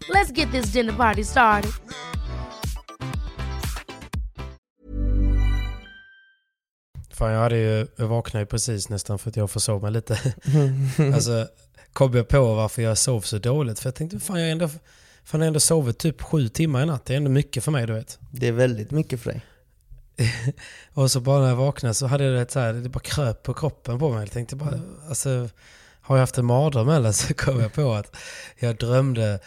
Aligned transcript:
Let's 0.00 0.38
get 0.38 0.52
this 0.52 0.72
dinner 0.72 0.92
party 0.92 1.24
started. 1.24 1.70
Fan 7.10 7.32
jag 7.32 7.40
hade 7.40 7.56
ju, 7.56 7.86
jag 7.96 8.06
vaknade 8.06 8.42
ju 8.42 8.46
precis 8.46 8.88
nästan 8.88 9.18
för 9.18 9.30
att 9.30 9.36
jag 9.36 9.50
försov 9.50 9.82
mig 9.82 9.92
lite. 9.92 10.18
alltså 11.14 11.48
kom 11.92 12.14
jag 12.14 12.28
på 12.28 12.54
varför 12.54 12.82
jag 12.82 12.98
sov 12.98 13.20
så 13.20 13.38
dåligt. 13.38 13.78
För 13.78 13.86
jag 13.86 13.94
tänkte 13.94 14.20
fan 14.20 14.40
jag 14.40 14.50
ändå, 14.50 14.68
fan 14.68 14.78
jag 15.32 15.38
har 15.38 15.46
ändå 15.46 15.60
sovit 15.60 15.98
typ 15.98 16.22
sju 16.22 16.48
timmar 16.48 16.82
i 16.82 16.86
natt. 16.86 17.04
Det 17.04 17.12
är 17.12 17.16
ändå 17.16 17.30
mycket 17.30 17.64
för 17.64 17.72
mig 17.72 17.86
du 17.86 17.92
vet. 17.92 18.18
Det 18.30 18.48
är 18.48 18.52
väldigt 18.52 18.90
mycket 18.90 19.20
för 19.20 19.30
dig. 19.30 19.42
Och 20.94 21.10
så 21.10 21.20
bara 21.20 21.40
när 21.40 21.48
jag 21.48 21.56
vaknade 21.56 21.94
så 21.94 22.06
hade 22.06 22.24
jag 22.24 22.46
det 22.46 22.52
så 22.52 22.60
här, 22.60 22.72
det 22.72 22.88
bara 22.88 23.00
kröp 23.00 23.42
på 23.42 23.54
kroppen 23.54 23.98
på 23.98 24.10
mig. 24.10 24.20
Jag 24.20 24.30
tänkte 24.30 24.56
bara, 24.56 24.80
alltså 25.08 25.48
har 26.00 26.16
jag 26.16 26.22
haft 26.22 26.38
en 26.38 26.46
mardröm 26.46 26.88
eller? 26.88 27.12
Så 27.12 27.34
kom 27.44 27.60
jag 27.60 27.72
på 27.72 27.92
att 27.92 28.16
jag 28.58 28.76
drömde 28.76 29.40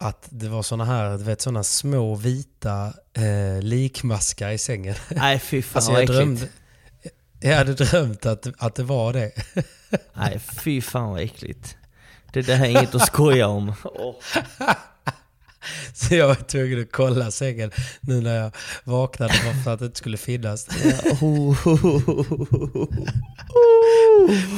att 0.00 0.26
det 0.30 0.48
var 0.48 0.62
såna 0.62 0.84
här, 0.84 1.18
du 1.18 1.24
vet 1.24 1.40
såna 1.40 1.64
små 1.64 2.14
vita 2.14 2.92
eh, 3.12 3.62
likmaskar 3.62 4.50
i 4.50 4.58
sängen. 4.58 4.94
Nej 5.08 5.38
fy 5.38 5.62
fan 5.62 5.76
Alltså 5.76 5.92
jag 5.92 6.06
drömde, 6.06 6.48
jag 7.40 7.56
hade 7.56 7.74
drömt 7.74 8.26
att, 8.26 8.46
att 8.58 8.74
det 8.74 8.82
var 8.82 9.12
det. 9.12 9.32
Nej 10.14 10.38
fy 10.38 10.80
fan 10.80 11.10
vad 11.10 11.20
äckligt. 11.20 11.76
Det 12.32 12.42
där 12.42 12.60
är 12.64 12.64
inget 12.64 12.94
att 12.94 13.06
skoja 13.06 13.48
om. 13.48 13.72
Så 15.94 16.14
jag 16.14 16.28
var 16.28 16.34
tvungen 16.34 16.80
att 16.80 16.92
kolla 16.92 17.30
sängen 17.30 17.70
nu 18.00 18.20
när 18.20 18.36
jag 18.36 18.50
vaknade 18.84 19.34
bara 19.44 19.64
för 19.64 19.74
att 19.74 19.78
det 19.78 19.86
inte 19.86 19.98
skulle 19.98 20.16
finnas. 20.16 20.66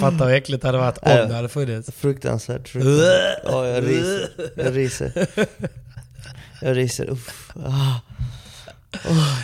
Fattar 0.01 0.27
hur 0.29 0.35
äckligt 0.35 0.63
det 0.63 0.69
hade 0.69 0.79
varit 0.79 0.99
om 0.99 1.11
Ja. 1.11 1.27
det 1.27 1.35
hade 1.35 1.49
funnits. 1.49 1.91
Fruktansvärt, 1.93 2.69
fruktansvärt. 2.69 3.39
Ja, 3.45 3.67
jag 3.69 3.85
ryser. 3.85 4.29
Jag 4.57 4.77
ryser. 4.77 5.27
Jag 6.63 6.77
ryser. 6.77 7.11
Uff. 7.11 7.51
Ah. 7.57 8.01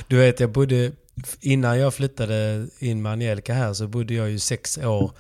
Du 0.08 0.16
vet, 0.16 0.40
jag 0.40 0.50
bodde, 0.50 0.92
innan 1.40 1.78
jag 1.78 1.94
flyttade 1.94 2.66
in 2.78 3.02
med 3.02 3.12
Angelica 3.12 3.52
här 3.54 3.72
så 3.72 3.86
bodde 3.86 4.14
jag 4.14 4.30
ju 4.30 4.38
sex 4.38 4.78
år 4.78 5.12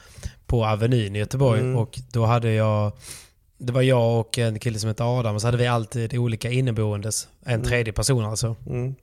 på 0.46 0.66
Avenyn 0.66 1.16
i 1.16 1.18
Göteborg. 1.18 1.60
Mm. 1.60 1.76
Och 1.76 1.98
då 2.12 2.26
hade 2.26 2.52
jag, 2.52 2.92
det 3.58 3.72
var 3.72 3.82
jag 3.82 4.20
och 4.20 4.38
en 4.38 4.58
kille 4.58 4.78
som 4.78 4.88
hette 4.88 5.04
Adam 5.04 5.34
och 5.34 5.40
så 5.40 5.46
hade 5.46 5.56
vi 5.58 5.66
alltid 5.66 6.14
olika 6.14 6.50
inneboendes. 6.50 7.28
En 7.44 7.62
tredje 7.62 7.92
person 7.92 8.24
alltså. 8.24 8.56
Mm. 8.66 8.94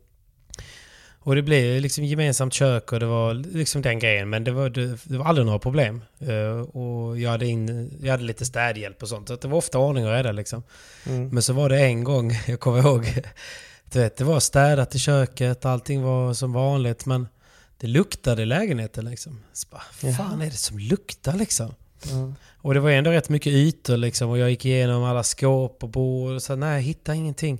Och 1.26 1.36
det 1.36 1.42
blev 1.42 1.82
liksom 1.82 2.06
gemensamt 2.06 2.54
kök 2.54 2.92
och 2.92 3.00
det 3.00 3.06
var 3.06 3.34
liksom 3.34 3.82
den 3.82 4.00
grejen. 4.00 4.30
Men 4.30 4.44
det 4.44 4.52
var, 4.52 4.70
det, 4.70 4.98
det 5.04 5.18
var 5.18 5.26
aldrig 5.26 5.46
några 5.46 5.60
problem. 5.60 6.02
Eh, 6.20 6.60
och 6.60 7.20
jag 7.20 7.30
hade, 7.30 7.46
in, 7.48 7.92
jag 8.02 8.12
hade 8.12 8.24
lite 8.24 8.46
städhjälp 8.46 9.02
och 9.02 9.10
sånt. 9.10 9.28
Så 9.28 9.36
det 9.36 9.48
var 9.48 9.58
ofta 9.58 9.80
ordning 9.80 10.06
och 10.06 10.12
reda 10.12 10.32
liksom. 10.32 10.64
Mm. 11.06 11.30
Men 11.30 11.44
så 11.44 11.54
var 11.54 11.70
det 11.70 11.80
en 11.80 12.04
gång, 12.04 12.32
jag 12.48 12.60
kommer 12.60 12.80
ihåg. 12.80 13.22
Du 13.92 14.00
vet, 14.00 14.18
det 14.18 14.24
var 14.24 14.40
städat 14.40 14.96
i 14.96 15.00
köket, 15.00 15.66
allting 15.66 16.02
var 16.02 16.34
som 16.34 16.54
vanligt. 16.54 17.06
Men 17.06 17.28
det 17.78 17.88
luktade 17.88 18.42
i 18.42 18.46
lägenheten 18.46 19.06
liksom. 19.06 19.42
Så 19.54 19.68
bara, 19.72 19.84
Jaha. 20.02 20.14
fan 20.14 20.42
är 20.42 20.46
det 20.46 20.58
som 20.58 20.80
luktar 20.80 21.34
liksom? 21.34 21.74
Ja. 22.04 22.34
Och 22.58 22.74
det 22.74 22.80
var 22.80 22.90
ändå 22.90 23.12
rätt 23.12 23.30
mycket 23.30 23.54
ytor 23.54 23.98
liksom. 23.98 24.30
Och 24.30 24.38
jag 24.38 24.50
gick 24.50 24.66
igenom 24.66 25.04
alla 25.04 25.24
skåp 25.24 25.84
och 25.84 25.90
bord 25.90 26.32
och 26.32 26.44
så 26.44 26.56
nej, 26.56 26.74
jag 26.74 26.82
hittade 26.82 27.18
ingenting. 27.18 27.60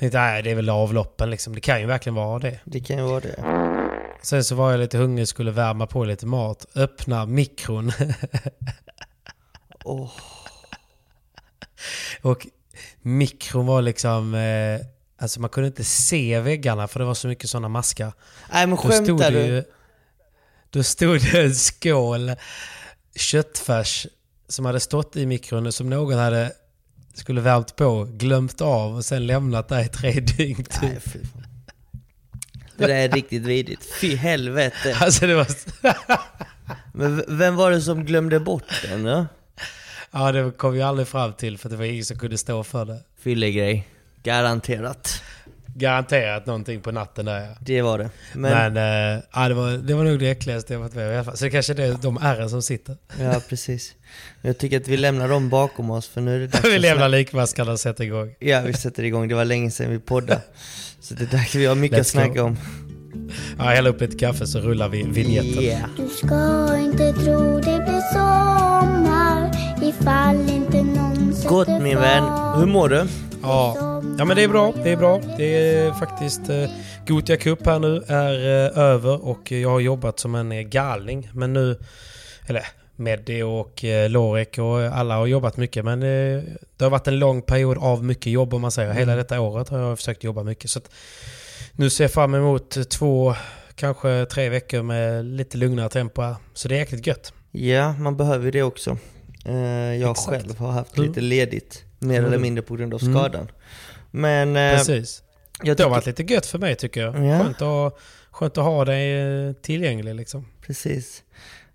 Tänkte, 0.00 0.18
nej 0.18 0.42
det 0.42 0.50
är 0.50 0.54
väl 0.54 0.68
avloppen 0.68 1.30
liksom. 1.30 1.54
Det 1.54 1.60
kan 1.60 1.80
ju 1.80 1.86
verkligen 1.86 2.14
vara 2.14 2.38
det. 2.38 2.60
Det 2.64 2.80
kan 2.80 2.98
ju 2.98 3.02
vara 3.02 3.20
det. 3.20 3.44
Sen 4.22 4.44
så 4.44 4.54
var 4.54 4.70
jag 4.70 4.80
lite 4.80 4.98
hungrig, 4.98 5.28
skulle 5.28 5.50
värma 5.50 5.86
på 5.86 6.04
lite 6.04 6.26
mat. 6.26 6.66
Öppna 6.74 7.26
mikron. 7.26 7.92
Åh. 9.84 10.10
och 12.22 12.46
mikron 13.02 13.66
var 13.66 13.82
liksom... 13.82 14.34
Eh, 14.34 14.86
alltså 15.18 15.40
man 15.40 15.50
kunde 15.50 15.66
inte 15.66 15.84
se 15.84 16.40
väggarna 16.40 16.88
för 16.88 17.00
det 17.00 17.06
var 17.06 17.14
så 17.14 17.28
mycket 17.28 17.50
sådana 17.50 17.68
maskar. 17.68 18.12
Nej 18.52 18.66
men 18.66 18.76
skämtar 18.76 19.30
du? 19.30 19.40
ju... 19.40 19.64
Då 20.70 20.82
stod 20.82 21.20
det 21.20 21.40
en 21.40 21.54
skål 21.54 22.32
köttfärs 23.14 24.06
som 24.48 24.64
hade 24.64 24.80
stått 24.80 25.16
i 25.16 25.26
mikron 25.26 25.72
som 25.72 25.90
någon 25.90 26.18
hade 26.18 26.52
skulle 27.14 27.40
värmt 27.40 27.76
på, 27.76 28.04
glömt 28.04 28.60
av 28.60 28.96
och 28.96 29.04
sen 29.04 29.26
lämnat 29.26 29.68
där 29.68 29.84
i 29.84 29.88
tre 29.88 30.20
dygn 30.36 30.64
typ. 30.64 30.82
Nej 30.82 31.00
fy 31.00 31.18
fan. 31.18 31.46
Det 32.76 32.86
där 32.86 32.94
är 32.94 33.08
riktigt 33.08 33.42
vidrigt. 33.42 33.94
Fy 34.00 34.16
helvete. 34.16 34.96
Alltså 35.00 35.26
det 35.26 35.34
var... 35.34 35.46
Men 36.92 37.24
vem 37.28 37.56
var 37.56 37.70
det 37.70 37.80
som 37.80 38.04
glömde 38.04 38.40
bort 38.40 38.82
den 38.82 39.04
då? 39.04 39.26
ja, 40.10 40.32
det 40.32 40.50
kom 40.50 40.72
vi 40.72 40.82
aldrig 40.82 41.08
fram 41.08 41.32
till 41.32 41.58
för 41.58 41.68
det 41.68 41.76
var 41.76 41.84
ingen 41.84 42.04
som 42.04 42.18
kunde 42.18 42.38
stå 42.38 42.64
för 42.64 42.84
det. 42.84 42.98
Fyllegrej. 43.20 43.88
Garanterat. 44.22 45.22
Garanterat 45.80 46.46
någonting 46.46 46.80
på 46.80 46.92
natten 46.92 47.24
där. 47.24 47.56
Det 47.60 47.82
var 47.82 47.98
det. 47.98 48.10
Men, 48.34 48.74
Men, 48.74 49.14
eh, 49.14 49.22
ja, 49.32 49.48
det, 49.48 49.54
var, 49.54 49.70
det 49.70 49.94
var 49.94 50.04
nog 50.04 50.18
det 50.18 50.30
äckligaste 50.30 50.72
jag 50.72 50.80
varit 50.80 50.94
med 50.94 51.06
om 51.06 51.12
i 51.12 51.14
alla 51.14 51.24
fall. 51.24 51.36
Så 51.36 51.44
det 51.44 51.50
kanske 51.50 51.72
är 51.72 51.76
det, 51.76 52.02
de 52.02 52.18
ärren 52.22 52.50
som 52.50 52.62
sitter. 52.62 52.96
ja 53.20 53.40
precis. 53.48 53.94
Jag 54.42 54.58
tycker 54.58 54.80
att 54.80 54.88
vi 54.88 54.96
lämnar 54.96 55.28
dem 55.28 55.48
bakom 55.48 55.90
oss 55.90 56.08
för 56.08 56.20
nu 56.20 56.36
är 56.36 56.40
det 56.40 56.46
dags 56.46 56.64
vi 56.64 56.78
lämnar 56.78 57.08
likmaskarna 57.08 57.72
och 57.72 57.80
sätter 57.80 58.04
igång. 58.04 58.34
Ja, 58.38 58.60
vi 58.60 58.72
sätter 58.72 59.02
igång. 59.02 59.28
Det 59.28 59.34
var 59.34 59.44
länge 59.44 59.70
sedan 59.70 59.90
vi 59.90 59.98
poddade. 59.98 60.40
Så 61.00 61.14
det 61.14 61.22
är 61.24 61.38
dags, 61.38 61.54
vi 61.54 61.66
har 61.66 61.74
mycket 61.74 61.98
Let's 61.98 62.00
att 62.00 62.06
snacka 62.06 62.34
go. 62.34 62.40
om. 62.42 62.56
Ja, 63.58 63.64
häll 63.64 63.86
upp 63.86 64.00
lite 64.00 64.16
kaffe 64.18 64.46
så 64.46 64.58
rullar 64.60 64.88
vi 64.88 65.02
vignetten. 65.02 65.62
Yeah. 65.62 65.90
Du 65.96 66.08
ska 66.08 66.76
inte 66.78 67.12
tro 67.12 67.54
det 67.54 67.84
blir 67.84 68.12
sommar 68.12 69.50
ifall 69.82 70.50
inte 70.50 70.79
Gott 71.48 71.68
min 71.68 71.98
vän. 71.98 72.24
Hur 72.56 72.66
mår 72.66 72.88
du? 72.88 73.06
Ja. 73.42 73.76
ja, 74.18 74.24
men 74.24 74.36
det 74.36 74.42
är 74.42 74.48
bra. 74.48 74.72
Det 74.84 74.90
är 74.90 74.96
bra. 74.96 75.20
Det 75.36 75.74
är 75.74 75.92
faktiskt... 75.92 76.48
Eh, 76.48 76.70
Gotia 77.06 77.36
Cup 77.36 77.66
här 77.66 77.78
nu 77.78 78.02
är 78.06 78.34
eh, 78.34 78.78
över 78.78 79.24
och 79.24 79.52
jag 79.52 79.70
har 79.70 79.80
jobbat 79.80 80.18
som 80.18 80.34
en 80.34 80.52
eh, 80.52 80.60
galning. 80.60 81.30
Men 81.32 81.52
nu... 81.52 81.78
Eller 82.46 82.66
Meddi 82.96 83.42
och 83.42 83.84
eh, 83.84 84.10
Lorek 84.10 84.58
och 84.58 84.80
alla 84.80 85.16
har 85.16 85.26
jobbat 85.26 85.56
mycket. 85.56 85.84
Men 85.84 86.02
eh, 86.02 86.42
det 86.76 86.84
har 86.84 86.90
varit 86.90 87.08
en 87.08 87.18
lång 87.18 87.42
period 87.42 87.78
av 87.78 88.04
mycket 88.04 88.32
jobb 88.32 88.54
om 88.54 88.60
man 88.60 88.70
säger. 88.70 88.92
Hela 88.92 89.16
detta 89.16 89.40
året 89.40 89.68
har 89.68 89.78
jag 89.78 89.98
försökt 89.98 90.24
jobba 90.24 90.42
mycket. 90.42 90.70
Så 90.70 90.78
att 90.78 90.90
nu 91.72 91.90
ser 91.90 92.04
jag 92.04 92.10
fram 92.10 92.34
emot 92.34 92.90
två, 92.90 93.34
kanske 93.74 94.26
tre 94.26 94.48
veckor 94.48 94.82
med 94.82 95.24
lite 95.24 95.56
lugnare 95.58 95.88
tempo 95.88 96.22
här. 96.22 96.36
Så 96.54 96.68
det 96.68 96.74
är 96.74 96.78
jäkligt 96.78 97.06
gött. 97.06 97.32
Ja, 97.50 97.92
man 97.92 98.16
behöver 98.16 98.52
det 98.52 98.62
också. 98.62 98.98
Eh, 99.44 99.54
Jag 100.00 100.10
Exakt. 100.10 100.28
själv 100.28 100.58
har 100.58 100.72
haft 100.72 100.96
Mm. 100.96 101.08
lite 101.08 101.20
ledigt, 101.20 101.84
mer 101.98 102.18
Mm. 102.18 102.28
eller 102.28 102.38
mindre 102.38 102.62
på 102.62 102.76
grund 102.76 102.94
av 102.94 103.02
Mm. 103.02 103.14
skadan. 103.14 103.50
Men 104.10 104.56
eh, 104.56 104.76
Precis. 104.76 105.22
Jag 105.62 105.76
Det 105.76 105.82
har 105.82 105.90
varit 105.90 106.06
lite 106.06 106.22
gött 106.22 106.46
för 106.46 106.58
mig 106.58 106.76
tycker 106.76 107.00
jag. 107.00 107.24
Ja. 107.26 107.38
Skönt, 107.44 107.62
att, 107.62 107.98
skönt 108.30 108.58
att 108.58 108.64
ha 108.64 108.84
dig 108.84 109.20
eh, 109.46 109.52
tillgänglig 109.52 110.14
liksom. 110.14 110.46
precis. 110.66 111.22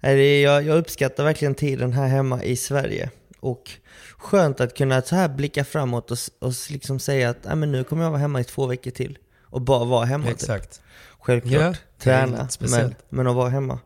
Jag, 0.01 0.63
jag 0.63 0.77
uppskattar 0.77 1.23
verkligen 1.23 1.55
tiden 1.55 1.93
här 1.93 2.07
hemma 2.07 2.43
i 2.43 2.55
Sverige. 2.55 3.09
Och 3.39 3.71
skönt 4.17 4.59
att 4.61 4.77
kunna 4.77 5.01
så 5.01 5.15
här 5.15 5.29
blicka 5.29 5.63
framåt 5.65 6.11
och, 6.11 6.17
och 6.39 6.53
liksom 6.69 6.99
säga 6.99 7.29
att 7.29 7.57
men 7.57 7.71
nu 7.71 7.83
kommer 7.83 8.03
jag 8.03 8.09
vara 8.11 8.21
hemma 8.21 8.39
i 8.39 8.43
två 8.43 8.65
veckor 8.65 8.91
till. 8.91 9.17
Och 9.43 9.61
bara 9.61 9.85
vara 9.85 10.05
hemma. 10.05 10.25
Typ. 10.25 10.33
Exakt. 10.33 10.81
Självklart. 11.19 11.61
Ja, 11.61 11.73
Träna. 11.99 12.47
Men, 12.59 12.95
men 13.09 13.27
att 13.27 13.35
vara 13.35 13.49
hemma. 13.49 13.79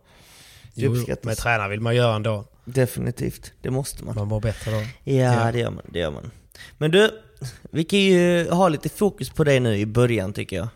Jo, 0.74 0.96
men 1.24 1.36
träna 1.36 1.68
vill 1.68 1.81
man 1.81 1.96
göra 1.96 2.16
ändå. 2.16 2.46
Definitivt. 2.65 3.51
Det 3.61 3.69
måste 3.69 4.03
man. 4.03 4.15
Man 4.15 4.27
mår 4.27 4.39
bättre 4.39 4.71
då. 4.71 4.77
Ja, 5.03 5.13
Ja. 5.13 5.51
det 5.51 5.59
gör 5.59 5.71
man. 5.71 5.83
Det 5.94 6.00
gör 6.00 6.11
man. 6.11 6.31
Men 6.77 6.91
du, 6.91 7.11
vi 7.71 7.83
kan 7.83 8.00
ju 8.00 8.50
ha 8.50 8.69
lite 8.69 8.89
fokus 8.89 9.29
på 9.29 9.44
dig 9.44 9.59
nu 9.59 9.77
i 9.77 9.85
början 9.85 10.33
tycker 10.33 10.56
jag. 10.56 10.67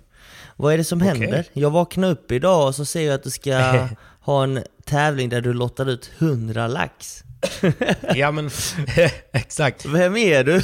Vad 0.56 0.74
är 0.74 0.78
det 0.78 0.84
som 0.84 1.02
Okej. 1.02 1.10
händer? 1.10 1.46
Jag 1.54 1.70
vaknar 1.72 2.10
upp 2.12 2.32
idag 2.32 2.68
och 2.68 2.76
så 2.76 2.86
ser 2.86 3.02
jag 3.06 3.16
att 3.16 3.24
du 3.24 3.30
ska 3.30 3.88
ha 4.20 4.44
en 4.44 4.64
tävling 4.86 5.30
där 5.30 5.42
du 5.42 5.54
lottar 5.54 5.90
ut 5.90 6.12
100 6.20 6.68
lax. 6.68 7.24
Ja 8.16 8.32
men 8.32 8.50
exakt. 9.32 9.86
Vem 9.86 10.18
är 10.18 10.44
du? 10.44 10.62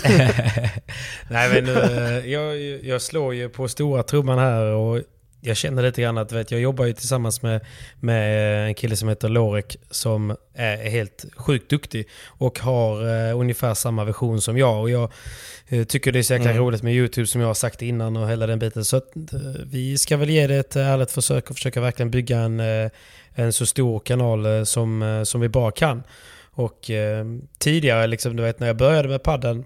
Nej 1.30 1.62
men 1.64 1.68
eh, 1.78 2.32
jag, 2.32 2.60
jag 2.84 3.02
slår 3.02 3.34
ju 3.36 3.50
på 3.50 3.68
stora 3.68 4.04
trumman 4.04 4.40
här 4.40 4.62
och 4.66 5.02
jag 5.42 5.58
känner 5.58 5.84
lite 5.84 6.02
grann 6.02 6.18
att 6.18 6.32
vet, 6.32 6.52
jag 6.52 6.62
jobbar 6.62 6.86
ju 6.86 6.94
tillsammans 6.94 7.42
med, 7.42 7.62
med 8.00 8.68
en 8.68 8.74
kille 8.74 8.96
som 8.96 9.10
heter 9.10 9.30
Lorek 9.30 9.78
som 9.92 10.36
är 10.54 10.90
helt 10.90 11.26
sjukt 11.36 11.70
duktig 11.70 12.08
och 12.26 12.60
har 12.60 13.08
eh, 13.30 13.40
ungefär 13.40 13.74
samma 13.74 14.04
vision 14.04 14.42
som 14.42 14.58
jag. 14.58 14.82
Och 14.82 14.90
jag 14.90 15.12
eh, 15.68 15.84
tycker 15.84 16.12
det 16.12 16.20
är 16.20 16.24
så 16.24 16.34
jäkla 16.34 16.50
Mm. 16.50 16.64
roligt 16.64 16.84
med 16.84 16.94
YouTube 16.94 17.28
som 17.28 17.42
jag 17.42 17.48
har 17.48 17.54
sagt 17.54 17.82
innan 17.82 18.18
och 18.18 18.30
hela 18.30 18.48
den 18.48 18.60
biten. 18.60 18.86
Så 18.86 18.98
att, 18.98 19.16
eh, 19.16 19.40
vi 19.66 19.98
ska 19.98 20.18
väl 20.18 20.30
ge 20.30 20.48
det 20.48 20.56
ett 20.56 20.76
ärligt 20.76 21.12
försök 21.12 21.50
och 21.50 21.56
försöka 21.56 21.82
verkligen 21.82 22.12
bygga 22.12 22.40
en, 22.40 22.60
eh, 22.60 22.90
en 23.34 23.54
så 23.54 23.66
stor 23.66 24.00
kanal 24.00 24.46
eh, 24.46 24.64
som, 24.64 25.02
eh, 25.02 25.24
som 25.24 25.42
vi 25.42 25.50
bara 25.50 25.72
kan. 25.72 26.04
Och 26.52 26.92
tidigare, 27.58 28.08
liksom, 28.08 28.36
du 28.36 28.44
vet 28.44 28.60
när 28.60 28.68
jag 28.68 28.78
började 28.78 29.10
med 29.10 29.24
padden 29.24 29.66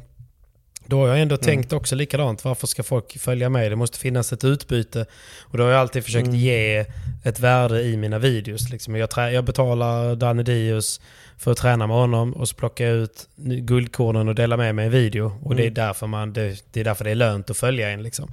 då 0.86 1.00
har 1.00 1.08
jag 1.08 1.22
ändå 1.22 1.38
tänkt 1.38 1.74
också 1.74 1.96
likadant. 1.96 2.46
Varför 2.46 2.68
ska 2.68 2.84
folk 2.84 3.18
följa 3.20 3.50
mig? 3.50 3.70
Det 3.70 3.76
måste 3.76 4.00
finnas 4.00 4.34
ett 4.34 4.44
utbyte. 4.44 5.06
Och 5.42 5.58
då 5.58 5.64
har 5.64 5.72
jag 5.72 5.80
alltid 5.80 6.04
försökt 6.04 6.28
Mm. 6.28 6.40
ge 6.40 6.86
ett 7.24 7.40
värde 7.40 7.82
i 7.84 7.98
mina 7.98 8.20
videos. 8.20 8.70
Liksom. 8.70 8.96
Jag, 8.96 9.10
jag 9.34 9.44
betalar 9.46 10.16
Danny 10.16 10.44
Dios 10.44 11.02
för 11.38 11.52
att 11.52 11.58
träna 11.58 11.88
med 11.88 11.96
honom 11.98 12.34
och 12.34 12.50
så 12.50 12.56
plockar 12.56 12.86
jag 12.86 12.96
ut 12.96 13.28
guldkornen 13.62 14.28
och 14.30 14.36
delar 14.36 14.58
med 14.58 14.76
mig 14.76 14.86
en 14.86 14.92
video. 14.92 15.40
Och 15.44 15.56
det, 15.56 15.62
är 15.62 15.66
Mm. 15.68 15.74
därför 15.74 16.08
man, 16.08 16.34
det, 16.34 16.64
det 16.72 16.80
är 16.80 16.84
därför 16.84 17.04
det 17.04 17.12
är 17.12 17.16
lönt 17.16 17.50
att 17.50 17.58
följa 17.58 17.90
en. 17.90 18.04
Liksom. 18.04 18.32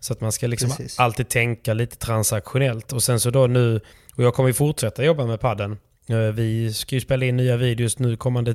Så 0.00 0.12
att 0.12 0.20
man 0.20 0.32
ska 0.32 0.46
liksom 0.46 0.70
Precis. 0.70 0.98
alltid 1.00 1.28
tänka 1.28 1.74
lite 1.74 1.96
transaktionellt. 1.96 2.92
Och 2.92 3.02
sen 3.02 3.20
så 3.20 3.30
då 3.30 3.46
nu, 3.46 3.80
och 4.16 4.24
jag 4.24 4.34
kommer 4.34 4.48
ju 4.48 4.52
fortsätta 4.54 5.04
jobba 5.04 5.26
med 5.26 5.40
padden. 5.40 5.78
Eh, 6.08 6.16
Vi 6.18 6.72
ska 6.72 6.94
ju 6.94 7.00
spela 7.00 7.24
in 7.26 7.36
nya 7.36 7.56
videos 7.56 7.98
nu 7.98 8.16
kommande 8.16 8.50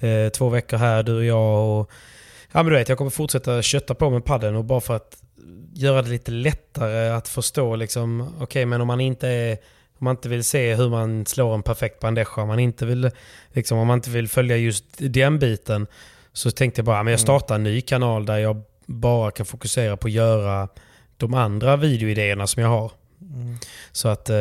eh, 0.00 0.28
två 0.28 0.48
veckor 0.48 0.76
här, 0.76 1.02
du 1.02 1.14
och 1.16 1.24
jag. 1.24 1.78
Och, 1.80 1.90
ja 2.56 2.62
men 2.62 2.72
du 2.72 2.78
vet, 2.78 2.88
jag 2.88 2.98
kommer 2.98 3.10
fortsätta 3.10 3.62
kötta 3.62 3.94
på 3.94 4.10
med 4.10 4.24
padden 4.24 4.56
och 4.56 4.64
bara 4.64 4.80
för 4.80 4.96
att 4.96 5.16
göra 5.74 6.02
det 6.02 6.08
lite 6.08 6.30
lättare 6.30 7.08
att 7.08 7.28
förstå 7.28 7.76
liksom, 7.76 8.34
okej 8.40 8.66
men 8.66 8.80
om 8.80 8.86
man 8.86 9.00
inte 9.00 9.28
är 9.28 9.52
om 9.98 10.04
man 10.04 10.16
inte 10.16 10.28
vill 10.28 10.44
se 10.44 10.74
hur 10.74 10.88
man 10.88 11.26
slår 11.26 11.54
en 11.54 11.62
perfekt 11.62 12.00
bandeja, 12.00 12.28
om 12.36 12.48
man 12.48 12.58
inte 12.58 12.86
vill, 12.86 13.10
liksom, 13.52 13.78
om 13.78 13.86
man 13.86 13.98
inte 13.98 14.10
vill 14.10 14.28
följa 14.28 14.56
just 14.56 14.84
den 14.98 15.38
biten, 15.38 15.86
så 16.32 16.50
tänkte 16.50 16.78
jag 16.78 16.86
bara, 16.86 17.02
men 17.02 17.10
jag 17.10 17.20
startar 17.20 17.54
en 17.54 17.62
ny 17.62 17.80
kanal 17.80 18.26
där 18.26 18.38
jag 18.38 18.62
bara 18.86 19.30
kan 19.30 19.46
fokusera 19.46 19.96
på 19.96 20.06
att 20.06 20.12
göra 20.12 20.68
de 21.16 21.34
andra 21.34 21.76
videoidéerna 21.76 22.46
som 22.46 22.62
jag 22.62 22.70
har. 22.70 22.92
Så 23.92 24.08
att 24.08 24.30
eh, 24.30 24.36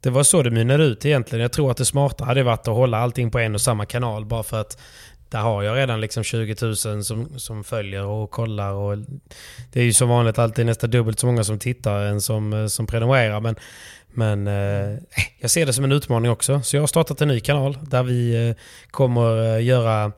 det 0.00 0.10
var 0.10 0.22
så 0.22 0.42
det 0.42 0.50
mynnade 0.50 0.84
ut 0.84 1.06
egentligen. 1.06 1.42
Jag 1.42 1.52
tror 1.52 1.70
att 1.70 1.76
det 1.76 1.84
smarta 1.84 2.24
hade 2.24 2.42
varit 2.42 2.68
att 2.68 2.74
hålla 2.74 2.98
allting 2.98 3.30
på 3.30 3.38
en 3.38 3.54
och 3.54 3.60
samma 3.60 3.86
kanal 3.86 4.24
bara 4.24 4.42
för 4.42 4.60
att 4.60 4.78
där 5.30 5.38
har 5.38 5.62
jag 5.62 5.76
redan 5.76 6.00
liksom 6.00 6.24
20 6.24 6.56
000 6.62 6.76
som, 6.76 7.38
som 7.38 7.64
följer 7.64 8.04
och 8.04 8.30
kollar. 8.30 8.72
Och 8.72 8.98
det 9.72 9.80
är 9.80 9.84
ju 9.84 9.92
som 9.92 10.08
vanligt 10.08 10.38
alltid 10.38 10.66
nästan 10.66 10.90
dubbelt 10.90 11.18
så 11.18 11.26
många 11.26 11.44
som 11.44 11.58
tittar 11.58 12.00
än 12.04 12.20
som, 12.20 12.52
eh, 12.52 12.66
som 12.66 12.86
prenumererar. 12.86 13.40
Men, 13.40 13.56
men 14.08 14.46
eh, 14.46 14.90
eh, 14.90 14.98
jag 15.38 15.50
ser 15.50 15.66
det 15.66 15.72
som 15.72 15.84
en 15.84 15.92
utmaning 15.92 16.30
också. 16.30 16.62
Så 16.62 16.76
jag 16.76 16.82
har 16.82 16.86
startat 16.86 17.20
en 17.20 17.28
ny 17.28 17.40
kanal 17.40 17.78
där 17.82 18.02
vi 18.02 18.48
eh, 18.48 18.56
kommer 18.90 19.56
eh, 19.56 19.64
göra 19.64 20.12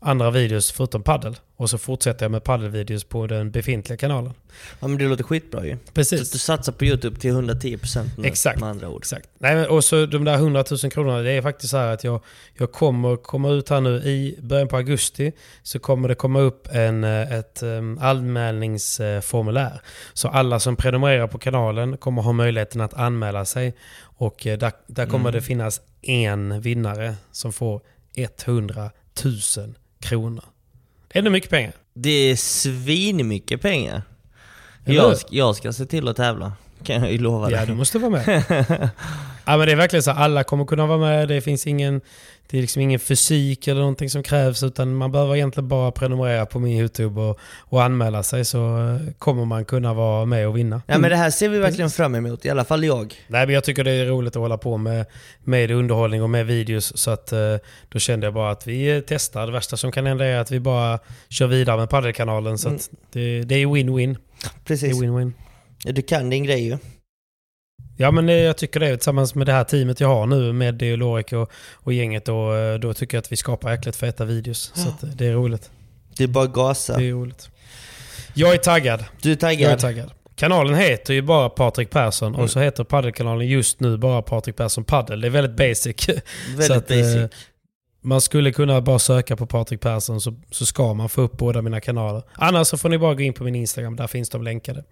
andra 0.00 0.30
videos 0.30 0.72
förutom 0.72 1.02
paddel. 1.02 1.36
Och 1.56 1.70
så 1.70 1.78
fortsätter 1.78 2.24
jag 2.24 2.30
med 2.30 2.44
paddelvideos 2.44 3.04
på 3.04 3.26
den 3.26 3.50
befintliga 3.50 3.96
kanalen. 3.96 4.32
Ja 4.80 4.88
men 4.88 4.98
det 4.98 5.04
låter 5.04 5.24
skitbra 5.24 5.66
ju. 5.66 5.76
Så 5.86 5.92
Precis. 5.92 6.30
du 6.30 6.38
satsar 6.38 6.72
på 6.72 6.84
YouTube 6.84 7.20
till 7.20 7.32
110% 7.32 8.04
nu, 8.18 8.28
Exakt. 8.28 8.60
med 8.60 8.68
andra 8.68 8.88
ord. 8.88 9.02
Exakt. 9.02 9.28
Nej, 9.38 9.54
men, 9.54 9.66
och 9.66 9.84
så 9.84 10.06
de 10.06 10.24
där 10.24 10.34
100 10.34 10.64
000 10.82 10.90
kronorna, 10.90 11.18
det 11.18 11.30
är 11.30 11.42
faktiskt 11.42 11.70
så 11.70 11.76
här 11.76 11.92
att 11.94 12.04
jag, 12.04 12.20
jag 12.54 12.72
kommer 12.72 13.16
komma 13.16 13.50
ut 13.50 13.68
här 13.68 13.80
nu 13.80 13.96
i 13.96 14.38
början 14.42 14.68
på 14.68 14.76
augusti. 14.76 15.32
Så 15.62 15.78
kommer 15.78 16.08
det 16.08 16.14
komma 16.14 16.40
upp 16.40 16.68
en, 16.72 17.04
eh, 17.04 17.32
ett 17.32 17.62
um, 17.62 17.98
anmälningsformulär. 17.98 19.80
Så 20.12 20.28
alla 20.28 20.60
som 20.60 20.76
prenumererar 20.76 21.26
på 21.26 21.38
kanalen 21.38 21.96
kommer 21.96 22.22
ha 22.22 22.32
möjligheten 22.32 22.80
att 22.80 22.94
anmäla 22.94 23.44
sig. 23.44 23.74
Och 24.00 24.46
eh, 24.46 24.58
där, 24.58 24.72
där 24.86 25.06
kommer 25.06 25.32
det 25.32 25.40
finnas 25.40 25.80
en 26.02 26.60
vinnare 26.60 27.14
som 27.32 27.52
får 27.52 27.80
100 28.14 28.90
000 29.24 29.74
kronor. 30.00 30.44
Det 31.08 31.16
är 31.16 31.18
ändå 31.18 31.30
mycket 31.30 31.50
pengar. 31.50 31.72
Det 31.94 32.10
är 32.10 32.36
svinmycket 32.36 33.60
pengar. 33.62 34.02
Jag, 34.84 35.16
jag 35.30 35.56
ska 35.56 35.72
se 35.72 35.86
till 35.86 36.08
att 36.08 36.16
tävla. 36.16 36.52
Kan 36.82 37.02
jag 37.02 37.12
ju 37.12 37.18
lova 37.18 37.50
Ja, 37.50 37.56
dig. 37.56 37.66
du 37.66 37.74
måste 37.74 37.98
vara 37.98 38.10
med. 38.10 38.44
ja, 39.44 39.56
men 39.56 39.66
det 39.66 39.72
är 39.72 39.76
verkligen 39.76 40.02
så. 40.02 40.10
Alla 40.10 40.44
kommer 40.44 40.64
kunna 40.64 40.86
vara 40.86 40.98
med. 40.98 41.28
Det 41.28 41.40
finns 41.40 41.66
ingen, 41.66 42.00
det 42.50 42.58
är 42.58 42.60
liksom 42.60 42.82
ingen 42.82 43.00
fysik 43.00 43.68
eller 43.68 43.80
någonting 43.80 44.10
som 44.10 44.22
krävs. 44.22 44.62
Utan 44.62 44.94
man 44.94 45.12
behöver 45.12 45.36
egentligen 45.36 45.68
bara 45.68 45.90
prenumerera 45.90 46.46
på 46.46 46.58
min 46.58 46.78
YouTube 46.78 47.20
och, 47.20 47.38
och 47.58 47.82
anmäla 47.82 48.22
sig. 48.22 48.44
Så 48.44 48.58
eh, 48.58 49.12
kommer 49.18 49.44
man 49.44 49.64
kunna 49.64 49.94
vara 49.94 50.24
med 50.24 50.48
och 50.48 50.56
vinna. 50.56 50.82
Ja 50.86 50.98
men 50.98 51.10
det 51.10 51.16
här 51.16 51.30
ser 51.30 51.48
vi 51.48 51.58
verkligen 51.58 51.90
fram 51.90 52.14
emot, 52.14 52.44
i 52.44 52.50
alla 52.50 52.64
fall 52.64 52.84
jag. 52.84 53.14
Nej, 53.26 53.46
men 53.46 53.54
jag 53.54 53.64
tycker 53.64 53.84
det 53.84 53.90
är 53.90 54.06
roligt 54.06 54.36
att 54.36 54.42
hålla 54.42 54.58
på 54.58 54.76
med, 54.76 55.06
med 55.44 55.70
underhållning 55.70 56.22
och 56.22 56.30
med 56.30 56.46
videos. 56.46 56.96
Så 56.96 57.10
att, 57.10 57.32
eh, 57.32 57.56
då 57.88 57.98
kände 57.98 58.26
jag 58.26 58.34
bara 58.34 58.50
att 58.50 58.66
vi 58.66 58.96
eh, 58.96 59.02
testar. 59.06 59.46
Det 59.46 59.52
värsta 59.52 59.76
som 59.76 59.92
kan 59.92 60.06
hända 60.06 60.24
är 60.24 60.38
att 60.38 60.50
vi 60.50 60.60
bara 60.60 60.98
kör 61.28 61.46
vidare 61.46 61.76
med 61.76 61.90
paddelkanalen. 61.90 62.58
Så 62.58 62.68
att 62.68 62.90
det, 63.12 63.42
det 63.42 63.54
är 63.54 63.66
win-win. 63.66 64.16
Det 64.42 64.48
Precis. 64.64 64.96
är 64.96 65.02
win-win. 65.02 65.32
Du 65.84 66.02
kan 66.02 66.30
din 66.30 66.44
grej 66.44 66.66
ju. 66.66 66.78
Ja 68.00 68.10
men 68.10 68.28
jag 68.28 68.56
tycker 68.56 68.80
det 68.80 68.96
tillsammans 68.96 69.34
med 69.34 69.46
det 69.46 69.52
här 69.52 69.64
teamet 69.64 70.00
jag 70.00 70.08
har 70.08 70.26
nu 70.26 70.52
med 70.52 70.74
Deo 70.74 70.96
Lorik 70.96 71.32
och, 71.32 71.50
och 71.74 71.92
gänget 71.92 72.24
då, 72.24 72.54
eh, 72.56 72.74
då 72.74 72.94
tycker 72.94 73.16
jag 73.16 73.22
att 73.22 73.32
vi 73.32 73.36
skapar 73.36 73.70
jäkligt 73.70 73.96
feta 73.96 74.24
videos. 74.24 74.72
Så 74.74 74.88
att 74.88 75.02
eh, 75.02 75.08
det 75.08 75.26
är 75.26 75.32
roligt. 75.32 75.70
Det 76.16 76.24
är 76.24 76.28
bara 76.28 76.46
gasa. 76.46 76.96
Det 76.98 77.04
är 77.04 77.12
roligt. 77.12 77.50
Jag 78.34 78.54
är 78.54 78.58
taggad. 78.58 79.04
Du 79.22 79.32
är 79.32 79.36
Jag 79.42 79.52
är 79.52 79.56
taggad? 79.56 79.80
taggad. 79.80 80.10
Kanalen 80.36 80.74
heter 80.74 81.14
ju 81.14 81.22
bara 81.22 81.48
Patrik 81.48 81.90
Persson 81.90 82.28
Mm. 82.28 82.40
och 82.40 82.50
så 82.50 82.60
heter 82.60 82.84
paddelkanalen 82.84 83.46
just 83.48 83.80
nu 83.80 83.96
bara 83.96 84.22
Patrik 84.22 84.56
Persson 84.56 84.84
Paddel. 84.84 85.20
Det 85.20 85.28
är 85.28 85.30
väldigt 85.30 85.56
basic. 85.56 86.08
Väldigt 86.08 86.66
Så 86.66 86.72
att, 86.74 86.90
eh, 86.90 86.96
basic. 86.98 87.32
Man 88.08 88.20
skulle 88.20 88.52
kunna 88.52 88.80
bara 88.80 88.98
söka 88.98 89.36
på 89.36 89.46
Patrik 89.46 89.80
Persson 89.80 90.20
så, 90.20 90.34
så 90.50 90.66
ska 90.66 90.94
man 90.94 91.08
få 91.08 91.20
upp 91.20 91.36
båda 91.36 91.62
mina 91.62 91.80
kanaler. 91.80 92.22
Annars 92.34 92.66
så 92.68 92.76
får 92.78 92.88
ni 92.88 92.98
bara 92.98 93.14
gå 93.14 93.20
in 93.22 93.32
på 93.32 93.44
min 93.44 93.54
Instagram, 93.54 93.96
där 93.96 94.06
finns 94.06 94.30
de 94.30 94.42
länkade. 94.42 94.84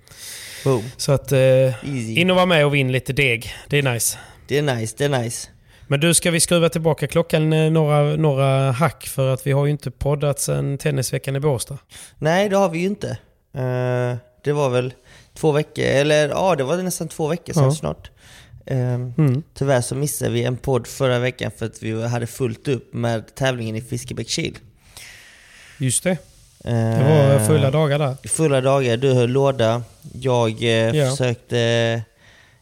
Boom. 0.65 0.83
Så 0.97 1.13
att 1.13 1.33
eh, 1.33 2.19
in 2.19 2.31
och 2.31 2.37
vara 2.37 2.47
med 2.47 2.67
och 2.67 2.75
vinn 2.75 2.93
lite 2.93 3.13
deg. 3.13 3.55
Det 3.69 3.79
är 3.79 3.83
nice. 3.93 4.19
Det 4.49 4.59
är 4.59 4.63
nice, 4.63 4.95
det 4.99 5.05
är 5.05 5.09
nice. 5.09 5.49
Men 5.87 6.01
du, 6.01 6.15
ska 6.15 6.31
vi 6.31 6.41
skruva 6.41 6.69
tillbaka 6.69 7.07
klockan 7.07 7.53
eh, 7.53 7.71
några, 7.71 8.03
några 8.17 8.71
hack? 8.73 9.07
För 9.07 9.35
att 9.35 9.47
vi 9.47 9.53
har 9.53 9.67
ju 9.67 9.71
inte 9.73 9.91
poddat 9.91 10.41
sedan 10.41 10.79
tennisveckan 10.79 11.37
i 11.37 11.41
Båstad. 11.41 11.79
Nej, 12.19 12.49
det 12.49 12.57
har 12.57 12.69
vi 12.69 12.79
ju 12.79 12.87
inte. 12.87 13.09
Eh, 13.55 14.17
det 14.45 14.53
var 14.53 14.71
väl 14.71 14.95
två 15.35 15.53
veckor, 15.53 15.85
eller 15.85 16.29
ja, 16.29 16.55
det 16.57 16.65
var 16.65 16.77
nästan 16.77 17.09
två 17.09 17.29
veckor 17.29 17.53
sedan 17.53 17.65
Ja. 17.65 17.71
snart. 17.71 18.11
Uh, 18.71 18.77
Mm. 19.17 19.43
Tyvärr 19.55 19.81
så 19.81 19.95
missade 19.95 20.31
vi 20.31 20.43
en 20.45 20.57
podd 20.57 20.87
förra 20.87 21.19
veckan 21.19 21.51
för 21.57 21.67
att 21.67 21.83
vi 21.83 22.07
hade 22.07 22.27
fullt 22.27 22.69
upp 22.69 22.95
med 22.95 23.35
tävlingen 23.35 23.77
i 23.77 23.81
Fiskebäckskil. 23.81 24.59
Just 25.79 26.05
det. 26.05 26.19
Det 26.63 27.05
var 27.39 27.47
fulla 27.47 27.71
dagar 27.71 27.99
där. 27.99 28.29
Fulla 28.29 28.61
dagar, 28.61 28.97
du 28.97 29.13
höll 29.13 29.31
låda. 29.31 29.83
Jag 30.13 30.63
eh, 30.63 30.69
Ja. 30.97 31.11
försökte 31.11 32.03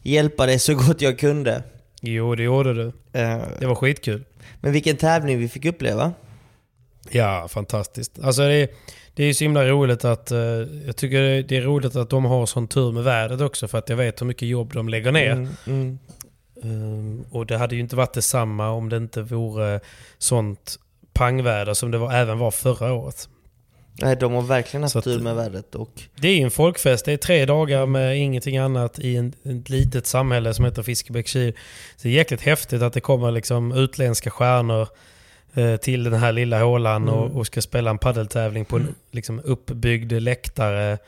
hjälpa 0.03 0.47
dig 0.47 0.59
så 0.59 0.75
gott 0.75 1.01
jag 1.01 1.19
kunde. 1.19 1.63
Jo, 2.01 2.35
det 2.35 2.43
gjorde 2.43 2.75
du. 2.75 2.87
Eh, 3.13 3.39
Det 3.61 3.67
var 3.67 3.75
skitkul. 3.75 4.25
men 4.61 4.73
vilken 4.73 4.97
tävling 4.97 5.39
vi 5.39 5.49
fick 5.49 5.65
uppleva. 5.65 6.13
Ja, 7.11 7.49
fantastiskt. 7.51 8.19
Alltså 8.23 8.43
det, 8.43 8.69
det 9.15 9.25
är 9.25 9.33
så 9.33 9.45
himla 9.45 9.65
roligt 9.65 10.05
att... 10.05 10.31
eh, 10.31 10.39
jag 10.87 10.97
tycker 10.97 11.43
det- 11.43 11.57
är 11.57 11.61
roligt 11.63 11.97
att 11.97 12.11
de 12.11 12.25
har 12.25 12.47
sån 12.47 12.69
tur 12.69 12.93
med 12.93 13.05
vädret 13.05 13.41
också. 13.41 13.69
För 13.69 13.79
att 13.79 13.89
jag 13.89 13.97
vet 13.97 14.21
hur 14.21 14.27
mycket 14.27 14.49
jobb 14.49 14.73
de 14.75 14.89
lägger 14.89 15.13
ner. 15.13 15.31
Mm, 15.33 15.49
mm. 15.67 15.99
Um, 16.63 17.25
och 17.31 17.47
det 17.47 17.59
hade 17.59 17.75
ju 17.75 17.81
inte 17.81 17.97
varit 17.97 18.13
detsamma 18.13 18.71
om 18.71 18.89
det 18.89 18.97
inte 18.97 19.23
vore 19.23 19.81
sånt 20.19 20.77
pangväder 21.13 21.75
som 21.75 21.91
det 21.91 21.99
var, 21.99 22.13
även 22.13 22.39
var 22.39 22.51
förra 22.51 22.93
året. 22.93 23.29
Nej, 24.03 24.17
de 24.17 24.33
har 24.33 24.43
verkligen 24.43 24.83
haft 24.83 24.97
att- 24.97 25.05
tur 25.05 25.21
med 25.21 25.37
vädret 25.37 25.75
och 25.75 25.91
Det 26.17 26.29
är 26.29 26.45
en 26.45 26.51
folkfest. 26.51 27.05
Det 27.05 27.13
är 27.13 27.17
tre 27.17 27.45
dagar 27.47 27.87
med 27.87 28.19
ingenting 28.19 28.57
annat 28.59 28.99
i 28.99 29.17
en, 29.17 29.33
ett 29.45 29.69
litet 29.71 30.07
samhälle 30.07 30.55
som 30.55 30.65
heter 30.65 30.83
Fiskebäckskil. 30.83 31.53
Så 31.97 32.03
det 32.03 32.09
är 32.09 32.13
jäkligt 32.13 32.41
häftigt 32.43 32.83
att 32.83 32.93
det 32.93 33.01
kommer 33.01 33.31
liksom 33.31 33.73
utländska 33.73 34.31
stjärnor 34.31 34.89
till 35.81 36.05
den 36.05 36.15
här 36.15 36.33
lilla 36.33 36.63
hålan 36.63 37.09
och, 37.09 37.37
och 37.37 37.47
ska 37.47 37.63
spela 37.63 37.91
en 37.91 37.99
paddeltävling 37.99 38.65
på 38.65 38.77
en 38.77 38.95
liksom, 39.11 39.41
uppbyggd 39.45 40.13
läktare. 40.13 40.99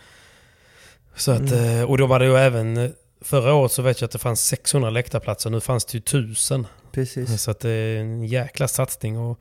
Så 1.16 1.32
att, 1.32 1.52
eh, 1.52 1.82
och 1.82 1.98
då 1.98 2.06
var 2.06 2.18
det 2.18 2.26
ju 2.26 2.36
även... 2.36 2.92
Förra 3.20 3.54
året 3.54 3.72
så 3.72 3.82
vet 3.82 4.00
jag 4.00 4.06
att 4.06 4.12
det 4.12 4.18
fanns 4.18 4.46
600 4.46 4.90
läktarplatser. 4.90 5.50
Nu 5.50 5.60
fanns 5.60 5.84
det 5.84 5.94
ju 5.94 5.98
1000. 5.98 6.66
precis. 6.92 7.42
Så 7.42 7.50
att 7.50 7.60
det 7.60 7.70
är 7.70 7.96
en 7.96 8.24
jäkla 8.24 8.68
satsning. 8.68 9.18
Och, 9.18 9.40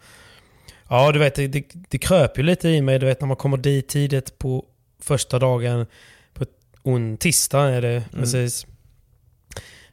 ja, 0.89 1.11
du 1.11 1.19
vet, 1.19 1.35
det, 1.35 1.47
det, 1.47 1.65
det 1.89 1.97
kröp 1.97 2.37
ju 2.37 2.43
lite 2.43 2.69
i 2.69 2.81
mig. 2.81 2.99
Du 2.99 3.05
vet 3.05 3.21
när 3.21 3.27
man 3.27 3.37
kommer 3.37 3.57
dit 3.57 3.87
tidigt 3.87 4.37
på 4.37 4.65
första 5.01 5.39
dagen. 5.39 5.85
På 6.33 6.45
on, 6.83 7.17
tisdag 7.17 7.69
är 7.69 7.81
det 7.81 8.03
precis. 8.11 8.65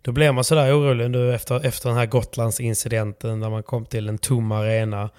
Då 0.03 0.13
blev 0.13 0.35
man 0.35 0.45
sådär 0.45 0.79
orolig 0.79 1.11
nu 1.11 1.35
efter, 1.35 1.67
efter 1.67 1.89
den 1.89 1.99
här 1.99 2.07
Gotlandsincidenten 2.07 3.41
när 3.41 3.51
man 3.51 3.63
kom 3.63 3.87
till 3.87 4.09
en 4.09 4.19
tom 4.19 4.53
arena. 4.53 5.11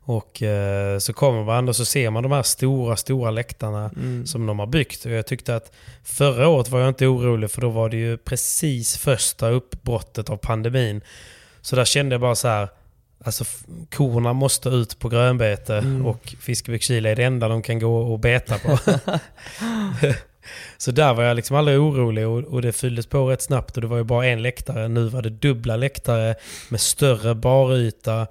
Och 0.00 0.42
eh, 0.42 0.98
så 0.98 1.12
kommer 1.12 1.44
man 1.44 1.68
och 1.68 1.76
så 1.76 1.84
ser 1.84 2.10
man 2.10 2.22
de 2.22 2.32
här 2.32 2.42
stora, 2.42 2.96
stora 2.96 3.30
läktarna 3.30 3.90
som 4.24 4.46
de 4.46 4.58
har 4.58 4.66
byggt. 4.66 5.04
Och 5.04 5.10
jag 5.10 5.26
tyckte 5.26 5.56
att 5.56 5.72
förra 6.04 6.48
året 6.48 6.68
var 6.68 6.80
jag 6.80 6.88
inte 6.88 7.06
orolig 7.06 7.50
för 7.50 7.60
då 7.60 7.68
var 7.68 7.88
det 7.88 7.96
ju 7.96 8.16
precis 8.16 8.96
första 8.96 9.48
uppbrottet 9.48 10.30
av 10.30 10.36
pandemin. 10.36 11.00
Så 11.60 11.76
där 11.76 11.84
kände 11.84 12.14
jag 12.14 12.20
bara 12.20 12.34
så 12.34 12.48
här, 12.48 12.68
alltså 13.24 13.44
korna 13.90 14.32
måste 14.32 14.68
ut 14.68 14.98
på 14.98 15.08
grönbete 15.08 15.84
och 16.04 16.34
Fiskebäckskil 16.40 17.06
är 17.06 17.16
det 17.16 17.24
enda 17.24 17.48
de 17.48 17.62
kan 17.62 17.78
gå 17.78 17.98
och 17.98 18.18
beta 18.18 18.58
på. 18.58 18.78
så 20.76 20.90
där 20.90 21.14
var 21.14 21.22
jag 21.24 21.36
liksom 21.36 21.56
aldrig 21.56 21.78
orolig 21.78 22.26
och, 22.28 22.38
och 22.44 22.62
det 22.62 22.72
fylldes 22.72 23.06
på 23.06 23.30
rätt 23.30 23.42
snabbt 23.42 23.76
och 23.76 23.80
det 23.80 23.86
var 23.86 23.96
ju 23.96 24.04
bara 24.04 24.26
en 24.26 24.42
läktare. 24.42 24.88
Nu 24.88 25.08
var 25.08 25.22
det 25.22 25.30
dubbla 25.30 25.76
läktare 25.76 26.34
med 26.68 26.80
större 26.80 27.34
baryta, 27.34 28.26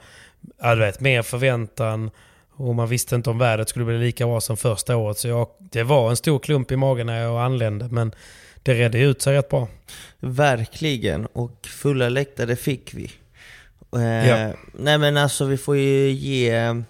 ja, 0.62 0.76
du 0.76 0.82
vet, 0.82 1.00
mer 1.00 1.22
förväntan. 1.22 2.12
Och 2.58 2.76
man 2.76 2.88
visste 2.88 3.16
inte 3.16 3.30
om 3.30 3.38
vädret 3.38 3.70
skulle 3.70 3.86
bli 3.86 3.98
lika 3.98 4.26
bra 4.26 4.42
som 4.42 4.58
första 4.58 4.96
året. 4.96 5.18
Så 5.18 5.28
jag, 5.28 5.48
det 5.60 5.84
var 5.84 6.10
en 6.10 6.16
stor 6.16 6.40
klump 6.40 6.72
i 6.72 6.76
magen 6.76 7.08
när 7.08 7.22
jag 7.22 7.42
anlände. 7.42 7.88
Men 7.92 8.12
det 8.64 8.74
redde 8.74 9.00
ut 9.00 9.22
sig 9.22 9.38
rätt 9.38 9.50
bra. 9.50 9.68
Verkligen, 10.20 11.26
och 11.26 11.68
fulla 11.68 12.10
läktare 12.10 12.56
fick 12.56 12.94
vi. 12.94 13.12
Eh, 13.96 14.30
Ja. 14.30 14.54
Nej 14.74 14.98
men 14.98 15.18
alltså 15.18 15.46
vi 15.46 15.58
får 15.58 15.78
ju 15.78 16.10
ge 16.12 16.84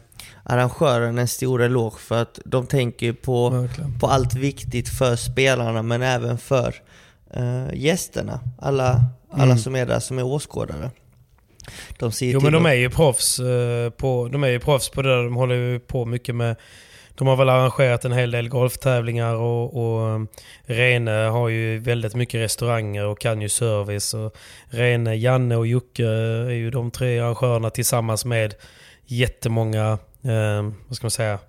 arrangören 0.45 1.17
en 1.17 1.27
stor 1.27 1.61
eloge 1.63 1.99
för 1.99 2.21
att 2.21 2.39
de 2.45 2.67
tänker 2.67 3.13
på, 3.13 3.49
Verkligen. 3.49 3.99
på 3.99 4.07
allt 4.07 4.33
viktigt 4.35 4.89
för 4.89 5.15
spelarna 5.15 5.81
men 5.81 6.01
även 6.01 6.37
för 6.37 6.75
eh, 7.33 7.73
gästerna. 7.73 8.39
Alla, 8.59 9.01
alla 9.31 9.43
Mm. 9.43 9.57
som 9.57 9.75
är 9.75 9.85
där 9.85 9.99
som 9.99 10.19
är 10.19 10.23
åskådare. 10.25 10.91
De 11.99 12.11
ser 12.11 12.31
Jo 12.31 12.39
men 12.39 12.53
de 12.53 12.65
är 12.65 12.73
ju 12.73 12.89
proffs 12.89 13.39
eh, 13.39 13.89
på, 13.89 14.29
de 14.31 14.43
är 14.43 14.47
ju 14.47 14.59
proffs 14.59 14.89
på 14.89 15.01
det 15.01 15.09
där. 15.09 15.23
De 15.23 15.35
håller 15.35 15.55
ju 15.55 15.79
på 15.79 16.05
mycket 16.05 16.35
med... 16.35 16.55
De 17.17 17.27
har 17.27 17.35
väl 17.35 17.49
arrangerat 17.49 18.05
en 18.05 18.11
hel 18.11 18.31
del 18.31 18.49
golftävlingar 18.49 19.35
och, 19.35 19.75
och 19.75 20.09
eh, 20.09 20.21
Rene 20.65 21.11
har 21.11 21.49
ju 21.49 21.79
väldigt 21.79 22.15
mycket 22.15 22.39
restauranger 22.41 23.05
och 23.05 23.19
kan 23.19 23.41
ju 23.41 23.49
service. 23.49 24.13
Och 24.13 24.35
Rene, 24.69 25.15
Janne 25.15 25.55
och 25.55 25.67
Jocke 25.67 26.05
är 26.05 26.49
ju 26.49 26.71
de 26.71 26.91
tre 26.91 27.19
arrangörerna 27.19 27.69
tillsammans 27.69 28.25
med 28.25 28.53
jättemånga, 29.05 29.97
eh, 30.23 30.71
vad 30.87 30.95
ska 30.95 31.05
man 31.05 31.11
säga, 31.11 31.39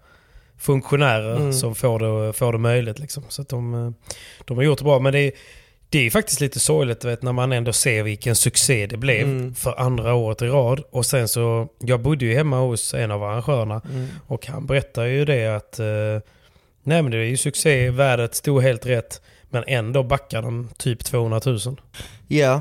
funktionärer 0.58 1.36
Mm. 1.36 1.52
som 1.52 1.75
får 1.75 1.98
det, 2.26 2.32
får 2.32 2.52
det 2.52 2.58
möjligt. 2.58 2.98
Liksom. 2.98 3.22
Så 3.28 3.42
att 3.42 3.48
de, 3.48 3.75
eh, 3.75 3.90
de 4.44 4.56
har 4.56 4.64
gjort 4.64 4.78
det 4.78 4.84
bra. 4.84 4.98
Men 4.98 5.12
det 5.12 5.18
är, 5.20 5.32
det 5.88 5.98
är 6.06 6.10
faktiskt 6.10 6.40
lite 6.40 6.60
sorgligt 6.60 7.04
vet, 7.04 7.22
när 7.22 7.32
man 7.32 7.52
ändå 7.52 7.72
ser 7.72 8.02
vilken 8.02 8.36
succé 8.36 8.86
det 8.86 8.96
blev 8.96 9.22
Mm. 9.22 9.54
för 9.54 9.80
andra 9.80 10.14
året 10.14 10.42
i 10.42 10.46
rad. 10.46 10.82
Och 10.90 11.06
sen 11.06 11.28
så, 11.28 11.68
jag 11.80 12.00
bodde 12.00 12.25
ju 12.25 12.34
hemma 12.34 12.58
hos 12.60 12.94
en 12.94 13.10
av 13.10 13.22
arrangörerna 13.25 13.82
Mm. 13.90 14.06
och 14.26 14.46
han 14.46 14.66
berättar 14.66 15.04
ju 15.04 15.25
det 15.25 15.46
att 15.56 15.78
eh, 15.78 15.86
nej 16.82 17.02
men 17.02 17.10
det 17.10 17.16
är 17.18 17.22
ju 17.25 17.36
succé, 17.36 17.90
värdet 17.90 18.34
stod 18.34 18.62
helt 18.62 18.86
rätt. 18.86 19.20
Men 19.50 19.64
ändå 19.66 20.02
backar 20.02 20.42
de 20.42 20.68
typ 20.76 21.04
200 21.04 21.40
000. 21.46 21.58
Ja, 22.28 22.60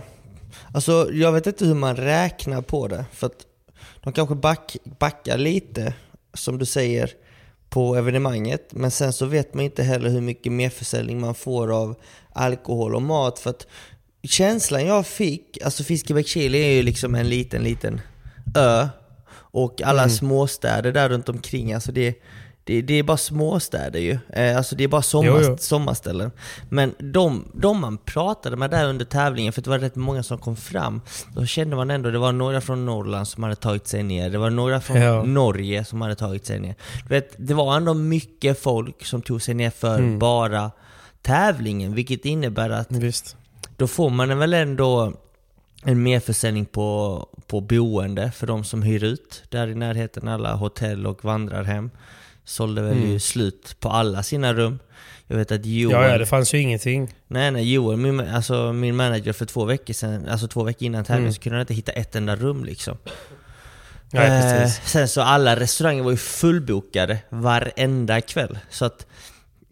alltså 0.73 1.09
jag 1.11 1.31
vet 1.31 1.47
inte 1.47 1.65
hur 1.65 1.73
man 1.75 1.95
räknar 1.95 2.61
på 2.61 2.87
det. 2.87 3.05
För 3.13 3.27
att 3.27 3.45
de 4.05 4.13
kanske 4.13 4.35
back, 4.35 4.77
backar 4.99 5.37
lite, 5.37 5.93
som 6.33 6.57
du 6.57 6.65
säger, 6.65 7.11
på 7.69 7.95
evenemanget. 7.95 8.73
Men 8.73 8.91
sen 8.91 9.13
så 9.13 9.25
vet 9.25 9.53
man 9.53 9.65
inte 9.65 9.83
heller 9.83 10.09
hur 10.09 10.21
mycket 10.21 10.51
merförsäljning 10.51 11.21
man 11.21 11.35
får 11.35 11.73
av 11.73 11.95
alkohol 12.33 12.95
och 12.95 13.01
mat. 13.01 13.39
För 13.39 13.49
att 13.49 13.67
känslan 14.23 14.85
jag 14.85 15.07
fick, 15.07 15.57
alltså 15.63 15.83
Fiskebäckskil 15.83 16.55
är 16.55 16.71
ju 16.71 16.83
liksom 16.83 17.15
en 17.15 17.29
liten, 17.29 17.63
liten 17.63 18.01
ö. 18.55 18.87
Och 19.33 19.81
alla 19.81 20.09
småstäder 20.09 20.91
där 20.91 21.09
runt 21.09 21.29
omkring, 21.29 21.73
alltså 21.73 21.91
det, 21.91 22.15
det, 22.67 22.81
det 22.81 22.93
är 22.93 23.03
bara 23.03 23.17
småstäder 23.17 23.99
ju. 23.99 24.17
Eh, 24.29 24.57
Alltså 24.57 24.75
det 24.75 24.83
är 24.83 24.87
bara 24.87 25.01
sommar, 25.01 25.27
Jo, 25.27 25.39
jo. 25.41 25.57
sommarställen. 25.59 26.31
Men 26.69 26.93
de, 26.99 27.51
de 27.53 27.81
man 27.81 27.97
pratade 27.97 28.55
med 28.55 28.69
där 28.71 28.85
under 28.89 29.05
tävlingen, 29.05 29.53
för 29.53 29.61
det 29.61 29.69
var 29.69 29.79
rätt 29.79 29.95
många 29.95 30.23
som 30.23 30.37
kom 30.37 30.55
fram, 30.55 31.01
då 31.35 31.45
kände 31.45 31.75
man 31.75 31.91
ändå, 31.91 32.11
det 32.11 32.17
var 32.19 32.31
några 32.31 32.61
från 32.61 32.85
Norrland 32.85 33.27
som 33.27 33.43
hade 33.43 33.55
tagit 33.55 33.87
sig 33.87 34.03
ner, 34.03 34.29
det 34.29 34.37
var 34.37 34.49
några 34.49 34.81
från 34.81 34.97
Ja. 35.01 35.23
Norge 35.23 35.85
som 35.85 36.01
hade 36.01 36.15
tagit 36.15 36.45
sig 36.45 36.59
ner. 36.59 36.75
Du 37.03 37.09
vet, 37.09 37.33
det 37.37 37.53
var 37.53 37.77
ändå 37.77 37.93
mycket 37.93 38.59
folk 38.61 39.05
som 39.05 39.21
tog 39.21 39.41
sig 39.41 39.53
ner 39.53 39.69
för 39.69 39.97
Mm. 39.99 40.19
bara 40.19 40.71
tävlingen, 41.21 41.93
vilket 41.95 42.25
innebär 42.25 42.69
att 42.69 42.91
Visst. 42.91 43.35
då 43.77 43.87
får 43.87 44.09
man 44.09 44.39
väl 44.39 44.53
ändå 44.53 45.13
en 45.83 46.03
merförsäljning 46.03 46.65
på, 46.65 47.27
på 47.47 47.61
boende 47.61 48.31
för 48.31 48.47
de 48.47 48.63
som 48.63 48.81
hyr 48.81 49.03
ut. 49.03 49.43
Där 49.49 49.67
i 49.67 49.75
närheten 49.75 50.27
alla 50.27 50.55
hotell 50.55 51.07
och 51.07 51.23
vandrarhem 51.25 51.89
sålde 52.45 52.81
väl 52.81 52.97
Mm. 52.97 53.11
ju 53.11 53.19
slut 53.19 53.75
på 53.79 53.89
alla 53.89 54.23
sina 54.23 54.53
rum. 54.53 54.79
Jag 55.27 55.37
vet 55.37 55.51
att 55.51 55.65
Joel, 55.65 55.91
Ja, 55.95 56.07
ja, 56.07 56.17
det 56.17 56.25
fanns 56.25 56.53
ju 56.53 56.57
ingenting. 56.59 57.13
nej, 57.27 57.51
nej, 57.51 57.73
Joel 57.73 57.97
min, 57.97 58.19
alltså 58.19 58.73
min 58.73 58.95
manager 58.95 59.33
för 59.33 59.45
två 59.45 59.65
veckor 59.65 59.93
sedan, 59.93 60.27
alltså 60.29 60.47
två 60.47 60.63
veckor 60.63 60.83
innan 60.85 61.03
tävlingen 61.05 61.23
Mm. 61.25 61.33
så 61.33 61.41
kunde 61.41 61.55
han 61.55 61.61
inte 61.61 61.73
hitta 61.73 61.91
ett 61.91 62.15
enda 62.15 62.35
rum 62.35 62.63
liksom. 62.65 62.97
Nej, 64.11 64.27
Eh, 64.27 64.61
precis. 64.61 64.89
sen 64.91 65.07
så 65.07 65.21
alla 65.21 65.55
restauranger 65.59 66.03
var 66.03 66.11
ju 66.11 66.17
fullbokade 66.17 67.17
varenda 67.29 68.21
kväll. 68.21 68.59
Så 68.69 68.85
att 68.85 69.05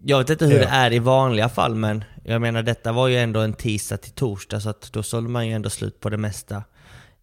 jag 0.05 0.17
vet 0.17 0.29
inte 0.29 0.45
hur 0.45 0.53
Ja. 0.53 0.59
det 0.59 0.65
är 0.67 0.93
i 0.93 0.99
vanliga 0.99 1.49
fall 1.49 1.75
men 1.75 2.03
jag 2.23 2.41
menar 2.41 2.63
detta 2.63 2.91
var 2.91 3.07
ju 3.07 3.17
ändå 3.17 3.39
en 3.39 3.53
tisdag 3.53 3.97
till 3.97 4.11
torsdag 4.11 4.59
så 4.59 4.69
att 4.69 4.89
då 4.93 5.03
sålde 5.03 5.29
man 5.29 5.47
ju 5.47 5.53
ändå 5.53 5.69
slut 5.69 5.99
på 5.99 6.09
det 6.09 6.17
mesta 6.17 6.63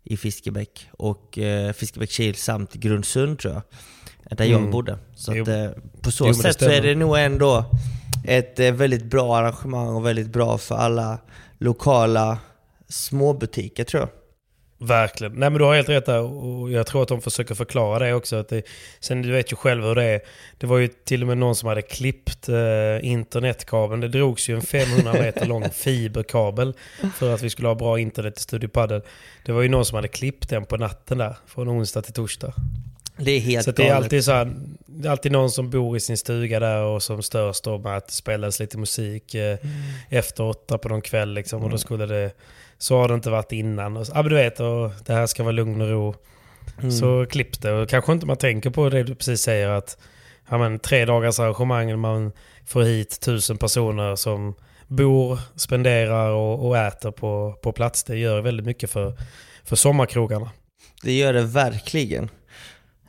i 0.05 0.17
Fiskebäck 0.17 0.89
och 0.93 1.39
eh, 1.39 1.73
Fiskebäckskil 1.73 2.35
samt 2.35 2.73
Grundsund 2.75 3.39
tror 3.39 3.53
jag. 3.55 3.63
Där 4.31 4.45
jag 4.45 4.59
Mm. 4.61 4.71
bodde. 4.71 4.99
Så 5.15 5.33
Jo. 5.37 5.43
att, 5.43 5.49
eh, 5.49 5.67
på 6.03 6.11
så 6.11 6.27
Jo, 6.27 6.35
sätt 6.35 6.59
så 6.61 6.71
är 6.71 6.81
det 6.83 6.95
nog 6.95 7.19
ändå 7.19 7.65
ett 8.25 8.61
eh, 8.61 8.73
väldigt 8.73 9.05
bra 9.05 9.37
arrangemang 9.37 9.89
och 9.89 10.07
väldigt 10.07 10.29
bra 10.33 10.59
för 10.59 10.75
alla 10.75 11.19
lokala 11.59 12.39
småbutiker 12.89 13.85
tror 13.85 14.01
jag. 14.01 14.09
Verkligen. 14.87 15.33
Nej 15.33 15.51
men 15.51 15.59
du 15.59 15.65
har 15.65 15.75
helt 15.75 15.89
rätt 15.89 16.07
där 16.07 16.21
och 16.21 16.71
jag 16.71 16.87
tror 16.87 17.03
att 17.03 17.09
de 17.09 17.21
försöker 17.21 17.55
förklara 17.55 17.99
det 18.07 18.15
också. 18.15 18.37
Att 18.37 18.49
det, 18.49 18.63
sen 19.01 19.23
du 19.23 19.33
vet 19.33 19.53
ju 19.53 19.57
själv 19.57 19.85
hur 19.85 19.95
det 19.95 20.05
är. 20.05 20.21
Det 20.59 20.67
var 20.67 20.79
ju 20.79 20.89
till 20.89 21.23
och 21.23 21.29
med 21.29 21.39
någon 21.39 21.55
som 21.55 21.69
hade 21.69 21.83
klippt 21.83 22.49
eh, 22.49 22.57
internetkabeln. 23.03 24.01
Det 24.01 24.09
drogs 24.09 24.49
ju 24.49 24.55
en 24.55 24.63
500 24.63 25.13
meter 25.13 25.47
lång 25.47 25.71
fiberkabel 25.73 26.75
för 27.17 27.35
att 27.35 27.43
vi 27.43 27.51
skulle 27.51 27.69
ha 27.69 27.75
bra 27.75 27.99
internet 27.99 28.39
i 28.39 28.41
Studio 28.43 28.69
Padel. 28.69 29.03
Det 29.45 29.53
var 29.53 29.63
ju 29.63 29.69
någon 29.69 29.85
som 29.85 29.97
hade 29.97 30.09
klippt 30.09 30.49
den 30.49 30.65
på 30.67 30.77
natten 30.77 31.19
där, 31.19 31.37
från 31.47 31.69
onsdag 31.69 32.03
till 32.03 32.13
torsdag. 32.15 32.55
Det 33.21 33.31
är 33.31 33.41
helt 33.41 33.65
Så 33.65 33.71
det 33.71 33.83
är 33.83 33.89
galet. 33.89 34.05
alltid 34.05 34.25
så 34.25 34.33
här, 34.33 34.53
det 34.87 35.09
är 35.09 35.13
alltid 35.13 35.33
någon 35.33 35.51
som 35.51 35.71
bor 35.71 35.97
i 35.97 36.01
sin 36.01 36.17
stuga 36.17 36.61
där 36.61 36.83
och 36.83 37.03
som 37.03 37.23
störs 37.23 37.61
då 37.61 37.79
med 37.79 37.97
att 37.97 38.07
det 38.07 38.13
spelas 38.13 38.61
lite 38.61 38.79
musik 38.79 39.35
eh, 39.35 39.59
efter 40.09 40.45
åtta 40.45 40.79
på 40.79 40.89
någon 40.89 41.03
kväll 41.03 41.35
liksom. 41.35 41.63
Och 41.63 41.71
då 41.71 41.79
skulle 41.79 42.07
det, 42.07 42.33
så 42.79 42.97
har 42.97 43.09
det 43.09 43.15
inte 43.15 43.31
varit 43.31 43.53
innan. 43.53 43.97
Och 43.97 44.07
så, 44.07 44.15
men 44.15 44.25
du 44.25 44.35
vet, 44.35 44.61
och 44.61 44.91
det 45.07 45.13
här 45.13 45.27
ska 45.27 45.43
vara 45.43 45.53
lugn 45.53 45.81
och 45.81 45.89
ro. 45.89 46.15
Så 47.01 47.27
klipps 47.27 47.59
det. 47.59 47.73
Och 47.73 47.89
kanske 47.89 48.13
inte 48.13 48.27
man 48.27 48.37
tänker 48.37 48.71
på 48.71 48.89
det 48.89 49.03
du 49.03 49.15
precis 49.15 49.41
säger 49.43 49.69
att 49.69 49.99
ja, 50.51 50.59
men, 50.59 50.79
tre 50.79 51.05
dagars 51.05 51.39
arrangemang, 51.41 51.99
man 51.99 52.33
får 52.67 52.83
hit 52.83 53.21
tusen 53.21 53.59
personer 53.59 54.17
som 54.17 54.55
bor, 54.87 55.39
spenderar 55.57 56.31
och, 56.31 56.67
och 56.67 56.79
äter 56.79 57.11
på, 57.11 57.59
på 57.63 57.73
plats. 57.73 58.05
Det 58.05 58.17
gör 58.17 58.41
väldigt 58.41 58.67
mycket 58.67 58.91
för, 58.91 59.13
för 59.65 59.77
sommarkrogarna. 59.77 60.51
Det 61.03 61.13
gör 61.13 61.33
det 61.33 61.43
verkligen. 61.43 62.29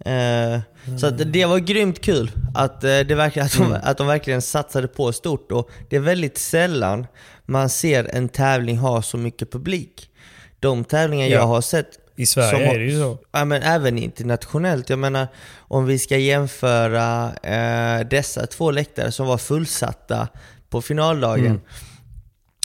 Eh, 0.06 0.60
Så 1.00 1.10
det- 1.10 1.46
var 1.46 1.60
grymt 1.60 2.02
kul 2.02 2.32
att, 2.56 2.84
eh, 2.84 3.00
det 3.00 3.16
verkligen, 3.16 3.46
att, 3.46 3.58
de, 3.58 3.78
att 3.84 3.98
de 3.98 4.08
verkligen 4.08 4.42
satsade 4.42 4.88
på 4.88 5.14
stort. 5.14 5.52
Och 5.52 5.70
det 5.90 5.96
är 5.96 6.00
väldigt 6.00 6.38
sällan 6.38 7.08
man 7.46 7.70
ser 7.70 8.16
en 8.16 8.30
tävling 8.30 8.78
ha 8.78 9.02
så 9.02 9.18
mycket 9.18 9.52
publik. 9.52 10.10
De 10.60 10.84
tävlingar 10.84 11.28
Ja. 11.28 11.36
jag 11.36 11.48
har 11.48 11.62
sett 11.62 11.88
I 12.16 12.26
Sverige 12.26 12.52
Som- 12.68 12.76
är 12.76 12.80
det 12.80 12.86
ju 12.86 13.00
så. 13.02 13.18
Ja, 13.32 13.46
men 13.46 13.62
även 13.64 13.98
internationellt. 13.98 14.90
Jag 14.90 15.00
menar, 15.00 15.28
om 15.58 15.86
vi 15.86 16.00
ska 16.00 16.18
jämföra 16.18 17.32
eh, 17.44 18.08
dessa 18.08 18.46
två 18.48 18.72
läktare 18.72 19.12
som 19.12 19.28
var 19.28 19.38
fullsatta 19.38 20.28
på 20.70 20.82
finaldagen. 20.82 21.46
Mm. 21.46 21.62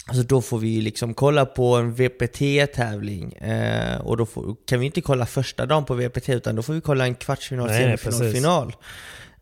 Alltså 0.09 0.23
då 0.23 0.43
får 0.43 0.59
vi 0.59 0.81
liksom 0.81 1.15
kolla 1.15 1.47
på 1.47 1.75
en 1.75 1.95
VPT-tävling. 1.95 3.33
Eh, 3.33 4.01
och 4.01 4.17
då 4.17 4.27
får, 4.27 4.57
kan 4.67 4.81
vi 4.81 4.87
inte 4.87 5.01
kolla 5.01 5.27
första 5.27 5.67
dagen 5.67 5.85
på 5.85 5.95
VPT 5.95 6.29
utan 6.29 6.57
då 6.57 6.63
får 6.63 6.75
vi 6.75 6.81
kolla 6.81 7.07
en 7.07 7.15
kvartsfinal, 7.15 7.67
Nej, 7.67 7.99
semifinal, 7.99 8.33
final. 8.33 8.77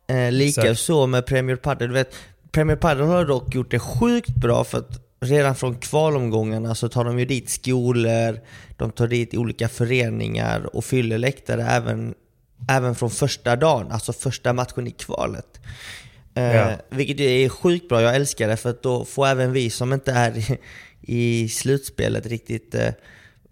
Eh, 0.07 0.33
lika 0.33 0.61
Exakt. 0.61 0.81
så 0.81 1.07
med 1.07 1.27
Premier 1.27 1.57
Padel. 1.57 1.89
Du 1.89 1.95
vet, 1.95 2.15
Premier 2.53 2.77
Padel 2.77 3.07
har 3.07 3.25
dock 3.25 3.55
gjort 3.55 3.71
det 3.71 3.79
sjukt 3.79 4.35
bra 4.37 4.65
för 4.65 4.79
att 4.79 5.05
redan 5.21 5.55
från 5.55 5.75
kvalomgångarna 5.75 6.75
så 6.75 6.89
tar 6.89 7.05
de 7.05 7.19
ju 7.19 7.25
dit 7.25 7.51
skolor, 7.51 8.41
de 8.77 8.91
tar 8.91 9.07
dit 9.07 9.35
olika 9.35 9.69
föreningar 9.69 10.77
och 10.77 10.85
fyller 10.85 11.19
läktare 11.19 11.63
även, 11.63 12.15
även 12.71 12.95
från 12.95 13.11
första 13.11 13.57
dagen, 13.57 13.93
alltså 13.93 14.13
första 14.13 14.53
matchen 14.53 14.87
i 14.87 14.91
kvalet. 14.91 15.61
Eh, 16.35 16.57
Ja. 16.57 16.73
Vilket 16.91 17.21
är 17.21 17.49
sjukt 17.49 17.89
bra, 17.89 18.03
jag 18.03 18.15
älskar 18.17 18.49
det 18.49 18.57
för 18.57 18.71
att 18.71 18.83
då 18.83 19.05
får 19.05 19.27
även 19.27 19.53
vi 19.53 19.71
som 19.71 19.93
inte 19.93 20.13
är 20.13 20.39
i, 20.39 20.59
i 21.03 21.49
slutspelet 21.49 22.27
riktigt 22.27 22.75
eh, 22.75 22.89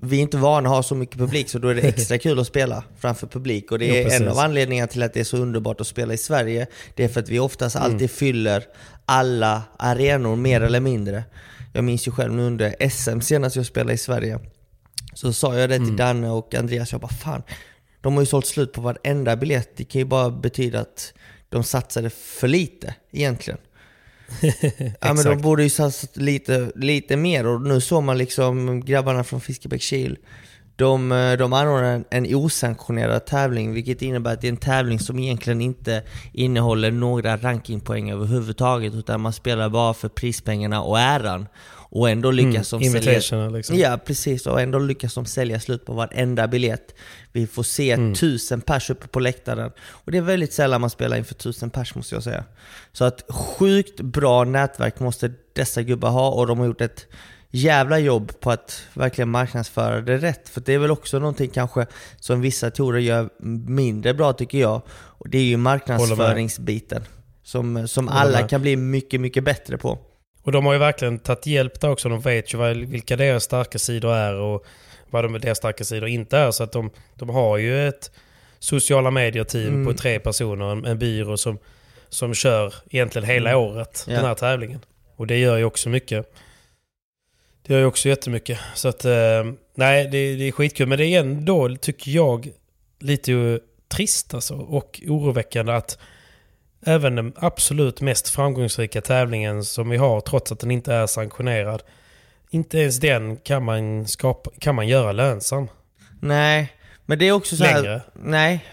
vi 0.05 0.17
är 0.19 0.23
inte 0.23 0.37
vana 0.37 0.69
att 0.69 0.75
ha 0.75 0.83
så 0.83 0.95
mycket 0.95 1.17
publik 1.19 1.49
så 1.49 1.59
då 1.59 1.69
är 1.69 1.75
det 1.75 1.81
extra 1.89 2.19
kul 2.19 2.39
att 2.39 2.47
spela 2.47 2.85
framför 2.99 3.27
publik 3.27 3.73
och 3.73 3.79
det 3.79 3.87
Jo, 3.87 3.95
är 3.95 3.99
en 4.03 4.05
precis. 4.09 4.27
av 4.29 4.39
anledningarna 4.39 4.87
till 4.87 5.03
att 5.03 5.15
det 5.15 5.21
är 5.21 5.25
så 5.25 5.37
underbart 5.37 5.81
att 5.81 5.87
spela 5.87 6.15
i 6.15 6.19
Sverige. 6.19 6.67
Det 6.95 7.05
är 7.05 7.09
för 7.09 7.21
att 7.21 7.29
vi 7.29 7.39
oftast 7.39 7.77
Mm. 7.77 7.93
alltid 7.93 8.11
fyller 8.11 8.65
alla 9.07 9.63
arenor 9.79 10.37
mer 10.37 10.61
eller 10.61 10.81
mindre. 10.81 11.25
Jag 11.73 11.85
minns 11.85 12.07
ju 12.09 12.11
själv 12.11 12.33
nu 12.35 12.43
under 12.43 12.89
SM 12.91 13.21
senast 13.21 13.57
jag 13.57 13.67
spelade 13.67 13.93
i 13.93 13.99
Sverige 13.99 14.39
så 15.15 15.33
sa 15.33 15.59
jag 15.59 15.69
det 15.71 15.77
Mm. 15.77 15.89
till 15.89 15.97
Danne 15.97 16.31
och 16.31 16.55
Andreas, 16.55 16.93
jag 16.93 17.01
bara 17.01 17.13
fan, 17.13 17.43
de 18.01 18.15
har 18.15 18.23
ju 18.23 18.27
sålt 18.27 18.47
slut 18.47 18.73
på 18.73 18.81
varenda 18.81 19.37
biljett. 19.37 19.77
Det 19.77 19.85
kan 19.85 19.99
ju 19.99 20.05
bara 20.05 20.31
betyda 20.31 20.81
att 20.81 21.13
de 21.53 21.65
satsade 21.65 22.11
för 22.11 22.49
lite 22.49 22.95
egentligen. 23.13 23.61
ja 25.01 25.15
men 25.15 25.25
de 25.25 25.41
borde 25.43 25.63
ju 25.63 25.71
satsat 25.71 26.17
lite, 26.17 26.73
lite 26.75 27.17
mer 27.17 27.47
och 27.47 27.63
nu 27.63 27.81
såg 27.81 28.03
man 28.03 28.19
liksom 28.19 28.81
grabbarna 28.81 29.25
från 29.25 29.41
Fiskebäckskil 29.41 30.19
de, 30.77 31.13
eh, 31.13 31.33
de 31.33 31.53
anordnar 31.53 31.95
en, 31.95 32.05
en 32.11 32.35
osanktionerad 32.35 33.27
tävling 33.27 33.73
vilket 33.73 34.03
innebär 34.03 34.33
att 34.33 34.41
det 34.41 34.47
är 34.47 34.53
en 34.53 34.57
tävling 34.57 34.99
som 34.99 35.19
egentligen 35.19 35.61
inte 35.61 36.03
innehåller 36.33 36.91
några 36.91 37.37
rankingpoäng 37.37 38.11
överhuvudtaget 38.11 38.95
utan 38.95 39.21
man 39.21 39.33
spelar 39.33 39.69
bara 39.69 39.95
för 39.95 40.09
prispengarna 40.09 40.83
och 40.83 40.99
äran. 40.99 41.47
Och 41.95 42.11
ändå 42.11 42.31
lyckas 42.31 42.71
de 42.71 42.85
sälja... 42.85 43.49
Liksom. 43.49 43.77
Ja 43.79 43.99
precis, 44.07 44.47
och 44.47 44.61
ändå 44.61 44.79
lyckas 44.79 45.15
de 45.15 45.27
sälja 45.27 45.61
slut 45.61 45.85
på 45.87 45.93
varenda 45.93 46.49
biljett. 46.49 46.95
Vi 47.33 47.47
får 47.47 47.63
se 47.63 47.93
Mm. 47.93 48.15
tusen 48.15 48.61
pers 48.61 48.91
uppe 48.91 49.09
på 49.09 49.21
läktaren. 49.21 49.71
Och 49.79 50.13
det 50.13 50.19
är 50.19 50.23
väldigt 50.23 50.53
sällan 50.53 50.81
man 50.81 50.91
spelar 50.91 51.17
inför 51.17 51.35
tusen 51.35 51.71
pers 51.71 51.95
måste 51.95 52.15
jag 52.15 52.23
säga. 52.23 52.45
Så 52.93 53.05
att 53.05 53.25
sjukt 53.29 54.01
bra 54.01 54.45
nätverk 54.45 55.01
måste 55.01 55.33
dessa 55.53 55.83
gubbar 55.83 56.11
ha 56.11 56.31
och 56.31 56.47
de 56.47 56.59
har 56.59 56.67
gjort 56.67 56.81
ett 56.81 57.07
jävla 57.51 57.99
jobb 57.99 58.41
på 58.41 58.51
att 58.51 58.83
verkligen 58.95 59.29
marknadsföra 59.31 60.01
det 60.01 60.19
rätt. 60.19 60.49
För 60.49 60.61
det 60.61 60.73
är 60.73 60.79
väl 60.79 60.91
också 60.91 61.19
någonting 61.19 61.51
kanske 61.51 61.87
som 62.21 62.41
vissa 62.41 62.71
torer 62.71 62.99
gör 63.01 63.29
mindre 63.69 64.15
bra 64.15 64.33
tycker 64.33 64.59
jag. 64.59 64.83
Och 64.91 65.29
det 65.29 65.39
är 65.39 65.43
ju 65.45 65.57
marknadsföringsbiten. 65.57 67.03
Som, 67.45 67.89
som 67.89 68.09
alla 68.09 68.49
kan 68.49 68.63
bli 68.63 68.77
mycket, 68.77 69.21
mycket 69.21 69.45
bättre 69.45 69.79
på. 69.79 69.99
Och 70.43 70.53
de 70.53 70.67
har 70.67 70.73
ju 70.73 70.79
verkligen 70.79 71.19
tagit 71.19 71.47
hjälp 71.47 71.81
där 71.81 71.91
också. 71.91 72.09
De 72.09 72.21
vet 72.21 72.55
ju 72.55 72.59
vad, 72.59 72.77
vilka 72.77 73.17
deras 73.17 73.45
starka 73.45 73.79
sidor 73.79 74.15
är 74.15 74.35
och 74.35 74.65
vad 75.11 75.25
de, 75.25 75.33
deras 75.41 75.59
starka 75.59 75.85
sidor 75.85 76.09
inte 76.09 76.39
är. 76.39 76.51
Så 76.51 76.63
att 76.63 76.73
de, 76.73 76.91
de 77.15 77.29
har 77.29 77.59
ju 77.59 77.89
ett 77.89 78.11
sociala 78.59 79.11
medier-team 79.11 79.69
Mm. 79.69 79.87
på 79.87 79.95
tre 79.95 80.19
personer, 80.19 80.73
en, 80.73 80.85
en 80.85 80.99
byrå 80.99 81.37
som, 81.37 81.59
som 82.09 82.35
kör 82.35 82.75
egentligen 82.91 83.29
hela 83.29 83.57
året, 83.57 84.05
Mm. 84.07 84.15
Ja. 84.15 84.21
den 84.21 84.29
här 84.29 84.35
tävlingen. 84.35 84.81
Och 85.17 85.27
det 85.27 85.39
gör 85.39 85.57
ju 85.57 85.65
också 85.65 85.89
mycket. 85.89 86.33
Det 87.67 87.73
gör 87.73 87.81
ju 87.81 87.87
också 87.87 88.09
jättemycket. 88.09 88.59
Så 88.75 88.89
att, 88.89 89.05
eh, 89.05 89.45
nej, 89.75 90.05
det, 90.05 90.37
det 90.37 90.49
är 90.49 90.53
skitkul. 90.53 90.87
Men 90.89 90.99
det 90.99 91.07
är 91.07 91.21
ändå, 91.21 91.77
tycker 91.77 92.11
jag, 92.11 92.49
lite 93.01 93.61
trist 93.89 94.35
alltså. 94.35 94.55
Och 94.55 95.01
oroväckande 95.09 95.73
att 95.73 95.99
även 96.87 97.17
den 97.17 97.33
absolut 97.37 98.01
mest 98.01 98.29
framgångsrika 98.29 99.01
tävlingen 99.01 99.65
som 99.65 99.89
vi 99.89 99.97
har, 99.97 100.21
trots 100.21 100.53
att 100.53 100.61
den 100.61 100.71
inte 100.71 100.95
är 100.95 101.07
sanktionerad, 101.07 101.83
inte 102.51 102.79
ens 102.79 103.01
den 103.01 103.37
kan 103.37 103.65
man, 103.65 104.07
skapa, 104.07 104.51
kan 104.59 104.75
man 104.75 104.89
göra 104.89 105.13
lönsam. 105.13 105.69
Nej, 106.21 106.73
men 107.07 107.19
det 107.19 107.29
är 107.29 107.33
också 107.33 107.57
så 107.57 107.65
här, 107.65 107.83
Längre. 107.83 108.03
Nej. 108.15 108.65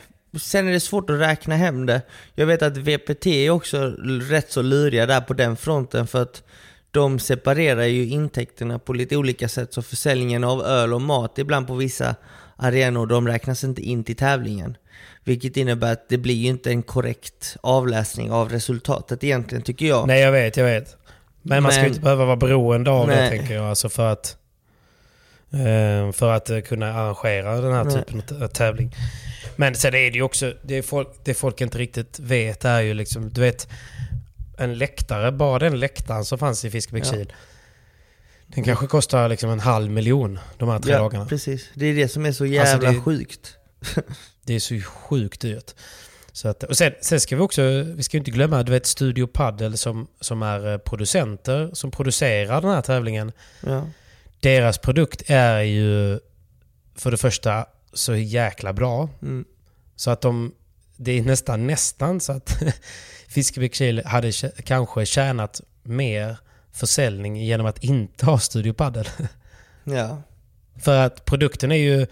Sen 0.42 0.68
är 0.68 0.72
det 0.72 0.80
svårt 0.80 1.10
att 1.10 1.20
räkna 1.20 1.56
hem 1.56 1.86
det. 1.86 2.02
Jag 2.36 2.46
vet 2.46 2.62
att 2.62 2.78
VPT 2.78 3.28
är 3.28 3.50
också 3.50 3.96
rätt 4.30 4.52
så 4.52 4.62
luriga 4.62 5.06
där 5.06 5.22
på 5.22 5.34
den 5.34 5.56
fronten 5.56 6.08
för 6.08 6.22
att 6.22 6.44
de 6.92 7.20
separerar 7.20 7.84
ju 7.84 8.08
intäkterna 8.08 8.80
på 8.80 8.94
lite 8.94 9.18
olika 9.18 9.50
sätt. 9.50 9.74
Så 9.74 9.82
försäljningen 9.82 10.44
av 10.44 10.62
öl 10.62 10.94
och 10.94 11.02
mat 11.02 11.38
ibland 11.38 11.68
på 11.68 11.76
vissa 11.76 12.16
arenor, 12.56 13.06
de 13.06 13.28
räknas 13.28 13.64
inte 13.64 13.82
in 13.82 14.04
till 14.04 14.16
tävlingen. 14.16 14.78
Vilket 15.24 15.58
innebär 15.58 15.92
att 15.94 16.10
det 16.10 16.18
blir 16.18 16.36
ju 16.36 16.48
inte 16.48 16.70
en 16.70 16.84
korrekt 16.84 17.58
avläsning 17.64 18.32
av 18.32 18.50
resultatet 18.50 19.24
egentligen 19.24 19.62
tycker 19.64 19.86
jag. 19.86 20.08
Nej, 20.08 20.22
jag 20.22 20.32
vet, 20.32 20.58
jag 20.58 20.66
vet. 20.66 20.98
Men, 21.42 21.64
man 21.64 21.72
ska 21.72 21.80
ju 21.82 21.84
Men- 21.84 21.92
inte 21.92 22.02
behöva 22.04 22.26
vara 22.26 22.36
beroende 22.36 22.92
av 22.92 23.08
det, 23.08 23.16
Nej. 23.16 23.30
tänker 23.30 23.54
jag. 23.54 23.66
Alltså 23.66 23.90
för 23.90 24.12
att, 24.12 24.38
eh, 25.52 26.12
för 26.12 26.32
att 26.34 26.50
eh, 26.50 26.60
kunna 26.60 26.94
arrangera 26.94 27.62
den 27.62 27.74
här 27.74 27.84
Nej. 27.84 27.94
typen 27.94 28.44
av 28.44 28.48
tävling. 28.48 28.96
Men 29.56 29.76
sen 29.76 29.94
är 29.96 30.12
det 30.12 30.18
ju 30.18 30.22
också, 30.22 30.54
det, 30.64 30.82
folk, 30.84 31.08
det 31.24 31.34
folk 31.34 31.62
inte 31.62 31.78
riktigt 31.78 32.20
vet 32.20 32.66
är 32.66 32.80
ju 32.82 32.94
liksom, 32.94 33.30
du 33.30 33.42
vet, 33.42 33.68
en 34.58 34.78
läktare, 34.78 35.32
bara 35.32 35.60
den 35.60 35.80
läktaren 35.80 36.26
som 36.26 36.38
fanns 36.38 36.66
i 36.66 36.70
Fiskebäckskil. 36.72 37.34
Den 38.48 38.64
kanske 38.64 38.88
kostar 38.88 39.30
liksom 39.30 39.50
en 39.50 39.60
halv 39.60 39.92
miljon 39.92 40.40
de 40.58 40.70
här 40.70 40.80
tre 40.80 40.92
ja, 40.92 40.98
dagarna. 41.00 41.26
precis. 41.26 41.70
Det 41.74 41.86
är 41.86 41.96
det 41.96 42.08
som 42.08 42.26
är 42.26 42.32
så 42.32 42.46
jävla 42.46 42.92
det- 42.92 43.00
sjukt. 43.02 43.56
Det 44.50 44.56
är 44.56 44.60
så 44.60 44.82
sjukt 44.82 45.42
dyrt. 45.42 45.76
Så 46.32 46.48
att, 46.48 46.64
och 46.64 46.78
sen, 46.78 46.94
sen 47.02 47.20
ska 47.20 47.36
vi 47.36 47.42
också, 47.42 47.62
vi 47.96 48.04
ska 48.04 48.18
inte 48.18 48.32
glömma, 48.32 48.64
du 48.64 48.72
vet 48.72 48.86
Studio 48.86 49.28
Paddle 49.28 49.78
som, 49.78 50.08
som 50.20 50.44
är 50.44 50.72
eh, 50.72 50.78
producenter, 50.78 51.70
som 51.74 51.92
producerar 51.92 52.62
den 52.62 52.70
här 52.70 52.82
tävlingen. 52.82 53.32
Ja. 53.66 53.88
Deras 54.40 54.78
produkt 54.78 55.24
är 55.26 55.60
ju 55.60 56.20
för 56.96 57.12
det 57.12 57.18
första 57.18 57.66
så 57.94 58.16
jäkla 58.16 58.74
bra. 58.74 59.10
Mm. 59.22 59.46
Så 59.96 60.12
att 60.12 60.22
de, 60.22 60.56
det 60.96 61.12
är 61.12 61.22
nästan, 61.22 61.68
nästan 61.68 62.20
så 62.20 62.32
att 62.32 62.64
Fiskebäckskil 63.28 64.06
hade 64.06 64.32
kanske 64.64 65.06
tjänat 65.06 65.62
mer 65.84 66.38
försäljning 66.72 67.36
genom 67.36 67.66
att 67.66 67.84
inte 67.84 68.26
ha 68.26 68.40
Studio 68.40 68.74
Paddle. 68.74 69.06
ja. 69.84 70.22
För 70.80 70.98
att 70.98 71.26
produkten 71.26 71.72
är 71.72 71.76
ju... 71.76 72.08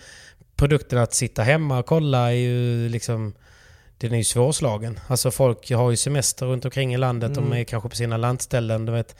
Produkten 0.57 0.99
att 0.99 1.13
sitta 1.13 1.43
hemma 1.43 1.79
och 1.79 1.85
kolla 1.85 2.27
är 2.31 2.35
ju 2.35 2.89
liksom... 2.89 3.33
Den 3.99 4.13
är 4.13 4.17
ju 4.17 4.23
svårslagen. 4.23 4.99
Alltså 5.07 5.31
folk 5.31 5.71
har 5.71 5.89
ju 5.91 5.97
semester 5.97 6.45
runt 6.45 6.65
omkring 6.65 6.93
i 6.93 6.97
landet. 6.97 7.33
De 7.35 7.45
Mm. 7.45 7.59
är 7.59 7.63
kanske 7.63 7.89
på 7.89 7.95
sina 7.95 8.17
landställen. 8.17 8.85
Du 8.85 8.91
vet, 8.91 9.15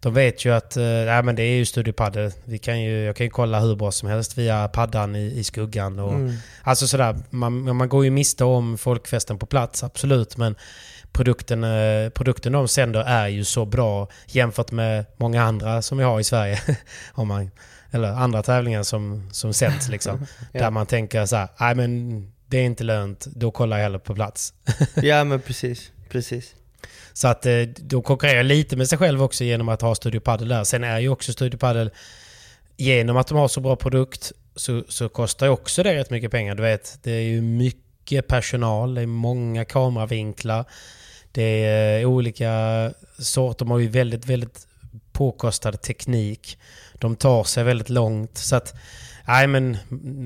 de 0.00 0.14
vet 0.14 0.44
ju 0.44 0.54
att 0.54 0.76
nej, 0.76 1.22
men 1.22 1.36
det 1.36 1.42
är 1.42 1.56
ju 1.56 1.64
Studio 1.64 1.92
Paddle. 1.92 2.30
Vi 2.44 2.58
kan 2.58 2.82
ju, 2.82 3.04
jag 3.04 3.16
kan 3.16 3.26
ju 3.26 3.30
kolla 3.30 3.60
hur 3.60 3.76
bra 3.76 3.92
som 3.92 4.08
helst 4.08 4.38
via 4.38 4.68
paddan 4.68 5.16
i, 5.16 5.24
i 5.38 5.44
skuggan. 5.44 5.98
Och, 5.98 6.12
Mm. 6.12 6.34
Alltså 6.62 6.86
sådär, 6.88 7.16
man, 7.30 7.76
man 7.76 7.88
går 7.88 8.04
ju 8.04 8.10
miste 8.10 8.44
om 8.44 8.78
folkfesten 8.78 9.38
på 9.38 9.46
plats, 9.46 9.84
absolut. 9.84 10.36
Men 10.36 10.54
produkten, 11.12 11.64
eh, 11.64 12.08
produkten 12.08 12.52
de 12.52 12.68
sänder 12.68 13.00
är 13.00 13.28
ju 13.28 13.44
så 13.44 13.64
bra 13.64 14.08
jämfört 14.26 14.70
med 14.72 15.04
många 15.16 15.42
andra 15.42 15.82
som 15.82 15.98
vi 15.98 16.04
har 16.04 16.20
i 16.20 16.24
Sverige. 16.24 16.60
om 17.14 17.28
man, 17.28 17.50
eller 17.96 18.12
andra 18.12 18.42
tävlingar 18.42 18.82
som, 18.82 19.28
som 19.32 19.52
sänds 19.52 19.88
liksom. 19.88 20.26
Ja. 20.52 20.60
Där 20.60 20.70
man 20.70 20.86
tänker 20.86 21.26
så 21.26 21.36
här, 21.36 21.48
nej 21.60 21.74
men 21.74 22.32
det 22.46 22.58
är 22.58 22.64
inte 22.64 22.84
lönt, 22.84 23.26
då 23.26 23.50
kollar 23.50 23.76
jag 23.76 23.82
hellre 23.82 23.98
på 23.98 24.14
plats. 24.14 24.54
ja 24.94 25.24
men 25.24 25.40
precis. 25.40 25.90
Precis. 26.08 26.54
Så 27.12 27.28
att 27.28 27.46
eh, 27.46 27.60
de 27.62 28.02
konkurrerar 28.02 28.42
lite 28.42 28.76
med 28.76 28.88
sig 28.88 28.98
själv 28.98 29.22
också 29.22 29.44
genom 29.44 29.68
att 29.68 29.82
ha 29.82 29.94
Studio 29.94 30.20
Paddle 30.20 30.54
där. 30.54 30.64
Sen 30.64 30.84
är 30.84 30.98
ju 30.98 31.08
också 31.08 31.32
Studio 31.32 31.58
Paddle, 31.58 31.90
genom 32.76 33.16
att 33.16 33.26
de 33.26 33.38
har 33.38 33.48
så 33.48 33.60
bra 33.60 33.76
produkt, 33.76 34.32
så, 34.56 34.84
så 34.88 35.08
kostar 35.08 35.46
ju 35.46 35.52
också 35.52 35.82
det 35.82 35.94
rätt 35.94 36.10
mycket 36.10 36.30
pengar. 36.30 36.54
Du 36.54 36.62
vet, 36.62 36.98
det 37.02 37.12
är 37.12 37.22
ju 37.22 37.40
mycket 37.40 38.26
personal, 38.26 38.94
det 38.94 39.00
är 39.00 39.06
många 39.06 39.64
kameravinklar, 39.64 40.64
det 41.32 41.64
är 41.64 42.04
olika 42.04 42.92
sorter. 43.18 43.64
De 43.64 43.70
har 43.70 43.78
ju 43.78 43.88
väldigt, 43.88 44.26
väldigt 44.26 44.66
påkostad 45.12 45.72
teknik. 45.72 46.58
De 46.98 47.16
tar 47.16 47.44
sig 47.44 47.64
väldigt 47.64 47.90
långt. 47.90 48.38
Så 48.38 48.56
att, 48.56 48.74
nej 49.28 49.46
men 49.46 49.76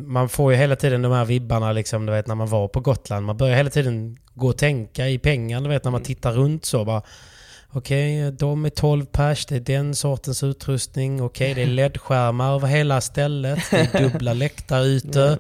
man 0.07 0.29
får 0.29 0.53
ju 0.53 0.59
hela 0.59 0.77
tiden 0.77 1.03
de 1.03 1.13
här 1.13 1.25
vibbarna 1.25 1.73
liksom, 1.73 2.07
du 2.07 2.13
vet 2.13 2.27
när 2.27 2.35
man 2.35 2.49
var 2.49 2.69
på 2.69 2.81
Gotland. 2.81 3.27
Man 3.27 3.37
börjar 3.37 3.57
hela 3.57 3.71
tiden 3.71 4.19
gå 4.35 4.49
och 4.49 4.59
tänka 4.59 5.09
i 5.09 5.19
pengar, 5.19 5.61
du 5.61 5.69
vet 5.69 5.85
när 5.85 5.91
man 5.91 6.03
tittar 6.03 6.33
runt 6.33 6.65
så 6.65 6.85
bara. 6.85 7.03
Okej, 7.73 8.33
de 8.33 8.65
är 8.65 8.71
12 8.71 9.07
pers, 9.07 9.47
det 9.47 9.57
är 9.57 9.61
den 9.61 9.95
sortens 9.95 10.43
utrustning. 10.43 11.23
Okej, 11.23 11.55
det 11.55 11.63
är 11.63 11.67
LED-skärmar 11.91 12.55
över 12.55 12.69
hela 12.69 13.01
stället. 13.01 13.59
Det 13.71 13.95
är 13.95 14.03
dubbla 14.03 14.33
läktarytor. 14.33 15.39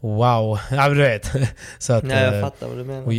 Wow, 0.00 0.58
ja 0.70 0.88
men 0.88 0.96
du 0.96 1.02
vet. 1.02 1.30
Så 1.78 1.92
att, 1.92 2.04
Nej, 2.04 2.24
jag 2.24 2.34
eh, 2.34 2.40
fattar 2.40 2.68
vad 2.68 2.76
du 2.78 2.84
menar. 2.84 3.06
och, 3.06 3.12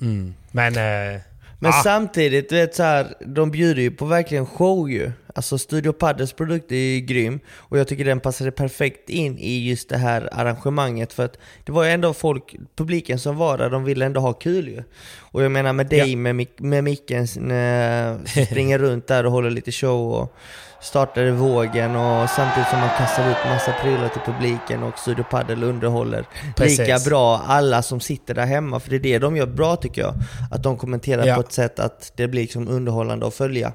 mm. 0.00 0.34
Men... 0.50 0.76
Eh, 1.14 1.20
Men 1.62 1.70
ah, 1.70 1.82
samtidigt, 1.82 2.48
du 2.48 2.56
vet 2.56 2.74
så 2.74 2.82
här, 2.82 3.14
de 3.26 3.50
bjuder 3.50 3.82
ju 3.82 3.90
på 3.90 4.04
verkligen 4.04 4.46
show 4.46 4.90
ju. 4.90 5.12
Alltså 5.34 5.58
Studio 5.58 5.92
Paddles 5.92 6.32
produkt 6.32 6.72
är 6.72 6.76
ju 6.76 7.00
grym 7.00 7.40
och 7.56 7.78
jag 7.78 7.88
tycker 7.88 8.04
den 8.04 8.20
passade 8.20 8.50
perfekt 8.50 9.10
in 9.10 9.38
i 9.38 9.68
just 9.68 9.88
det 9.88 9.96
här 9.96 10.28
arrangemanget 10.32 11.12
för 11.12 11.24
att 11.24 11.38
det 11.64 11.72
var 11.72 11.84
ju 11.84 11.90
ändå 11.90 12.14
folk, 12.14 12.56
publiken 12.76 13.18
som 13.18 13.36
var 13.36 13.58
där, 13.58 13.70
de 13.70 13.84
ville 13.84 14.04
ändå 14.06 14.20
ha 14.20 14.32
kul 14.32 14.68
ju. 14.68 14.82
Och 15.18 15.42
jag 15.42 15.52
menar 15.52 15.72
med 15.72 15.86
dig 15.86 16.10
Ja. 16.10 16.16
med, 16.16 16.46
med 16.56 16.84
micken 16.84 17.22
eh, 17.22 18.44
springer 18.46 18.78
runt 18.84 19.06
där 19.06 19.26
och 19.26 19.32
håller 19.32 19.50
lite 19.50 19.72
show 19.72 20.12
och 20.12 20.36
startade 20.82 21.30
vågen 21.30 21.96
och 21.96 22.30
samtidigt 22.30 22.68
som 22.70 22.80
man 22.80 22.88
kastar 22.98 23.30
ut 23.30 23.36
massa 23.44 23.72
prylar 23.82 24.08
till 24.08 24.20
publiken 24.32 24.82
och 24.82 24.98
Studio 24.98 25.24
Paddle 25.30 25.66
underhåller 25.66 26.26
Precis. 26.56 26.78
lika 26.78 26.98
bra 26.98 27.38
alla 27.46 27.82
som 27.82 28.00
sitter 28.00 28.34
där 28.34 28.46
hemma. 28.46 28.80
För 28.80 28.90
det 28.90 28.96
är 28.96 29.00
det 29.00 29.18
de 29.18 29.36
gör 29.36 29.46
bra 29.46 29.76
tycker 29.76 30.02
jag. 30.02 30.14
Att 30.50 30.62
de 30.62 30.76
kommenterar 30.76 31.26
Ja. 31.26 31.34
på 31.34 31.40
ett 31.40 31.52
sätt 31.52 31.78
att 31.78 32.12
det 32.16 32.28
blir 32.28 32.40
liksom 32.42 32.68
underhållande 32.68 33.26
att 33.26 33.34
följa 33.34 33.72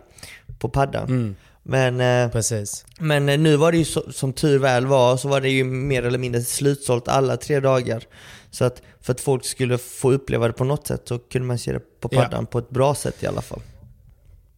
på 0.59 0.69
paddan. 0.69 1.05
Mm, 1.07 1.35
Men, 1.63 2.01
eh, 2.25 2.31
precis. 2.31 2.85
men 2.99 3.29
eh, 3.29 3.37
nu 3.39 3.55
var 3.55 3.71
det 3.71 3.77
ju 3.77 3.85
så, 3.85 4.11
som 4.11 4.33
tur 4.33 4.59
väl 4.59 4.85
var, 4.85 5.17
så 5.17 5.27
var 5.27 5.41
det 5.41 5.49
ju 5.49 5.63
mer 5.63 6.03
eller 6.05 6.19
mindre 6.19 6.41
slutsålt 6.41 7.07
alla 7.07 7.37
tre 7.37 7.59
dagar. 7.59 8.03
Så 8.51 8.65
att 8.65 8.81
för 9.01 9.13
att 9.13 9.21
folk 9.21 9.45
skulle 9.45 9.77
få 9.77 10.11
uppleva 10.11 10.47
det 10.47 10.53
på 10.53 10.63
något 10.63 10.87
sätt 10.87 11.01
så 11.07 11.19
kunde 11.19 11.47
man 11.47 11.57
se 11.57 11.71
det 11.73 11.79
på 12.01 12.09
Ja. 12.11 12.21
paddan 12.21 12.45
på 12.45 12.59
ett 12.59 12.69
bra 12.69 12.95
sätt 12.95 13.23
i 13.23 13.27
alla 13.27 13.41
fall. 13.41 13.61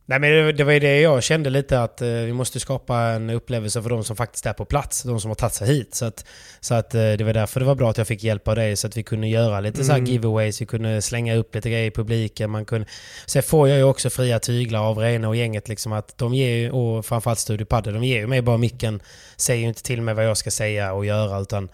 Nej 0.10 0.20
men 0.20 0.56
det, 0.56 0.64
var 0.64 0.72
ju 0.72 0.80
det 0.80 1.02
jag 1.02 1.24
kände 1.24 1.50
lite 1.50 1.82
att 1.82 2.02
eh, 2.02 2.08
vi 2.08 2.34
måste 2.34 2.60
skapa 2.60 2.98
en 2.98 3.30
upplevelse 3.30 3.82
för 3.82 3.90
de 3.90 4.04
som 4.04 4.16
faktiskt 4.16 4.46
är 4.46 4.54
på 4.54 4.66
plats. 4.66 5.04
De 5.04 5.20
som 5.20 5.30
har 5.30 5.36
tagit 5.36 5.54
sig 5.54 5.68
hit. 5.68 5.96
Så 5.96 6.06
att, 6.06 6.26
så 6.60 6.74
att 6.74 6.96
eh, 6.96 7.12
det 7.12 7.24
var 7.24 7.34
därför 7.34 7.60
det 7.60 7.66
var 7.66 7.76
bra 7.76 7.90
att 7.90 7.98
jag 7.98 8.08
fick 8.08 8.24
hjälp 8.24 8.48
av 8.48 8.56
dig 8.56 8.76
så 8.76 8.88
att 8.88 8.98
vi 8.98 9.04
kunde 9.04 9.28
göra 9.28 9.60
lite 9.60 9.84
så 9.84 9.92
här 9.92 10.00
giveaways. 10.00 10.62
Vi 10.62 10.66
kunde 10.66 11.02
slänga 11.02 11.36
upp 11.36 11.56
lite 11.56 11.70
grejer 11.70 11.88
i 11.88 11.92
publiken. 11.92 12.50
Man 12.50 12.66
kunde, 12.66 12.88
sen 13.26 13.44
får 13.44 13.70
jag 13.70 13.78
ju 13.78 13.84
också 13.84 14.10
fria 14.10 14.40
tyglar 14.40 14.80
av 14.80 14.98
Rena 14.98 15.28
och 15.28 15.36
gänget 15.36 15.68
liksom 15.68 15.94
att 15.94 16.18
de 16.18 16.34
ger 16.34 16.56
ju, 16.56 16.72
och 16.72 17.06
framförallt 17.06 17.40
Studio 17.40 17.66
Padde, 17.66 17.92
de 17.92 18.04
ger 18.04 18.20
ju 18.20 18.28
mig 18.28 18.42
bara 18.42 18.58
micken. 18.58 19.02
Säger 19.38 19.62
ju 19.62 19.68
inte 19.68 19.84
till 19.84 20.02
mig 20.02 20.14
vad 20.14 20.26
jag 20.26 20.38
ska 20.38 20.52
säga 20.52 20.94
och 20.94 21.06
göra 21.06 21.40
utan 21.40 21.70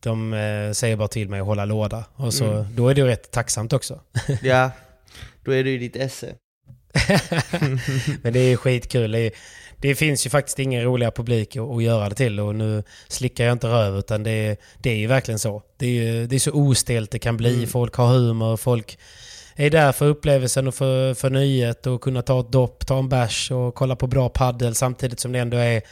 de 0.00 0.32
eh, 0.32 0.72
säger 0.72 0.96
bara 0.96 1.08
till 1.08 1.28
mig 1.28 1.40
att 1.40 1.46
hålla 1.46 1.64
låda. 1.64 2.04
Och 2.14 2.34
så, 2.34 2.66
då 2.74 2.88
är 2.88 2.94
det 2.94 3.00
ju 3.00 3.06
rätt 3.06 3.30
tacksamt 3.30 3.72
också. 3.72 4.00
Ja, 4.42 4.70
då 5.44 5.54
är 5.54 5.64
det 5.64 5.70
ju 5.70 5.78
ditt 5.78 5.96
esse. 5.96 6.34
Men 8.22 8.32
det 8.32 8.38
är 8.40 8.56
skitkul. 8.56 9.10
Det, 9.12 9.30
det 9.76 9.94
finns 9.94 10.26
ju 10.26 10.30
faktiskt 10.30 10.58
ingen 10.58 10.82
roligare 10.84 11.12
publik 11.12 11.56
att, 11.56 11.70
att 11.70 11.82
göra 11.82 12.08
det 12.08 12.14
till 12.14 12.40
och 12.40 12.54
nu 12.54 12.82
slickar 13.08 13.44
jag 13.44 13.52
inte 13.52 13.66
röv 13.66 13.98
utan 13.98 14.22
det, 14.22 14.56
det 14.78 14.90
är 14.90 14.96
ju 14.96 15.06
verkligen 15.06 15.38
så. 15.38 15.62
Det 15.76 15.86
är, 15.86 15.90
ju, 15.90 16.26
det 16.26 16.36
är 16.36 16.40
så 16.40 16.52
ostelt 16.52 17.10
det 17.10 17.18
kan 17.18 17.36
bli. 17.36 17.66
Folk 17.66 17.94
har 17.94 18.06
humor, 18.06 18.56
folk 18.56 18.98
är 19.56 19.70
där 19.70 19.92
för 19.92 20.06
upplevelsen 20.06 20.68
och 20.68 20.74
för, 20.74 21.14
för 21.14 21.30
nöjet 21.30 21.86
och 21.86 22.00
kunna 22.00 22.22
ta 22.22 22.40
ett 22.40 22.52
dopp, 22.52 22.86
ta 22.86 22.98
en 22.98 23.08
bärs 23.08 23.50
och 23.50 23.74
kolla 23.74 23.96
på 23.96 24.06
bra 24.06 24.28
paddel 24.28 24.74
samtidigt 24.74 25.20
som 25.20 25.32
det 25.32 25.38
ändå 25.38 25.56
är 25.56 25.82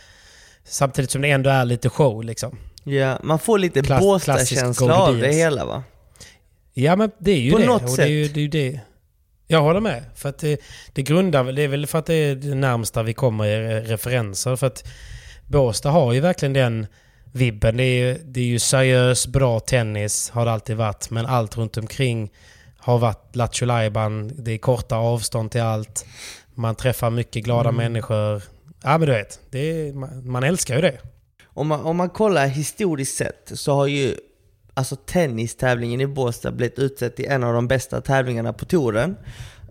Samtidigt 0.64 1.10
som 1.10 1.22
det 1.22 1.30
ändå 1.30 1.50
är 1.50 1.64
lite 1.64 1.88
show 1.88 2.24
liksom. 2.24 2.58
Ja, 2.84 3.18
man 3.22 3.38
får 3.38 3.58
lite 3.58 3.80
Klass- 3.82 4.00
Båstad-känsla 4.00 4.94
av 4.96 5.18
det 5.18 5.32
hela 5.32 5.64
va? 5.64 5.82
Ja 6.74 6.96
men 6.96 7.10
det 7.18 7.30
är 7.30 7.38
ju 7.40 7.50
På 7.52 7.58
det. 7.58 7.66
något 7.66 7.82
och 7.90 7.96
det 7.96 8.02
är 8.02 8.06
ju, 8.06 8.24
sätt. 8.26 8.34
det 8.34 8.40
är 8.40 8.42
ju 8.42 8.48
det. 8.48 8.80
Jag 9.50 9.62
håller 9.62 9.80
med. 9.80 10.04
För 10.14 10.28
att 10.28 10.38
det, 10.38 10.60
det 10.92 11.02
grundar 11.02 11.44
det 11.52 11.62
är 11.62 11.68
väl 11.68 11.86
för 11.86 11.98
att 11.98 12.06
det 12.06 12.14
är 12.14 12.34
det 12.34 12.54
närmsta 12.54 13.02
vi 13.02 13.14
kommer 13.14 13.44
i 13.46 13.56
re- 13.56 13.84
referenser. 13.84 14.56
För 14.56 14.66
att 14.66 14.88
Båstad 15.46 15.90
har 15.90 16.12
ju 16.12 16.20
verkligen 16.20 16.52
den 16.52 16.86
vibben. 17.32 17.76
Det 17.76 17.82
är, 17.84 18.06
ju- 18.06 18.18
det 18.24 18.40
är 18.40 18.44
ju 18.44 18.58
seriös, 18.58 19.26
bra 19.26 19.60
tennis, 19.60 20.30
har 20.30 20.44
det 20.44 20.52
alltid 20.52 20.76
varit. 20.76 21.10
Men 21.10 21.26
allt 21.26 21.56
runt 21.56 21.76
omkring 21.76 22.30
har 22.78 22.98
varit 22.98 23.36
Lattjo. 23.36 23.66
Det 23.66 24.52
är 24.52 24.58
korta 24.58 24.96
avstånd 24.96 25.50
till 25.50 25.60
allt. 25.62 26.06
Man 26.54 26.74
träffar 26.74 27.10
mycket 27.10 27.44
glada 27.44 27.72
människor. 27.72 28.42
Ja 28.82 28.98
men 28.98 29.00
du 29.08 29.12
vet, 29.12 29.40
det 29.50 29.58
är, 29.58 29.92
man, 29.92 30.30
man 30.30 30.44
älskar 30.44 30.74
ju 30.74 30.80
det. 30.80 30.98
Om 31.44 31.68
man, 31.68 31.80
om 31.80 31.96
man 31.96 32.10
kollar 32.10 32.46
historiskt 32.46 33.16
sett 33.16 33.50
så 33.54 33.74
har 33.74 33.86
ju 33.86 34.14
alltså 34.78 34.96
tennistävlingen 34.96 36.00
i 36.00 36.06
Båstad 36.06 36.50
blivit 36.50 36.78
utsedd 36.78 37.16
till 37.16 37.24
en 37.24 37.44
av 37.44 37.54
de 37.54 37.68
bästa 37.68 38.00
tävlingarna 38.00 38.52
på 38.52 38.64
touren. 38.64 39.16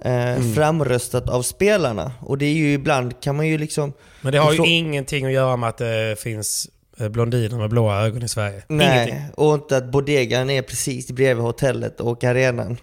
Eh, 0.01 0.41
Framröstat 0.55 1.29
av 1.29 1.41
spelarna. 1.41 2.11
Och 2.19 2.37
det 2.37 2.45
är 2.45 2.53
ju 2.53 2.73
ibland 2.73 3.21
kan 3.21 3.35
man 3.35 3.47
ju 3.47 3.57
liksom... 3.57 3.93
Men 4.21 4.31
det 4.31 4.37
har 4.37 4.53
ju 4.53 4.67
ingenting 4.67 5.25
att 5.25 5.31
göra 5.31 5.57
med 5.57 5.69
att 5.69 5.77
det 5.77 6.19
finns 6.19 6.69
eh, 6.99 7.09
blondiner 7.09 7.57
med 7.57 7.69
blåa 7.69 8.05
ögon 8.05 8.23
i 8.23 8.27
Sverige. 8.27 8.63
Nej, 8.67 9.07
Ingenting. 9.07 9.33
och 9.35 9.53
inte 9.53 9.77
att 9.77 9.91
bodegan 9.91 10.49
är 10.49 10.61
precis 10.61 11.11
bredvid 11.11 11.43
hotellet 11.43 11.99
och 11.99 12.23
arenan. 12.23 12.77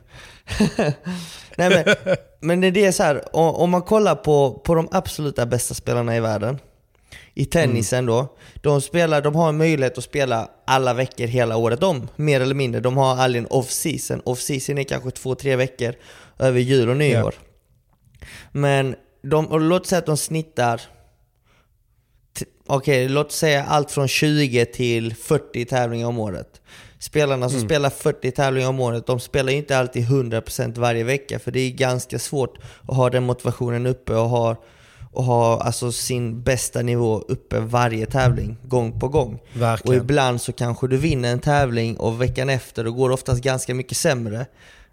Nej 1.57 1.85
men, 1.85 2.17
men 2.41 2.61
det 2.61 2.87
är 2.87 2.93
så 2.93 3.03
här, 3.03 3.37
om 3.37 3.71
man 3.71 3.83
kollar 3.83 4.15
på, 4.15 4.63
på 4.65 4.75
de 4.75 4.89
absoluta 4.93 5.47
bästa 5.47 5.75
spelarna 5.75 6.17
i 6.17 6.21
världen, 6.21 6.59
i 7.35 7.45
tennisen 7.45 8.07
då, 8.07 8.37
de, 8.55 8.81
spelar, 8.81 9.23
de 9.23 9.35
har 9.35 9.49
en 9.49 9.57
möjlighet 9.57 9.99
att 9.99 10.05
spela 10.05 10.51
alla 10.67 10.95
veckor 10.95 11.27
hela 11.27 11.57
året 11.57 11.83
om, 11.83 12.09
mer 12.17 12.41
eller 12.41 12.55
mindre. 12.55 12.81
De 12.81 12.97
har 12.97 13.17
aldrig 13.17 13.43
en 13.43 13.51
off-season. 13.51 14.23
Off-season 14.25 14.79
är 14.79 14.85
kanske 14.85 15.11
två, 15.11 15.35
tre 15.35 15.57
veckor 15.57 15.95
över 16.39 16.61
jul 16.61 16.89
och 16.89 16.97
nyår. 16.97 17.35
Men 18.53 18.97
de, 19.23 19.47
och 19.47 19.61
låt 19.61 19.87
säga 19.87 19.99
att 19.99 20.07
de 20.07 20.17
snittar 20.17 20.81
Okej, 22.67 23.09
låt 23.09 23.33
säga 23.33 23.65
allt 23.65 23.91
från 23.91 24.09
20 24.09 24.67
till 24.67 25.15
40 25.15 25.65
tävlingar 25.65 26.07
om 26.07 26.19
året. 26.19 26.61
Spelarna 26.99 27.49
som 27.49 27.61
spelar 27.61 27.91
40 27.91 28.31
tävlingar 28.31 28.69
om 28.69 28.81
året, 28.81 29.07
de 29.07 29.21
spelar 29.21 29.53
ju 29.53 29.59
inte 29.59 29.79
alltid 29.79 30.05
100% 30.05 30.79
varje 30.79 31.05
vecka 31.05 31.39
för 31.39 31.51
det 31.51 31.61
är 31.61 31.71
ganska 31.71 32.19
svårt 32.19 32.59
att 32.89 32.97
ha 32.97 33.11
den 33.11 33.23
motivationen 33.25 33.87
uppe 33.87 34.15
och 34.15 34.29
ha, 34.29 34.57
och 35.15 35.25
ha 35.25 35.61
alltså 35.61 35.93
sin 35.93 36.43
bästa 36.43 36.83
nivå 36.83 37.19
uppe 37.29 37.61
varje 37.61 38.07
tävling, 38.07 38.57
gång 38.63 39.01
på 39.01 39.09
gång. 39.09 39.35
Och 39.55 39.61
Verkligen. 39.61 40.03
ibland 40.03 40.41
så 40.41 40.53
kanske 40.53 40.89
du 40.89 40.97
vinner 40.97 41.33
en 41.33 41.41
tävling 41.41 41.97
och 41.97 42.23
veckan 42.23 42.51
efter 42.51 42.85
då 42.85 42.93
går 42.93 43.09
det 43.09 43.15
oftast 43.15 43.43
ganska 43.43 43.75
mycket 43.75 43.97
sämre. 43.97 44.47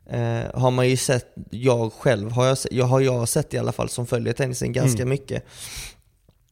Eh, 0.10 0.60
har 0.62 0.72
man 0.72 0.90
ju 0.90 0.98
sett, 0.98 1.26
jag 1.50 1.94
själv 1.94 2.32
har 2.32 2.46
jag, 2.46 2.58
jag, 2.72 2.86
har 2.86 3.00
jag 3.00 3.30
sett 3.30 3.54
i 3.54 3.58
alla 3.58 3.72
fall 3.72 3.90
som 3.90 4.08
följer 4.08 4.34
tennisen 4.34 4.74
ganska 4.74 5.06
mycket. 5.06 5.46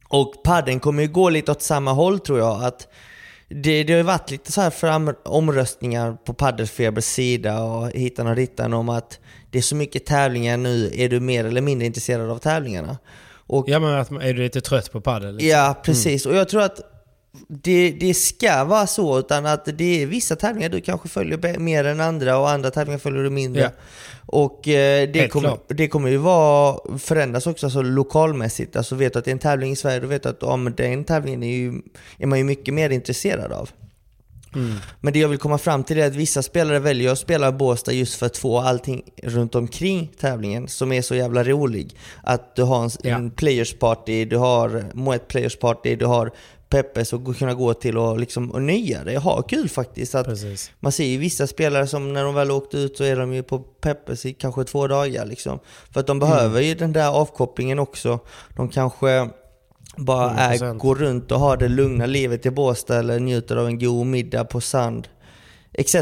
Och 0.08 0.44
padden 0.44 0.80
kommer 0.80 1.02
ju 1.02 1.10
gå 1.10 1.30
lite 1.30 1.52
åt 1.52 1.62
samma 1.62 1.94
håll 1.94 2.20
tror 2.20 2.40
jag. 2.40 2.64
Att 2.64 2.88
det, 3.50 3.84
det 3.84 3.94
har 3.94 3.98
ju 3.98 4.04
varit 4.04 4.32
lite 4.32 4.52
så 4.52 4.62
här 4.62 4.70
fram, 4.70 5.14
omröstningar 5.26 6.18
på 6.26 6.34
Paddelfebers 6.34 7.06
sida 7.06 7.64
och 7.64 7.92
hitan 7.92 8.28
och 8.28 8.36
dittan 8.36 8.74
om 8.74 8.90
att 8.90 9.20
det 9.52 9.58
är 9.58 9.62
så 9.62 9.76
mycket 9.76 10.06
tävlingar 10.06 10.58
nu, 10.58 10.92
är 10.94 11.10
du 11.10 11.20
mer 11.20 11.46
eller 11.46 11.62
mindre 11.62 11.86
intresserad 11.86 12.30
av 12.30 12.38
tävlingarna? 12.38 12.98
Och 13.50 13.70
Ja 13.70 13.80
men 13.80 13.94
att, 13.94 14.12
är 14.12 14.34
du 14.34 14.44
lite 14.44 14.62
trött 14.62 14.92
på 14.92 15.02
padel? 15.02 15.36
Liksom? 15.36 15.50
Ja, 15.50 15.76
precis. 15.84 16.26
Och 16.26 16.36
jag 16.36 16.50
tror 16.50 16.62
att 16.62 16.82
det, 17.48 17.92
det 17.92 18.14
ska 18.14 18.64
vara 18.64 18.88
så, 18.88 19.20
utan 19.20 19.46
att 19.46 19.66
det 19.78 20.04
är 20.04 20.06
vissa 20.06 20.36
tävlingar 20.36 20.70
du 20.70 20.82
kanske 20.82 21.10
följer 21.10 21.60
mer 21.60 21.84
än 21.84 22.00
andra 22.00 22.38
och 22.38 22.50
andra 22.50 22.72
tävlingar 22.72 23.00
följer 23.00 23.24
du 23.24 23.30
mindre. 23.30 23.62
Ja. 23.62 23.70
Och 24.26 24.68
eh, 24.68 25.10
det, 25.10 25.28
kommer, 25.28 25.58
det 25.68 25.88
kommer 25.88 26.10
ju 26.10 26.18
vara, 26.18 26.98
förändras 27.00 27.48
också 27.48 27.66
alltså, 27.66 27.82
lokalmässigt. 27.82 28.76
Alltså 28.76 28.96
vet 28.96 29.14
du 29.14 29.20
att 29.20 29.26
det 29.26 29.32
är 29.32 29.34
en 29.34 29.40
tävling 29.40 29.72
i 29.72 29.76
Sverige, 29.76 30.00
då 30.00 30.08
vet 30.08 30.24
du 30.24 30.30
att 30.30 30.60
men 30.60 30.74
den 30.74 31.04
tävlingen 31.04 31.44
är, 31.44 31.58
ju, 31.58 31.82
är 32.18 32.28
man 32.28 32.38
ju 32.38 32.44
mycket 32.44 32.74
mer 32.74 32.90
intresserad 32.90 33.52
av. 33.52 33.70
Mm. 34.56 34.76
Men 35.02 35.14
det 35.14 35.20
jag 35.20 35.30
vill 35.30 35.38
komma 35.40 35.58
fram 35.58 35.84
till 35.84 36.00
är 36.00 36.08
att 36.08 36.16
vissa 36.16 36.42
spelare 36.44 36.80
väljer 36.80 37.12
att 37.12 37.20
spela 37.20 37.52
Båstad 37.52 37.92
just 37.92 38.16
för 38.16 38.26
att 38.26 38.38
få 38.38 38.60
allting 38.60 39.02
runt 39.24 39.56
omkring 39.56 40.12
tävlingen 40.20 40.68
som 40.68 40.92
är 40.92 41.02
så 41.02 41.16
jävla 41.16 41.44
rolig. 41.44 41.96
Att 42.24 42.56
du 42.56 42.64
har 42.64 42.84
en, 42.84 42.90
Ja. 43.04 43.16
en 43.16 43.32
players 43.32 43.74
party, 43.74 44.26
du 44.26 44.38
har 44.38 44.84
Moet 44.94 45.28
players 45.28 45.56
party, 45.60 45.96
du 45.96 46.06
har 46.06 46.32
Peppes 46.70 47.14
och 47.14 47.38
kunna 47.38 47.54
gå 47.54 47.74
till 47.74 47.98
och 47.98 48.20
liksom 48.20 48.52
och 48.52 48.62
nöja 48.62 49.04
dig, 49.04 49.16
ha 49.16 49.42
kul 49.42 49.70
faktiskt. 49.70 50.16
Att 50.16 50.26
Precis. 50.26 50.72
man 50.80 50.92
ser 50.92 51.06
ju 51.06 51.18
vissa 51.18 51.48
spelare 51.48 51.88
som 51.88 52.14
när 52.14 52.24
de 52.24 52.36
väl 52.36 52.52
åkt 52.52 52.76
ut 52.76 52.98
så 52.98 53.04
är 53.04 53.16
de 53.16 53.34
ju 53.34 53.44
på 53.44 53.60
Peppes 53.60 54.26
i 54.26 54.34
kanske 54.34 54.64
två 54.64 54.88
dagar 54.88 55.26
liksom. 55.26 55.60
För 55.92 56.00
att 56.00 56.08
de 56.08 56.20
behöver 56.20 56.62
ju 56.62 56.76
den 56.76 56.94
där 56.94 57.10
avkopplingen 57.10 57.80
också. 57.80 58.20
De 58.56 58.70
kanske 58.70 59.30
bara 60.00 60.32
är, 60.32 60.58
100%. 60.58 60.78
går 60.78 60.96
runt 60.96 61.32
och 61.32 61.40
har 61.40 61.58
det 61.58 61.68
lugna 61.68 62.06
livet 62.06 62.46
i 62.46 62.52
Båstad 62.52 63.00
eller 63.00 63.20
njuter 63.20 63.56
av 63.56 63.68
en 63.68 63.80
god 63.80 64.06
middag 64.06 64.44
på 64.44 64.62
sand. 64.62 65.08
Etc. 65.74 65.96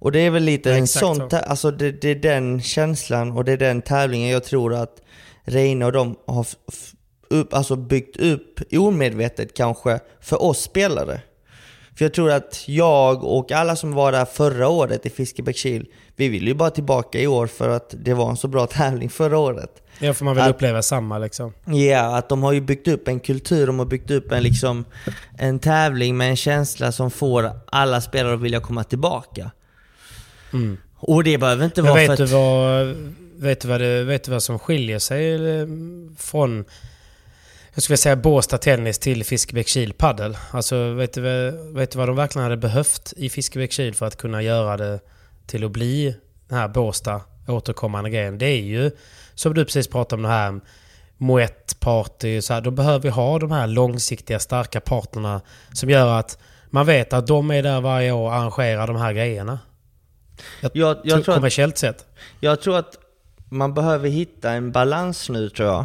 Och 0.00 0.12
det 0.12 0.20
är 0.20 0.30
väl 0.30 0.42
lite 0.42 0.70
Ja, 0.70 0.76
en 0.76 0.86
sån, 0.86 1.30
så. 1.30 1.36
alltså 1.36 1.70
det, 1.70 1.92
det 1.92 2.08
är 2.08 2.14
den 2.14 2.62
känslan 2.62 3.32
och 3.32 3.44
det 3.44 3.52
är 3.52 3.56
den 3.56 3.82
tävlingen 3.82 4.28
jag 4.28 4.44
tror 4.44 4.74
att 4.74 5.02
Reine 5.44 5.84
och 5.86 5.92
de 5.92 6.16
har 6.26 6.46
upp, 7.30 7.54
alltså 7.54 7.76
byggt 7.76 8.16
upp 8.16 8.60
omedvetet 8.72 9.54
kanske 9.54 10.00
för 10.20 10.42
oss 10.42 10.62
spelare. 10.62 11.20
För 11.98 12.04
jag 12.04 12.14
tror 12.14 12.30
att 12.30 12.64
jag 12.68 13.24
och 13.24 13.52
alla 13.52 13.76
som 13.76 13.92
var 13.92 14.12
där 14.12 14.24
förra 14.24 14.68
året 14.68 15.06
i 15.06 15.10
Fiskebäckskil, 15.10 15.86
vi 16.16 16.28
vill 16.28 16.46
ju 16.48 16.54
bara 16.54 16.70
tillbaka 16.70 17.20
i 17.20 17.26
år 17.26 17.46
för 17.46 17.68
att 17.68 17.94
det 17.98 18.14
var 18.14 18.30
en 18.30 18.36
så 18.36 18.48
bra 18.48 18.66
tävling 18.70 19.10
förra 19.10 19.38
året. 19.38 19.82
Ja, 19.98 20.14
för 20.14 20.24
man 20.24 20.34
vill 20.34 20.44
Att- 20.44 20.50
uppleva 20.50 20.82
samma 20.82 21.18
liksom. 21.18 21.52
Ja, 21.64 22.16
att 22.16 22.28
de 22.28 22.42
har 22.42 22.52
ju 22.52 22.60
byggt 22.60 22.88
upp 22.88 23.08
en 23.08 23.20
kultur, 23.20 23.66
de 23.66 23.78
har 23.78 23.86
byggt 23.86 24.10
upp 24.10 24.32
en, 24.32 24.42
liksom, 24.42 24.84
en 25.38 25.58
tävling 25.58 26.16
med 26.16 26.28
en 26.30 26.36
känsla 26.36 26.92
som 26.92 27.10
får 27.10 27.50
alla 27.66 28.00
spelare 28.00 28.34
att 28.34 28.40
vilja 28.40 28.60
komma 28.60 28.84
tillbaka. 28.84 29.50
Och 30.96 31.24
det 31.24 31.38
behöver 31.38 31.64
inte 31.64 31.82
vara 31.82 31.94
för 31.94 32.06
vet, 32.08 32.16
du 32.16 32.24
att... 32.24 32.30
vad, 32.30 32.86
vet, 33.36 33.60
du 33.60 33.68
vad 33.68 33.80
det, 33.80 34.04
vet 34.04 34.24
du 34.24 34.30
vad 34.30 34.42
som 34.42 34.58
skiljer 34.58 34.98
sig 34.98 35.34
eh, 35.60 35.66
från 36.18 36.64
jag 37.74 37.82
skulle 37.82 37.96
säga 37.96 38.16
Båstad 38.16 38.58
Tennis 38.58 38.98
till 38.98 39.24
Fiskebäckskil 39.24 39.92
Paddel? 39.92 40.36
Alltså 40.50 40.92
vet 40.92 41.12
du, 41.12 41.20
vad- 41.20 41.74
vet 41.74 41.90
du 41.90 41.98
vad 41.98 42.08
de 42.08 42.16
verkligen 42.16 42.42
hade 42.44 42.56
behövt 42.56 43.12
i 43.16 43.28
Fiskebäckskil 43.30 43.94
för 43.94 44.06
att 44.06 44.16
kunna 44.16 44.42
göra 44.42 44.76
det 44.76 45.00
till 45.46 45.64
att 45.64 45.70
bli 45.70 46.14
den 46.48 46.58
här 46.58 46.68
Båstad 46.68 47.20
återkommande 47.48 48.10
grejen? 48.10 48.38
Det 48.38 48.46
är 48.46 48.62
ju 48.62 48.90
som 49.38 49.54
du 49.54 49.64
precis 49.64 49.88
pratade 49.88 50.18
om 50.18 50.22
det 50.22 50.28
här 50.28 50.60
Moët 51.18 51.80
Party 51.80 52.42
så 52.42 52.54
här, 52.54 52.60
Då 52.60 52.70
behöver 52.70 52.98
vi 52.98 53.08
ha 53.08 53.38
de 53.38 53.50
här 53.50 53.66
långsiktiga 53.66 54.38
starka 54.38 54.80
partnerna 54.80 55.40
som 55.72 55.90
gör 55.90 56.18
att 56.18 56.38
man 56.70 56.86
vet 56.86 57.12
att 57.12 57.26
de 57.26 57.50
är 57.50 57.62
där 57.62 57.80
varje 57.80 58.12
år 58.12 58.26
och 58.26 58.34
arrangerar 58.34 58.86
de 58.86 58.96
här 58.96 59.12
grejerna. 59.12 59.58
Jag, 60.60 60.70
jag, 60.72 61.04
tror 61.04 61.18
att, 61.18 61.24
kommersiellt 61.24 61.78
sett. 61.78 62.06
jag 62.40 62.60
tror 62.60 62.78
att 62.78 62.98
man 63.48 63.74
behöver 63.74 64.08
hitta 64.08 64.50
en 64.50 64.72
balans 64.72 65.28
nu 65.28 65.50
tror 65.50 65.68
jag. 65.68 65.84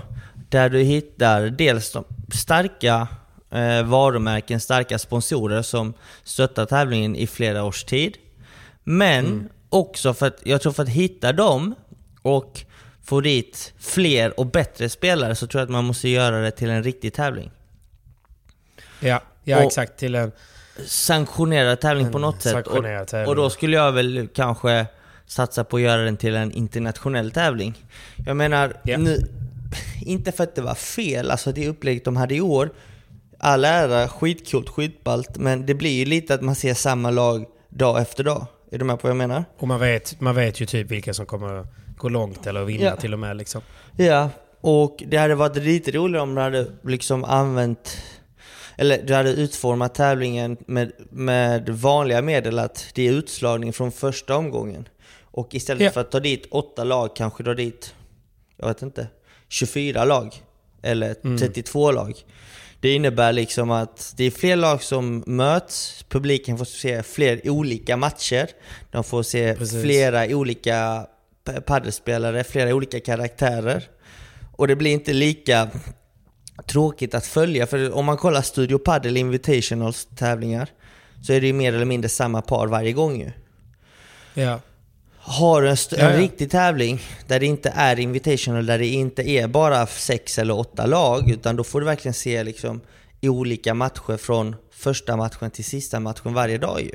Där 0.49 0.69
du 0.69 0.79
hittar 0.79 1.41
dels 1.41 1.91
de 1.91 2.03
starka 2.33 3.07
eh, 3.51 3.83
varumärken, 3.83 4.59
starka 4.59 4.99
sponsorer 4.99 5.61
som 5.61 5.93
stöttar 6.23 6.65
tävlingen 6.65 7.15
i 7.15 7.27
flera 7.27 7.63
års 7.63 7.83
tid. 7.83 8.17
Men 8.83 9.49
också 9.69 10.13
för 10.13 10.27
att, 10.27 10.39
jag 10.43 10.61
tror 10.61 10.73
för 10.73 10.83
att 10.83 10.89
hitta 10.89 11.33
dem 11.33 11.75
och 12.21 12.65
få 13.03 13.21
dit 13.21 13.73
fler 13.79 14.39
och 14.39 14.45
bättre 14.45 14.89
spelare 14.89 15.35
så 15.35 15.47
tror 15.47 15.59
jag 15.59 15.65
att 15.65 15.71
man 15.71 15.85
måste 15.85 16.09
göra 16.09 16.41
det 16.41 16.51
till 16.51 16.69
en 16.69 16.83
riktig 16.83 17.13
tävling. 17.13 17.51
Ja, 18.99 19.21
ja 19.43 19.57
Och- 19.57 19.63
exakt. 19.63 19.97
Till 19.97 20.15
en, 20.15 20.31
sanktionerad 20.85 21.81
tävling 21.81 22.11
på 22.11 22.19
något 22.19 22.41
sätt. 22.41 22.67
Och, 22.67 22.85
och 23.27 23.35
då 23.35 23.49
skulle 23.49 23.75
jag 23.75 23.91
väl 23.91 24.27
kanske 24.33 24.85
satsa 25.25 25.63
på 25.63 25.75
att 25.75 25.81
göra 25.81 26.01
den 26.01 26.17
till 26.17 26.35
en 26.35 26.51
internationell 26.51 27.31
tävling. 27.31 27.73
Jag 28.25 28.37
menar, 28.37 28.73
Ja. 28.83 28.97
nu, 28.97 29.19
inte 30.05 30.31
för 30.31 30.43
att 30.43 30.55
det 30.55 30.61
var 30.61 30.75
fel, 30.75 31.31
alltså 31.31 31.51
det 31.51 31.67
upplägget 31.67 32.05
de 32.05 32.15
hade 32.17 32.35
i 32.35 32.41
år, 32.41 32.69
all 33.39 33.65
ära, 33.65 34.07
skitcoolt, 34.07 34.69
skitballt, 34.69 35.37
men 35.37 35.65
det 35.65 35.73
blir 35.73 35.91
ju 35.91 36.05
lite 36.05 36.33
att 36.33 36.41
man 36.41 36.55
ser 36.55 36.73
samma 36.73 37.11
lag 37.11 37.45
dag 37.69 38.01
efter 38.01 38.23
dag. 38.23 38.45
Är 38.71 38.77
du 38.77 38.85
med 38.85 38.99
på 38.99 39.07
vad 39.07 39.09
jag 39.09 39.17
menar? 39.17 39.45
och 39.57 39.67
man 39.67 39.79
vet, 39.79 40.21
man 40.21 40.35
vet 40.35 40.61
ju 40.61 40.65
typ 40.65 40.91
vilka 40.91 41.13
som 41.13 41.25
kommer 41.25 41.67
gå 41.97 42.09
långt 42.09 42.47
eller 42.47 42.63
vinna 42.63 42.83
Ja. 42.83 42.95
till 42.95 43.13
och 43.13 43.19
med. 43.19 43.37
Liksom. 43.37 43.61
Ja, 43.97 44.29
och 44.61 45.03
det 45.07 45.17
hade 45.17 45.35
varit 45.35 45.55
lite 45.55 45.91
roligare 45.91 46.23
om 46.23 46.35
du 46.35 46.41
hade 46.41 46.67
liksom 46.83 47.23
använt 47.23 47.97
eller 48.77 49.03
du 49.03 49.13
hade 49.13 49.29
utformat 49.29 49.95
tävlingen 49.95 50.57
med, 50.67 50.91
med 51.09 51.69
vanliga 51.69 52.21
medel, 52.21 52.59
att 52.59 52.85
det 52.93 53.07
är 53.07 53.11
utslagning 53.11 53.73
från 53.73 53.91
första 53.91 54.35
omgången. 54.37 54.87
Och 55.21 55.55
istället 55.55 55.83
Ja. 55.83 55.91
för 55.91 56.01
att 56.01 56.11
ta 56.11 56.19
dit 56.19 56.47
åtta 56.51 56.83
lag 56.83 57.15
kanske 57.15 57.43
dra 57.43 57.53
dit, 57.53 57.95
jag 58.57 58.67
vet 58.67 58.81
inte, 58.81 59.07
24 59.49 60.05
lag. 60.05 60.35
Eller 60.81 61.37
32 61.37 61.91
lag. 61.91 62.13
Det 62.79 62.93
innebär 62.93 63.33
liksom 63.33 63.71
att 63.71 64.13
det 64.17 64.23
är 64.23 64.31
fler 64.31 64.55
lag 64.55 64.83
som 64.83 65.23
möts, 65.27 66.05
publiken 66.09 66.57
får 66.57 66.65
se 66.65 67.03
fler 67.03 67.49
olika 67.49 67.97
matcher, 67.97 68.49
de 68.91 69.03
får 69.03 69.23
se 69.23 69.55
Precis. 69.55 69.81
flera 69.81 70.25
olika 70.35 71.07
paddelspelare, 71.65 72.43
flera 72.43 72.75
olika 72.75 72.99
karaktärer. 72.99 73.83
Och 74.51 74.67
det 74.67 74.75
blir 74.75 74.91
inte 74.91 75.13
lika 75.13 75.69
tråkigt 76.67 77.13
att 77.15 77.25
följa, 77.25 77.67
för 77.67 77.91
om 77.91 78.05
man 78.05 78.17
kollar 78.17 78.41
Studio 78.41 78.77
Padel 78.77 79.17
Invitationals 79.17 80.07
tävlingar 80.15 80.69
så 81.21 81.33
är 81.33 81.41
det 81.41 81.47
ju 81.47 81.53
mer 81.53 81.73
eller 81.73 81.85
mindre 81.85 82.09
samma 82.09 82.41
par 82.41 82.67
varje 82.67 82.91
gång 82.91 83.19
ju. 83.19 83.31
Ja. 84.33 84.59
Har 85.17 85.61
du 85.61 85.67
en, 85.67 85.73
st- 85.73 85.95
Ja, 85.99 86.07
en 86.07 86.15
ja. 86.15 86.21
riktig 86.21 86.51
tävling 86.51 86.99
där 87.27 87.39
det 87.39 87.45
inte 87.45 87.73
är 87.75 87.99
invitational, 87.99 88.65
där 88.65 88.79
det 88.79 88.87
inte 88.87 89.29
är 89.29 89.47
bara 89.47 89.87
sex 89.87 90.39
eller 90.39 90.57
åtta 90.57 90.85
lag, 90.85 91.29
utan 91.29 91.55
då 91.55 91.63
får 91.63 91.79
du 91.79 91.85
verkligen 91.85 92.13
se 92.13 92.43
liksom 92.43 92.81
olika 93.21 93.73
matcher 93.73 94.17
från 94.17 94.55
första 94.71 95.17
matchen 95.17 95.51
till 95.51 95.65
sista 95.65 95.99
matchen 95.99 96.33
varje 96.33 96.57
dag 96.57 96.81
ju. 96.81 96.91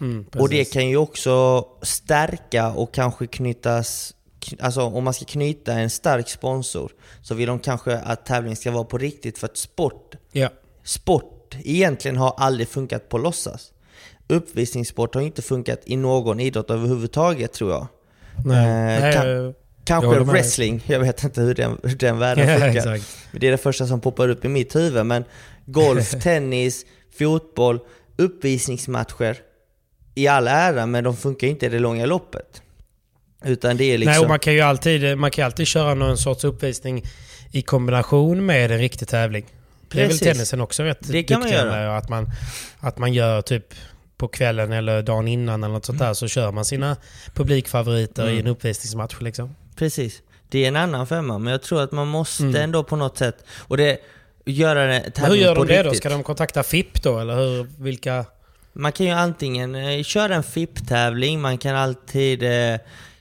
Mm, 0.00 0.24
Och 0.38 0.48
det 0.48 0.64
kan 0.72 0.88
ju 0.88 0.96
också 0.96 1.64
stärka 1.82 2.68
och 2.70 2.94
kanske 2.94 3.26
knytas, 3.26 4.14
kn- 4.40 4.56
alltså 4.60 4.80
om 4.82 5.04
man 5.04 5.14
ska 5.14 5.24
knyta 5.24 5.72
en 5.72 5.90
stark 5.90 6.28
sponsor 6.28 6.92
så 7.22 7.34
vill 7.34 7.46
de 7.48 7.58
kanske 7.58 7.96
att 7.98 8.26
tävlingen 8.26 8.56
ska 8.56 8.70
vara 8.70 8.84
på 8.84 8.98
riktigt 8.98 9.38
för 9.38 9.46
att 9.46 9.56
sport, 9.56 10.14
Ja. 10.32 10.48
sport 10.84 11.56
egentligen 11.64 12.16
har 12.16 12.34
aldrig 12.36 12.68
funkat 12.68 13.08
på 13.08 13.18
låtsas. 13.18 13.72
Uppvisningssport 14.28 15.14
har 15.14 15.22
inte 15.22 15.42
funkat 15.42 15.80
i 15.84 15.96
någon 15.96 16.40
idrott 16.40 16.70
överhuvudtaget 16.70 17.52
tror 17.52 17.70
jag. 17.70 17.86
Nej. 18.44 19.14
Eh, 19.14 19.24
Nej, 19.24 19.54
Kanske 19.84 20.14
Jag 20.14 20.24
wrestling, 20.32 20.82
jag 20.86 21.00
vet 21.00 21.24
inte 21.24 21.40
hur 21.40 21.54
den, 21.54 21.78
hur 21.82 21.96
den 21.96 22.18
världen 22.18 22.48
Ja, 22.48 22.54
funkar. 22.58 22.76
exakt. 22.94 23.16
Men 23.30 23.40
Det 23.40 23.46
är 23.46 23.50
det 23.50 23.58
första 23.58 23.86
som 23.86 24.00
poppar 24.00 24.28
upp 24.28 24.44
i 24.44 24.48
mitt 24.48 24.76
huvud. 24.76 25.06
Men 25.06 25.24
golf, 25.66 26.10
tennis, 26.22 26.86
fotboll, 27.18 27.78
uppvisningsmatcher 28.16 29.36
i 30.14 30.26
all 30.26 30.48
ära, 30.48 30.86
men 30.86 31.04
de 31.04 31.16
funkar 31.16 31.46
inte 31.46 31.66
i 31.66 31.68
det 31.68 31.78
långa 31.78 32.06
loppet. 32.06 32.62
Utan 33.44 33.76
det 33.76 33.84
är 33.84 33.98
liksom... 33.98 34.10
Nej, 34.12 34.20
och 34.20 34.28
man 34.28 34.38
kan 34.38 34.52
ju 34.54 34.60
alltid, 34.60 35.18
man 35.18 35.30
kan 35.30 35.44
alltid 35.44 35.66
köra 35.66 35.94
någon 35.94 36.18
sorts 36.18 36.44
uppvisning 36.44 37.04
i 37.52 37.62
kombination 37.62 38.46
med 38.46 38.70
en 38.70 38.78
riktig 38.78 39.08
tävling. 39.08 39.46
Det 39.88 39.98
är 39.98 40.02
väl 40.02 40.08
Precis. 40.10 40.28
tennisen 40.28 40.60
också 40.60 40.82
rätt 40.82 40.98
Det 41.02 41.22
kan 41.22 41.40
man 41.40 41.50
göra. 41.50 41.96
Att 41.96 42.08
man, 42.08 42.30
att 42.80 42.98
man 42.98 43.12
gör 43.12 43.42
typ 43.42 43.74
på 44.16 44.28
kvällen 44.28 44.72
eller 44.72 45.02
dagen 45.02 45.28
innan 45.28 45.64
eller 45.64 45.74
något 45.74 45.84
sånt 45.84 45.98
där 45.98 46.14
så 46.14 46.28
kör 46.28 46.52
man 46.52 46.64
sina 46.64 46.96
publikfavoriter 47.34 48.22
Mm. 48.22 48.34
i 48.36 48.40
en 48.40 48.46
uppvisningsmatch 48.46 49.20
liksom. 49.20 49.54
Precis. 49.76 50.22
Det 50.48 50.64
är 50.64 50.68
en 50.68 50.76
annan 50.76 51.06
femma, 51.06 51.38
men 51.38 51.50
jag 51.50 51.62
tror 51.62 51.82
att 51.82 51.92
man 51.92 52.08
måste 52.08 52.42
Mm. 52.42 52.56
ändå 52.56 52.84
på 52.84 52.96
något 52.96 53.18
sätt... 53.18 53.36
Och 53.58 53.76
det... 53.76 53.98
Göra 54.44 54.86
det 54.86 55.12
hur 55.16 55.34
gör 55.34 55.54
de 55.54 55.66
det 55.66 55.76
då? 55.76 55.82
riktigt. 55.82 55.98
Ska 55.98 56.08
de 56.08 56.22
kontakta 56.22 56.62
FIP 56.62 57.02
då 57.02 57.18
eller 57.18 57.36
hur, 57.36 57.66
vilka? 57.78 58.24
Man 58.72 58.92
kan 58.92 59.06
ju 59.06 59.12
antingen 59.12 59.74
eh, 59.74 60.02
köra 60.02 60.34
en 60.34 60.42
FIP-tävling, 60.42 61.40
man 61.40 61.58
kan 61.58 61.76
alltid 61.76 62.42
eh, 62.42 62.78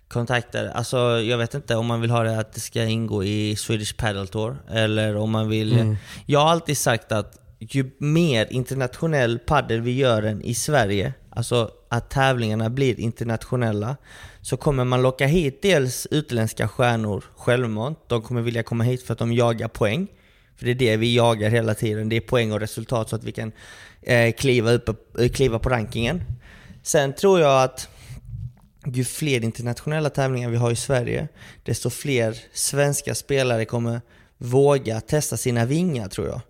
kontakta, 0.07 0.71
alltså 0.71 0.97
jag 1.21 1.37
vet 1.37 1.53
inte 1.53 1.75
om 1.75 1.85
man 1.85 2.01
vill 2.01 2.09
ha 2.09 2.23
det 2.23 2.39
att 2.39 2.53
det 2.53 2.59
ska 2.59 2.83
ingå 2.83 3.23
i 3.23 3.55
Swedish 3.55 3.97
Padel 3.97 4.27
Tour, 4.27 4.57
eller 4.69 5.15
om 5.15 5.31
man 5.31 5.49
vill... 5.49 5.73
Mm. 5.73 5.97
Jag 6.25 6.39
har 6.39 6.49
alltid 6.49 6.77
sagt 6.77 7.11
att 7.11 7.37
ju 7.59 7.91
mer 7.97 8.47
internationell 8.49 9.39
padel 9.39 9.81
vi 9.81 9.91
gör 9.91 10.23
än 10.23 10.41
i 10.41 10.53
Sverige, 10.53 11.13
alltså 11.29 11.71
att 11.89 12.09
tävlingarna 12.09 12.69
blir 12.69 12.99
internationella, 12.99 13.97
så 14.41 14.57
kommer 14.57 14.85
man 14.85 15.01
locka 15.01 15.27
hit 15.27 15.61
dels 15.61 16.07
utländska 16.11 16.67
stjärnor 16.67 17.23
självmant, 17.35 17.99
de 18.07 18.21
kommer 18.21 18.41
vilja 18.41 18.63
komma 18.63 18.83
hit 18.83 19.03
för 19.03 19.13
att 19.13 19.19
de 19.19 19.33
jagar 19.33 19.67
poäng. 19.67 20.07
För 20.55 20.65
det 20.65 20.71
är 20.71 20.75
det 20.75 20.97
vi 20.97 21.15
jagar 21.15 21.49
hela 21.49 21.73
tiden, 21.73 22.09
det 22.09 22.15
är 22.15 22.21
poäng 22.21 22.51
och 22.51 22.59
resultat 22.59 23.09
så 23.09 23.15
att 23.15 23.23
vi 23.23 23.31
kan 23.31 23.51
eh, 24.01 24.31
kliva, 24.33 24.71
upp, 24.71 25.19
eh, 25.19 25.29
kliva 25.29 25.59
på 25.59 25.69
rankingen. 25.69 26.23
Sen 26.83 27.13
tror 27.13 27.39
jag 27.39 27.63
att 27.63 27.87
ju 28.85 29.03
fler 29.03 29.43
internationella 29.43 30.09
tävlingar 30.09 30.49
vi 30.49 30.57
har 30.57 30.71
i 30.71 30.75
Sverige, 30.75 31.27
desto 31.63 31.89
fler 31.89 32.37
svenska 32.53 33.15
spelare 33.15 33.65
kommer 33.65 34.01
våga 34.37 35.01
testa 35.01 35.37
sina 35.37 35.65
vingar 35.65 36.07
tror 36.07 36.27
jag. 36.27 36.41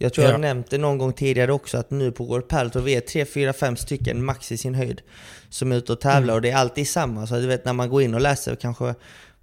Jag 0.00 0.12
tror 0.12 0.26
Ja. 0.26 0.30
jag 0.32 0.40
nämnt 0.40 0.70
det 0.70 0.78
någon 0.78 0.98
gång 0.98 1.12
tidigare 1.12 1.52
också 1.52 1.78
att 1.78 1.90
nu 1.90 2.12
på 2.12 2.24
World 2.24 2.48
Padel 2.48 2.82
vi 2.82 2.94
är 2.96 3.00
3, 3.00 3.24
4, 3.24 3.52
5 3.52 3.76
stycken 3.76 4.24
max 4.24 4.52
i 4.52 4.56
sin 4.56 4.74
höjd 4.74 5.00
som 5.50 5.72
är 5.72 5.76
ute 5.76 5.92
och 5.92 6.00
tävlar 6.00 6.34
och 6.34 6.42
det 6.42 6.50
är 6.50 6.56
alltid 6.56 6.88
samma. 6.88 7.26
Så 7.26 7.34
du 7.34 7.46
vet 7.46 7.64
när 7.64 7.72
man 7.72 7.88
går 7.88 8.02
in 8.02 8.14
och 8.14 8.20
läser 8.20 8.54
kanske 8.56 8.94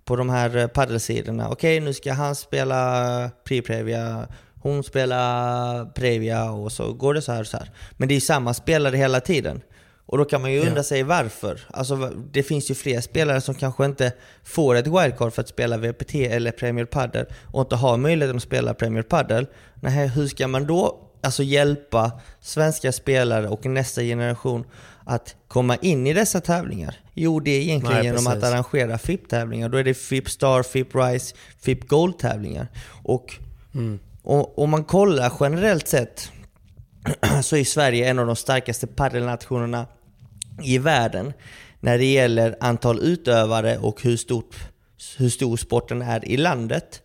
på 0.05 0.15
de 0.15 0.29
här 0.29 0.57
eh, 0.57 0.67
paddelsidorna. 0.67 1.49
Okej, 1.49 1.79
nu 1.79 1.93
ska 1.93 2.13
han 2.13 2.35
spela 2.35 2.75
pre-previa, 3.47 4.27
hon 4.69 4.83
spelar 4.83 5.85
previa 5.85 6.51
och 6.51 6.71
så 6.71 6.93
går 6.93 7.13
det 7.13 7.21
så 7.21 7.31
här 7.31 7.39
och 7.41 7.47
så 7.47 7.57
här. 7.57 7.71
Men 7.91 8.07
det 8.07 8.15
är 8.15 8.19
samma 8.19 8.53
spelare 8.53 8.97
hela 8.97 9.19
tiden. 9.19 9.61
Och 10.05 10.17
då 10.17 10.25
kan 10.25 10.41
man 10.41 10.51
ju 10.51 10.59
undra 10.59 10.75
Ja. 10.75 10.83
sig 10.83 11.03
varför. 11.03 11.59
Alltså 11.71 12.11
det 12.31 12.43
finns 12.43 12.71
ju 12.71 12.75
fler 12.75 13.01
spelare 13.01 13.41
som 13.41 13.55
kanske 13.55 13.85
inte 13.85 14.13
får 14.43 14.75
ett 14.75 14.87
wildcard 14.87 15.33
för 15.33 15.41
att 15.41 15.47
spela 15.47 15.77
VPT 15.77 16.15
eller 16.15 16.51
Premier 16.51 16.85
Padel 16.85 17.25
och 17.53 17.61
inte 17.61 17.75
har 17.75 17.97
möjligheten 17.97 18.35
att 18.37 18.43
spela 18.43 18.73
Premier 18.73 19.03
Padel. 19.03 19.47
Nej, 19.75 20.07
hur 20.07 20.27
ska 20.27 20.47
man 20.47 20.67
då 20.67 20.99
alltså 21.21 21.43
hjälpa 21.43 22.11
svenska 22.41 22.91
spelare 22.91 23.47
och 23.47 23.65
nästa 23.65 24.01
generation 24.01 24.65
att 25.03 25.35
komma 25.47 25.75
in 25.75 26.07
i 26.07 26.13
dessa 26.13 26.41
tävlingar? 26.41 26.95
Jo, 27.13 27.39
det 27.39 27.51
är 27.51 27.61
egentligen 27.61 27.95
Nej, 27.97 28.05
genom 28.05 28.27
att 28.27 28.43
arrangera 28.43 28.97
FIP-tävlingar. 28.97 29.69
Då 29.69 29.77
är 29.77 29.83
det 29.83 29.93
FIP 29.93 30.29
Star, 30.29 30.63
FIP 30.63 30.95
Rise, 30.95 31.35
FIP 31.61 31.87
Gold-tävlingar. 31.87 32.67
Och 33.03 33.35
Mm. 33.75 33.99
Och 34.25 34.59
om 34.59 34.69
man 34.69 34.83
kollar 34.83 35.33
generellt 35.39 35.87
sett 35.87 36.31
så 37.43 37.57
är 37.57 37.63
Sverige 37.63 38.09
en 38.09 38.19
av 38.19 38.27
de 38.27 38.35
starkaste 38.35 38.87
paddelnationerna 38.87 39.87
i 40.63 40.77
världen 40.77 41.33
när 41.79 41.97
det 41.97 42.05
gäller 42.05 42.55
antal 42.59 42.99
utövare 42.99 43.77
och 43.77 44.01
hur, 44.01 44.17
stort, 44.17 44.55
hur 45.17 45.29
stor 45.29 45.57
sporten 45.57 46.01
är 46.01 46.25
i 46.25 46.37
landet. 46.37 47.01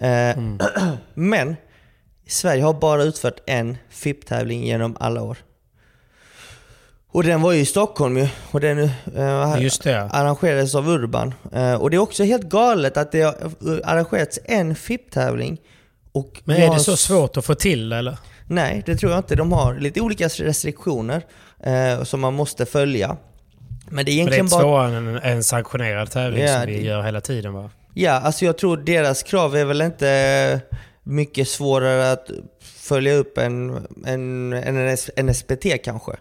Eh, 0.00 0.36
Men 1.14 1.56
Sverige 2.26 2.62
har 2.62 2.74
bara 2.74 3.02
utfört 3.02 3.40
en 3.46 3.76
FIP-tävling 3.90 4.64
genom 4.64 4.96
alla 5.00 5.22
år. 5.22 5.38
Och 7.08 7.24
den 7.24 7.42
var 7.42 7.52
ju 7.52 7.60
i 7.60 7.66
Stockholm 7.66 8.16
ju. 8.16 8.28
Och 8.50 8.60
den 8.60 8.78
eh, 8.78 8.90
arrangerades 10.10 10.74
av 10.74 10.88
Urban. 10.88 11.34
Eh, 11.52 11.74
och 11.74 11.90
det 11.90 11.96
är 11.96 11.98
också 11.98 12.24
helt 12.24 12.48
galet 12.48 12.96
att 12.96 13.12
det 13.12 13.22
har 13.22 13.34
arrangerats 13.84 14.38
en 14.44 14.74
FIP-tävling. 14.74 15.60
Och 16.14 16.40
Men 16.44 16.56
är 16.56 16.74
det 16.74 16.80
så 16.80 16.96
svårt 16.96 17.36
att 17.36 17.44
få 17.44 17.54
till 17.54 17.92
eller? 17.92 18.18
Nej, 18.46 18.82
det 18.86 18.96
tror 18.96 19.12
jag 19.12 19.18
inte. 19.18 19.34
De 19.36 19.52
har 19.52 19.74
lite 19.74 20.00
olika 20.00 20.28
restriktioner 20.28 21.22
eh, 21.64 22.02
som 22.04 22.20
man 22.20 22.34
måste 22.34 22.66
följa. 22.66 23.08
Men 23.08 23.16
det 23.86 23.90
är 23.90 23.94
Men 23.94 24.04
det 24.04 24.10
är 24.10 24.14
egentligen 24.14 24.46
bara... 24.48 24.60
svårare 24.62 24.96
än 24.96 25.16
en, 25.36 25.44
sanktionerad 25.44 26.10
tävling 26.10 26.42
Ja, 26.42 26.58
som 26.60 26.66
vi 26.66 26.76
det- 26.78 26.84
gör 26.84 27.02
hela 27.02 27.20
tiden 27.20 27.52
va? 27.52 27.70
Ja, 27.94 28.12
alltså 28.12 28.44
jag 28.44 28.58
tror 28.58 28.76
deras 28.76 29.22
krav 29.22 29.56
är 29.56 29.64
väl 29.64 29.80
inte 29.82 30.60
mycket 31.02 31.48
svårare 31.48 32.12
att 32.12 32.30
följa 32.62 33.14
upp 33.14 33.38
än 33.38 33.86
en, 34.06 34.52
en, 34.52 34.96
en, 35.16 35.34
SPT 35.34 35.66
kanske. 35.84 36.12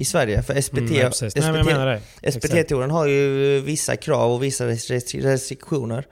I 0.00 0.04
Sverige. 0.04 0.42
För 0.42 0.60
SPT, 0.60 0.78
Mm, 0.78 0.94
ja. 0.94 1.10
Nej, 1.34 1.84
det. 1.86 2.00
Exakt. 2.28 2.44
SPT-touren 2.44 2.90
har 2.90 3.06
ju 3.06 3.60
vissa 3.60 3.96
krav 3.96 4.32
och 4.32 4.42
vissa 4.42 4.64
restri- 4.68 5.22
restriktioner. 5.22 6.04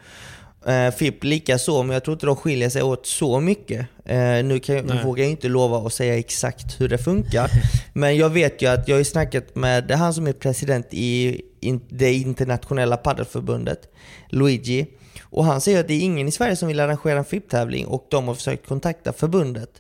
Uh, 0.69 0.91
FIP 0.91 1.25
lika 1.25 1.59
så, 1.59 1.83
men 1.83 1.95
jag 1.95 2.05
tror 2.05 2.13
inte 2.13 2.27
de 2.27 2.37
skiljer 2.37 2.69
sig 2.69 2.83
åt 2.83 3.07
så 3.07 3.41
mycket. 3.41 3.87
Eh, 4.05 4.45
nu 4.45 4.61
kan 4.61 4.77
jag, 4.77 4.85
Nej. 4.85 5.05
vågar 5.05 5.25
jag 5.25 5.31
inte 5.31 5.49
lova 5.49 5.87
att 5.87 5.93
säga 5.93 6.19
exakt 6.19 6.81
hur 6.81 6.89
det 6.89 6.99
funkar. 6.99 7.51
men 7.93 8.17
jag 8.17 8.31
vet 8.31 8.63
ju 8.63 8.67
att 8.67 8.89
jag 8.89 8.97
har 8.97 9.05
snackat 9.05 9.57
med 9.57 9.91
han 9.91 10.15
som 10.15 10.27
är 10.27 10.33
president 10.33 10.87
i 10.91 11.41
in, 11.61 11.81
det 11.89 12.15
internationella 12.15 12.97
paddelförbundet, 12.97 13.89
Luigi. 14.29 14.87
Och 15.23 15.45
han 15.45 15.61
säger 15.61 15.81
att 15.81 15.89
det 15.89 15.95
är 15.95 16.01
ingen 16.01 16.29
i 16.29 16.31
Sverige 16.31 16.57
som 16.57 16.69
vill 16.69 16.81
arrangera 16.81 17.19
en 17.19 17.25
FIP-tävling 17.25 17.87
och 17.87 18.07
de 18.11 18.29
har 18.29 18.35
försökt 18.35 18.69
kontakta 18.69 19.13
förbundet. 19.13 19.71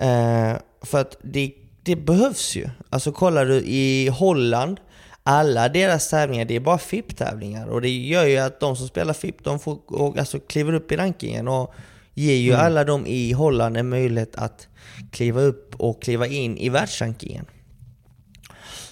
Eh, 0.00 0.52
för 0.82 1.00
att 1.00 1.16
det, 1.22 1.52
det 1.82 1.96
behövs 1.96 2.56
ju. 2.56 2.68
Alltså 2.90 3.12
kollar 3.12 3.46
du 3.46 3.54
i 3.56 4.08
Holland, 4.08 4.80
alla 5.28 5.68
deras 5.68 6.10
tävlingar, 6.10 6.44
det 6.44 6.56
är 6.56 6.60
bara 6.60 6.78
FIP-tävlingar. 6.78 7.66
Och 7.66 7.80
det 7.80 7.90
gör 7.90 8.24
ju 8.24 8.36
att 8.36 8.60
de 8.60 8.76
som 8.76 8.88
spelar 8.88 9.14
FIP, 9.14 9.44
de 9.44 9.58
får, 9.58 9.78
och, 9.86 10.18
alltså, 10.18 10.40
kliver 10.40 10.72
upp 10.72 10.92
i 10.92 10.96
rankingen 10.96 11.48
och 11.48 11.74
ger 12.14 12.36
ju 12.36 12.52
alla 12.52 12.84
de 12.84 13.06
i 13.06 13.32
Holland 13.32 13.76
en 13.76 13.88
möjlighet 13.88 14.36
att 14.36 14.68
kliva 15.12 15.40
upp 15.40 15.74
och 15.78 16.02
kliva 16.02 16.26
in 16.26 16.58
i 16.58 16.68
världsrankingen. 16.68 17.46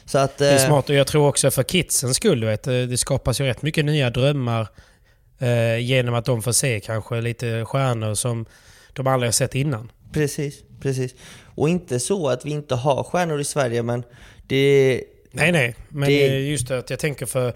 Så 0.05 0.19
att... 0.19 0.39
Det 0.39 0.49
är 0.49 0.55
eh, 0.55 0.67
smart 0.67 0.89
och 0.89 0.95
jag 0.95 1.07
tror 1.07 1.29
också 1.29 1.51
för 1.51 1.63
kidsens 1.63 2.17
skull, 2.17 2.41
du 2.41 2.47
vet, 2.47 2.63
det 2.63 2.99
skapas 2.99 3.41
ju 3.41 3.45
rätt 3.45 3.63
mycket 3.63 3.85
nya 3.85 4.11
drömmar 4.11 4.69
eh, 5.39 5.79
genom 5.79 6.15
att 6.15 6.25
de 6.25 6.43
får 6.43 6.53
se 6.53 6.81
kanske 6.81 7.21
lite 7.21 7.65
stjärnor 7.65 8.15
som 8.15 8.47
de 8.93 9.07
aldrig 9.07 9.27
har 9.27 9.33
sett 9.33 9.55
innan. 9.55 9.93
Precis, 10.13 10.55
precis. 10.81 11.15
Och 11.45 11.69
inte 11.69 12.01
så 12.01 12.29
att 12.29 12.47
vi 12.47 12.51
inte 12.51 12.75
har 12.75 13.05
stjärnor 13.05 13.41
i 13.41 13.45
Sverige, 13.45 13.83
men 13.83 14.05
det... 14.47 15.05
Nej, 15.35 15.53
nej. 15.53 15.75
Men 15.89 16.09
Det- 16.09 16.27
eh, 16.27 16.51
just 16.51 16.69
det 16.69 16.79
att 16.79 16.91
jag 16.91 16.99
tänker 16.99 17.27
för... 17.27 17.53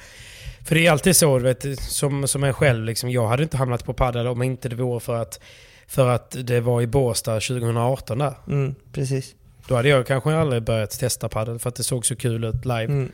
För 0.65 0.75
det 0.75 0.87
är 0.87 0.91
alltid 0.91 1.17
så, 1.17 1.39
vet, 1.39 1.79
som, 1.81 2.29
som 2.29 2.45
en 2.45 2.53
själv. 2.55 2.85
Liksom, 2.85 3.11
jag 3.11 3.29
hade 3.29 3.43
inte 3.43 3.57
hamnat 3.57 3.85
på 3.85 3.93
padel 3.95 4.27
om 4.27 4.43
inte 4.43 4.69
det 4.69 4.77
vore 4.77 5.01
för 5.01 5.15
att, 5.15 5.41
för 5.87 6.09
att 6.09 6.37
det 6.45 6.61
var 6.61 6.83
i 6.83 6.87
Båstad 6.87 7.35
2018 7.41 8.19
där. 8.19 8.35
Mm, 8.47 8.75
precis. 8.93 9.35
Då 9.69 9.75
hade 9.77 9.89
jag 9.89 10.07
kanske 10.07 10.35
aldrig 10.35 10.63
börjat 10.63 10.91
testa 10.99 11.29
padel 11.29 11.59
för 11.59 11.69
att 11.69 11.75
det 11.75 11.83
såg 11.85 12.07
så 12.07 12.17
kul 12.17 12.45
ut 12.45 12.65
live. 12.65 12.85
Mm. 12.85 13.13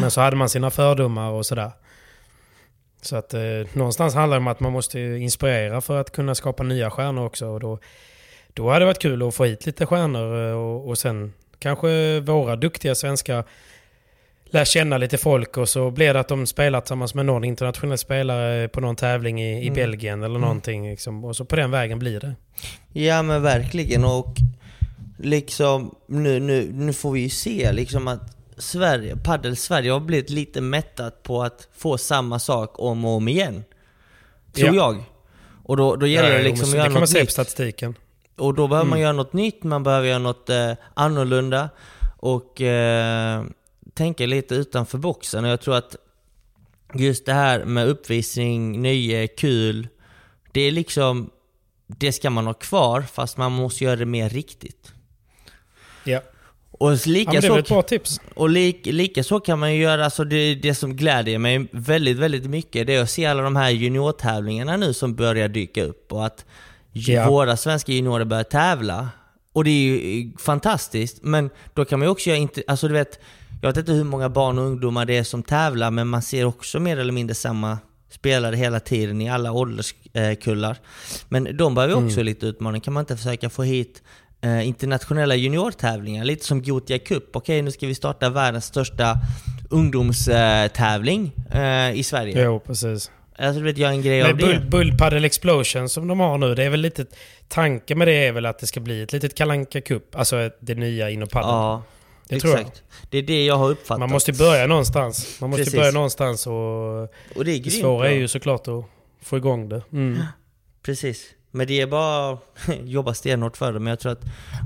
Men 0.00 0.10
så 0.10 0.20
hade 0.20 0.36
man 0.36 0.48
sina 0.48 0.70
fördomar 0.70 1.30
och 1.30 1.46
sådär. 1.46 1.70
Så 3.02 3.16
att 3.16 3.34
eh, 3.34 3.40
någonstans 3.72 4.14
handlar 4.14 4.36
det 4.36 4.40
om 4.40 4.46
att 4.48 4.60
man 4.60 4.72
måste 4.72 5.00
inspirera 5.00 5.80
för 5.80 6.00
att 6.00 6.12
kunna 6.12 6.34
skapa 6.34 6.62
nya 6.62 6.90
stjärnor 6.90 7.26
också. 7.26 7.46
Och 7.46 7.60
då, 7.60 7.78
då 8.52 8.68
hade 8.68 8.78
det 8.80 8.86
varit 8.86 8.98
kul 9.02 9.22
att 9.28 9.34
få 9.34 9.44
hit 9.44 9.66
lite 9.66 9.86
stjärnor 9.86 10.48
eh, 10.50 10.56
och, 10.56 10.88
och 10.88 10.98
sen 10.98 11.32
kanske 11.58 12.20
våra 12.20 12.56
duktiga 12.56 12.94
svenskar 12.94 13.44
lär 14.50 14.64
känna 14.64 14.98
lite 14.98 15.18
folk 15.18 15.56
och 15.56 15.68
så 15.68 15.90
blir 15.90 16.14
det 16.14 16.20
att 16.20 16.28
de 16.28 16.46
spelar 16.46 16.80
tillsammans 16.80 17.14
med 17.14 17.26
någon 17.26 17.44
internationell 17.44 17.98
spelare 17.98 18.68
på 18.68 18.80
någon 18.80 18.96
tävling 18.96 19.42
i, 19.42 19.52
i 19.58 19.62
Mm. 19.68 19.74
Belgien 19.74 20.22
eller 20.22 20.38
någonting. 20.38 20.90
Liksom. 20.90 21.24
Och 21.24 21.36
så 21.36 21.44
på 21.44 21.56
den 21.56 21.70
vägen 21.70 21.98
blir 21.98 22.20
det. 22.20 22.34
Ja 22.92 23.22
men 23.22 23.42
verkligen 23.42 24.04
och 24.04 24.34
liksom 25.18 25.94
nu, 26.06 26.40
nu, 26.40 26.68
nu 26.72 26.92
får 26.92 27.12
vi 27.12 27.20
ju 27.20 27.28
se 27.28 27.72
liksom 27.72 28.08
att 28.08 28.36
Sverige, 28.58 29.16
paddel 29.16 29.56
Sverige 29.56 29.90
har 29.92 30.00
blivit 30.00 30.30
lite 30.30 30.60
mättat 30.60 31.22
på 31.22 31.42
att 31.42 31.68
få 31.76 31.98
samma 31.98 32.38
sak 32.38 32.74
om 32.78 33.04
och 33.04 33.10
om 33.16 33.28
igen. 33.28 33.64
Tror 34.52 34.68
Ja. 34.68 34.74
jag. 34.74 35.04
Och 35.64 35.76
då, 35.76 35.96
då 35.96 36.06
gäller 36.06 36.30
Ja, 36.30 36.38
det 36.38 36.44
liksom 36.44 36.64
att 36.64 36.70
det 36.70 36.76
göra 36.76 36.84
kan 36.86 36.92
man 36.92 37.00
något 37.00 37.08
se 37.10 37.18
på 37.18 37.22
nytt. 37.22 37.30
statistiken. 37.32 37.94
Och 38.36 38.54
då 38.54 38.68
behöver 38.68 38.88
man 38.88 38.98
Mm. 38.98 39.02
göra 39.02 39.12
något 39.12 39.32
nytt, 39.32 39.62
man 39.64 39.82
behöver 39.82 40.08
göra 40.08 40.18
något 40.18 40.50
eh, 40.50 40.72
annorlunda 40.94 41.68
och 42.16 42.60
eh, 42.60 43.42
tänka 43.96 44.26
lite 44.26 44.54
utanför 44.54 44.98
boxen. 44.98 45.44
Och 45.44 45.50
jag 45.50 45.60
tror 45.60 45.76
att 45.76 45.96
just 46.94 47.26
det 47.26 47.32
här 47.32 47.64
med 47.64 47.88
uppvisning, 47.88 48.82
nöje, 48.82 49.26
kul, 49.26 49.88
det 50.52 50.60
är 50.60 50.72
liksom, 50.72 51.30
det 51.86 52.12
ska 52.12 52.30
man 52.30 52.46
ha 52.46 52.54
kvar 52.54 53.02
fast 53.02 53.36
man 53.36 53.52
måste 53.52 53.84
göra 53.84 53.96
det 53.96 54.06
mer 54.06 54.28
riktigt. 54.28 54.92
Ja. 56.04 56.20
Och 56.70 56.92
Ja, 56.92 56.98
lika, 57.06 57.32
men 57.32 57.40
det 57.42 57.48
är 57.48 57.58
ett 57.58 57.68
bra 57.68 57.82
tips. 57.82 58.20
och 58.34 58.48
lik, 58.48 58.86
lika 58.86 59.24
så 59.24 59.40
kan 59.40 59.58
man 59.58 59.74
ju 59.74 59.82
göra, 59.82 60.04
alltså 60.04 60.24
det, 60.24 60.54
det 60.54 60.74
som 60.74 60.96
glädjer 60.96 61.38
mig 61.38 61.68
väldigt, 61.72 62.16
väldigt 62.16 62.44
mycket, 62.46 62.86
det 62.86 62.94
är 62.94 63.02
att 63.02 63.10
se 63.10 63.26
alla 63.26 63.42
de 63.42 63.56
här 63.56 63.70
juniortävlingarna 63.70 64.76
nu 64.76 64.92
som 64.94 65.14
börjar 65.14 65.48
dyka 65.48 65.84
upp 65.84 66.12
och 66.12 66.26
att 66.26 66.44
Ja. 66.92 67.30
våra 67.30 67.56
svenska 67.56 67.92
juniorer 67.92 68.24
börjar 68.24 68.44
tävla. 68.44 69.08
Och 69.52 69.64
det 69.64 69.70
är 69.70 69.74
ju 70.14 70.32
fantastiskt, 70.38 71.18
men 71.22 71.50
då 71.74 71.84
kan 71.84 71.98
man 71.98 72.06
ju 72.06 72.10
också 72.10 72.28
göra, 72.28 72.38
inte, 72.38 72.62
alltså 72.66 72.88
du 72.88 72.94
vet, 72.94 73.20
jag 73.60 73.68
vet 73.68 73.76
inte 73.76 73.92
hur 73.92 74.04
många 74.04 74.28
barn 74.28 74.58
och 74.58 74.64
ungdomar 74.64 75.04
det 75.04 75.16
är 75.16 75.22
som 75.22 75.42
tävlar, 75.42 75.90
men 75.90 76.08
man 76.08 76.22
ser 76.22 76.44
också 76.44 76.80
mer 76.80 76.98
eller 76.98 77.12
mindre 77.12 77.34
samma 77.34 77.78
spelare 78.10 78.56
hela 78.56 78.80
tiden 78.80 79.20
i 79.20 79.30
alla 79.30 79.52
ålderskullar. 79.52 80.76
Men 81.28 81.56
de 81.56 81.74
behöver 81.74 82.04
också 82.06 82.22
lite 82.22 82.46
utmaning. 82.46 82.80
Kan 82.80 82.94
man 82.94 83.00
inte 83.00 83.16
försöka 83.16 83.50
få 83.50 83.62
hit 83.62 84.02
eh, 84.40 84.68
internationella 84.68 85.34
juniortävlingar? 85.34 86.24
Lite 86.24 86.46
som 86.46 86.62
Gothia 86.62 86.98
Cup. 86.98 87.36
Okej, 87.36 87.62
nu 87.62 87.70
ska 87.70 87.86
vi 87.86 87.94
starta 87.94 88.30
världens 88.30 88.64
största 88.64 89.16
ungdomstävling 89.70 91.32
eh, 91.52 91.92
i 91.92 92.02
Sverige. 92.02 92.44
Jo, 92.44 92.60
precis. 92.60 93.10
Alltså 93.38 93.60
du 93.60 93.64
vet, 93.64 93.78
göra 93.78 93.90
en 93.90 94.02
grej 94.02 94.22
Men 94.22 94.30
av 94.30 94.36
det. 94.36 94.44
Bull, 94.44 94.70
Bull 94.70 94.98
Paddle 94.98 95.26
Explosion 95.26 95.88
som 95.88 96.08
de 96.08 96.20
har 96.20 96.38
nu, 96.38 96.54
det 96.54 96.64
är 96.64 96.70
väl 96.70 96.80
lite... 96.80 97.06
Tanken 97.48 97.98
med 97.98 98.08
det 98.08 98.26
är 98.26 98.32
väl 98.32 98.46
att 98.46 98.58
det 98.58 98.66
ska 98.66 98.80
bli 98.80 99.02
ett 99.02 99.12
litet 99.12 99.34
Kalanka 99.34 99.80
Cup, 99.80 100.16
alltså 100.16 100.50
det 100.60 100.74
nya 100.74 101.10
inom 101.10 101.28
padel. 101.28 101.48
Ja, 101.48 101.82
det 102.28 102.40
tror 102.40 102.52
jag. 102.52 102.60
exakt. 102.60 102.82
Det 103.10 103.18
är 103.18 103.22
det 103.22 103.44
jag 103.44 103.56
har 103.56 103.68
uppfattat. 103.70 104.00
Man 104.00 104.10
måste 104.10 104.32
börja 104.32 104.66
någonstans. 104.66 105.40
Man 105.40 105.50
måste 105.50 105.64
Precis. 105.64 105.78
börja 105.80 105.90
någonstans 105.92 106.46
och 106.46 106.52
och 107.02 107.08
det 107.34 107.40
är 107.40 107.44
det 107.44 107.58
grymt 107.58 107.80
svåra 107.80 107.98
bra. 107.98 108.08
är 108.08 108.14
ju 108.14 108.28
såklart 108.28 108.68
att 108.68 108.84
få 109.22 109.36
igång 109.36 109.68
det. 109.68 109.82
Mm. 109.92 110.22
Precis. 110.82 111.26
Men 111.50 111.66
det 111.66 111.80
är 111.80 111.86
bara 111.86 112.32
att 112.32 112.40
jobba 112.84 113.14
stenhårt 113.14 113.56
för 113.56 113.72
det. 113.72 113.78
Men 113.80 113.90
jag 113.90 113.98
tror 114.00 114.12
att 114.12 114.24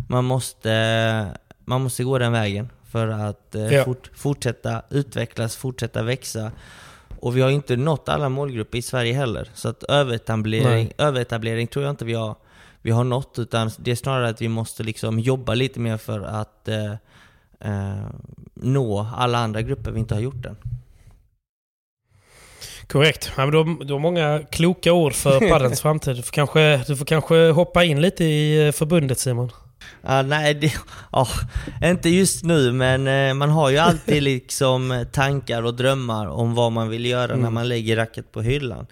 man 0.08 0.24
måste, 0.24 1.26
man 1.64 1.82
måste 1.82 2.04
gå 2.04 2.18
den 2.18 2.32
vägen 2.32 2.68
för 2.90 3.08
att 3.08 3.54
eh, 3.54 3.74
Ja. 3.74 3.84
fort, 3.84 4.10
fortsätta 4.14 4.82
utvecklas, 4.90 5.56
fortsätta 5.56 6.02
växa. 6.02 6.52
Och 7.20 7.36
vi 7.36 7.40
har 7.40 7.50
inte 7.50 7.76
nått 7.76 8.08
alla 8.08 8.28
målgrupper 8.28 8.78
i 8.78 8.82
Sverige 8.82 9.12
heller. 9.14 9.50
Så 9.54 9.68
att 9.68 9.82
överetablering, 9.82 10.92
överetablering 10.98 11.66
tror 11.66 11.84
jag 11.84 11.92
inte 11.92 12.04
vi 12.04 12.14
har, 12.14 12.34
vi 12.82 12.90
har 12.90 13.04
nått. 13.04 13.38
Utan 13.38 13.70
det 13.78 13.90
är 13.90 13.94
snarare 13.94 14.28
att 14.28 14.40
vi 14.42 14.48
måste 14.48 14.82
liksom 14.82 15.18
jobba 15.20 15.54
lite 15.54 15.80
mer 15.80 15.96
för 15.96 16.20
att 16.20 16.68
eh, 16.68 16.94
eh, 17.64 18.06
nå 18.54 19.06
alla 19.16 19.38
andra 19.38 19.62
grupper 19.62 19.90
vi 19.90 20.00
inte 20.00 20.14
har 20.14 20.20
gjort 20.22 20.46
än. 20.46 20.56
Korrekt. 22.86 23.32
Ja, 23.36 23.46
men 23.46 23.50
du, 23.78 23.84
du 23.84 23.92
har 23.92 24.00
många 24.00 24.40
kloka 24.50 24.92
ord 24.92 25.12
för 25.14 25.48
padelns 25.50 25.80
framtid. 25.80 26.16
Du 26.16 26.22
får, 26.22 26.32
kanske, 26.32 26.76
du 26.86 26.96
får 26.96 27.04
kanske 27.04 27.50
hoppa 27.50 27.84
in 27.84 28.00
lite 28.00 28.24
i 28.24 28.66
eh, 28.66 28.72
förbundet 28.72 29.18
Simon. 29.18 29.50
Ja, 30.02 30.22
nej, 30.22 30.54
det, 30.54 30.72
ja, 31.12 31.28
inte 31.84 32.08
just 32.08 32.44
nu 32.44 32.72
men 32.72 33.06
eh, 33.06 33.34
man 33.34 33.50
har 33.50 33.70
ju 33.70 33.78
alltid 33.78 34.22
liksom 34.32 35.04
tankar 35.12 35.62
och 35.62 35.74
drömmar 35.74 36.26
om 36.26 36.54
vad 36.54 36.72
man 36.72 36.88
vill 36.88 37.06
göra 37.06 37.26
när 37.26 37.34
Mm. 37.34 37.54
man 37.54 37.68
lägger 37.68 37.96
racket 37.96 38.32
på 38.32 38.42
hyllan. 38.42 38.86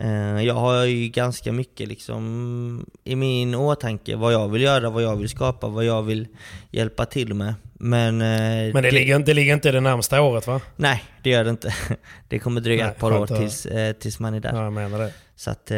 Eh, 0.00 0.42
Jag 0.42 0.54
har 0.54 0.84
ju 0.84 1.08
ganska 1.08 1.52
mycket 1.52 1.88
liksom 1.88 2.86
i 3.04 3.16
min 3.16 3.54
åtanke 3.54 4.16
vad 4.16 4.32
jag 4.32 4.48
vill 4.48 4.62
göra, 4.62 4.90
vad 4.90 5.02
jag 5.02 5.16
vill 5.16 5.28
skapa, 5.28 5.68
vad 5.68 5.84
jag 5.84 6.02
vill 6.02 6.28
hjälpa 6.70 7.06
till 7.06 7.34
med. 7.34 7.54
Men, 7.74 8.20
eh, 8.22 8.72
Men 8.74 8.82
det, 8.82 8.90
ligger, 8.90 9.16
inte- 9.16 9.30
det 9.30 9.34
ligger 9.34 9.54
inte 9.54 9.72
det 9.72 9.80
närmsta 9.80 10.20
året 10.22 10.46
va? 10.46 10.60
Nej, 10.76 11.04
det 11.22 11.30
gör 11.30 11.44
det 11.44 11.50
inte. 11.50 11.74
Det 12.28 12.38
kommer 12.38 12.60
dröja 12.60 12.82
Nej, 12.84 12.92
ett 12.92 12.98
par 12.98 13.12
år 13.12 13.26
tills, 13.26 13.66
eh, 13.66 13.92
tills 13.92 14.18
man 14.18 14.34
är 14.34 14.40
där. 14.40 14.52
Ja, 14.54 14.64
jag 14.64 14.72
menar 14.72 14.98
det. 14.98 15.12
Så 15.36 15.50
att, 15.50 15.70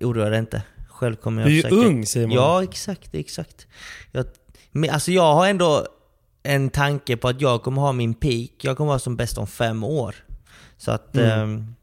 oroa 0.00 0.28
dig 0.30 0.38
inte. 0.38 0.62
Själv 0.88 1.16
kommer 1.16 1.42
jag 1.42 1.50
Du 1.50 1.60
är 1.62 1.70
ju 1.70 1.76
ung 1.86 2.06
Simon. 2.06 2.30
Ja, 2.30 2.62
exakt, 2.62 3.14
exakt. 3.14 3.66
Jag, 4.12 4.26
alltså 4.90 5.10
jag 5.12 5.34
har 5.34 5.46
ändå 5.48 5.86
en 6.42 6.70
tanke 6.70 7.16
på 7.16 7.28
att 7.28 7.40
jag 7.40 7.62
kommer 7.62 7.82
ha 7.82 7.92
min 7.92 8.14
peak, 8.14 8.50
jag 8.60 8.76
kommer 8.76 8.88
vara 8.88 8.98
som 8.98 9.16
bäst 9.16 9.38
om 9.38 9.46
fem 9.46 9.84
år. 9.84 10.14
Så 10.78 10.90
att 10.90 11.16
Mm. 11.16 11.75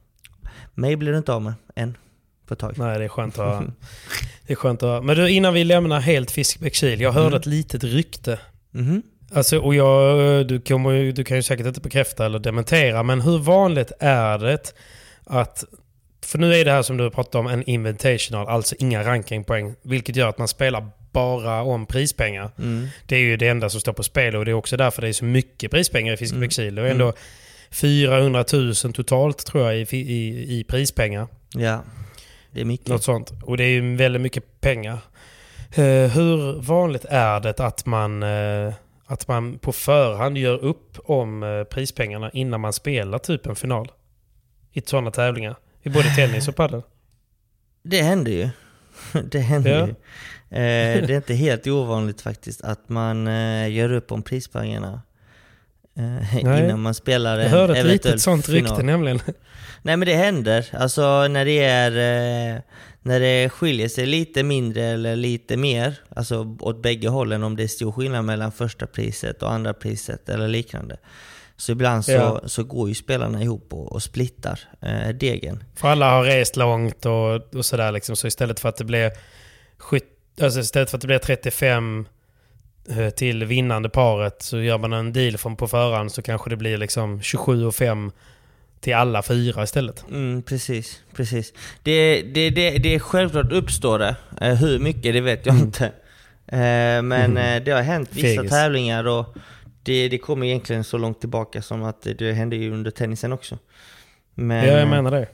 Eh, 0.77 0.81
mig 0.81 0.95
blir 0.95 1.11
du 1.11 1.17
inte 1.17 1.33
av 1.33 1.41
med 1.41 1.53
än. 1.75 1.97
På 2.47 2.55
tag. 2.55 2.73
Nej, 2.77 2.99
det 2.99 3.05
är 3.05 3.09
skönt 3.09 3.39
att 3.39 3.45
höra. 3.45 3.63
Det 4.47 4.53
är 4.53 4.57
skönt 4.57 4.83
att. 4.83 5.05
Men 5.05 5.15
du, 5.17 5.29
innan 5.29 5.53
vi 5.53 5.63
lämnar 5.63 5.99
helt 5.99 6.31
Fiskebäckskil. 6.31 7.01
Jag 7.01 7.11
hörde 7.11 7.27
Mm. 7.27 7.39
ett 7.39 7.45
litet 7.45 7.83
rykte. 7.83 8.39
Mhm. 8.71 9.01
Alltså, 9.33 9.57
och 9.59 9.75
jag, 9.75 10.47
du, 10.47 10.59
kommer, 10.61 11.11
du 11.11 11.23
kan 11.23 11.37
ju 11.37 11.43
säkert 11.43 11.65
inte 11.65 11.81
bekräfta 11.81 12.25
eller 12.25 12.39
dementera, 12.39 13.03
men 13.03 13.21
hur 13.21 13.37
vanligt 13.37 13.91
är 13.99 14.37
det 14.37 14.73
att... 15.25 15.63
För 16.25 16.37
nu 16.39 16.53
är 16.55 16.65
det 16.65 16.71
här 16.71 16.81
som 16.81 16.97
du 16.97 17.09
pratade 17.11 17.37
om 17.39 17.47
en 17.47 17.63
invitational, 17.63 18.47
alltså 18.47 18.75
inga 18.79 19.03
rankingpoäng. 19.03 19.75
Vilket 19.81 20.15
gör 20.15 20.29
att 20.29 20.37
man 20.37 20.47
spelar 20.47 20.89
bara 21.11 21.61
om 21.63 21.85
prispengar. 21.85 22.51
Mm. 22.57 22.87
Det 23.05 23.15
är 23.15 23.19
ju 23.19 23.37
det 23.37 23.47
enda 23.47 23.69
som 23.69 23.81
står 23.81 23.93
på 23.93 24.03
spel 24.03 24.35
och 24.35 24.45
det 24.45 24.51
är 24.51 24.55
också 24.55 24.77
därför 24.77 25.01
det 25.01 25.07
är 25.07 25.13
så 25.13 25.25
mycket 25.25 25.71
prispengar 25.71 26.13
i 26.13 26.17
Fiskebäckskil. 26.17 26.75
Det 26.75 26.81
är 26.81 26.91
Mm. 26.91 27.13
Ändå 27.81 28.43
400 28.43 28.45
000 28.53 28.73
totalt 28.93 29.45
tror 29.45 29.63
jag 29.63 29.75
i, 29.81 29.97
i, 29.97 30.59
i 30.59 30.63
prispengar. 30.63 31.27
Ja, 31.55 31.83
det 32.51 32.61
är 32.61 32.65
mycket. 32.65 32.87
Något 32.87 33.03
sånt. 33.03 33.31
Och 33.43 33.57
det 33.57 33.63
är 33.63 33.69
ju 33.69 33.95
väldigt 33.95 34.21
mycket 34.21 34.61
pengar. 34.61 34.97
Eh, 35.75 36.11
hur 36.11 36.61
vanligt 36.61 37.05
är 37.09 37.39
det 37.39 37.59
att 37.59 37.85
man, 37.85 38.23
eh, 38.23 38.73
att 39.05 39.27
man 39.27 39.57
på 39.59 39.71
förhand 39.71 40.37
gör 40.37 40.57
upp 40.63 40.97
om 41.05 41.43
eh, 41.43 41.63
prispengarna 41.63 42.31
innan 42.31 42.61
man 42.61 42.73
spelar 42.73 43.17
typ 43.19 43.45
en 43.45 43.55
final? 43.55 43.91
I 44.73 44.81
sådana 44.85 45.11
tävlingar. 45.11 45.55
I 45.83 45.89
både 45.89 46.09
tennis 46.15 46.47
och 46.47 46.55
padel. 46.55 46.81
Det 47.83 48.01
händer 48.01 48.31
ju. 48.31 48.49
Det 49.31 49.39
händer 49.39 49.71
Ja. 49.79 49.85
ju. 49.87 49.91
Eh, 50.57 51.07
det 51.07 51.13
är 51.13 51.17
inte 51.17 51.33
helt 51.33 51.67
ovanligt 51.67 52.21
faktiskt 52.21 52.61
att 52.61 52.89
man 52.89 53.27
eh, 53.27 53.69
gör 53.71 53.91
upp 53.93 54.11
om 54.11 54.23
prispengarna 54.23 55.01
Nej. 55.93 56.63
innan 56.65 56.79
man 56.81 56.93
spelar 56.93 57.37
en 57.37 57.43
Jag 57.43 57.49
hörde 57.49 57.73
ett 57.73 57.79
eventuell 57.85 57.91
litet 58.13 58.21
sånt 58.21 58.45
final. 58.45 58.61
rykte 58.71 58.83
nämligen. 58.83 59.19
Nej 59.81 59.97
men 59.97 60.07
det 60.07 60.15
händer. 60.15 60.65
Alltså 60.71 61.27
när 61.27 61.45
det 61.45 61.59
är... 61.63 61.91
Eh, 62.55 62.61
när 63.05 63.19
det 63.19 63.49
skiljer 63.49 63.87
sig 63.87 64.05
lite 64.05 64.43
mindre 64.43 64.83
eller 64.83 65.15
lite 65.15 65.57
mer, 65.57 65.95
alltså 66.15 66.57
åt 66.59 66.81
bägge 66.81 67.07
hållen, 67.09 67.43
om 67.43 67.55
det 67.55 67.63
är 67.63 67.67
stor 67.67 67.91
skillnad 67.91 68.25
mellan 68.25 68.51
första 68.51 68.87
priset 68.87 69.43
och 69.43 69.51
andra 69.51 69.73
priset 69.73 70.29
eller 70.29 70.47
liknande. 70.47 70.97
Så 71.57 71.71
ibland 71.71 72.05
så, 72.05 72.11
Ja. 72.11 72.41
så 72.45 72.63
går 72.63 72.89
ju 72.89 72.95
spelarna 72.95 73.41
ihop 73.41 73.73
och, 73.73 73.91
och 73.91 74.03
splittar 74.03 74.59
eh, 74.81 75.09
degen. 75.09 75.63
För 75.75 75.87
alla 75.87 76.09
har 76.11 76.23
rest 76.23 76.55
långt 76.55 77.05
och, 77.05 77.55
och 77.55 77.65
sådär 77.65 77.91
liksom. 77.91 78.15
Så 78.15 78.27
istället 78.27 78.59
för 78.59 78.69
att 78.69 78.77
det 78.77 78.83
blir, 78.85 79.11
skyt, 79.77 80.03
alltså 80.41 80.59
istället 80.59 80.89
för 80.89 80.97
att 80.97 81.01
det 81.01 81.07
blir 81.07 81.19
35 81.19 81.99
eh, 81.99 82.05
till 83.15 83.45
vinnande 83.45 83.89
paret 83.89 84.41
så 84.41 84.59
gör 84.59 84.77
man 84.77 84.93
en 84.93 85.13
deal 85.13 85.37
från 85.37 85.55
på 85.55 85.67
förhand 85.67 86.11
så 86.11 86.21
kanske 86.21 86.49
det 86.49 86.55
blir 86.55 86.77
liksom 86.77 87.21
27 87.21 87.65
och 87.65 87.75
5 87.75 88.11
till 88.79 88.95
alla 88.95 89.21
fyra 89.23 89.63
istället. 89.63 90.05
Mm, 90.09 90.41
precis, 90.43 91.01
precis. 91.15 91.53
Det, 91.83 92.21
det, 92.21 92.49
det, 92.49 92.71
det 92.77 92.95
är 92.95 92.99
självklart 92.99 93.51
uppstår 93.51 93.99
det. 93.99 94.15
Eh, 94.41 94.53
hur 94.55 94.79
mycket, 94.79 95.13
det 95.13 95.21
vet 95.21 95.45
jag 95.45 95.55
inte. 95.55 95.85
Eh, 96.47 97.01
men 97.01 97.37
eh, 97.37 97.63
det 97.63 97.71
har 97.71 97.81
hänt 97.81 98.09
vissa 98.11 98.27
Mm. 98.27 98.37
Fegis. 98.37 98.51
tävlingar 98.51 99.07
och 99.07 99.35
det, 99.83 100.07
det 100.09 100.17
kommer 100.17 100.45
egentligen 100.45 100.83
så 100.83 100.97
långt 100.97 101.19
tillbaka 101.19 101.61
som 101.61 101.83
att 101.83 102.07
det, 102.17 102.33
hände 102.33 102.55
ju 102.55 102.73
under 102.73 102.91
tennisen 102.91 103.33
också. 103.33 103.57
Men, 104.35 104.65
Ja, 104.67 104.79
jag 104.79 104.87
menar 104.87 105.11
det. 105.11 105.27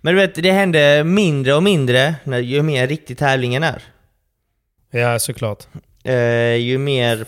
men 0.00 0.14
du 0.14 0.20
vet, 0.20 0.34
det 0.34 0.52
händer 0.52 1.04
mindre 1.04 1.54
och 1.54 1.62
mindre 1.62 2.14
när, 2.24 2.38
ju 2.38 2.62
mer 2.62 2.86
riktig 2.86 3.18
tävlingen 3.18 3.62
är. 3.62 3.82
Ja, 4.90 5.18
såklart. 5.18 5.66
Eh, 6.04 6.54
ju, 6.56 6.78
mer, 6.78 7.24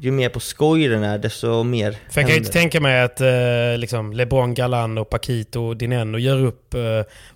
ju 0.00 0.10
mer 0.10 0.28
på 0.28 0.40
skoj 0.40 0.88
den 0.88 1.02
är, 1.02 1.18
desto 1.18 1.62
mer 1.62 1.92
För 2.10 2.20
jag 2.20 2.28
kan 2.28 2.34
ju 2.34 2.40
inte 2.40 2.52
tänka 2.52 2.80
mig 2.80 3.00
att 3.00 3.20
eh, 3.20 3.28
liksom 3.76 4.12
LeBron 4.12 4.54
Galan 4.54 4.98
och 4.98 5.10
Paquito 5.10 5.60
och 5.62 5.76
Dineno 5.76 6.18
gör 6.18 6.44
upp 6.44 6.74
eh, 6.74 6.80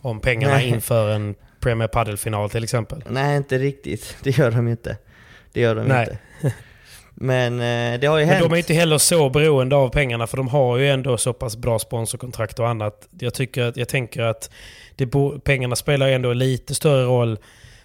om 0.00 0.20
pengarna 0.20 0.54
Nej. 0.54 0.68
inför 0.68 1.10
en 1.10 1.34
Premier 1.60 1.88
Padel-final 1.88 2.50
till 2.50 2.64
exempel. 2.64 3.02
Nej, 3.08 3.36
inte 3.36 3.58
riktigt. 3.58 4.16
Det 4.22 4.38
gör 4.38 4.50
de 4.50 4.68
inte. 4.68 4.96
Det 5.52 5.60
gör 5.60 5.74
de 5.74 5.84
Nej. 5.86 6.08
inte. 6.42 6.54
Men 7.14 7.54
eh, 7.60 8.00
det 8.00 8.06
har 8.06 8.18
ju 8.18 8.26
Men 8.26 8.34
hänt. 8.34 8.48
de 8.48 8.52
är 8.52 8.56
inte 8.56 8.74
heller 8.74 8.98
så 8.98 9.30
beroende 9.30 9.76
av 9.76 9.88
pengarna 9.88 10.26
för 10.26 10.36
de 10.36 10.48
har 10.48 10.76
ju 10.78 10.88
ändå 10.90 11.16
så 11.18 11.32
pass 11.32 11.56
bra 11.56 11.78
sponsorkontrakt 11.78 12.58
och 12.58 12.68
annat. 12.68 13.08
Jag, 13.18 13.34
tycker, 13.34 13.62
att- 13.62 13.76
jag 13.76 13.88
tänker 13.88 14.22
att 14.22 14.50
det 14.96 15.08
pengarna 15.44 15.76
spelar 15.76 16.06
ju 16.08 16.14
ändå 16.14 16.32
lite 16.32 16.74
större 16.74 17.04
roll. 17.04 17.38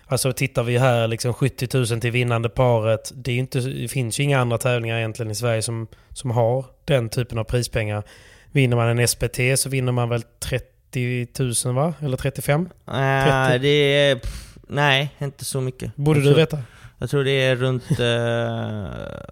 Alltså 0.08 0.34
tittar 0.34 0.64
vi 0.64 0.78
här 0.78 1.08
liksom 1.08 1.34
70 1.34 1.78
000 1.78 2.02
till 2.02 2.12
vinnande 2.12 2.50
paret. 2.50 3.12
Det, 3.16 3.32
är 3.32 3.36
inte, 3.36 3.60
det 3.60 3.88
finns 3.88 4.20
ju 4.20 4.24
inga 4.24 4.40
andra 4.40 4.58
tävlingar 4.58 4.98
egentligen 4.98 5.32
i 5.32 5.36
Sverige 5.36 5.62
som, 5.62 5.88
som 6.14 6.32
har 6.32 6.66
den 6.86 7.10
typen 7.10 7.38
av 7.38 7.44
prispengar. 7.44 8.04
Vinner 8.52 8.78
man 8.78 9.00
en 9.00 9.08
SPT 9.08 9.40
så 9.56 9.70
vinner 9.70 9.92
man 9.92 10.10
väl 10.10 10.22
30 10.40 11.28
000 11.66 11.76
va? 11.76 11.94
Eller 12.02 12.18
35? 12.18 12.70
Nej, 12.86 13.50
30? 13.52 13.60
det 13.60 13.68
är... 13.70 14.16
Pff, 14.16 14.58
nej, 14.68 15.10
inte 15.20 15.46
så 15.46 15.62
mycket. 15.62 15.96
Borde 15.96 16.20
jag 16.20 16.24
du 16.24 16.30
tror, 16.30 16.38
veta? 16.38 16.60
Jag 16.98 17.10
tror 17.10 17.24
det 17.24 17.32
är 17.32 17.56
runt... 17.56 18.00
Eh, 18.00 18.86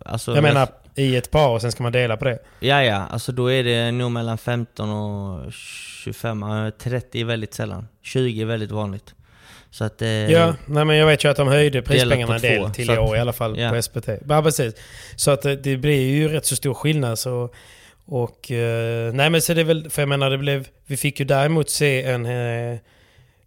alltså, 0.12 0.36
Jag 0.36 0.42
menar 0.42 0.68
i 0.96 1.16
ett 1.16 1.32
par 1.32 1.50
och 1.50 1.62
sen 1.62 1.72
ska 1.72 1.84
man 1.84 1.92
dela 1.92 2.18
på 2.18 2.26
det. 2.26 2.40
Ja, 2.60 2.84
ja. 2.84 3.08
Alltså 3.10 3.32
då 3.32 3.52
är 3.52 3.64
det 3.64 3.92
nog 3.92 4.12
mellan 4.12 4.38
15 4.38 4.90
och 4.90 5.52
25. 6.04 6.44
Eh, 6.44 6.70
30 6.70 7.22
är 7.22 7.26
väldigt 7.26 7.54
sällan. 7.54 7.88
20 8.02 8.42
är 8.42 8.46
väldigt 8.46 8.72
vanligt. 8.72 9.16
Så 9.74 9.84
att... 9.84 10.02
Eh, 10.02 10.08
Ja, 10.08 10.56
nej 10.66 10.86
men 10.86 10.98
jag 10.98 11.08
vet 11.08 11.24
ju 11.24 11.30
att 11.30 11.38
de 11.38 11.48
höjde 11.48 11.82
prispengarna 11.82 12.36
en 12.36 12.42
del 12.42 12.72
till 12.72 12.92
i 12.92 12.98
år 12.98 13.18
i 13.18 13.20
alla 13.20 13.34
fall 13.34 13.60
ja. 13.60 13.70
på 13.70 13.82
SPT. 13.82 14.08
Ja, 14.30 14.44
precis. 14.44 14.76
Så 15.16 15.32
att 15.32 15.42
det, 15.42 15.56
det 15.56 15.78
blir 15.78 16.10
ju 16.10 16.28
rätt 16.28 16.46
så 16.46 16.56
stor 16.56 16.74
skillnad. 16.74 17.20
Så, 17.20 17.50
och, 18.06 18.52
eh, 18.52 19.14
nej 19.14 19.30
men 19.30 19.42
så 19.42 19.54
det 19.54 19.62
är 19.62 19.66
väl, 19.66 19.90
för 19.90 20.02
jag 20.02 20.10
menar 20.10 20.30
det 20.30 20.38
blev, 20.38 20.68
vi 20.86 20.98
fick 20.98 21.20
ju 21.20 21.26
däremot 21.26 21.70
se 21.70 22.04
en, 22.04 22.26
eh, 22.26 22.78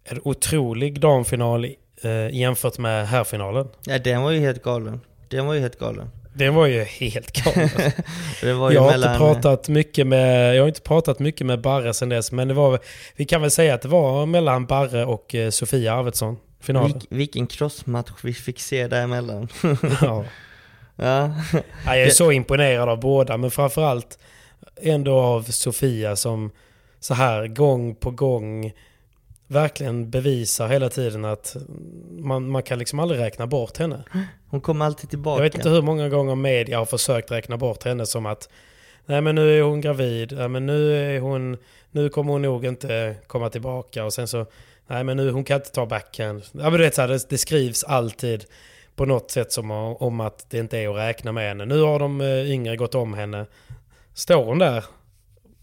en 0.03 0.21
otrolig 0.23 0.99
damfinal 0.99 1.65
eh, 2.01 2.29
jämfört 2.29 2.77
med 2.77 3.07
herrfinalen. 3.07 3.67
Ja, 3.85 3.99
den 3.99 4.21
var 4.21 4.31
ju 4.31 4.39
helt 4.39 4.63
galen. 4.63 5.01
Den 5.27 5.45
var 5.45 5.53
ju 5.53 5.59
helt 5.59 5.79
galen. 5.79 6.09
Den 6.37 6.55
var 6.55 6.65
ju 6.65 6.83
helt 6.83 7.31
galen. 7.43 7.69
Jag 8.41 8.55
har 8.55 8.91
mellan... 8.91 9.13
inte 9.13 9.17
pratat 9.17 9.69
mycket 9.69 10.07
med, 10.07 10.55
jag 10.55 10.63
har 10.63 10.67
inte 10.67 10.81
pratat 10.81 11.19
mycket 11.19 11.47
med 11.47 11.61
Barre 11.61 11.93
sen 11.93 12.09
dess, 12.09 12.31
men 12.31 12.47
det 12.47 12.53
var, 12.53 12.79
vi 13.15 13.25
kan 13.25 13.41
väl 13.41 13.51
säga 13.51 13.73
att 13.73 13.81
det 13.81 13.87
var 13.87 14.25
mellan 14.25 14.65
Barre 14.65 15.05
och 15.05 15.35
eh, 15.35 15.49
Sofia 15.49 15.93
Arvidsson, 15.93 16.37
finalen. 16.61 16.91
Vilk, 16.91 17.05
vilken 17.09 17.47
crossmatch 17.47 18.11
vi 18.23 18.33
fick 18.33 18.59
se 18.59 18.87
däremellan. 18.87 19.47
Ja. 20.01 20.25
ja. 20.95 21.33
Ja, 21.85 21.95
jag 21.95 22.01
är 22.01 22.09
så 22.09 22.31
imponerad 22.31 22.89
av 22.89 22.99
båda, 22.99 23.37
men 23.37 23.51
framförallt 23.51 24.19
ändå 24.81 25.19
av 25.19 25.43
Sofia 25.43 26.15
som 26.15 26.51
så 26.99 27.13
här 27.13 27.47
gång 27.47 27.95
på 27.95 28.11
gång 28.11 28.73
verkligen 29.47 30.09
bevisar 30.09 30.67
hela 30.67 30.89
tiden 30.89 31.25
att 31.25 31.55
man, 32.09 32.49
man 32.49 32.63
kan 32.63 32.79
liksom 32.79 32.99
aldrig 32.99 33.21
räkna 33.21 33.47
bort 33.47 33.77
henne. 33.77 34.03
Hon 34.49 34.61
kom 34.61 34.81
alltid 34.81 35.09
tillbaka. 35.09 35.43
Jag 35.43 35.43
vet 35.49 35.55
inte 35.55 35.69
hur 35.69 35.81
många 35.81 36.09
gånger 36.09 36.35
media 36.35 36.77
har 36.77 36.85
försökt 36.85 37.31
räkna 37.31 37.57
bort 37.57 37.83
henne 37.83 38.05
som 38.05 38.25
att 38.25 38.49
nej 39.05 39.21
men 39.21 39.35
nu 39.35 39.57
är 39.57 39.61
hon 39.61 39.81
gravid, 39.81 40.33
nej 40.37 40.49
men 40.49 40.65
nu 40.65 40.95
är 41.15 41.19
hon, 41.19 41.57
nu 41.91 42.09
kommer 42.09 42.31
hon 42.31 42.41
nog 42.41 42.65
inte 42.65 43.15
komma 43.27 43.49
tillbaka 43.49 44.05
och 44.05 44.13
sen 44.13 44.27
så, 44.27 44.45
nej 44.87 45.03
men 45.03 45.17
nu 45.17 45.31
hon 45.31 45.43
kan 45.43 45.55
inte 45.55 45.71
ta 45.71 45.85
backhand. 45.85 46.43
Ja 46.51 46.63
men 46.63 46.71
du 46.71 46.77
vet 46.77 46.95
så 46.95 47.01
här, 47.01 47.07
det, 47.07 47.29
det 47.29 47.37
skrivs 47.37 47.83
alltid 47.83 48.45
på 48.95 49.05
något 49.05 49.31
sätt 49.31 49.51
som 49.51 49.71
om 49.71 50.19
att 50.19 50.49
det 50.49 50.57
inte 50.57 50.77
är 50.77 50.89
att 50.89 50.95
räkna 50.95 51.31
med 51.31 51.47
henne. 51.47 51.65
Nu 51.65 51.81
har 51.81 51.99
de 51.99 52.21
eh, 52.21 52.51
yngre 52.51 52.75
gått 52.75 52.95
om 52.95 53.13
henne. 53.13 53.45
Står 54.13 54.45
hon 54.45 54.59
där 54.59 54.83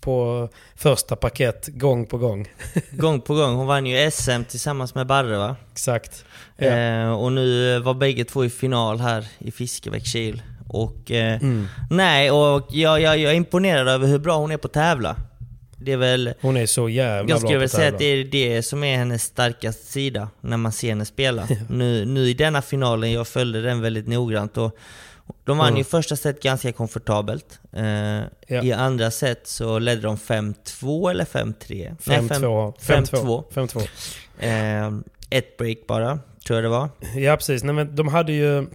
på 0.04 0.48
första 0.76 1.16
paket 1.16 1.68
gång 1.72 2.06
på 2.06 2.18
gång? 2.18 2.48
Gång 2.90 3.20
på 3.20 3.34
gång. 3.34 3.54
Hon 3.54 3.66
vann 3.66 3.86
ju 3.86 4.10
SM 4.10 4.44
tillsammans 4.48 4.94
med 4.94 5.06
Barre 5.06 5.38
va? 5.38 5.56
Exakt. 5.72 6.24
Ja. 6.56 6.66
Eh, 6.66 7.12
och 7.12 7.32
nu 7.32 7.78
var 7.78 7.94
bägge 7.94 8.24
två 8.24 8.44
i 8.44 8.50
final 8.50 9.00
här 9.00 9.26
i 9.38 9.50
Fiskebäckskil. 9.50 10.42
Och 10.68 11.10
eh, 11.10 11.42
Mm. 11.42 11.66
nej, 11.90 12.30
och 12.30 12.66
jag, 12.70 13.00
jag, 13.00 13.18
jag 13.18 13.32
är 13.32 13.36
imponerad 13.36 13.88
över 13.88 14.06
hur 14.06 14.18
bra 14.18 14.36
hon 14.36 14.50
är 14.50 14.56
på 14.56 14.66
att 14.66 14.72
tävla. 14.72 15.16
Det 15.76 15.92
är 15.92 15.96
väl... 15.96 16.34
Hon 16.40 16.56
är 16.56 16.66
så 16.66 16.88
jävla 16.88 17.30
Jag 17.30 17.40
skulle 17.40 17.58
väl 17.58 17.68
säga 17.68 17.88
att 17.88 17.98
det 17.98 18.04
är 18.04 18.24
det 18.24 18.62
som 18.62 18.84
är 18.84 18.96
hennes 18.96 19.22
starkaste 19.22 19.86
sida 19.86 20.28
när 20.40 20.56
man 20.56 20.72
ser 20.72 20.88
henne 20.88 21.04
spela. 21.04 21.48
Nu, 21.70 22.04
nu 22.04 22.20
i 22.28 22.34
denna 22.34 22.62
finalen, 22.62 23.12
jag 23.12 23.28
följde 23.28 23.62
den 23.62 23.80
väldigt 23.80 24.08
noggrant 24.08 24.56
och 24.58 24.76
de 25.44 25.58
vann 25.58 25.66
Mm. 25.68 25.78
ju 25.78 25.84
första 25.84 26.16
set 26.16 26.42
ganska 26.42 26.72
komfortabelt. 26.72 27.58
Eh, 27.72 28.64
I 28.64 28.72
andra 28.72 29.10
set 29.10 29.46
så 29.46 29.78
ledde 29.78 30.02
de 30.02 30.16
5-2 30.16 31.10
eller 31.10 31.24
5-3? 31.24 31.96
Nej, 32.04 32.18
5-2. 32.18 32.72
5-2. 32.80 33.44
5-2. 33.54 33.80
Eh, 34.38 34.90
ett 35.30 35.56
break 35.56 35.78
bara, 35.88 36.18
tror 36.46 36.56
jag 36.56 36.64
det 36.64 36.68
var. 36.68 36.88
Ja 37.16 37.36
precis, 37.36 37.64
Nej, 37.64 37.74
men 37.74 37.96
de 37.96 38.08
hade 38.08 38.32
ju 38.32 38.66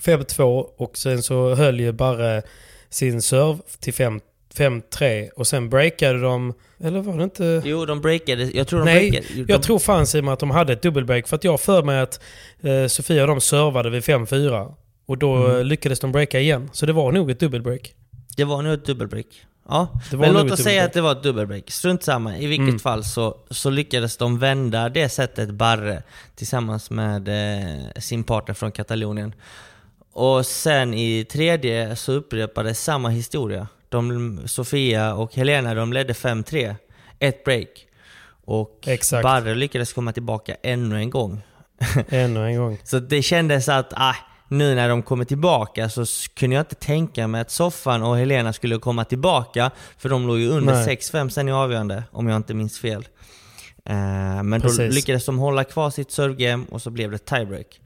5-2 0.00 0.66
och 0.76 0.96
sen 0.98 1.22
så 1.22 1.54
höll 1.54 1.80
ju 1.80 1.92
bara 1.92 2.42
sin 2.90 3.22
serve 3.22 3.58
till 3.80 3.94
5 3.94 4.20
5-3 4.54 5.28
och 5.36 5.46
sen 5.46 5.70
breakade 5.70 6.20
de, 6.20 6.54
eller 6.80 7.00
var 7.00 7.16
det 7.18 7.24
inte? 7.24 7.62
Jo, 7.64 7.84
de 7.86 8.00
breakade. 8.00 8.44
Jag 8.44 8.66
tror 8.68 8.78
de 8.78 8.84
Nej, 8.84 9.10
breakade. 9.10 9.34
De, 9.44 9.52
jag 9.52 9.62
tror 9.62 9.78
fan 9.78 10.06
Simon 10.06 10.32
att 10.32 10.40
de 10.40 10.50
hade 10.50 10.72
ett 10.72 10.82
dubbelbreak 10.82 11.28
för 11.28 11.36
att 11.36 11.44
jag 11.44 11.60
för 11.60 11.82
mig 11.82 12.00
att 12.00 12.20
eh, 12.60 12.86
Sofia 12.86 13.22
och 13.22 13.28
de 13.28 13.40
servade 13.40 13.90
vid 13.90 14.02
5-4. 14.02 14.74
Och 15.06 15.18
då 15.18 15.34
Mm. 15.46 15.66
lyckades 15.66 16.00
de 16.00 16.12
breaka 16.12 16.40
igen. 16.40 16.70
Så 16.72 16.86
det 16.86 16.92
var 16.92 17.12
nog 17.12 17.30
ett 17.30 17.40
dubbelbreak. 17.40 17.94
Det 18.36 18.44
var 18.44 18.62
nog 18.62 18.72
ett 18.72 18.84
dubbelbreak. 18.86 19.26
Ja, 19.68 19.88
men 20.12 20.32
låt 20.32 20.50
oss 20.52 20.62
säga 20.62 20.84
att 20.84 20.92
det 20.92 21.00
var 21.00 21.12
ett 21.12 21.22
dubbelbreak. 21.22 21.70
Strunt 21.70 22.02
samma, 22.02 22.38
i 22.38 22.46
vilket 22.46 22.68
Mm. 22.68 22.78
fall 22.78 23.04
så, 23.04 23.36
så 23.50 23.70
lyckades 23.70 24.16
de 24.16 24.38
vända 24.38 24.88
det 24.88 25.08
sättet 25.08 25.50
Barre 25.50 26.02
tillsammans 26.34 26.90
med 26.90 27.28
eh, 27.28 27.90
sin 27.96 28.24
partner 28.24 28.54
från 28.54 28.72
Katalonien. 28.72 29.34
Och 30.12 30.46
sen 30.46 30.94
i 30.94 31.24
tredje 31.24 31.96
så 31.96 32.12
upprepades 32.12 32.84
samma 32.84 33.08
historia. 33.08 33.68
De, 33.88 34.40
Sofia 34.46 35.14
och 35.14 35.34
Helena 35.34 35.74
de 35.74 35.92
ledde 35.92 36.12
5-3, 36.12 36.76
ett 37.18 37.44
break. 37.44 37.68
Och 38.44 38.78
Exakt. 38.86 39.22
Barre 39.22 39.54
lyckades 39.54 39.92
komma 39.92 40.12
tillbaka 40.12 40.56
ännu 40.62 40.96
en 40.96 41.10
gång. 41.10 41.40
Ännu 42.08 42.46
en 42.46 42.56
gång. 42.56 42.78
Så 42.84 42.98
det 42.98 43.22
kändes 43.22 43.68
att, 43.68 43.92
ah, 43.96 44.16
nu 44.48 44.74
när 44.74 44.88
de 44.88 45.02
kommer 45.02 45.24
tillbaka 45.24 45.88
så 45.88 46.04
kunde 46.34 46.56
jag 46.56 46.62
inte 46.62 46.74
tänka 46.74 47.26
mig 47.28 47.40
att 47.40 47.50
Soffan 47.50 48.02
och 48.02 48.16
Helena 48.18 48.52
skulle 48.52 48.78
komma 48.78 49.04
tillbaka. 49.04 49.70
För 49.98 50.08
de 50.08 50.26
låg 50.26 50.38
ju 50.38 50.48
under 50.48 50.74
Nej. 50.74 50.96
6-5 50.96 51.28
sen 51.28 51.48
i 51.48 51.52
avgörande, 51.52 52.02
om 52.12 52.28
jag 52.28 52.36
inte 52.36 52.54
minns 52.54 52.78
fel. 52.78 53.08
Eh, 53.84 54.42
men 54.42 54.50
då 54.50 54.68
Precis. 54.68 54.94
lyckades 54.94 55.26
de 55.26 55.38
hålla 55.38 55.64
kvar 55.64 55.90
sitt 55.90 56.10
servegame 56.10 56.64
och 56.70 56.82
så 56.82 56.90
blev 56.90 57.10
det 57.10 57.18
tiebreak. 57.18 57.80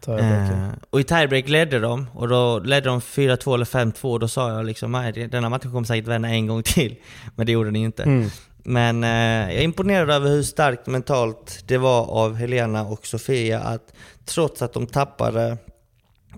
Tiebreak. 0.00 0.50
Eh, 0.50 0.68
och 0.90 1.00
i 1.00 1.04
tiebreak 1.04 1.48
ledde 1.48 1.78
de, 1.78 2.06
och 2.14 2.28
då 2.28 2.58
ledde 2.58 2.88
de 2.88 3.00
4-2 3.00 3.54
eller 3.54 3.64
5-2 3.64 4.02
och 4.12 4.20
då 4.20 4.28
sa 4.28 4.50
jag 4.52 4.66
liksom 4.66 4.92
det- 5.14 5.26
denna 5.26 5.48
matchen 5.48 5.70
kommer 5.72 5.84
säkert 5.86 6.08
vända 6.08 6.28
en 6.28 6.46
gång 6.46 6.62
till. 6.62 6.96
Men 7.36 7.46
det 7.46 7.52
gjorde 7.52 7.68
den 7.68 7.76
inte. 7.76 8.02
Mm. 8.02 8.30
Men 8.62 9.04
eh, 9.04 9.10
jag 9.54 9.54
är 9.54 9.62
imponerad 9.62 10.10
över 10.10 10.30
hur 10.30 10.42
starkt 10.42 10.86
mentalt 10.86 11.64
det 11.66 11.78
var 11.78 12.06
av 12.10 12.34
Helena 12.34 12.82
och 12.82 13.06
Sofia 13.06 13.60
att 13.60 13.92
trots 14.24 14.62
att 14.62 14.72
de 14.72 14.86
tappade 14.86 15.56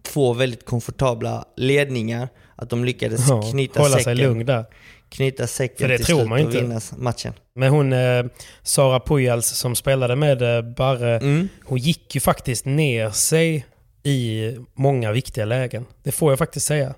två 0.03 0.32
väldigt 0.32 0.64
komfortabla 0.66 1.44
ledningar, 1.57 2.28
att 2.57 2.70
de 2.70 2.84
lyckades 2.84 3.28
Ja, 3.28 3.42
knyta, 3.42 3.80
hålla 3.80 3.94
sig 3.94 4.05
säcken, 4.05 4.18
lugn 4.18 4.46
där. 4.46 4.64
knyta 5.09 5.46
säcken 5.46 5.76
För 5.78 5.88
det 5.88 5.96
till 5.96 6.07
tror 6.07 6.16
slut 6.18 6.28
man 6.28 6.38
och 6.40 6.44
inte. 6.44 6.61
vinna 6.62 6.80
matchen. 6.96 7.32
Men 7.55 7.70
hon, 7.70 7.92
eh, 7.92 8.24
Sara 8.62 9.01
Pujals 9.01 9.46
som 9.46 9.76
spelade 9.76 10.16
med 10.16 10.42
eh, 10.57 10.62
Barre, 10.62 11.16
Mm. 11.16 11.48
hon 11.64 11.78
gick 11.78 12.14
ju 12.14 12.20
faktiskt 12.20 12.64
ner 12.64 13.11
sig 13.11 13.66
i 14.03 14.51
många 14.74 15.12
viktiga 15.12 15.44
lägen. 15.44 15.86
Det 16.03 16.12
får 16.12 16.32
jag 16.32 16.38
faktiskt 16.38 16.66
säga. 16.66 16.94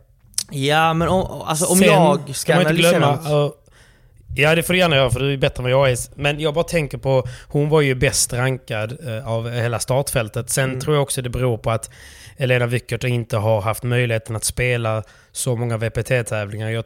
Ja, 0.51 0.95
men 0.95 1.09
om, 1.09 1.43
alltså, 1.43 1.67
om 1.67 1.79
Sen 1.79 1.87
jag 1.89 2.37
ska 2.37 2.55
analysera... 2.55 2.99
glömma... 2.99 3.51
ja, 4.37 4.55
det 4.55 4.63
får 4.63 4.73
du 4.73 4.79
gärna 4.79 4.97
göra 4.97 5.11
för 5.11 5.21
du 5.21 5.33
är 5.33 5.37
bättre 5.37 5.61
än 5.61 5.63
vad 5.63 5.73
jag 5.73 5.91
är. 5.91 5.99
Men 6.15 6.41
jag 6.41 6.55
bara 6.55 6.65
tänker 6.65 6.99
på... 6.99 7.29
Hon 7.49 7.69
var 7.69 7.81
ju 7.81 7.95
bäst 7.95 8.33
rankad 8.33 8.99
eh, 9.09 9.29
av 9.29 9.51
hela 9.51 9.79
startfältet. 9.79 10.51
Sen 10.51 10.65
Mm. 10.71 10.81
tror 10.81 10.97
jag 10.97 11.03
också 11.03 11.23
det 11.23 11.31
beror 11.31 11.59
på 11.59 11.71
att 11.71 11.91
Elena 12.37 12.67
Wickert 12.67 13.05
inte 13.05 13.37
har 13.37 13.61
haft 13.61 13.83
möjligheten 13.83 14.37
att 14.37 14.45
spela 14.45 15.03
så 15.33 15.57
många 15.57 15.77
VPT-tävlingar. 15.77 16.71
Jag 16.71 16.85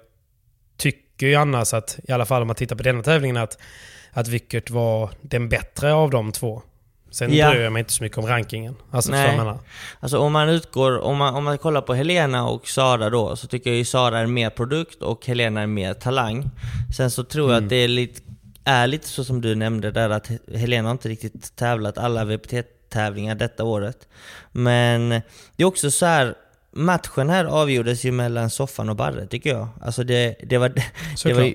tycker 0.76 1.26
ju 1.26 1.34
annars 1.34 1.74
att, 1.74 1.98
i 2.08 2.12
alla 2.12 2.26
fall 2.26 2.42
om 2.42 2.46
man 2.46 2.56
tittar 2.56 2.76
på 2.76 2.82
denna 2.82 3.02
tävlingen, 3.02 3.36
att, 3.36 3.58
att 4.12 4.28
Wickert 4.28 4.70
var 4.70 5.10
den 5.20 5.48
bättre 5.48 5.92
av 5.92 6.10
de 6.10 6.32
två. 6.32 6.62
Sen 7.10 7.34
Ja. 7.36 7.50
bryr 7.50 7.60
jag 7.62 7.72
mig 7.72 7.80
inte 7.80 7.92
så 7.92 8.02
mycket 8.02 8.18
om 8.18 8.26
rankingen. 8.26 8.76
Alltså, 8.90 9.10
Nej. 9.10 9.40
Alltså 10.00 10.18
om 10.18 10.32
man 10.32 10.48
utgår, 10.48 10.98
om 10.98 11.16
man, 11.16 11.34
om 11.34 11.44
man 11.44 11.58
kollar 11.58 11.80
på 11.80 11.94
Helena 11.94 12.48
och 12.48 12.68
Sara 12.68 13.10
då, 13.10 13.36
så 13.36 13.46
tycker 13.46 13.70
jag 13.70 13.76
ju 13.76 13.84
Sara 13.84 14.18
är 14.18 14.26
mer 14.26 14.50
produkt 14.50 15.02
och 15.02 15.26
Helena 15.26 15.60
är 15.62 15.66
mer 15.66 15.94
talang. 15.94 16.50
Sen 16.96 17.10
så 17.10 17.24
tror 17.24 17.50
jag 17.50 17.56
Mm. 17.56 17.64
att 17.64 17.70
det 17.70 17.76
är 17.76 17.88
lite, 17.88 18.20
är 18.64 18.86
lite 18.86 19.08
så 19.08 19.24
som 19.24 19.40
du 19.40 19.54
nämnde 19.54 19.90
där, 19.90 20.10
att 20.10 20.30
Helena 20.54 20.90
inte 20.90 21.08
riktigt 21.08 21.56
tävlat 21.56 21.98
alla 21.98 22.24
VPT-tävlingar 22.24 23.34
detta 23.34 23.64
året. 23.64 24.08
Men 24.52 25.08
det 25.56 25.62
är 25.62 25.64
också 25.64 25.90
så 25.90 26.06
här. 26.06 26.34
Matchen 26.76 27.30
här 27.30 27.44
avgjordes 27.44 28.04
ju 28.04 28.12
mellan 28.12 28.50
Soffan 28.50 28.88
och 28.88 28.96
Barre 28.96 29.26
tycker 29.26 29.50
jag. 29.50 29.68
Alltså 29.80 30.04
det, 30.04 30.36
det 30.42 30.58
var, 30.58 30.72
det 31.24 31.32
var 31.32 31.54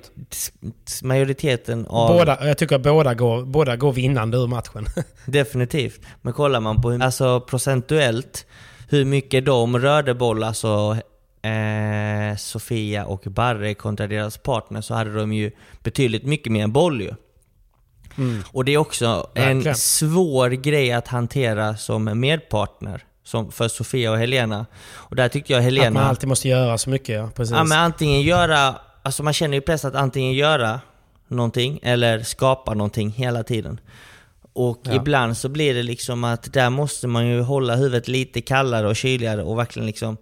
majoriteten 1.02 1.86
av... 1.86 2.08
Båda, 2.18 2.46
jag 2.46 2.58
tycker 2.58 2.76
att 2.76 2.82
båda 2.82 3.14
går, 3.14 3.44
båda 3.44 3.76
går 3.76 3.92
vinnande 3.92 4.38
ur 4.38 4.46
matchen. 4.46 4.86
Definitivt. 5.26 6.00
Men 6.22 6.32
kollar 6.32 6.60
man 6.60 6.82
på 6.82 6.90
hur, 6.90 7.02
alltså 7.02 7.40
procentuellt 7.40 8.46
hur 8.88 9.04
mycket 9.04 9.46
de 9.46 9.78
rörde 9.78 10.14
boll, 10.14 10.44
alltså 10.44 10.96
eh, 11.42 12.36
Sofia 12.36 13.04
och 13.04 13.22
Barre 13.26 13.74
kontra 13.74 14.06
deras 14.06 14.38
partner, 14.38 14.80
så 14.80 14.94
hade 14.94 15.14
de 15.14 15.32
ju 15.32 15.50
betydligt 15.82 16.24
mycket 16.24 16.52
mer 16.52 16.66
boll 16.66 17.00
ju. 17.02 17.14
Och 18.52 18.64
det 18.64 18.72
är 18.72 18.78
också 18.78 19.30
en 19.34 19.54
Verkligen. 19.56 19.76
svår 19.76 20.50
grej 20.50 20.92
att 20.92 21.08
hantera 21.08 21.76
som 21.76 22.20
medpartner. 22.20 23.04
Som 23.24 23.52
för 23.52 23.68
Sofia 23.68 24.10
och 24.10 24.18
Helena. 24.18 24.66
Och 24.94 25.16
där 25.16 25.28
tyckte 25.28 25.52
jag 25.52 25.60
Helena... 25.60 25.86
Att 25.86 25.92
man 25.92 26.04
alltid 26.04 26.28
måste 26.28 26.48
göra 26.48 26.78
så 26.78 26.90
mycket, 26.90 27.16
ja. 27.16 27.30
Precis. 27.36 27.56
Ja 27.56 27.64
men 27.64 27.78
antingen 27.78 28.22
göra, 28.22 28.74
alltså 29.02 29.22
man 29.22 29.32
känner 29.32 29.54
ju 29.54 29.60
press 29.60 29.84
att 29.84 29.94
antingen 29.94 30.32
göra 30.32 30.80
någonting 31.28 31.80
eller 31.82 32.22
skapa 32.22 32.74
någonting 32.74 33.10
hela 33.10 33.42
tiden. 33.42 33.80
Och 34.52 34.80
Ja. 34.82 34.94
ibland 34.94 35.36
så 35.36 35.48
blir 35.48 35.74
det 35.74 35.82
liksom 35.82 36.24
att 36.24 36.52
där 36.52 36.70
måste 36.70 37.06
man 37.06 37.26
ju 37.26 37.40
hålla 37.40 37.76
huvudet 37.76 38.08
lite 38.08 38.40
kallare 38.40 38.88
och 38.88 38.96
kyligare 38.96 39.42
och 39.42 39.58
verkligen 39.58 39.86
liksom 39.86 40.16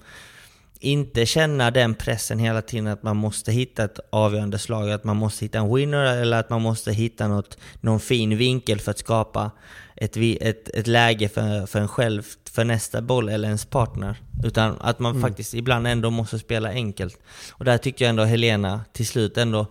inte 0.80 1.26
känna 1.26 1.70
den 1.70 1.94
pressen 1.94 2.38
hela 2.38 2.62
tiden 2.62 2.86
att 2.86 3.02
man 3.02 3.16
måste 3.16 3.52
hitta 3.52 3.84
ett 3.84 4.00
avgörande 4.10 4.58
slag, 4.58 4.90
att 4.90 5.04
man 5.04 5.16
måste 5.16 5.44
hitta 5.44 5.58
en 5.58 5.74
winner 5.74 6.16
eller 6.16 6.40
att 6.40 6.50
man 6.50 6.62
måste 6.62 6.92
hitta 6.92 7.28
något, 7.28 7.58
någon 7.80 8.00
fin 8.00 8.36
vinkel 8.36 8.80
för 8.80 8.90
att 8.90 8.98
skapa 8.98 9.50
ett, 10.00 10.16
ett, 10.16 10.68
ett 10.68 10.86
läge 10.86 11.28
för, 11.28 11.66
för 11.66 11.80
en 11.80 11.88
själv, 11.88 12.22
för 12.50 12.64
nästa 12.64 13.02
boll 13.02 13.28
eller 13.28 13.48
ens 13.48 13.64
partner. 13.64 14.16
Utan 14.44 14.76
att 14.80 14.98
man 14.98 15.20
faktiskt 15.20 15.54
ibland 15.54 15.86
ändå 15.86 16.10
måste 16.10 16.38
spela 16.38 16.68
enkelt. 16.68 17.18
Och 17.50 17.64
där 17.64 17.78
tyckte 17.78 18.04
jag 18.04 18.08
ändå 18.08 18.24
Helena 18.24 18.80
till 18.92 19.06
slut 19.06 19.36
ändå 19.36 19.66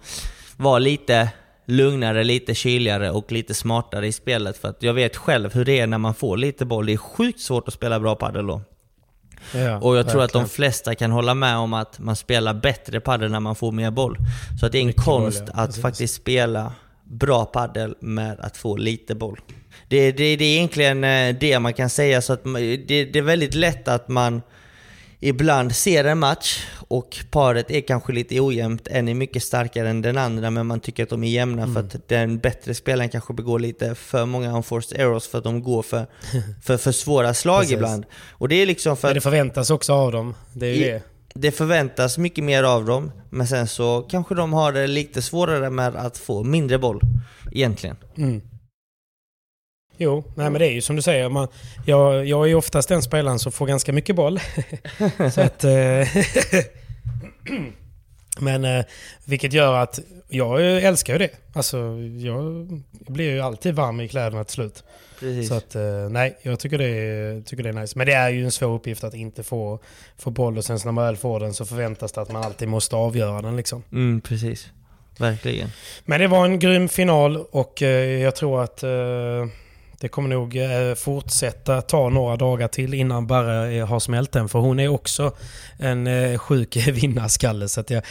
var 0.58 0.80
lite 0.80 1.30
lugnare, 1.66 2.24
lite 2.24 2.56
kyligare 2.56 3.12
och 3.12 3.32
lite 3.32 3.54
smartare 3.54 4.08
i 4.08 4.12
spelet. 4.12 4.58
För 4.58 4.68
att 4.68 4.84
jag 4.84 4.94
vet 4.94 5.18
själv 5.18 5.54
hur 5.54 5.66
det 5.66 5.80
är 5.80 5.88
när 5.88 5.98
man 5.98 6.14
får 6.14 6.38
lite 6.38 6.66
boll. 6.66 6.86
Det 6.86 6.94
är 6.94 6.98
sjukt 6.98 7.40
svårt 7.40 7.68
att 7.68 7.74
spela 7.74 8.00
bra 8.00 8.16
padel 8.16 8.48
då. 8.48 8.62
Ja, 9.54 9.80
Och 9.80 9.98
jag 9.98 10.10
tror 10.10 10.24
att 10.24 10.34
de 10.34 10.50
flesta 10.50 10.96
kan 10.96 11.12
hålla 11.12 11.34
med 11.34 11.58
om 11.58 11.74
att 11.74 12.00
man 12.00 12.16
spelar 12.16 12.54
bättre 12.54 13.00
padel 13.00 13.32
när 13.32 13.40
man 13.40 13.56
får 13.56 13.72
mer 13.72 13.92
boll. 13.92 14.18
Så 14.60 14.66
att 14.66 14.72
det 14.72 14.78
är 14.78 14.82
en 14.82 14.88
Mycket 14.88 15.06
boll, 15.06 15.22
konst 15.22 15.44
ja. 15.48 15.54
att 15.54 15.68
Precis. 15.68 15.82
faktiskt 15.82 16.14
spela 16.14 16.74
bra 17.04 17.46
padel 17.46 17.96
med 18.00 18.40
att 18.40 18.58
få 18.58 18.78
lite 18.78 19.16
boll. 19.16 19.40
Det, 19.90 20.12
det, 20.12 20.36
det 20.36 20.46
är 20.46 20.56
egentligen 20.58 21.04
eh, 21.04 21.36
det 21.40 21.60
man 21.60 21.74
kan 21.74 21.90
säga, 21.90 22.22
så 22.22 22.34
att 22.34 22.44
det, 22.44 23.06
det 23.06 23.16
är 23.20 23.22
väldigt 23.22 23.54
lätt 23.56 23.88
att 23.88 24.08
man 24.08 24.42
ibland 25.20 25.76
ser 25.76 26.04
en 26.06 26.20
match 26.20 26.66
och 26.88 27.18
paret 27.32 27.72
är 27.72 27.82
kanske 27.82 28.14
lite 28.14 28.40
ojämnt, 28.40 28.88
en 28.88 29.08
är 29.08 29.14
mycket 29.14 29.44
starkare 29.44 29.90
än 29.90 30.02
den 30.02 30.18
andra 30.18 30.50
men 30.52 30.68
man 30.68 30.80
tycker 30.80 31.04
att 31.04 31.10
de 31.10 31.24
är 31.24 31.30
jämna 31.30 31.74
för 31.74 31.80
att 31.80 32.08
den 32.10 32.38
bättre 32.40 32.74
spelaren 32.74 33.10
kanske 33.10 33.34
begår 33.34 33.60
lite 33.60 33.96
för 33.96 34.26
många 34.26 34.56
unforced 34.58 35.00
errors 35.00 35.28
för 35.28 35.38
att 35.38 35.44
de 35.44 35.64
går 35.64 35.82
för, 35.82 36.06
för, 36.64 36.78
för 36.78 36.92
svåra 36.92 37.34
slag 37.34 37.72
ibland. 37.72 38.06
Och 38.30 38.50
det 38.50 38.56
är 38.56 38.66
liksom 38.66 38.98
för 38.98 39.08
Men 39.08 39.16
det 39.16 39.22
förväntas 39.22 39.70
också 39.70 39.94
av 39.94 40.12
dem. 40.12 40.36
Det 40.54 40.68
är 40.68 40.74
ju 40.74 40.86
i- 40.86 40.90
det. 40.90 41.02
det 41.34 41.52
förväntas 41.52 42.18
mycket 42.18 42.44
mer 42.44 42.64
av 42.64 42.86
dem, 42.86 43.12
men 43.30 43.48
sen 43.48 43.68
så 43.68 44.02
kanske 44.02 44.36
de 44.36 44.54
har 44.54 44.72
det 44.72 44.88
lite 44.88 45.22
svårare 45.22 45.70
med 45.70 45.96
att 45.96 46.18
få 46.18 46.44
mindre 46.44 46.78
boll 46.80 47.02
egentligen. 47.52 47.96
Mm. 48.18 48.42
Jo, 50.02 50.24
nej 50.36 50.50
men 50.50 50.60
det 50.60 50.68
är 50.68 50.72
ju 50.72 50.82
som 50.82 50.96
du 50.96 51.02
säger. 51.02 51.30
Man, 51.30 51.48
jag, 51.86 52.26
jag 52.26 52.44
är 52.44 52.48
ju 52.48 52.56
oftast 52.56 52.90
den 52.90 53.02
spelaren 53.02 53.40
som 53.40 53.52
får 53.52 53.68
ganska 53.68 53.94
mycket 53.94 54.16
boll. 54.16 54.40
så 55.34 55.42
att, 55.42 55.64
eh, 55.64 56.08
men 58.40 58.66
eh, 58.66 58.86
vilket 59.26 59.54
gör 59.54 59.74
att 59.76 60.00
jag 60.30 60.84
älskar 60.84 61.14
ju 61.14 61.20
det. 61.20 61.30
Alltså, 61.54 61.78
jag 62.18 62.68
blir 62.92 63.32
ju 63.32 63.40
alltid 63.40 63.76
varm 63.76 64.02
i 64.02 64.08
kläderna 64.08 64.44
till 64.44 64.54
slut. 64.54 64.84
Precis. 65.20 65.50
Så 65.50 65.56
att, 65.56 65.76
eh, 65.76 66.10
nej, 66.10 66.38
jag 66.42 66.60
tycker 66.60 66.78
det, 66.78 66.86
är, 66.86 67.42
tycker 67.42 67.64
det 67.64 67.70
är 67.70 67.74
nice. 67.74 67.98
Men 67.98 68.08
det 68.08 68.14
är 68.14 68.30
ju 68.30 68.46
en 68.46 68.52
svår 68.52 68.76
uppgift 68.76 69.04
att 69.04 69.14
inte 69.14 69.44
få, 69.44 69.80
få 70.18 70.32
boll 70.32 70.58
och 70.58 70.66
sen 70.66 70.80
när 70.86 70.92
man 70.92 71.06
väl 71.06 71.18
får 71.18 71.40
den 71.40 71.54
så 71.54 71.66
förväntas 71.66 72.12
det 72.12 72.22
att 72.22 72.32
man 72.32 72.44
alltid 72.44 72.68
måste 72.68 72.96
avgöra 72.96 73.42
den 73.42 73.56
liksom. 73.58 73.84
Mm, 73.92 74.22
precis. 74.22 74.68
Verkligen. 75.18 75.70
Men 76.06 76.20
det 76.20 76.28
var 76.28 76.46
en 76.46 76.60
grym 76.60 76.90
final 76.90 77.38
och 77.38 77.82
jag 77.82 78.36
tror 78.36 78.64
att 78.64 78.84
det 80.00 80.08
kommer 80.08 80.30
nog 80.30 80.56
eh, 80.58 80.96
fortsätta 80.96 81.82
ta 81.82 82.10
några 82.10 82.36
dagar 82.36 82.68
till 82.68 82.94
innan 82.94 83.28
Barre 83.28 83.74
eh, 83.74 83.88
har 83.88 84.00
smält 84.00 84.32
den. 84.32 84.50
För 84.50 84.60
hon 84.60 84.80
är 84.80 84.88
också 84.88 85.36
en 85.78 86.08
eh, 86.08 86.38
sjuk 86.38 86.76
vinnarskalle. 86.88 87.68
Så 87.68 87.84
jag, 87.88 88.04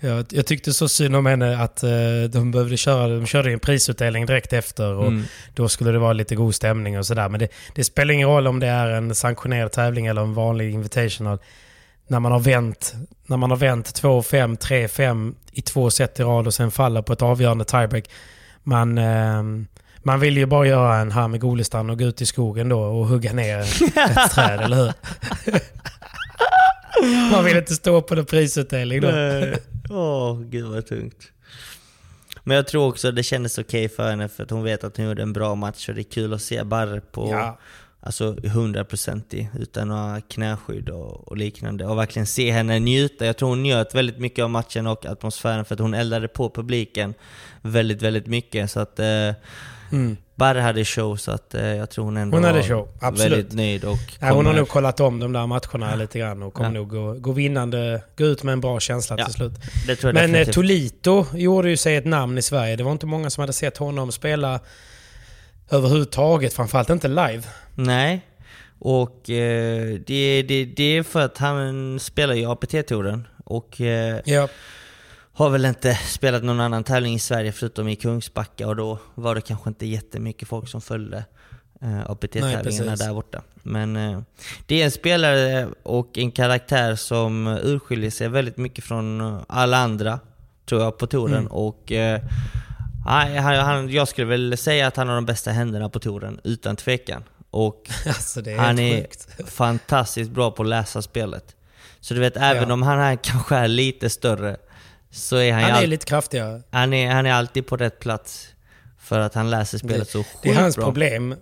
jag, 0.00 0.26
jag 0.30 0.46
tyckte 0.46 0.72
så 0.72 0.88
synd 0.88 1.16
om 1.16 1.26
henne 1.26 1.62
att 1.62 1.82
eh, 1.82 1.90
de 2.30 2.50
behövde 2.50 2.76
köra, 2.76 3.08
de 3.08 3.26
körde 3.26 3.52
en 3.52 3.60
prisutdelning 3.60 4.26
direkt 4.26 4.52
efter. 4.52 4.92
Och 4.92 5.14
Mm. 5.14 5.24
Då 5.54 5.68
skulle 5.68 5.92
det 5.92 5.98
vara 5.98 6.12
lite 6.12 6.34
god 6.34 6.54
stämning 6.54 6.98
och 6.98 7.06
sådär. 7.06 7.28
Men 7.28 7.40
det, 7.40 7.48
det 7.74 7.84
spelar 7.84 8.14
ingen 8.14 8.28
roll 8.28 8.46
om 8.46 8.60
det 8.60 8.66
är 8.66 8.86
en 8.86 9.14
sanktionerad 9.14 9.72
tävling 9.72 10.06
eller 10.06 10.22
en 10.22 10.34
vanlig 10.34 10.74
invitational. 10.74 11.38
När 12.06 12.20
man 12.20 12.32
har 12.32 12.40
vänt, 12.40 12.94
när 13.26 13.36
man 13.36 13.50
har 13.50 13.56
vänt 13.56 14.02
2-5, 14.02 14.58
3-5 14.58 15.34
i 15.52 15.62
två 15.62 15.90
set 15.90 16.20
i 16.20 16.22
rad 16.22 16.46
och 16.46 16.54
sen 16.54 16.70
faller 16.70 17.02
på 17.02 17.12
ett 17.12 17.22
avgörande 17.22 17.64
tiebreak. 17.64 18.04
Man, 18.62 18.98
ehm, 18.98 19.66
man 20.04 20.20
vill 20.20 20.36
ju 20.36 20.46
bara 20.46 20.66
göra 20.66 20.96
en 20.96 21.12
här 21.12 21.28
med 21.28 21.40
Golistan 21.40 21.90
och 21.90 21.98
gå 21.98 22.04
ut 22.04 22.20
i 22.20 22.26
skogen 22.26 22.68
då 22.68 22.80
och 22.80 23.06
hugga 23.06 23.32
ner 23.32 23.58
ett 23.58 24.30
träd, 24.34 24.60
eller 24.60 24.76
hur? 24.76 24.92
Man 27.32 27.44
vill 27.44 27.56
inte 27.56 27.74
stå 27.74 28.02
på 28.02 28.14
den 28.14 28.24
prisutdelning 28.26 29.00
då. 29.00 29.08
Nej. 29.08 29.56
Åh, 29.90 30.40
gud 30.40 30.64
vad 30.66 30.86
tungt. 30.86 31.30
Men 32.44 32.56
jag 32.56 32.66
tror 32.66 32.88
också 32.88 33.10
det 33.12 33.22
kändes 33.22 33.58
okej 33.58 33.88
för 33.88 34.10
henne 34.10 34.28
för 34.28 34.42
att 34.42 34.50
hon 34.50 34.62
vet 34.62 34.84
att 34.84 34.96
hon 34.96 35.06
gjorde 35.06 35.22
en 35.22 35.32
bra 35.32 35.54
match 35.54 35.88
och 35.88 35.94
det 35.94 36.00
är 36.00 36.10
kul 36.10 36.34
att 36.34 36.42
se 36.42 36.64
Barre 36.64 37.00
på 37.00 37.30
Ja. 37.30 37.58
alltså 38.00 38.34
100% 38.34 39.46
utan 39.60 39.88
några 39.88 40.20
knäskydd 40.20 40.88
och, 40.88 41.28
och 41.28 41.36
liknande. 41.36 41.86
Och 41.86 41.98
verkligen 41.98 42.26
se 42.26 42.50
henne 42.50 42.78
njuta. 42.78 43.26
Jag 43.26 43.36
tror 43.36 43.48
hon 43.48 43.62
njöt 43.62 43.94
väldigt 43.94 44.18
mycket 44.18 44.42
av 44.42 44.50
matchen 44.50 44.86
och 44.86 45.06
atmosfären 45.06 45.64
för 45.64 45.74
att 45.74 45.80
hon 45.80 45.94
eldade 45.94 46.28
på 46.28 46.50
publiken 46.50 47.14
väldigt, 47.62 48.02
väldigt 48.02 48.26
mycket. 48.26 48.70
Så 48.70 48.80
att 48.80 48.98
eh, 48.98 49.30
Mm. 49.94 50.16
Barre 50.36 50.60
hade 50.60 50.84
show 50.84 51.16
så 51.16 51.30
att 51.30 51.54
eh, 51.54 51.66
jag 51.66 51.90
tror 51.90 52.04
hon 52.04 52.16
ändå 52.16 52.36
Hon 52.36 52.44
hade 52.44 52.58
var 52.58 52.66
show, 52.68 52.88
absolut. 53.00 53.32
väldigt 53.32 53.52
nöjd 53.52 53.84
och 53.84 53.98
Nej, 54.18 54.30
hon 54.32 54.46
har 54.46 54.52
nog 54.52 54.68
kollat 54.68 55.00
om 55.00 55.20
de 55.20 55.32
där 55.32 55.46
matcherna 55.46 55.94
lite 55.94 56.18
grann 56.18 56.42
och 56.42 56.54
kommer 56.54 56.68
Ja. 56.70 56.72
nog 56.74 56.88
gå, 56.90 57.12
gå 57.14 57.32
vinnande, 57.32 58.02
gå 58.18 58.24
ut 58.24 58.42
med 58.42 58.52
en 58.52 58.60
bra 58.60 58.80
känsla 58.80 59.16
Ja, 59.18 59.24
till 59.24 59.34
slut. 59.34 59.52
Men 59.86 59.96
eh, 59.96 60.14
definitivt. 60.14 60.54
Tolito 60.54 61.26
gjorde 61.34 61.70
ju 61.70 61.76
sig 61.76 61.96
ett 61.96 62.04
namn 62.06 62.38
i 62.38 62.42
Sverige. 62.42 62.76
Det 62.76 62.84
var 62.84 62.92
inte 62.92 63.06
många 63.06 63.30
som 63.30 63.40
hade 63.40 63.52
sett 63.52 63.76
honom 63.76 64.12
spela 64.12 64.60
överhuvudtaget, 65.70 66.54
framförallt 66.54 66.90
inte 66.90 67.08
live. 67.08 67.42
Nej. 67.74 68.20
Och 68.78 69.30
eh, 69.30 69.98
det, 70.06 70.42
det, 70.42 70.64
det 70.64 70.96
är 70.96 71.02
för 71.02 71.20
att 71.20 71.38
han 71.38 72.00
spelar 72.00 72.34
ju 72.34 72.44
APT-touren 72.50 73.28
och 73.44 73.80
eh, 73.80 74.20
Ja, 74.24 74.48
har 75.34 75.50
väl 75.50 75.64
inte 75.64 75.94
spelat 75.94 76.42
någon 76.44 76.60
annan 76.60 76.84
tävling 76.84 77.14
i 77.14 77.18
Sverige 77.18 77.52
förutom 77.52 77.88
i 77.88 77.96
Kungsbacka 77.96 78.68
och 78.68 78.76
då 78.76 78.98
var 79.14 79.34
det 79.34 79.40
kanske 79.40 79.70
inte 79.70 79.86
jättemycket 79.86 80.48
folk 80.48 80.68
som 80.68 80.80
följde 80.80 81.24
eh, 81.82 82.10
APT-tävlingarna 82.10 82.96
där 82.96 83.14
borta. 83.14 83.42
Men 83.62 83.96
eh, 83.96 84.20
det 84.66 84.80
är 84.80 84.84
en 84.84 84.90
spelare 84.90 85.68
och 85.82 86.18
en 86.18 86.30
karaktär 86.30 86.96
som 86.96 87.46
urskiljer 87.46 88.10
sig 88.10 88.28
väldigt 88.28 88.56
mycket 88.56 88.84
från 88.84 89.38
alla 89.48 89.76
andra, 89.76 90.20
tror 90.68 90.82
jag, 90.82 90.98
på 90.98 91.06
touren. 91.06 91.34
Mm. 91.38 91.52
Och 91.52 91.92
eh, 91.92 92.20
han, 93.06 93.36
han, 93.56 93.90
jag 93.90 94.08
skulle 94.08 94.26
väl 94.26 94.56
säga 94.56 94.86
att 94.86 94.96
han 94.96 95.08
har 95.08 95.14
de 95.14 95.26
bästa 95.26 95.50
händerna 95.50 95.88
på 95.88 95.98
touren, 95.98 96.40
utan 96.44 96.76
tvekan. 96.76 97.24
Och 97.50 97.90
alltså 98.06 98.42
det 98.42 98.52
är 98.52 98.58
han 98.58 98.78
är 98.78 98.96
sjukt. 99.02 99.50
fantastiskt 99.50 100.30
bra 100.30 100.50
på 100.50 100.62
att 100.62 100.68
läsa 100.68 101.02
spelet. 101.02 101.56
Så 102.00 102.14
du 102.14 102.20
vet, 102.20 102.36
även 102.36 102.68
Ja. 102.68 102.74
om 102.74 102.82
han 102.82 102.98
är, 102.98 103.16
kanske 103.16 103.56
är 103.56 103.68
lite 103.68 104.10
större, 104.10 104.56
så 105.14 105.36
är 105.36 105.52
han, 105.52 105.62
Han 105.62 105.70
är 105.70 105.74
all- 105.74 105.86
lite 105.88 106.06
kraftigare. 106.06 106.62
han, 106.70 106.92
är, 106.92 107.10
han 107.10 107.26
är 107.26 107.32
alltid 107.32 107.66
på 107.66 107.76
rätt 107.76 108.00
plats. 108.00 108.48
För 108.98 109.20
att 109.20 109.34
han 109.34 109.50
läser 109.50 109.78
spelet 109.78 110.10
så 110.10 110.18
sjukt 110.18 110.38
Det 110.42 110.50
är 110.50 110.54
hans 110.54 110.76
bra. 110.76 110.84
problem. 110.84 111.34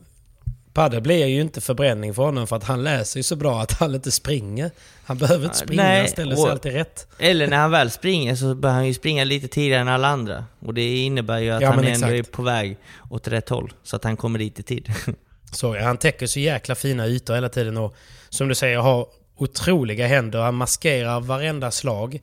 Padel 0.72 1.00
blir 1.02 1.26
ju 1.26 1.40
inte 1.40 1.60
förbränning 1.60 2.14
för 2.14 2.22
honom 2.22 2.46
för 2.46 2.56
att 2.56 2.64
han 2.64 2.82
läser 2.84 3.18
ju 3.18 3.22
så 3.22 3.36
bra 3.36 3.60
att 3.62 3.72
han 3.72 3.94
inte 3.94 4.10
springer. 4.10 4.70
Han 5.04 5.18
behöver 5.18 5.44
inte 5.44 5.58
Ja, 5.60 5.64
springa, 5.66 5.82
nej, 5.82 5.98
han 5.98 6.08
ställer 6.08 6.34
sig 6.36 6.44
och- 6.44 6.50
alltid 6.50 6.72
rätt. 6.72 7.06
Eller 7.18 7.46
när 7.46 7.56
han 7.56 7.70
väl 7.70 7.90
springer 7.90 8.34
så 8.34 8.54
bör 8.54 8.68
han 8.70 8.86
ju 8.86 8.94
springa 8.94 9.24
lite 9.24 9.48
tidigare 9.48 9.80
än 9.80 9.88
alla 9.88 10.08
andra. 10.08 10.44
Och 10.66 10.74
det 10.74 10.96
innebär 10.96 11.38
ju 11.38 11.50
att 11.50 11.62
Ja, 11.62 11.70
han 11.70 11.84
ändå 11.84 12.06
är 12.06 12.22
på 12.22 12.42
väg 12.42 12.76
åt 13.10 13.28
rätt 13.28 13.48
håll. 13.48 13.72
Så 13.82 13.96
att 13.96 14.04
han 14.04 14.16
kommer 14.16 14.38
dit 14.38 14.58
i 14.58 14.62
tid. 14.62 14.92
Så 15.52 15.72
är 15.72 15.80
han 15.80 15.96
täcker 15.96 16.26
så 16.26 16.40
jäkla 16.40 16.74
fina 16.74 17.06
ytor 17.06 17.34
hela 17.34 17.48
tiden 17.48 17.76
och 17.76 17.94
som 18.28 18.48
du 18.48 18.54
säger 18.54 18.78
har 18.78 19.06
otroliga 19.36 20.06
händer. 20.06 20.38
Han 20.40 20.54
maskerar 20.54 21.20
varenda 21.20 21.70
slag. 21.70 22.20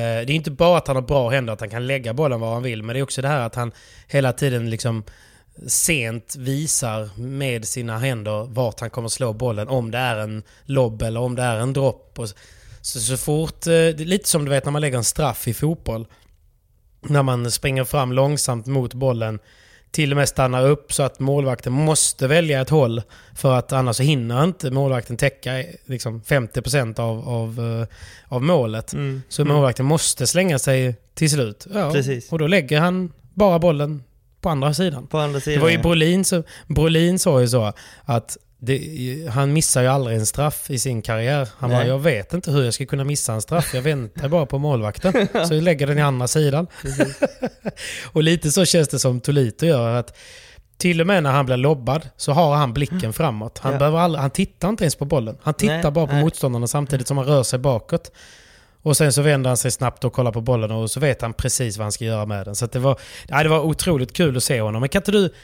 Eh, 0.00 0.26
det 0.26 0.32
är 0.32 0.36
inte 0.36 0.50
bara 0.50 0.78
att 0.78 0.86
han 0.86 0.96
har 0.96 1.02
bra 1.02 1.28
händer, 1.28 1.52
att 1.52 1.60
han 1.60 1.70
kan 1.70 1.86
lägga 1.86 2.14
bollen 2.14 2.40
var 2.40 2.52
han 2.52 2.62
vill, 2.62 2.82
men 2.82 2.94
det 2.94 3.00
är 3.00 3.02
också 3.02 3.22
det 3.22 3.28
här 3.28 3.40
att 3.40 3.54
han 3.54 3.72
hela 4.06 4.32
tiden 4.32 4.70
liksom 4.70 5.04
sent 5.66 6.36
visar 6.38 7.10
med 7.16 7.64
sina 7.64 7.98
händer 7.98 8.46
vart 8.48 8.80
han 8.80 8.90
kommer 8.90 9.08
slå 9.08 9.32
bollen. 9.32 9.68
Om 9.68 9.90
det 9.90 9.98
är 9.98 10.16
en 10.16 10.42
lobb 10.64 11.02
eller 11.02 11.20
om 11.20 11.36
det 11.36 11.42
är 11.42 11.56
en 11.56 11.72
dropp. 11.72 12.18
Så, 12.80 13.00
så 13.00 13.16
fort, 13.16 13.66
eh, 13.66 13.96
lite 13.96 14.28
som 14.28 14.44
du 14.44 14.50
vet 14.50 14.64
när 14.64 14.72
man 14.72 14.80
lägger 14.80 14.98
en 14.98 15.04
straff 15.04 15.48
i 15.48 15.54
fotboll. 15.54 16.06
När 17.00 17.22
man 17.22 17.50
springer 17.50 17.84
fram 17.84 18.12
långsamt 18.12 18.66
mot 18.66 18.94
bollen. 18.94 19.38
Till 19.90 20.10
och 20.12 20.16
med 20.16 20.28
stannar 20.28 20.66
upp 20.66 20.92
så 20.92 21.02
att 21.02 21.20
målvakten 21.20 21.72
måste 21.72 22.26
välja 22.26 22.60
ett 22.60 22.70
håll. 22.70 23.02
För 23.34 23.54
att 23.58 23.72
annars 23.72 24.00
hinner 24.00 24.44
inte 24.44 24.70
målvakten 24.70 25.16
täcka 25.16 25.64
liksom 25.86 26.22
50% 26.22 27.00
av, 27.00 27.28
av, 27.28 27.80
eh, 27.80 27.86
av 28.34 28.42
målet. 28.42 28.94
Så 29.28 29.44
målvakten 29.44 29.86
måste 29.86 30.26
slänga 30.26 30.58
sig 30.58 30.94
till 31.14 31.30
slut. 31.30 31.66
Ja, 31.74 31.92
Precis. 31.92 32.32
Och 32.32 32.38
då 32.38 32.46
lägger 32.46 32.80
han 32.80 33.12
bara 33.34 33.58
bollen 33.58 34.02
på 34.40 34.48
andra 34.48 34.74
sidan. 34.74 35.06
på 35.06 35.18
andra 35.18 35.34
Det 35.38 35.44
sidan. 35.44 35.62
var 35.62 35.70
ju. 35.70 35.78
Brolin, 35.78 36.24
så, 36.24 36.42
Brolin 36.66 37.18
sa 37.18 37.40
ju 37.40 37.48
så 37.48 37.72
att 38.04 38.36
det, 38.62 39.28
han 39.30 39.52
missar 39.52 39.82
ju 39.82 39.88
aldrig 39.88 40.16
en 40.18 40.26
straff 40.26 40.70
i 40.70 40.78
sin 40.78 41.02
karriär. 41.02 41.48
Han 41.58 41.70
Nej. 41.70 41.78
bara, 41.78 41.86
jag 41.88 41.98
vet 41.98 42.32
inte 42.34 42.50
hur 42.50 42.64
jag 42.64 42.74
ska 42.74 42.86
kunna 42.86 43.04
missa 43.04 43.32
en 43.32 43.42
straff. 43.42 43.74
Jag 43.74 43.82
väntar 43.82 44.28
bara 44.28 44.46
på 44.46 44.58
målvakten. 44.58 45.12
Så 45.48 45.54
jag 45.54 45.62
lägger 45.62 45.86
den 45.86 45.98
i 45.98 46.02
andra 46.02 46.28
sidan. 46.28 46.66
och 48.12 48.22
lite 48.22 48.50
så 48.50 48.64
känns 48.64 48.88
det 48.88 48.98
som 48.98 49.20
Tolito 49.20 49.66
gör. 49.66 49.94
att 49.94 50.16
till 50.78 51.00
och 51.00 51.06
med 51.06 51.22
när 51.22 51.30
han 51.32 51.46
blir 51.46 51.56
lobbad 51.56 52.08
så 52.16 52.32
har 52.32 52.54
han 52.56 52.72
blicken 52.72 53.12
framåt. 53.12 53.58
Han, 53.58 53.72
Ja. 53.72 53.78
behöver 53.78 53.98
aldrig, 53.98 54.20
han 54.20 54.30
tittar 54.30 54.68
inte 54.68 54.84
ens 54.84 54.94
på 54.96 55.04
bollen. 55.04 55.36
Han 55.42 55.54
tittar 55.54 55.82
Nej, 55.82 55.90
bara 55.92 56.06
på 56.06 56.12
nej. 56.12 56.22
motståndarna 56.24 56.66
samtidigt 56.66 57.08
som 57.08 57.18
han 57.18 57.26
rör 57.26 57.42
sig 57.42 57.58
bakåt. 57.58 58.12
Och 58.82 58.96
sen 58.96 59.12
så 59.12 59.22
vänder 59.22 59.50
han 59.50 59.56
sig 59.56 59.70
snabbt 59.70 60.04
och 60.04 60.12
kollar 60.12 60.32
på 60.32 60.40
bollen 60.40 60.70
och 60.70 60.90
så 60.90 61.00
vet 61.00 61.22
han 61.22 61.32
precis 61.32 61.76
vad 61.76 61.84
han 61.84 61.92
ska 61.92 62.04
göra 62.04 62.26
med 62.26 62.46
den. 62.46 62.54
Så 62.56 62.66
det, 62.66 62.78
var, 62.78 62.98
ja, 63.28 63.42
det 63.42 63.48
var 63.48 63.60
otroligt 63.60 64.12
kul 64.12 64.36
att 64.36 64.42
se 64.42 64.60
honom. 64.60 64.80
Men 64.80 64.88
kan 64.88 65.00
inte 65.00 65.12
du 65.12 65.34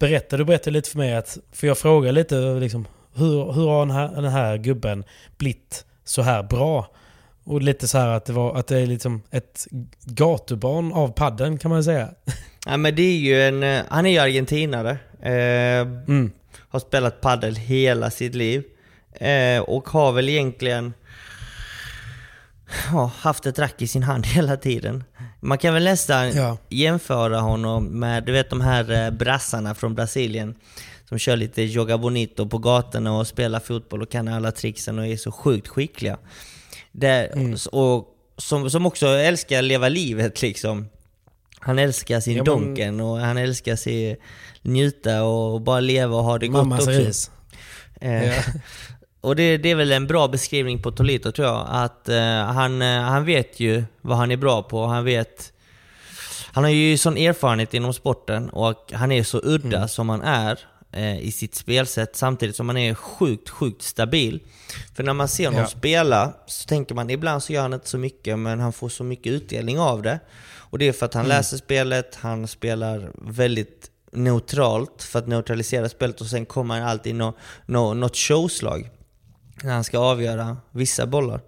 berätta, 0.00 0.36
du 0.36 0.44
berättade 0.44 0.70
lite 0.70 0.90
för 0.90 0.98
mig 0.98 1.14
att, 1.14 1.38
för 1.52 1.66
jag 1.66 1.78
frågade 1.78 2.12
lite 2.12 2.34
liksom, 2.34 2.86
hur, 3.14 3.52
hur 3.52 3.68
har 3.68 3.78
den 3.86 3.90
här, 3.90 4.08
den 4.14 4.24
här 4.32 4.56
gubben 4.56 5.04
blivit 5.36 5.84
så 6.04 6.22
här 6.22 6.42
bra? 6.42 6.86
Och 7.44 7.62
lite 7.62 7.88
så 7.88 7.98
här 7.98 8.08
att 8.08 8.24
det, 8.24 8.32
var, 8.32 8.54
att 8.56 8.66
det 8.66 8.78
är 8.78 8.86
liksom 8.86 9.22
ett 9.30 9.66
gatubarn 10.04 10.92
av 10.92 11.08
padden 11.12 11.58
kan 11.58 11.70
man 11.70 11.84
säga. 11.84 12.08
Ja 12.66 12.76
men 12.76 12.94
det 12.96 13.02
är 13.02 13.16
ju 13.18 13.42
en... 13.42 13.62
eh, 13.62 13.82
Han 13.88 14.06
är 14.06 14.10
ju 14.10 14.18
argentinare. 14.18 14.90
Eh, 15.22 15.80
Mm. 16.08 16.30
Har 16.68 16.78
spelat 16.80 17.20
paddel 17.20 17.56
hela 17.56 18.10
sitt 18.10 18.34
liv. 18.34 18.62
Eh, 19.12 19.60
och 19.62 19.88
har 19.88 20.12
väl 20.12 20.28
egentligen... 20.28 20.94
Ja, 22.92 23.10
haft 23.18 23.46
ett 23.46 23.58
rack 23.58 23.82
i 23.82 23.86
sin 23.86 24.02
hand 24.02 24.26
hela 24.34 24.56
tiden. 24.56 25.04
Man 25.40 25.58
kan 25.58 25.74
väl 25.74 25.84
nästan 25.84 26.32
Ja. 26.36 26.58
jämföra 26.68 27.38
honom 27.40 27.84
med, 27.84 28.24
du 28.24 28.32
vet 28.32 28.50
de 28.50 28.60
här 28.60 28.90
eh, 29.04 29.10
brassarna 29.10 29.74
från 29.74 29.94
Brasilien. 29.94 30.54
Som 31.08 31.18
kör 31.18 31.36
lite 31.36 31.62
joga 31.62 31.98
bonito 31.98 32.48
på 32.48 32.58
gatorna 32.58 33.16
och 33.18 33.26
spelar 33.26 33.60
fotboll 33.60 34.02
och 34.02 34.10
kan 34.10 34.28
alla 34.28 34.52
tricksen 34.52 34.98
och 34.98 35.06
är 35.06 35.16
så 35.16 35.32
sjukt 35.32 35.68
skickliga. 35.68 36.18
Det, 36.92 37.08
Mm. 37.32 37.56
och 37.72 38.06
som, 38.36 38.70
som 38.70 38.86
också 38.86 39.06
älskar 39.06 39.58
att 39.58 39.64
leva 39.64 39.88
livet 39.88 40.42
liksom. 40.42 40.88
Han 41.60 41.78
älskar 41.78 42.20
sin 42.20 42.36
Ja, 42.36 42.44
men- 42.44 42.44
donken 42.46 43.00
och 43.00 43.18
han 43.18 43.36
älskar 43.36 43.76
sig 43.76 44.20
njuta 44.62 45.22
och 45.24 45.60
bara 45.60 45.80
leva 45.80 46.16
och 46.16 46.24
ha 46.24 46.38
det 46.38 46.46
gott 46.48 46.56
Mammas 46.66 46.80
också. 46.80 46.90
ris. 46.90 47.30
Eh, 48.00 48.26
Ja. 48.26 48.34
Och 49.20 49.36
det, 49.36 49.56
det 49.56 49.70
är 49.70 49.74
väl 49.74 49.92
en 49.92 50.06
bra 50.06 50.28
beskrivning 50.28 50.82
på 50.82 50.90
Tolito 50.92 51.32
tror 51.32 51.48
jag. 51.48 51.66
Att 51.70 52.08
eh, 52.08 52.20
han, 52.44 52.82
eh, 52.82 53.00
han 53.00 53.24
vet 53.24 53.60
ju 53.60 53.84
vad 54.00 54.16
han 54.18 54.30
är 54.30 54.36
bra 54.36 54.62
på. 54.62 54.86
Han 54.86 55.04
vet... 55.04 55.52
Han 56.52 56.64
har 56.64 56.70
ju 56.70 56.98
sån 56.98 57.16
erfarenhet 57.16 57.74
inom 57.74 57.94
sporten 57.94 58.50
och 58.50 58.92
han 58.92 59.12
är 59.12 59.22
så 59.22 59.40
udda 59.44 59.76
Mm. 59.76 59.88
som 59.88 60.08
han 60.08 60.22
är 60.22 60.58
eh, 60.92 61.18
i 61.20 61.32
sitt 61.32 61.54
spelsätt 61.54 62.16
samtidigt 62.16 62.56
som 62.56 62.68
han 62.68 62.76
är 62.76 62.94
sjukt, 62.94 63.48
sjukt 63.48 63.82
stabil. 63.82 64.40
För 64.94 65.02
när 65.02 65.12
man 65.12 65.28
ser 65.28 65.44
honom 65.46 65.60
Ja. 65.60 65.66
spela 65.66 66.32
så 66.46 66.66
tänker 66.68 66.94
man 66.94 67.10
ibland 67.10 67.42
så 67.42 67.52
gör 67.52 67.62
han 67.62 67.72
inte 67.74 67.88
så 67.88 67.98
mycket 67.98 68.38
men 68.38 68.60
han 68.60 68.72
får 68.72 68.88
så 68.88 69.04
mycket 69.04 69.32
utdelning 69.32 69.78
av 69.78 70.02
det. 70.02 70.18
Och 70.56 70.78
det 70.78 70.88
är 70.88 70.92
för 70.92 71.06
att 71.06 71.14
han 71.14 71.24
Mm. 71.24 71.36
läser 71.36 71.56
spelet, 71.56 72.14
han 72.20 72.48
spelar 72.48 73.10
väldigt 73.14 73.90
neutralt 74.12 75.02
för 75.02 75.18
att 75.18 75.26
neutralisera 75.26 75.88
spelet 75.88 76.20
och 76.20 76.26
sen 76.26 76.46
kommer 76.46 76.78
han 76.80 76.88
alltid 76.88 77.14
nå, 77.14 77.32
nå, 77.66 77.94
något 77.94 78.16
showslag 78.16 78.90
när 79.62 79.72
han 79.74 79.84
ska 79.84 79.98
avgöra 79.98 80.56
vissa 80.72 81.06
bollar. 81.06 81.40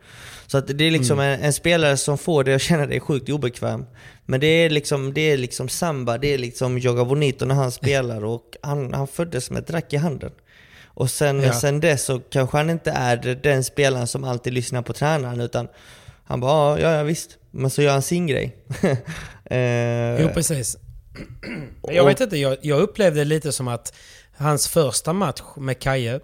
Så 0.46 0.58
att 0.58 0.78
det 0.78 0.84
är 0.84 0.90
liksom 0.90 1.20
en, 1.20 1.40
en 1.40 1.52
spelare 1.52 1.96
som 1.96 2.18
får 2.18 2.44
dig 2.44 2.54
att 2.54 2.62
känna 2.62 2.86
dig 2.86 3.00
sjukt 3.00 3.28
obekväm. 3.28 3.84
Men 4.26 4.40
det 4.40 4.46
är 4.46 4.70
liksom, 4.70 5.14
det 5.14 5.20
är 5.20 5.36
liksom 5.36 5.68
samba, 5.68 6.18
det 6.18 6.34
är 6.34 6.38
liksom 6.38 6.78
Joga 6.78 7.04
Bonito 7.04 7.44
när 7.44 7.54
han 7.54 7.72
spelar 7.82 8.24
och 8.24 8.56
han, 8.62 8.94
han 8.94 9.06
föddes 9.06 9.50
med 9.50 9.62
ett 9.62 9.70
rack 9.70 9.92
i 9.92 9.96
handen. 9.96 10.30
Och 10.94 11.10
sen, 11.10 11.40
Ja. 11.42 11.52
sen 11.52 11.80
dess 11.80 12.04
så 12.04 12.18
kanske 12.20 12.56
han 12.56 12.70
inte 12.70 12.90
är 12.90 13.16
den 13.42 13.64
spelaren 13.64 14.06
som 14.06 14.24
alltid 14.24 14.52
lyssnar 14.52 14.82
på 14.82 14.92
tränaren 14.92 15.40
utan 15.40 15.68
han 16.24 16.40
bara 16.40 16.80
ja, 16.80 16.96
ja 16.96 17.02
visst. 17.02 17.38
Men 17.50 17.70
så 17.70 17.82
gör 17.82 17.92
han 17.92 18.02
sin 18.02 18.26
grej. 18.26 18.56
eh, 19.44 20.22
Jo, 20.22 20.28
precis. 20.34 20.76
Jag 21.82 22.04
vet 22.04 22.20
inte, 22.20 22.36
jag, 22.36 22.56
jag 22.62 22.80
upplevde 22.80 23.20
det 23.20 23.24
lite 23.24 23.52
som 23.52 23.68
att 23.68 23.94
hans 24.36 24.68
första 24.68 25.12
match 25.12 25.42
med 25.56 25.78
Kaje, 25.78 26.20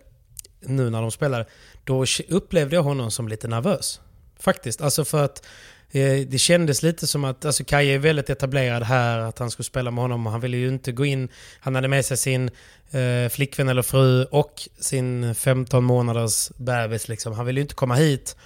nu 0.60 0.90
när 0.90 1.02
de 1.02 1.10
spelade, 1.10 1.46
då 1.88 2.04
upplevde 2.28 2.76
jag 2.76 2.82
honom 2.82 3.10
som 3.10 3.28
lite 3.28 3.48
nervös. 3.48 4.00
Faktiskt. 4.40 4.80
Alltså 4.80 5.04
för 5.04 5.24
att 5.24 5.46
eh, 5.90 6.18
det 6.28 6.38
kändes 6.38 6.82
lite 6.82 7.06
som 7.06 7.24
att, 7.24 7.44
alltså 7.44 7.64
Kaje 7.64 7.94
är 7.94 7.98
väldigt 7.98 8.30
etablerad 8.30 8.82
här, 8.82 9.18
att 9.18 9.38
han 9.38 9.50
skulle 9.50 9.64
spela 9.64 9.90
med 9.90 10.04
honom 10.04 10.26
och 10.26 10.32
han 10.32 10.40
ville 10.40 10.56
ju 10.56 10.68
inte 10.68 10.92
gå 10.92 11.04
in. 11.04 11.28
Han 11.60 11.74
hade 11.74 11.88
med 11.88 12.04
sig 12.04 12.16
sin 12.16 12.50
eh, 12.90 13.28
flickvän 13.30 13.68
eller 13.68 13.82
fru 13.82 14.24
och 14.24 14.68
sin 14.80 15.34
15 15.34 15.84
månaders 15.84 16.50
bebis 16.56 17.08
liksom. 17.08 17.32
Han 17.32 17.46
ville 17.46 17.60
ju 17.60 17.62
inte 17.62 17.74
komma 17.74 17.94
hit 17.94 18.36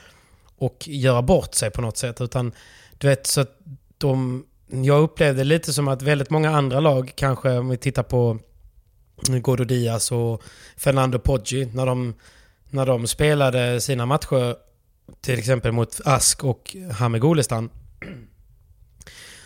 och 0.59 0.89
göra 0.89 1.23
bort 1.23 1.55
sig 1.55 1.71
på 1.71 1.81
något 1.81 1.97
sätt. 1.97 2.21
Utan 2.21 2.53
du 2.99 3.07
vet, 3.09 3.27
så 3.27 3.41
att 3.41 3.59
de... 3.99 4.45
Jag 4.67 5.03
upplevde 5.03 5.45
lite 5.45 5.73
som 5.73 5.89
att 5.89 6.03
väldigt 6.03 6.31
många 6.31 6.51
andra 6.51 6.81
lag, 6.81 7.13
kanske 7.15 7.51
om 7.51 7.69
vi 7.69 7.77
tittar 7.77 8.03
på 8.03 8.39
Gordo 9.29 9.65
Diaz 9.65 10.13
och 10.13 10.43
Fernando 10.77 11.19
Poggi, 11.19 11.67
när 11.75 11.87
de, 11.87 12.15
när 12.73 12.87
de 12.87 13.07
spelade 13.07 13.81
sina 13.81 14.07
matcher 14.07 14.57
till 15.21 15.39
exempel 15.39 15.73
mot 15.73 16.01
Ask 16.05 16.45
och 16.45 16.77
Hamid 16.93 17.23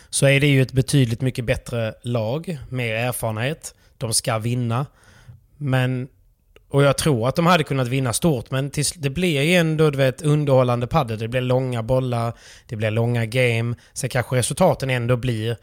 så 0.09 0.25
är 0.27 0.39
det 0.39 0.47
ju 0.47 0.61
ett 0.61 0.71
betydligt 0.71 1.21
mycket 1.21 1.45
bättre 1.45 1.93
lag, 2.01 2.57
mer 2.69 2.95
erfarenhet. 2.95 3.75
De 3.97 4.13
ska 4.13 4.37
vinna. 4.37 4.85
Men, 5.57 6.07
och 6.69 6.83
jag 6.83 6.97
tror 6.97 7.27
att 7.27 7.35
de 7.35 7.45
hade 7.45 7.63
kunnat 7.63 7.87
vinna 7.87 8.13
stort, 8.13 8.51
men 8.51 8.69
tills, 8.69 8.91
det 8.91 9.09
blir 9.09 9.41
ju 9.41 9.55
ändå 9.55 9.89
du 9.89 9.97
vet, 9.97 10.21
underhållande 10.21 10.87
padel. 10.87 11.19
Det 11.19 11.27
blir 11.27 11.41
långa 11.41 11.83
bollar, 11.83 12.33
det 12.67 12.75
blir 12.75 12.91
långa 12.91 13.25
game. 13.25 13.75
Sen 13.93 14.09
kanske 14.09 14.35
resultaten 14.35 14.89
ändå 14.89 15.17
blir 15.17 15.57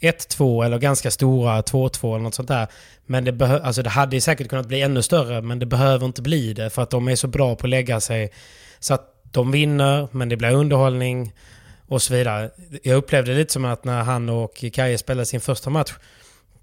1-2 0.00 0.64
eller 0.64 0.78
ganska 0.78 1.10
stora 1.10 1.60
2-2 1.60 2.14
eller 2.14 2.22
något 2.22 2.34
sånt 2.34 2.48
där. 2.48 2.66
Men 3.06 3.24
det, 3.24 3.32
behö- 3.32 3.62
alltså 3.62 3.82
det 3.82 3.90
hade 3.90 4.20
säkert 4.20 4.48
kunnat 4.48 4.66
bli 4.66 4.82
ännu 4.82 5.02
större, 5.02 5.42
men 5.42 5.58
det 5.58 5.66
behöver 5.66 6.06
inte 6.06 6.22
bli 6.22 6.52
det 6.52 6.70
för 6.70 6.82
att 6.82 6.90
de 6.90 7.08
är 7.08 7.16
så 7.16 7.28
bra 7.28 7.56
på 7.56 7.66
att 7.66 7.70
lägga 7.70 8.00
sig. 8.00 8.32
Så 8.78 8.94
att 8.94 9.22
de 9.22 9.50
vinner, 9.50 10.08
men 10.10 10.28
det 10.28 10.36
blir 10.36 10.52
underhållning 10.52 11.32
och 11.88 12.02
så 12.02 12.14
vidare. 12.14 12.50
Jag 12.82 12.96
upplevde 12.96 13.34
lite 13.34 13.52
som 13.52 13.64
att 13.64 13.84
när 13.84 14.02
han 14.02 14.28
och 14.28 14.64
Kaje 14.72 14.98
spelade 14.98 15.26
sin 15.26 15.40
första 15.40 15.70
match, 15.70 15.92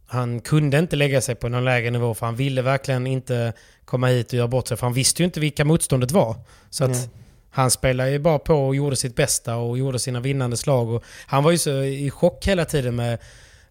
han 0.07 0.39
kunde 0.39 0.79
inte 0.79 0.95
lägga 0.95 1.21
sig 1.21 1.35
på 1.35 1.49
någon 1.49 1.65
lägre 1.65 1.91
nivå 1.91 2.13
för 2.13 2.25
han 2.25 2.35
ville 2.35 2.61
verkligen 2.61 3.07
inte 3.07 3.53
komma 3.85 4.07
hit 4.07 4.27
och 4.27 4.33
göra 4.33 4.47
bort 4.47 4.67
sig. 4.67 4.77
För 4.77 4.85
han 4.87 4.93
visste 4.93 5.21
ju 5.21 5.25
inte 5.25 5.39
vilka 5.39 5.65
motståndet 5.65 6.11
var. 6.11 6.35
Så 6.69 6.83
att 6.83 6.95
mm 6.95 7.09
han 7.53 7.71
spelade 7.71 8.11
ju 8.11 8.19
bara 8.19 8.39
på 8.39 8.67
och 8.67 8.75
gjorde 8.75 8.95
sitt 8.95 9.15
bästa 9.15 9.55
och 9.55 9.77
gjorde 9.77 9.99
sina 9.99 10.19
vinnande 10.19 10.57
slag. 10.57 10.89
Och 10.89 11.03
han 11.25 11.43
var 11.43 11.51
ju 11.51 11.57
så 11.57 11.83
i 11.83 12.09
chock 12.09 12.47
hela 12.47 12.65
tiden 12.65 12.95
med 12.95 13.19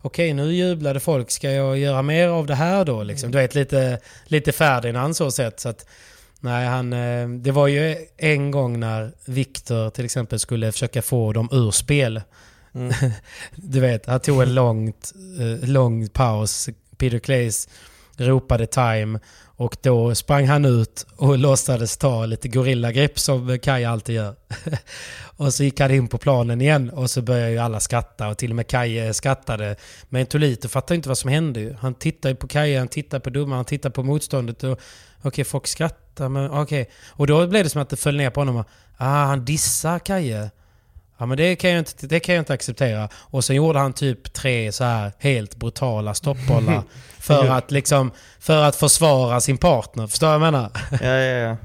Okej, 0.05 0.33
nu 0.33 0.53
jublade 0.53 1.01
folk. 1.01 1.31
Ska 1.31 1.51
jag 1.51 1.79
göra 1.79 2.03
mer 2.03 2.29
av 2.29 2.47
det 2.47 2.55
här 2.55 2.85
då? 2.85 3.03
Liksom. 3.03 3.31
Du 3.31 3.39
vet, 3.39 3.55
lite, 3.55 3.99
lite 4.25 4.53
Ferdinand 4.53 5.17
så 5.17 5.31
sett. 5.31 5.61
Så 5.61 5.69
att, 5.69 5.87
nej, 6.41 6.67
han, 6.67 6.93
eh, 6.93 7.29
det 7.29 7.51
var 7.51 7.67
ju 7.67 7.97
en 8.17 8.51
gång 8.51 8.81
när 8.81 9.13
Viktor 9.25 9.91
till 9.91 10.05
exempel 10.05 10.39
skulle 10.39 10.73
försöka 10.73 11.03
få 11.03 11.33
dem 11.33 11.49
ur 11.53 11.71
spel. 11.71 12.21
Mm. 12.75 12.93
Du 13.55 13.81
vet, 13.81 14.07
han 14.07 14.21
tog 14.21 14.43
en 14.43 14.55
långt, 14.55 15.13
eh, 15.41 15.69
lång 15.69 16.09
paus. 16.09 16.69
Peter 16.97 17.19
Claes 17.19 17.69
ropade 18.17 18.67
time 18.67 19.19
och 19.45 19.77
då 19.83 20.15
sprang 20.15 20.47
han 20.47 20.65
ut 20.65 21.07
och 21.17 21.39
låtsades 21.39 21.97
ta 21.97 22.27
lite 22.27 22.49
gorillagrepp 22.49 23.19
som 23.19 23.59
Kaj 23.59 23.85
alltid 23.85 24.15
gör. 24.15 24.35
och 25.37 25.55
så 25.55 25.65
gick 25.65 25.81
han 25.81 25.91
in 25.91 26.09
på 26.09 26.19
planen 26.19 26.61
igen 26.61 26.91
och 26.91 27.11
så 27.11 27.23
började 27.23 27.51
ju 27.51 27.59
alla 27.59 27.81
skratta 27.81 28.29
och 28.29 28.39
till 28.39 28.51
och 28.51 28.57
med 28.57 28.67
Kaj 28.67 29.15
skrattade. 29.15 29.77
Men 30.09 30.27
Tolito 30.27 30.69
fattade 30.69 30.95
inte 30.95 31.09
vad 31.09 31.19
som 31.19 31.31
hände 31.31 31.61
ju. 31.61 31.75
Han 31.81 31.95
tittade 31.95 32.33
ju 32.33 32.37
på 32.37 32.49
Kaj, 32.49 32.77
han 32.77 32.89
tittade 32.89 33.21
på 33.21 33.31
domaren, 33.31 33.57
han 33.57 33.65
tittade 33.65 33.93
på 33.93 34.03
motståndet 34.03 34.65
och 34.65 34.81
okej, 35.23 35.45
folk 35.45 35.67
skrattar 35.67 36.29
men 36.29 36.51
okej. 36.51 36.91
Och 37.11 37.27
då 37.27 37.47
blev 37.47 37.65
det 37.65 37.71
som 37.71 37.83
att 37.83 37.91
det 37.91 37.97
föll 37.97 38.17
ner 38.17 38.31
på 38.31 38.41
honom. 38.41 38.65
Ah, 38.97 39.25
han 39.25 39.45
dissar 39.45 39.99
Kaje. 39.99 40.51
Ja 41.23 41.27
men 41.27 41.37
det 41.37 41.57
kan, 41.57 41.71
jag 41.71 41.79
inte, 41.79 42.07
det 42.07 42.21
kan 42.21 42.35
jag 42.35 42.43
inte 42.43 42.53
acceptera. 42.53 43.09
Och 43.15 43.45
sen 43.45 43.57
gjorde 43.57 43.79
han 43.79 43.93
typ 43.93 44.33
tre 44.33 44.73
så 44.73 44.85
här 44.85 45.13
helt 45.19 45.57
brutala 45.57 46.15
stoppbollar. 46.15 46.83
för 47.19 47.49
att 47.49 47.71
liksom, 47.71 48.11
för 48.41 48.63
att 48.63 48.77
försvara 48.77 49.41
sin 49.41 49.59
partner. 49.59 50.07
Förstår 50.07 50.27
du 50.33 50.39
vad 50.39 50.47
jag 50.47 50.53
menar? 50.53 50.71
Ja, 50.91 51.09
ja, 51.09 51.49
ja. 51.49 51.57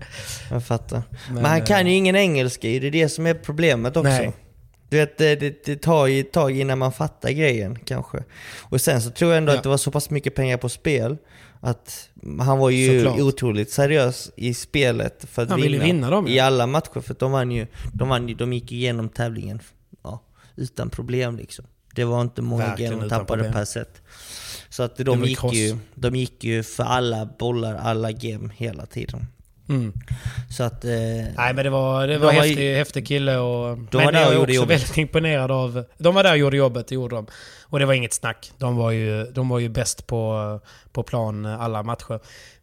Jag 0.52 0.66
fattar. 0.66 1.02
Men, 1.32 1.46
han 1.46 1.58
eh, 1.58 1.66
kan 1.66 1.88
ju 1.88 1.94
ingen 1.94 2.16
engelska 2.16 2.68
det 2.68 2.88
är 2.88 2.92
det 2.92 3.10
som 3.10 3.26
är 3.26 3.34
problemet 3.34 3.98
också. 3.98 4.10
Nej. 4.10 4.34
Du 4.90 4.98
vet, 4.98 5.18
det, 5.18 5.36
det, 5.36 5.66
det 5.66 5.82
tar 5.82 6.08
ju 6.08 6.20
ett 6.20 6.32
tag 6.34 6.60
innan 6.60 6.78
man 6.78 6.92
fattar 6.92 7.30
grejen 7.30 7.80
kanske. 7.86 8.24
Och 8.62 8.82
sen 8.82 9.02
så 9.02 9.10
tror 9.10 9.32
jag 9.32 9.38
ändå 9.38 9.52
Ja. 9.52 9.58
att 9.58 9.64
det 9.64 9.70
var 9.70 9.78
så 9.78 9.92
pass 9.92 10.10
mycket 10.10 10.36
pengar 10.36 10.58
på 10.58 10.70
spel 10.70 11.18
att 11.68 12.10
han 12.40 12.58
var 12.58 12.70
ju 12.70 13.00
Såklart. 13.00 13.20
otroligt 13.20 13.72
seriös 13.72 14.32
i 14.36 14.54
spelet 14.54 15.26
för 15.30 15.44
att 15.44 15.50
Han 15.50 15.62
ville 15.62 15.78
vinna, 15.78 15.86
vinna 15.86 16.10
dem, 16.10 16.28
ja. 16.28 16.34
i 16.34 16.40
alla 16.40 16.68
matcher. 16.68 17.00
För 17.02 17.16
de 17.20 17.32
vann 17.32 17.52
ju, 17.52 17.68
de, 17.94 18.10
vann 18.10 18.30
ju, 18.30 18.36
de 18.36 18.54
gick 18.54 18.72
igenom 18.72 19.10
tävlingen 19.10 19.60
ja, 20.04 20.22
utan 20.56 20.90
problem 20.90 21.38
liksom. 21.38 21.66
Det 21.96 22.06
var 22.06 22.22
inte 22.22 22.42
många 22.42 22.66
Verkligen 22.66 22.92
game 22.92 23.04
de 23.04 23.10
tappade 23.10 23.44
problem. 23.44 23.54
per 23.54 23.66
set. 23.66 24.02
Så 24.70 24.84
att 24.84 24.98
de 24.98 25.24
gick, 25.24 25.54
ju, 25.54 25.78
de 25.96 26.16
gick 26.16 26.44
ju 26.44 26.64
för 26.64 26.84
alla 26.84 27.30
bollar, 27.40 27.76
alla 27.76 28.12
game 28.12 28.50
hela 28.56 28.86
tiden. 28.86 29.26
Mm. 29.70 29.94
Så 30.50 30.64
att... 30.64 30.86
Eh, 30.86 30.92
Nej 31.38 31.54
men 31.54 31.56
det 31.56 31.70
var, 31.70 32.08
det 32.08 32.14
De 32.14 32.20
var 32.20 32.26
var 32.26 32.34
häftig, 32.34 32.76
häftig 32.76 33.08
kille 33.08 33.38
och... 33.38 33.78
De 33.78 33.98
men 33.98 34.06
var 34.06 34.12
där 34.12 34.20
jag 34.20 34.28
och 34.28 34.34
är 34.34 34.38
gjorde 34.38 34.44
också 34.52 34.54
jobbet. 34.56 34.82
väldigt 34.82 34.98
imponerad 34.98 35.52
av... 35.52 35.84
De 35.98 36.16
var 36.16 36.24
där 36.24 36.32
och 36.32 36.38
gjorde 36.38 36.58
jobbet, 36.58 36.88
det 36.88 36.96
gjorde 36.96 37.16
de. 37.16 37.28
Och 37.64 37.80
det 37.80 37.86
var 37.86 37.94
inget 37.94 38.14
snack. 38.14 38.52
De 38.58 38.76
var 38.76 38.92
ju, 38.92 39.24
de 39.26 39.50
var 39.50 39.60
ju 39.60 39.70
bäst 39.70 40.08
på, 40.08 40.60
på 40.92 41.04
plan 41.04 41.46
eh, 41.46 41.62
alla 41.62 41.84
matcher. 41.84 42.20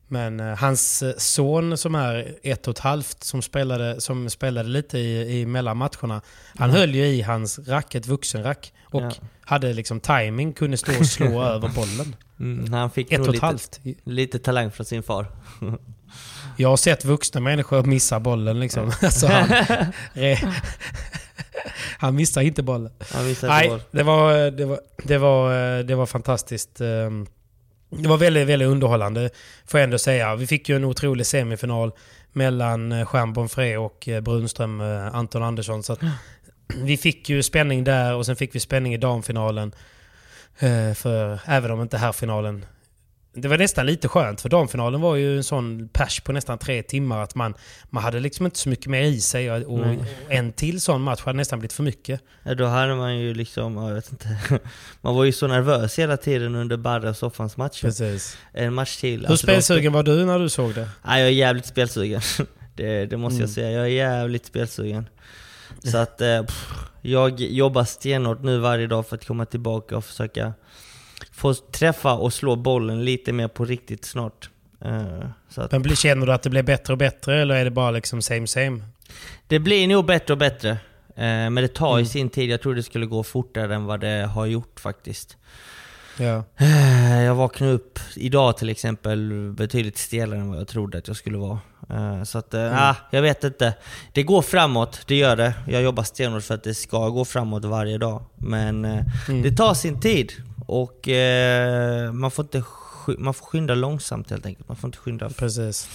Men 0.09 0.41
eh, 0.41 0.57
hans 0.59 1.03
eh, 1.03 1.13
son 1.19 1.77
som 1.79 1.95
är 1.95 2.35
ett 2.43 2.69
och 2.69 2.73
ett 2.75 2.79
halvt 2.79 3.25
som 3.25 3.43
spelade, 3.43 4.01
som 4.01 4.31
spelade 4.31 4.69
lite 4.69 4.99
i, 4.99 5.41
i 5.41 5.47
mellanmatcherna. 5.47 6.21
Han 6.59 6.71
höll 6.71 6.95
ju 6.95 7.05
i 7.07 7.23
hans 7.23 7.59
rack, 7.59 7.95
ett 7.95 8.07
vuxenrack. 8.07 8.73
Och 8.85 9.03
Ja. 9.03 9.11
hade 9.41 9.73
liksom 9.73 10.01
timing, 10.01 10.53
kunde 10.53 10.77
stå 10.77 10.93
och 11.01 11.07
slå 11.07 11.43
över 11.55 11.69
bollen. 11.69 12.17
mm, 12.41 12.73
han 12.73 12.91
fick 12.91 13.13
Ett 13.13 13.19
nog 13.19 13.29
och 13.29 13.29
ett 13.29 13.35
lite, 13.35 13.47
halvt. 13.47 13.81
lite 14.05 14.39
talang 14.39 14.71
från 14.71 14.87
sin 14.87 15.03
far. 15.03 15.27
Jag 16.57 16.69
har 16.69 16.77
sett 16.77 17.05
vuxna 17.05 17.41
människor 17.41 17.83
missa 17.83 18.21
bollen 18.21 18.61
liksom. 18.61 18.93
Alltså 19.03 19.27
han, 19.33 19.49
han 21.99 22.15
missar 22.15 22.43
inte 22.43 22.63
bollen. 22.63 22.93
Visade 23.25 23.53
Nej, 23.53 23.69
boll. 23.69 23.83
det 23.91 24.03
var, 24.03 24.51
det, 24.51 24.65
var, 24.65 24.81
det, 25.05 25.19
var, 25.19 25.83
det 25.83 25.95
var 25.95 26.07
fantastiskt. 26.07 26.81
ehm, 26.81 27.27
Det 27.91 28.09
var 28.09 28.17
väldigt, 28.17 28.47
väldigt 28.47 28.69
underhållande, 28.69 29.31
får 29.67 29.81
jag 29.81 29.85
ändå 29.85 29.99
säga. 29.99 30.37
Vi 30.37 30.47
fick 30.47 30.69
ju 30.69 30.77
en 30.77 30.85
otrolig 30.85 31.27
semifinal 31.27 31.93
mellan 32.33 32.93
eh, 32.93 33.09
Jean 33.13 33.33
Bonfré 33.33 33.77
och 33.77 34.09
eh, 34.09 34.21
Brunström, 34.21 34.81
eh, 34.81 35.15
Anton 35.15 35.43
Andersson. 35.43 35.83
Så 35.83 35.97
vi 36.83 36.97
fick 36.97 37.29
ju 37.29 37.43
spänning 37.43 37.85
där 37.85 38.15
och 38.15 38.27
sen 38.27 38.37
fick 38.37 38.55
vi 38.55 38.61
spänning 38.61 38.95
i 38.95 38.97
damfinalen. 38.97 39.73
För 40.95 41.41
även 41.47 41.71
om 41.71 41.83
inte 41.83 41.99
herrfinalen 41.99 42.67
det 43.35 43.49
var 43.49 43.59
nästan 43.59 43.87
lite 43.87 44.09
skönt 44.09 44.41
för 44.41 44.49
damfinalen 44.49 45.01
var 45.01 45.17
ju 45.17 45.37
en 45.37 45.45
sån 45.45 45.89
pers 45.89 46.21
på 46.21 46.33
nästan 46.33 46.59
tre 46.59 46.83
timmar 46.83 47.23
att 47.23 47.35
man, 47.35 47.55
man 47.91 48.03
hade 48.03 48.21
liksom 48.21 48.47
inte 48.47 48.59
så 48.59 48.69
mycket 48.69 48.87
mer 48.87 49.03
i 49.03 49.21
sig 49.21 49.51
och, 49.51 49.79
och 49.81 49.87
en 50.29 50.53
till 50.53 50.81
sån 50.81 51.03
match 51.03 51.21
hade 51.25 51.37
nästan 51.37 51.59
blivit 51.59 51.73
för 51.73 51.83
mycket. 51.83 52.21
Ja, 52.43 52.55
då 52.55 52.67
hade 52.67 52.95
man 52.95 53.19
ju 53.19 53.35
liksom, 53.35 53.77
ja, 53.77 53.89
jag 53.89 53.95
vet 53.95 54.13
inte. 54.13 54.39
Man 55.01 55.15
var 55.15 55.25
ju 55.25 55.33
så 55.33 55.47
nervös 55.47 55.99
hela 55.99 56.17
tiden 56.17 56.55
under 56.55 56.77
Barre 56.77 57.09
och 57.11 57.17
Soffans 57.17 57.57
matcher. 57.57 57.81
Precis. 57.87 58.39
En 58.53 58.75
match 58.75 58.97
till. 59.01 59.21
Hur 59.21 59.31
Alltså, 59.31 59.47
spelsugen 59.47 59.93
var 59.93 60.03
du 60.03 60.25
när 60.25 60.39
du 60.39 60.49
såg 60.49 60.75
det? 60.75 60.89
Nej, 61.03 61.21
jag 61.21 61.29
är 61.29 61.33
jävligt 61.33 61.67
spelsugen. 61.67 62.21
Det, 62.77 63.07
det 63.07 63.17
måste 63.17 63.35
Mm. 63.37 63.41
jag 63.41 63.51
säga. 63.51 63.71
Jag 63.71 63.83
är 63.83 63.89
jävligt 63.89 64.47
spelsugen. 64.47 65.09
Så 65.85 65.97
att 65.99 66.21
eh, 66.21 66.43
pff, 66.43 66.75
jag 67.03 67.41
jobbar 67.41 67.85
stenhårt 67.85 68.43
nu 68.43 68.59
varje 68.59 68.87
dag 68.87 69.07
för 69.07 69.17
att 69.17 69.27
komma 69.27 69.45
tillbaka 69.47 69.97
och 69.97 70.05
försöka 70.05 70.53
få 71.35 71.55
träffa 71.55 72.13
och 72.15 72.33
slå 72.33 72.57
bollen 72.57 73.05
lite 73.05 73.33
mer 73.33 73.49
på 73.49 73.65
riktigt 73.65 74.05
snart. 74.05 74.51
Eh, 74.85 75.29
att, 75.57 75.73
Men 75.73 75.83
blir- 75.83 75.97
känner 75.97 76.27
du 76.27 76.33
att 76.33 76.43
det 76.43 76.51
blir 76.51 76.63
bättre 76.63 76.93
och 76.93 76.99
bättre 76.99 77.43
eller 77.43 77.55
är 77.55 77.65
det 77.65 77.71
bara 77.71 77.91
liksom 77.91 78.23
same 78.23 78.47
same? 78.47 78.81
det 79.49 79.59
blir 79.59 79.89
nog 79.89 80.05
bättre 80.07 80.35
och 80.35 80.39
bättre. 80.39 80.71
Eh, 81.17 81.25
Men 81.25 81.55
det 81.55 81.69
tar 81.75 81.97
ju 81.97 82.01
Mm. 82.01 82.07
sin 82.07 82.29
tid. 82.31 82.51
Jag 82.51 82.61
tror 82.63 82.75
det 82.75 82.83
skulle 82.83 83.07
gå 83.07 83.23
fortare 83.23 83.75
än 83.75 83.85
vad 83.85 84.01
det 84.01 84.29
har 84.35 84.47
gjort 84.47 84.81
faktiskt. 84.81 85.37
Ja. 86.19 86.45
Eh, 86.57 87.23
Jag 87.23 87.35
vaknade 87.35 87.73
upp 87.73 87.99
idag 88.17 88.57
till 88.57 88.69
exempel 88.69 89.53
betydligt 89.57 89.99
stelare 89.99 90.39
än 90.41 90.49
vad 90.49 90.59
jag 90.59 90.69
trodde 90.69 90.99
att 90.99 91.09
jag 91.09 91.17
skulle 91.17 91.39
vara. 91.39 91.59
Så 92.25 92.39
att, 92.39 92.55
Mm. 92.55 92.75
ah, 92.79 92.95
jag 93.11 93.23
vet 93.23 93.45
inte. 93.45 93.75
Det 94.13 94.23
går 94.23 94.43
framåt, 94.43 95.01
det 95.07 95.15
gör 95.17 95.37
det. 95.37 95.55
Jag 95.69 95.83
jobbar 95.83 96.03
stenhårt 96.03 96.43
för 96.43 96.55
att 96.55 96.65
det 96.65 96.75
ska 96.75 97.09
gå 97.09 97.25
framåt 97.25 97.65
varje 97.65 97.99
dag. 97.99 98.23
Men 98.37 98.85
Mm. 98.85 99.43
det 99.43 99.53
tar 99.57 99.75
sin 99.75 100.01
tid. 100.01 100.33
Och 100.67 101.09
eh, 101.09 102.13
man, 102.13 102.31
får 102.31 102.45
inte 102.45 102.63
man 103.19 103.35
får 103.35 103.47
skynda 103.47 103.75
långsamt 103.75 104.31
helt 104.31 104.47
enkelt. 104.47 104.69
Man 104.69 104.77
får 104.77 104.89
inte 104.89 104.99
skynda, 104.99 105.31
Precis. 105.31 105.89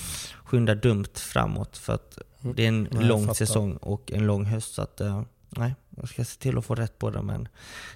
skynda 0.44 0.76
dumt 0.76 1.06
framåt. 1.16 1.78
För 1.78 1.94
att 1.94 2.18
det 2.42 2.64
är 2.64 2.68
en 2.68 2.88
jag 2.92 3.04
lång 3.04 3.36
säsong 3.36 3.76
och 3.78 4.12
en 4.12 4.28
lång 4.28 4.46
höst. 4.46 4.74
Så 4.74 4.82
att, 4.82 5.02
eh, 5.02 5.22
nej, 5.50 5.76
jag 5.98 6.10
ska 6.10 6.24
se 6.26 6.40
till 6.40 6.58
att 6.58 6.66
få 6.66 6.76
rätt 6.76 7.00
på 7.00 7.10
det. 7.10 7.22
Men 7.22 7.48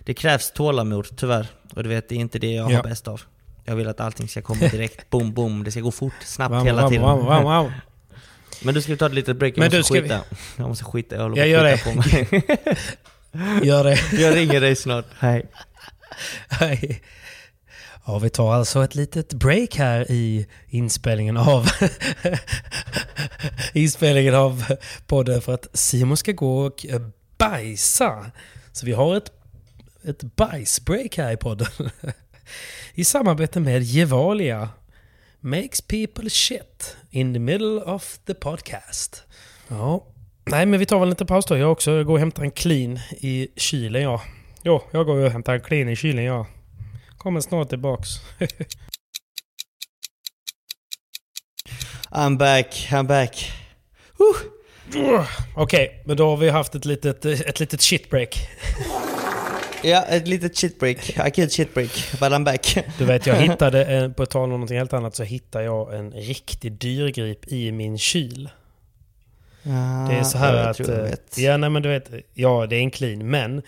det 0.03 0.13
krävs 0.13 0.51
tålamod 0.51 1.07
tyvärr. 1.17 1.47
Och 1.75 1.83
du 1.83 1.89
vet, 1.89 2.09
det 2.09 2.15
är 2.15 2.19
inte 2.19 2.39
det 2.39 2.51
jag 2.51 2.71
Ja. 2.71 2.75
har 2.75 2.83
bäst 2.83 3.07
av. 3.07 3.21
Jag 3.65 3.75
vill 3.75 3.87
att 3.87 3.99
allting 3.99 4.27
ska 4.27 4.41
komma 4.41 4.67
direkt, 4.67 5.09
boom 5.09 5.33
boom, 5.33 5.63
det 5.63 5.71
ska 5.71 5.79
gå 5.81 5.91
fort, 5.91 6.13
snabbt 6.23 6.55
Wow, 6.55 6.65
hela 6.65 6.81
wow, 6.81 6.89
tiden. 6.89 7.03
wow, 7.05 7.23
wow, 7.25 7.43
wow. 7.43 7.71
Men 8.63 8.73
du 8.73 8.81
ska 8.81 8.95
ta 8.95 9.05
ett 9.05 9.13
litet 9.13 9.37
break, 9.37 9.53
jag 9.57 9.59
Men 9.59 9.65
måste 9.65 9.83
ska 9.83 9.93
vi- 9.93 10.01
skita. 10.01 10.21
Jag 10.57 10.67
måste 10.69 10.83
skita, 10.85 11.15
jag 11.15 11.23
håller 11.23 11.77
på 11.77 11.89
att 11.89 12.03
skita 12.05 12.29
på 12.37 13.37
mig. 13.37 13.59
Gör 13.63 13.83
det. 13.83 13.99
jag 14.21 14.35
ringer 14.35 14.61
dig 14.61 14.75
snart, 14.75 15.05
hej. 15.19 15.45
Ja, 18.05 18.19
vi 18.19 18.29
tar 18.29 18.53
alltså 18.53 18.83
ett 18.83 18.95
litet 18.95 19.33
break 19.33 19.75
här 19.75 20.11
i 20.11 20.47
inspelningen 20.67 21.37
av 21.37 21.69
inspelningen 23.73 24.35
av 24.35 24.63
podden 25.07 25.41
för 25.41 25.53
att 25.53 25.67
Simon 25.73 26.17
ska 26.17 26.31
gå 26.31 26.65
och 26.65 26.85
eh, 26.85 27.01
bajsa. 27.37 28.31
Så 28.71 28.85
vi 28.85 28.91
har 28.91 29.17
ett, 29.17 29.31
ett 30.03 30.23
bajsbreak 30.35 31.17
här 31.17 31.31
i 31.31 31.37
podden. 31.37 31.67
I 32.93 33.05
samarbete 33.05 33.59
med 33.59 33.83
Gevalia. 33.83 34.69
Makes 35.39 35.81
people 35.81 36.29
shit 36.29 36.97
in 37.09 37.33
the 37.33 37.39
middle 37.39 37.81
of 37.81 38.17
the 38.25 38.33
podcast. 38.33 39.23
Ja, 39.67 40.07
nej 40.45 40.65
men 40.65 40.79
vi 40.79 40.85
tar 40.85 40.99
väl 40.99 41.09
lite 41.09 41.25
paus 41.25 41.45
då. 41.45 41.57
Jag 41.57 41.71
också 41.71 42.03
går 42.03 42.13
och 42.13 42.19
hämtar 42.19 42.43
en 42.43 42.51
clean 42.51 42.99
i 43.11 43.47
kylen 43.55 44.01
jag. 44.01 44.21
Jo, 44.65 44.81
jag 44.91 45.05
går 45.05 45.17
och 45.17 45.31
hämtar 45.31 45.53
en 45.53 45.61
clean 45.61 45.89
i 45.89 45.95
kylen 45.95 46.23
ja. 46.23 46.47
Kommer 47.17 47.41
snart 47.41 47.69
tillbaks. 47.69 48.09
I'm 52.11 52.37
back, 52.37 52.87
I'm 52.91 53.07
back. 53.07 53.51
Okej, 55.55 56.03
men 56.05 56.17
då 56.17 56.29
har 56.29 56.37
vi 56.37 56.49
haft 56.49 56.75
ett 56.75 56.85
litet, 56.85 57.25
ett 57.25 57.59
litet 57.59 57.81
shitbreak. 57.81 58.47
Ja, 59.83 60.03
ett 60.03 60.27
litet 60.27 60.57
shitbreak. 60.57 60.97
Killed 61.33 61.51
shitbreak, 61.51 62.11
but 62.11 62.31
I'm 62.31 62.43
back. 62.43 62.77
Du 62.97 63.05
vet, 63.05 63.25
jag 63.27 63.35
hittade, 63.49 64.13
på 64.17 64.25
tal 64.25 64.43
om 64.43 64.49
någonting 64.49 64.77
helt 64.77 64.93
annat, 64.93 65.15
så 65.15 65.23
hittade 65.23 65.65
jag 65.65 65.95
en 65.95 66.11
riktig 66.11 66.71
dyrgrip 66.71 67.47
i 67.47 67.71
min 67.71 67.97
kyl. 67.97 68.49
Det 70.09 70.15
är 70.15 70.23
så 70.23 70.37
här 70.37 70.53
Ah, 70.53 70.57
jag 70.57 70.69
att... 70.69 70.79
jag 70.79 70.89
eh, 70.89 71.03
vet. 71.03 71.37
Ja, 71.37 71.57
nej 71.57 71.69
men 71.69 71.81
du 71.81 71.89
vet. 71.89 72.09
Ja, 72.33 72.65
det 72.65 72.75
är 72.75 72.79
en 72.79 72.91
clean, 72.91 73.29
men... 73.29 73.61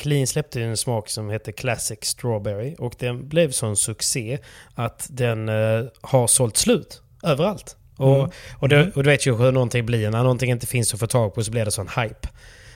Clean 0.00 0.26
släppte 0.26 0.62
en 0.62 0.76
smak 0.76 1.08
som 1.08 1.30
heter 1.30 1.52
Classic 1.52 1.98
Strawberry 2.02 2.74
och 2.78 2.94
den 2.98 3.28
blev 3.28 3.50
sån 3.50 3.76
succé 3.76 4.38
att 4.74 5.06
den 5.10 5.48
eh, 5.48 5.84
har 6.00 6.26
sålt 6.26 6.56
slut 6.56 7.02
överallt. 7.22 7.76
Och, 7.96 8.16
Mm. 8.16 8.30
och, 8.58 8.68
det, 8.68 8.90
och 8.94 9.02
du 9.04 9.10
vet 9.10 9.26
ju 9.26 9.36
hur 9.36 9.52
någonting 9.52 9.86
blir. 9.86 10.10
När 10.10 10.22
någonting 10.22 10.50
inte 10.50 10.66
finns 10.66 10.94
att 10.94 11.00
få 11.00 11.06
tag 11.06 11.34
på 11.34 11.44
så 11.44 11.50
blir 11.50 11.64
det 11.64 11.70
sån 11.70 11.88
hype. 11.88 12.28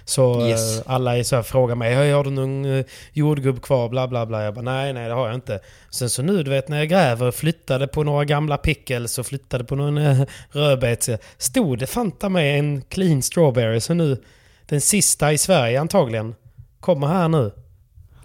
Så 0.05 0.49
Yes. 0.49 0.79
eh, 0.79 0.83
alla 0.87 1.17
är 1.19 1.23
så 1.23 1.37
här, 1.37 1.43
frågar 1.43 1.75
mig, 1.75 1.95
"Hej, 1.95 2.13
har 2.13 2.25
du 2.25 2.31
någon 2.31 2.65
uh, 2.65 2.85
jordgubb 3.13 3.63
kvar? 3.63 3.89
Bla 3.89 4.09
bla 4.09 4.27
bla. 4.27 4.43
Jag 4.45 4.55
bara, 4.55 4.63
nej 4.63 4.93
nej 4.93 5.09
det 5.09 5.15
har 5.15 5.27
jag 5.27 5.35
inte. 5.35 5.61
Sen 5.91 6.11
så 6.11 6.23
nu 6.23 6.43
du 6.43 6.51
vet 6.51 6.69
när 6.69 6.79
jag 6.79 6.89
gräver, 6.89 7.31
flyttade 7.31 7.87
på 7.87 8.03
några 8.03 8.25
gamla 8.25 8.57
pickles 8.57 9.19
och 9.19 9.27
flyttade 9.27 9.65
på 9.65 9.77
någon 9.77 9.99
uh, 9.99 10.25
rödbet. 10.51 11.03
så 11.03 11.17
Stod 11.39 11.79
det 11.79 11.87
fanta 11.87 12.29
med 12.29 12.59
en 12.59 12.83
clean 12.83 13.23
strawberry. 13.23 13.81
Så 13.81 13.95
nu, 13.95 14.23
den 14.67 14.81
sista 14.81 15.33
i 15.33 15.39
Sverige 15.39 15.81
antagligen, 15.81 16.35
kommer 16.85 17.07
här 17.07 17.29
nu. 17.29 17.53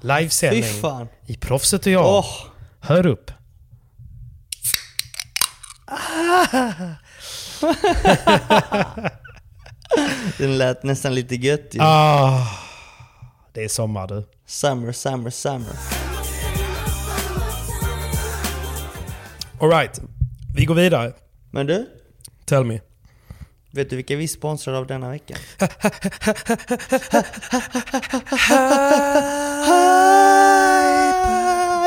Livesändning 0.01 0.63
i 1.25 1.35
Proffset 1.35 1.85
och 1.85 1.91
jag. 1.91 2.05
Åh, 2.05 2.25
Hör 2.79 3.05
upp. 3.05 3.31
den 10.37 10.57
lät 10.57 10.83
nästan 10.83 11.15
lite 11.15 11.35
gött 11.35 11.69
ju. 11.71 11.79
Ah, 11.81 12.47
det 13.53 13.63
är 13.63 13.67
sommar 13.67 14.07
du. 14.07 14.29
Summer, 14.45 14.91
summer, 14.91 15.29
summer. 15.29 15.73
Alright, 19.61 20.01
vi 20.55 20.65
går 20.65 20.75
vidare. 20.75 21.13
Men 21.51 21.67
du, 21.67 21.89
Tell 22.45 22.63
me. 22.65 22.79
Vet 23.71 23.89
du 23.89 23.95
vilka 23.95 24.15
vi 24.15 24.27
sponsrar 24.27 24.73
av 24.73 24.87
denna 24.87 25.09
vecka? 25.09 25.35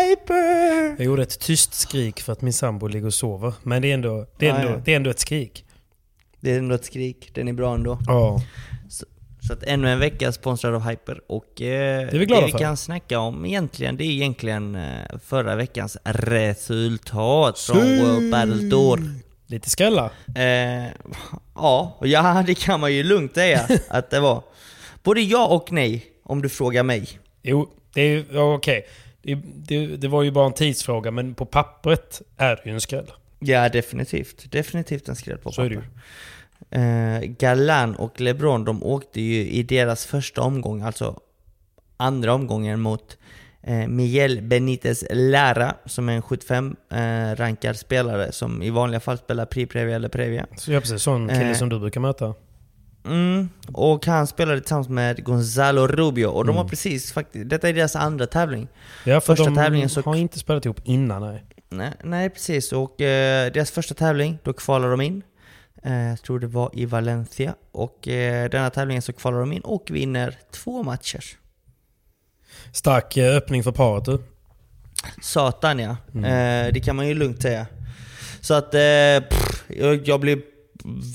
Hyper! 0.00 0.94
Jag 0.98 1.04
gjorde 1.06 1.22
ett 1.22 1.40
tyst 1.40 1.74
skrik 1.74 2.20
för 2.20 2.32
att 2.32 2.40
min 2.42 2.52
sambo 2.52 2.86
ligger 2.86 3.06
och 3.06 3.14
sover. 3.14 3.54
Men 3.62 3.82
det 3.82 3.90
är 3.90 3.94
ändå, 3.94 4.26
det 4.38 4.48
är 4.48 4.52
Ah, 4.52 4.56
ändå, 4.56 4.72
ja. 4.72 4.80
det 4.84 4.92
är 4.92 4.96
ändå 4.96 5.10
ett 5.10 5.20
skrik. 5.20 5.64
Det 6.40 6.50
är 6.54 6.58
ändå 6.58 6.74
ett 6.74 6.84
skrik, 6.84 7.30
den 7.34 7.48
är 7.48 7.52
bra 7.52 7.74
ändå. 7.74 7.98
Ja. 8.06 8.42
Så 9.48 9.52
att 9.52 9.62
ännu 9.62 9.90
en 9.90 9.98
vecka 9.98 10.32
sponsrad 10.32 10.74
av 10.74 10.88
Hyper 10.88 11.20
och 11.28 11.62
eh, 11.62 12.08
är 12.14 12.18
vi 12.18 12.26
glada 12.26 12.46
vi 12.46 12.52
kan 12.52 12.76
snacka 12.76 13.18
om 13.18 13.44
egentligen, 13.46 13.96
det 13.96 14.04
är 14.04 14.10
egentligen 14.10 14.74
eh, 14.74 15.18
förra 15.24 15.56
veckans 15.56 15.96
resultat 16.04 17.58
från 17.58 17.76
World 17.98 18.30
Battle 18.30 18.70
Tour. 18.70 19.14
Lite 19.52 19.70
skrälla. 19.70 20.10
Eh, 20.34 20.86
ja, 21.54 21.98
ja, 22.00 22.42
det 22.46 22.54
kan 22.54 22.80
man 22.80 22.92
ju 22.92 23.02
lugnt 23.02 23.34
säga 23.34 23.68
att 23.88 24.10
det 24.10 24.20
var. 24.20 24.42
Både 25.02 25.20
ja 25.20 25.46
och 25.46 25.72
nej, 25.72 26.06
om 26.22 26.42
du 26.42 26.48
frågar 26.48 26.82
mig. 26.82 27.08
Jo, 27.42 27.68
det 27.94 28.02
är 28.02 28.24
ja, 28.32 28.54
okej. 28.54 28.86
Det, 29.22 29.38
det, 29.54 29.86
det 29.86 30.08
var 30.08 30.22
ju 30.22 30.30
bara 30.30 30.46
en 30.46 30.52
tidsfråga, 30.52 31.10
men 31.10 31.34
på 31.34 31.46
pappret 31.46 32.22
är 32.36 32.56
det 32.56 32.62
ju 32.64 32.74
en 32.74 32.80
skräll. 32.80 33.10
Ja, 33.38 33.68
definitivt. 33.68 34.52
Definitivt 34.52 35.08
en 35.08 35.16
skräll 35.16 35.38
på 35.38 35.52
Så 35.52 35.62
papper. 35.62 35.88
Eh, 36.70 37.20
Galan 37.20 37.94
och 37.94 38.20
LeBron, 38.20 38.64
de 38.64 38.82
åkte 38.82 39.20
ju 39.20 39.48
i 39.48 39.62
deras 39.62 40.06
första 40.06 40.42
omgång, 40.42 40.82
alltså 40.82 41.20
andra 41.96 42.34
omgången 42.34 42.80
mot 42.80 43.18
Miguel 43.88 44.42
Benitez 44.42 45.04
Lara, 45.10 45.74
som 45.86 46.08
är 46.08 46.12
en 46.12 46.22
75-rankad 46.22 47.76
spelare 47.76 48.32
som 48.32 48.62
i 48.62 48.70
vanliga 48.70 49.00
fall 49.00 49.18
spelar 49.18 49.44
Pri 49.44 49.66
Previa 49.66 49.96
eller 49.96 50.08
Previa. 50.08 50.46
Så 50.56 50.72
jag 50.72 50.82
precis 50.82 51.02
sån 51.02 51.28
kille 51.28 51.50
Eh. 51.50 51.54
som 51.56 51.68
du 51.68 51.78
brukar 51.78 52.00
möta. 52.00 52.34
Mm, 53.06 53.48
och 53.72 54.06
han 54.06 54.26
spelade 54.26 54.60
tillsammans 54.60 54.88
med 54.88 55.24
Gonzalo 55.24 55.86
Rubio, 55.86 56.26
och 56.26 56.44
de 56.44 56.50
Mm. 56.50 56.62
har 56.62 56.68
precis 56.68 57.12
faktiskt, 57.12 57.50
detta 57.50 57.68
är 57.68 57.72
deras 57.72 57.96
andra 57.96 58.26
tävling. 58.26 58.68
Ja, 59.04 59.20
för 59.20 59.26
första 59.36 59.44
de 59.50 59.56
tävlingen 59.56 59.88
så- 59.88 60.00
har 60.00 60.16
inte 60.16 60.38
spelat 60.38 60.64
ihop 60.64 60.80
innan, 60.84 61.22
nej. 61.22 61.44
Nej, 61.70 61.92
nej 62.04 62.30
precis, 62.30 62.72
och 62.72 63.00
eh, 63.00 63.52
deras 63.52 63.70
första 63.70 63.94
tävling, 63.94 64.38
då 64.42 64.52
kvalar 64.52 64.90
de 64.90 65.00
in. 65.00 65.22
Eh, 65.82 65.92
jag 66.08 66.22
tror 66.22 66.38
det 66.40 66.46
var 66.46 66.70
i 66.72 66.84
Valencia. 66.86 67.54
Och 67.72 68.08
eh, 68.08 68.50
denna 68.50 68.70
tävlingen 68.70 69.02
så 69.02 69.12
kvalar 69.12 69.38
de 69.40 69.52
in 69.52 69.60
och 69.62 69.88
vinner 69.90 70.38
två 70.50 70.82
matcher. 70.82 71.24
Stark 72.72 73.16
eh, 73.16 73.36
öppning 73.36 73.62
för 73.62 73.72
paret 73.72 74.04
du. 74.04 74.18
Satan 75.22 75.78
ja. 75.78 75.96
Mm. 76.14 76.24
Eh, 76.24 76.72
det 76.72 76.80
kan 76.80 76.96
man 76.96 77.08
ju 77.08 77.14
lugnt 77.14 77.42
säga. 77.42 77.66
Så 78.40 78.54
att 78.54 78.74
eh, 78.74 79.28
pff, 79.28 79.64
jag, 79.68 80.08
jag 80.08 80.20
blev 80.20 80.40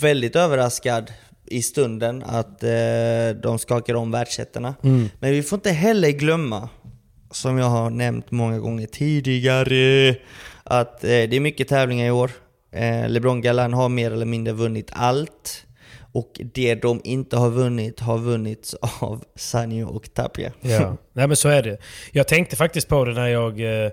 väldigt 0.01 0.35
överraskad 0.35 1.11
i 1.45 1.61
stunden 1.61 2.23
att 2.23 2.63
eh, 2.63 3.41
de 3.43 3.59
skakar 3.59 3.93
om 3.93 4.11
världsettorna. 4.11 4.75
Mm. 4.83 5.09
Men 5.19 5.31
vi 5.31 5.43
får 5.43 5.57
inte 5.57 5.71
heller 5.71 6.09
glömma, 6.09 6.69
som 7.31 7.57
jag 7.57 7.65
har 7.65 7.89
nämnt 7.89 8.31
många 8.31 8.59
gånger 8.59 8.87
tidigare, 8.87 10.15
att 10.63 11.03
eh, 11.03 11.07
det 11.07 11.35
är 11.35 11.39
mycket 11.39 11.67
tävlingar 11.67 12.07
i 12.07 12.11
år. 12.11 12.31
Eh, 12.71 13.09
LeBron 13.09 13.41
Galan 13.41 13.73
har 13.73 13.89
mer 13.89 14.11
eller 14.11 14.25
mindre 14.25 14.53
vunnit 14.53 14.89
allt. 14.93 15.63
Och 16.17 16.41
det 16.53 16.75
de 16.75 17.01
inte 17.03 17.37
har 17.37 17.49
vunnit 17.49 17.99
har 17.99 18.17
vunnits 18.17 18.73
av 18.99 19.23
Sanjo 19.35 19.87
och 19.87 20.13
Tapia. 20.13 20.51
Ja, 20.61 20.97
nej 21.13 21.27
men 21.27 21.37
så 21.37 21.49
är 21.49 21.63
det. 21.63 21.77
Jag 22.11 22.27
tänkte 22.27 22.55
faktiskt 22.55 22.87
på 22.87 23.05
det 23.05 23.13
när 23.13 23.27
jag, 23.27 23.59
eh, 23.85 23.91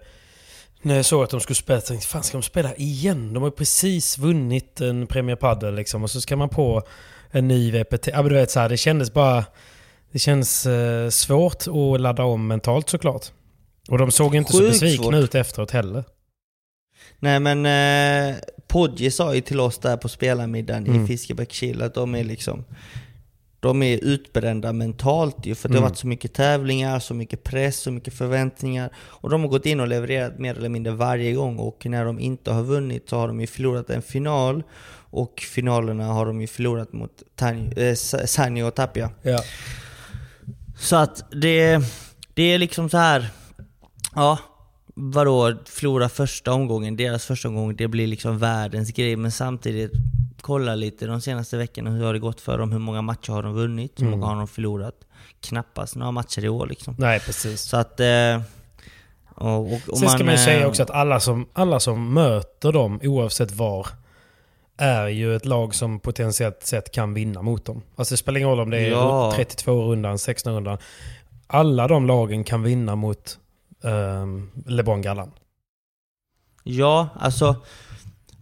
när 0.82 0.96
jag 0.96 1.04
såg 1.04 1.24
att 1.24 1.30
de 1.30 1.40
skulle 1.40 1.54
spela. 1.54 1.76
Jag 1.76 1.84
tänkte, 1.84 2.06
fan 2.06 2.22
ska 2.22 2.38
de 2.38 2.42
spela 2.42 2.74
igen? 2.74 3.32
De 3.34 3.42
har 3.42 3.50
ju 3.50 3.56
precis 3.56 4.18
vunnit 4.18 4.80
en 4.80 5.06
Premier 5.06 5.36
Padel 5.36 5.74
liksom. 5.74 6.02
Och 6.02 6.10
så 6.10 6.20
ska 6.20 6.36
man 6.36 6.48
på 6.48 6.82
en 7.30 7.48
ny 7.48 7.70
VPT. 7.70 8.06
Ja 8.06 8.22
men 8.22 8.28
du 8.28 8.34
vet 8.34 8.50
så 8.50 8.60
här, 8.60 8.68
det 8.68 8.76
kändes 8.76 9.12
bara... 9.12 9.44
Det 10.12 10.18
känns 10.18 10.66
eh, 10.66 11.08
svårt 11.08 11.64
att 11.66 12.00
ladda 12.00 12.24
om 12.24 12.46
mentalt 12.46 12.88
såklart. 12.88 13.26
Och 13.88 13.98
de 13.98 14.10
såg 14.10 14.34
inte 14.34 14.52
så 14.52 14.58
Sjukt 14.58 14.72
besvikna 14.72 15.04
svårt. 15.04 15.14
ut 15.14 15.34
efteråt 15.34 15.70
heller. 15.70 16.04
Nej 17.18 17.40
men 17.40 17.66
eh, 17.66 18.36
Podji 18.74 19.10
sa 19.10 19.34
ju 19.34 19.40
till 19.40 19.60
oss 19.60 19.78
där 19.78 19.96
på 19.96 20.08
spelarmiddagen 20.08 20.86
Mm. 20.86 21.04
i 21.04 21.06
Fiskebäckskil 21.06 21.82
att 21.82 21.94
de 21.94 22.14
är 22.14 22.24
liksom 22.24 22.64
De 23.60 23.82
är 23.82 23.98
utbrända 24.04 24.72
mentalt 24.72 25.46
ju 25.46 25.54
för 25.54 25.68
att 25.68 25.72
det 25.72 25.76
Mm. 25.78 25.82
har 25.82 25.90
varit 25.90 25.98
så 25.98 26.06
mycket 26.06 26.32
tävlingar, 26.34 26.98
så 26.98 27.14
mycket 27.14 27.44
press, 27.44 27.76
så 27.80 27.90
mycket 27.90 28.14
förväntningar 28.14 28.90
Och 28.96 29.30
de 29.30 29.40
har 29.40 29.48
gått 29.48 29.66
in 29.66 29.80
och 29.80 29.88
levererat 29.88 30.38
mer 30.38 30.54
eller 30.58 30.68
mindre 30.68 30.92
varje 30.92 31.32
gång 31.32 31.58
och 31.58 31.86
när 31.86 32.04
de 32.04 32.18
inte 32.20 32.50
har 32.50 32.62
vunnit 32.62 33.08
så 33.08 33.16
har 33.18 33.28
de 33.28 33.40
ju 33.40 33.46
förlorat 33.46 33.90
en 33.90 34.02
final 34.02 34.62
Och 35.10 35.40
finalerna 35.40 36.04
har 36.06 36.26
de 36.26 36.40
ju 36.40 36.46
förlorat 36.46 36.92
mot 36.92 37.22
Tanj- 37.38 37.78
eh, 37.78 37.94
Sanjo 38.26 38.66
och 38.66 38.74
Tapia 38.74 39.10
Ja. 39.22 39.40
så 40.78 40.96
att 40.96 41.30
det, 41.32 41.78
det 42.34 42.42
är 42.42 42.58
liksom 42.58 42.88
så 42.90 42.96
här. 42.98 43.28
Ja, 44.14 44.38
vadå, 44.94 45.54
förlora 45.64 46.08
första 46.08 46.52
omgången, 46.52 46.96
deras 46.96 47.26
första 47.26 47.48
omgång, 47.48 47.76
det 47.76 47.88
blir 47.88 48.06
liksom 48.06 48.38
världens 48.38 48.90
grej. 48.92 49.16
Men 49.16 49.32
samtidigt, 49.32 49.92
kolla 50.40 50.74
lite 50.74 51.06
de 51.06 51.20
senaste 51.20 51.56
veckorna, 51.56 51.90
hur 51.90 52.04
har 52.04 52.12
det 52.12 52.18
gått 52.18 52.40
för 52.40 52.58
dem? 52.58 52.72
Hur 52.72 52.78
många 52.78 53.02
matcher 53.02 53.32
har 53.32 53.42
de 53.42 53.54
vunnit? 53.54 54.02
Hur 54.02 54.10
många 54.10 54.26
har 54.26 54.36
de 54.36 54.48
förlorat? 54.48 54.94
Knappast 55.40 55.96
några 55.96 56.12
matcher 56.12 56.44
i 56.44 56.48
år 56.48 56.66
liksom. 56.66 56.94
Nej 56.98 57.20
precis. 57.20 57.60
Så 57.60 57.76
att... 57.76 58.00
Eh, 58.00 58.40
och, 59.34 59.60
och, 59.60 59.72
och 59.88 59.98
Sen 59.98 60.08
ska 60.08 60.24
man 60.24 60.34
ju 60.34 60.38
eh, 60.40 60.44
säga 60.44 60.68
också 60.68 60.82
att 60.82 60.90
alla 60.90 61.20
som, 61.20 61.46
alla 61.52 61.80
som 61.80 62.14
möter 62.14 62.72
dem, 62.72 63.00
oavsett 63.02 63.52
var, 63.52 63.86
är 64.76 65.08
ju 65.08 65.36
ett 65.36 65.44
lag 65.44 65.74
som 65.74 66.00
potentiellt 66.00 66.62
sett 66.62 66.92
kan 66.92 67.14
vinna 67.14 67.42
mot 67.42 67.64
dem. 67.64 67.82
Alltså 67.96 68.12
det 68.12 68.16
spelar 68.16 68.38
ingen 68.38 68.50
roll 68.50 68.60
om 68.60 68.70
det 68.70 68.78
är 68.78 68.90
Ja. 68.90 69.34
32-rundan, 69.36 70.16
16-rundan. 70.16 70.78
Alla 71.46 71.88
de 71.88 72.06
lagen 72.06 72.44
kan 72.44 72.62
vinna 72.62 72.96
mot 72.96 73.38
um, 73.84 74.50
LeBron 74.66 75.02
Gallan. 75.02 75.30
Ja, 76.62 77.08
alltså 77.14 77.56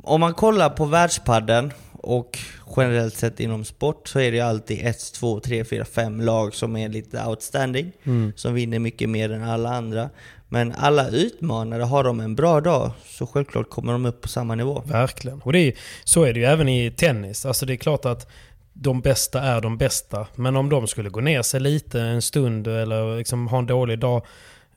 om 0.02 0.20
man 0.20 0.34
kollar 0.34 0.70
på 0.70 0.84
världspadden 0.84 1.72
och 1.92 2.38
generellt 2.76 3.14
sett 3.14 3.40
inom 3.40 3.64
sport 3.64 4.08
så 4.08 4.20
är 4.20 4.32
det 4.32 4.40
alltid 4.40 4.86
1, 4.86 5.12
2, 5.12 5.40
3, 5.40 5.64
4, 5.64 5.84
5 5.84 6.20
lag 6.20 6.54
som 6.54 6.76
är 6.76 6.88
lite 6.88 7.24
outstanding. 7.26 7.92
Mm. 8.04 8.32
Som 8.36 8.54
vinner 8.54 8.78
mycket 8.78 9.10
mer 9.10 9.32
än 9.32 9.44
alla 9.44 9.70
andra. 9.70 10.10
Men 10.48 10.72
alla 10.72 11.08
utmanare, 11.08 11.82
har 11.82 12.04
de 12.04 12.20
en 12.20 12.34
bra 12.34 12.60
dag 12.60 12.90
så 13.06 13.26
självklart 13.26 13.70
kommer 13.70 13.92
de 13.92 14.06
upp 14.06 14.20
på 14.20 14.28
samma 14.28 14.54
nivå. 14.54 14.82
Verkligen. 14.86 15.40
Och 15.42 15.52
det 15.52 15.58
är, 15.58 15.74
så 16.04 16.22
är 16.22 16.32
det 16.32 16.40
ju 16.40 16.46
även 16.46 16.68
i 16.68 16.90
tennis. 16.90 17.46
Alltså 17.46 17.66
det 17.66 17.72
är 17.72 17.76
klart 17.76 18.04
att 18.04 18.30
de 18.72 19.00
bästa 19.00 19.42
är 19.42 19.60
de 19.60 19.78
bästa. 19.78 20.26
Men 20.34 20.56
om 20.56 20.68
de 20.68 20.86
skulle 20.86 21.10
gå 21.10 21.20
ner 21.20 21.42
sig 21.42 21.60
lite 21.60 22.00
en 22.00 22.22
stund 22.22 22.66
eller 22.66 23.18
liksom 23.18 23.48
ha 23.48 23.58
en 23.58 23.66
dålig 23.66 23.98
dag. 23.98 24.26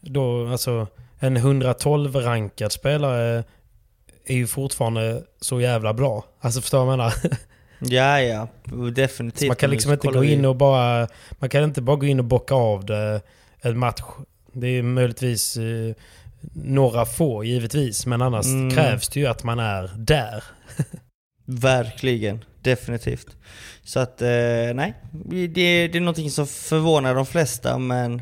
Då, 0.06 0.48
alltså 0.48 0.88
en 1.20 1.38
112-rankad 1.38 2.72
spelare 2.72 3.44
är 4.26 4.36
ju 4.36 4.48
fortfarande 4.48 5.24
så 5.42 5.62
jävla 5.62 5.94
bra. 5.94 6.26
Alltså 6.40 6.62
förstår 6.62 6.80
du 6.80 6.86
vad 6.86 6.94
jag 6.94 6.98
menar? 6.98 7.14
Ja, 7.80 8.22
ja. 8.22 8.48
Definitivt. 8.96 9.40
Så 9.40 9.46
man 9.48 9.56
kan 9.56 9.70
liksom 9.70 9.92
inte 9.92 10.08
gå 10.08 10.24
in 10.24 10.46
och 10.46 10.56
bara... 10.56 11.08
Man 11.32 11.50
kan 11.50 11.64
inte 11.64 11.82
bara 11.82 11.96
gå 11.96 12.06
in 12.06 12.20
och 12.20 12.26
bocka 12.26 12.56
av 12.56 12.86
det 12.86 13.22
en 13.62 13.78
match. 13.80 14.02
Det 14.54 14.68
är 14.68 14.82
möjligtvis 14.84 15.58
eh, 15.58 15.94
några 16.54 17.06
få 17.06 17.44
givetvis. 17.44 18.06
Men 18.06 18.22
annars 18.22 18.46
Mm. 18.46 18.72
krävs 18.76 19.10
det 19.10 19.20
ju 19.20 19.26
att 19.28 19.44
man 19.44 19.60
är 19.60 19.92
där. 19.98 20.44
Verkligen, 21.46 22.44
definitivt. 22.62 23.28
Så 23.84 24.00
att, 24.00 24.22
eh, 24.22 24.28
nej. 24.74 24.94
Det, 25.12 25.48
det 25.88 25.96
är 25.96 26.00
någonting 26.00 26.32
som 26.32 26.48
förvånar 26.48 27.16
de 27.16 27.26
flesta 27.26 27.78
men 27.78 28.22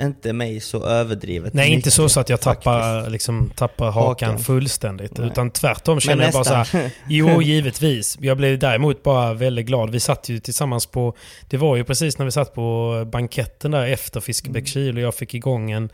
inte 0.00 0.32
mig 0.32 0.60
så 0.60 0.84
överdrivet 0.84 1.54
Nej, 1.54 1.68
inte 1.68 1.76
mycket, 1.76 1.92
så, 1.92 2.08
så 2.08 2.20
att 2.20 2.28
jag 2.28 2.40
tappar, 2.40 2.80
faktiskt. 2.80 3.12
liksom, 3.12 3.50
tappar 3.56 3.90
hakan, 3.90 4.28
Hakan. 4.28 4.44
fullständigt. 4.44 5.18
Nej. 5.18 5.26
Utan 5.26 5.50
tvärtom 5.50 6.00
känner 6.00 6.24
jag 6.24 6.32
bara 6.32 6.44
så 6.44 6.54
här. 6.54 6.90
Jo, 7.08 7.42
givetvis. 7.42 8.18
Jag 8.20 8.36
blev 8.36 8.58
däremot 8.58 9.02
bara 9.02 9.34
väldigt 9.34 9.66
glad. 9.66 9.90
Vi 9.90 10.00
satt 10.00 10.28
ju 10.28 10.38
tillsammans 10.40 10.86
på... 10.86 11.16
Det 11.48 11.56
var 11.56 11.76
ju 11.76 11.84
precis 11.84 12.18
när 12.18 12.24
vi 12.24 12.32
satt 12.32 12.54
på 12.54 13.02
banketten 13.12 13.70
där 13.70 13.86
efter 13.86 14.20
Fiskebäckskil 14.20 14.96
och 14.96 15.02
jag 15.02 15.14
fick 15.14 15.34
igång 15.34 15.70
en... 15.70 15.90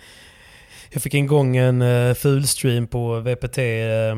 Jag 0.90 1.02
fick 1.02 1.14
igång 1.14 1.56
en 1.56 1.82
uh, 1.82 2.14
fullstream 2.14 2.86
på 2.86 3.20
VPT 3.20 3.58
eh, 3.58 3.64
eh, 3.64 4.16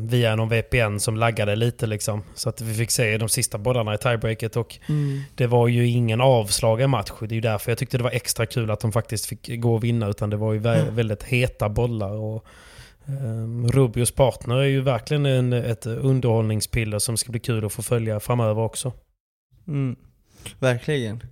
via 0.00 0.36
någon 0.36 0.48
VPN 0.48 0.98
som 0.98 1.16
laggade 1.16 1.56
lite 1.56 1.86
liksom. 1.86 2.22
Så 2.34 2.48
att 2.48 2.60
vi 2.60 2.74
fick 2.74 2.90
se 2.90 3.18
de 3.18 3.28
sista 3.28 3.58
bollarna 3.58 3.94
i 3.94 3.98
tiebreaket 3.98 4.56
och 4.56 4.78
Mm. 4.88 5.20
det 5.34 5.46
var 5.46 5.68
ju 5.68 5.86
ingen 5.88 6.20
avslagen 6.20 6.90
match. 6.90 7.10
Det 7.20 7.26
är 7.26 7.34
ju 7.34 7.40
därför 7.40 7.70
jag 7.70 7.78
tyckte 7.78 7.96
det 7.98 8.04
var 8.04 8.10
extra 8.10 8.46
kul 8.46 8.70
att 8.70 8.80
de 8.80 8.92
faktiskt 8.92 9.26
fick 9.26 9.60
gå 9.60 9.74
och 9.74 9.84
vinna. 9.84 10.08
Utan 10.08 10.30
det 10.30 10.36
var 10.36 10.52
ju 10.52 10.58
vä- 10.60 10.90
väldigt 10.90 11.22
heta 11.22 11.68
bollar. 11.68 12.10
Och, 12.10 12.44
um, 13.06 13.68
Rubios 13.72 14.10
partner 14.10 14.56
är 14.56 14.64
ju 14.64 14.80
verkligen 14.80 15.26
en, 15.26 15.52
ett 15.52 15.86
underhållningspiller 15.86 16.98
som 16.98 17.16
ska 17.16 17.30
bli 17.30 17.40
kul 17.40 17.64
att 17.64 17.72
få 17.72 17.82
följa 17.82 18.20
framöver 18.20 18.62
också. 18.62 18.92
Mm. 19.68 19.96
Verkligen. 20.58 21.22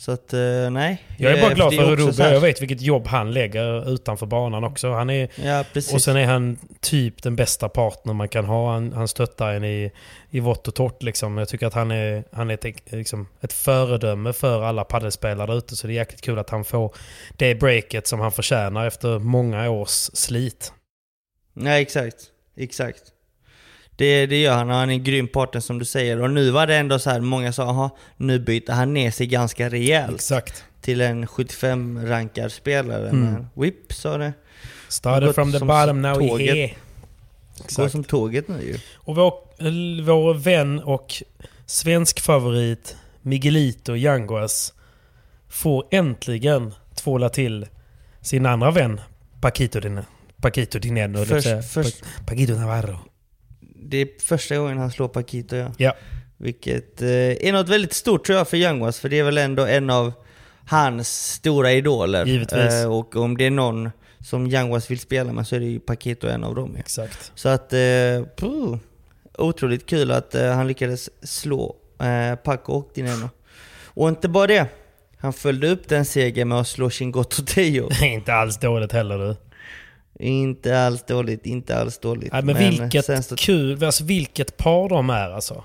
Så 0.00 0.12
att, 0.12 0.32
eh, 0.32 0.70
nej. 0.70 1.02
Jag 1.16 1.32
är 1.32 1.40
bara 1.40 1.50
Eh, 1.50 1.54
glad 1.54 1.72
det 1.72 1.76
för 1.76 1.96
Rubio. 1.96 2.24
Jag 2.24 2.40
vet 2.40 2.62
vilket 2.62 2.80
jobb 2.80 3.06
han 3.06 3.32
lägger 3.32 3.90
utanför 3.90 4.26
banan 4.26 4.64
också. 4.64 4.92
Han 4.92 5.10
är, 5.10 5.28
Ja, 5.44 5.64
och 5.92 6.02
sen 6.02 6.16
är 6.16 6.26
han 6.26 6.58
typ 6.80 7.22
den 7.22 7.36
bästa 7.36 7.68
partner 7.68 8.12
man 8.12 8.28
kan 8.28 8.44
ha. 8.44 8.72
Han, 8.72 8.92
han 8.92 9.08
stöttar 9.08 9.52
en 9.54 9.64
i, 9.64 9.92
i 10.30 10.40
vått 10.40 10.68
och 10.68 10.74
torrt. 10.74 11.02
Liksom. 11.02 11.38
Jag 11.38 11.48
tycker 11.48 11.66
att 11.66 11.74
han 11.74 11.90
är, 11.90 12.24
han 12.32 12.50
är 12.50 12.54
ett, 12.54 12.92
liksom, 12.92 13.28
ett 13.40 13.52
föredöme 13.52 14.32
för 14.32 14.62
alla 14.62 14.84
paddelspelare 14.84 15.54
ute. 15.54 15.76
Så 15.76 15.86
det 15.86 15.92
är 15.92 15.94
jäkligt 15.94 16.20
kul 16.20 16.38
att 16.38 16.50
han 16.50 16.64
får 16.64 16.94
det 17.36 17.54
breaket 17.54 18.06
som 18.06 18.20
han 18.20 18.32
förtjänar 18.32 18.86
efter 18.86 19.18
många 19.18 19.70
års 19.70 20.10
slit. 20.12 20.72
Nej, 21.54 21.82
exakt. 21.82 22.16
Exakt. 22.56 23.02
Det, 23.98 24.26
det 24.26 24.40
gör 24.40 24.54
han 24.54 24.70
och 24.70 24.76
han 24.76 24.90
är 24.90 24.94
en 24.94 25.04
grym 25.04 25.28
partner 25.28 25.60
som 25.60 25.78
du 25.78 25.84
säger. 25.84 26.22
Och 26.22 26.30
nu 26.30 26.50
var 26.50 26.66
det 26.66 26.76
ändå 26.76 26.98
så 26.98 27.10
här, 27.10 27.20
många 27.20 27.52
sa 27.52 27.62
aha, 27.62 27.90
nu 28.16 28.38
byter 28.38 28.72
han 28.72 28.94
ner 28.94 29.10
sig 29.10 29.26
ganska 29.26 29.68
rejält 29.68 30.14
Exakt. 30.14 30.64
till 30.80 31.00
en 31.00 31.26
75-rankad 31.26 32.52
spelare. 32.52 33.08
Mm. 33.08 33.32
Men 33.32 33.46
whip 33.54 33.92
sa 33.92 34.18
det. 34.18 34.32
Started 34.88 35.34
from 35.34 35.52
the 35.52 35.58
bottom, 35.58 36.02
now 36.02 36.14
tåget. 36.14 36.54
here. 36.54 36.66
Går 37.58 37.64
Exakt. 37.64 37.92
som 37.92 38.04
tåget 38.04 38.48
nu 38.48 38.62
ju. 38.62 38.78
Och 38.94 39.16
vår, 39.16 39.32
vår 40.02 40.34
vän 40.34 40.78
och 40.82 41.22
svensk 41.66 42.20
favorit 42.20 42.96
Miguelito 43.22 43.96
Yanguas 43.96 44.72
får 45.48 45.84
äntligen 45.90 46.74
tvåla 46.94 47.28
till 47.28 47.66
sin 48.20 48.46
andra 48.46 48.70
vän 48.70 49.00
Paquito, 49.40 49.80
Din 49.80 50.00
Paquito 50.36 50.78
Dineno. 50.78 51.24
Först- 51.24 51.72
Först, 51.72 52.04
Paquito 52.26 52.52
Navarro. 52.54 52.98
Det 53.82 53.96
är 53.96 54.08
första 54.22 54.56
gången 54.56 54.78
han 54.78 54.90
slår 54.90 55.08
Paquito 55.08 55.56
ja. 55.56 55.72
Ja, 55.76 55.92
Vilket 56.36 57.02
eh, 57.02 57.08
är 57.08 57.52
något 57.52 57.68
väldigt 57.68 57.92
stort 57.92 58.26
tror 58.26 58.38
jag 58.38 58.48
för 58.48 58.56
Youngwas, 58.56 59.00
för 59.00 59.08
det 59.08 59.18
är 59.18 59.24
väl 59.24 59.38
ändå 59.38 59.66
en 59.66 59.90
av 59.90 60.12
hans 60.66 61.32
stora 61.32 61.72
idoler. 61.72 62.26
Givetvis. 62.26 62.74
Eh, 62.74 62.92
och 62.92 63.16
om 63.16 63.36
det 63.36 63.46
är 63.46 63.50
någon 63.50 63.90
som 64.20 64.46
Youngwas 64.46 64.90
vill 64.90 64.98
spela 64.98 65.32
med 65.32 65.46
så 65.46 65.56
är 65.56 65.60
det 65.60 65.66
ju 65.66 65.80
Paquito 65.80 66.26
en 66.28 66.44
av 66.44 66.54
dem. 66.54 66.70
Ja. 66.74 66.80
exakt. 66.80 67.32
Så 67.34 67.48
att, 67.48 67.72
eh, 67.72 67.78
puh, 68.36 68.76
otroligt 69.38 69.86
kul 69.86 70.10
att 70.10 70.34
eh, 70.34 70.52
han 70.52 70.68
lyckades 70.68 71.10
slå 71.22 71.76
eh, 72.00 72.36
Paco 72.36 72.72
och 72.72 72.90
Dineno. 72.94 73.30
Och 73.84 74.08
inte 74.08 74.28
bara 74.28 74.46
det, 74.46 74.66
han 75.18 75.32
följde 75.32 75.68
upp 75.68 75.88
den 75.88 76.04
segern 76.04 76.48
med 76.48 76.58
att 76.58 76.68
slå 76.68 76.90
Chingoto 76.90 77.42
Teo. 77.42 77.88
Det 77.88 77.94
är 78.06 78.12
inte 78.12 78.34
alls 78.34 78.58
dåligt 78.58 78.92
heller 78.92 79.18
du. 79.18 79.36
Inte 80.18 80.80
alls 80.80 81.02
dåligt, 81.02 81.46
inte 81.46 81.78
alls 81.80 81.98
dåligt. 81.98 82.32
Nej, 82.32 82.42
men 82.42 82.56
vilket 82.56 83.04
sen 83.04 83.22
så- 83.22 83.36
kul, 83.36 83.84
alltså 83.84 84.04
vilket 84.04 84.56
par 84.56 84.88
de 84.88 85.10
är 85.10 85.30
alltså. 85.30 85.64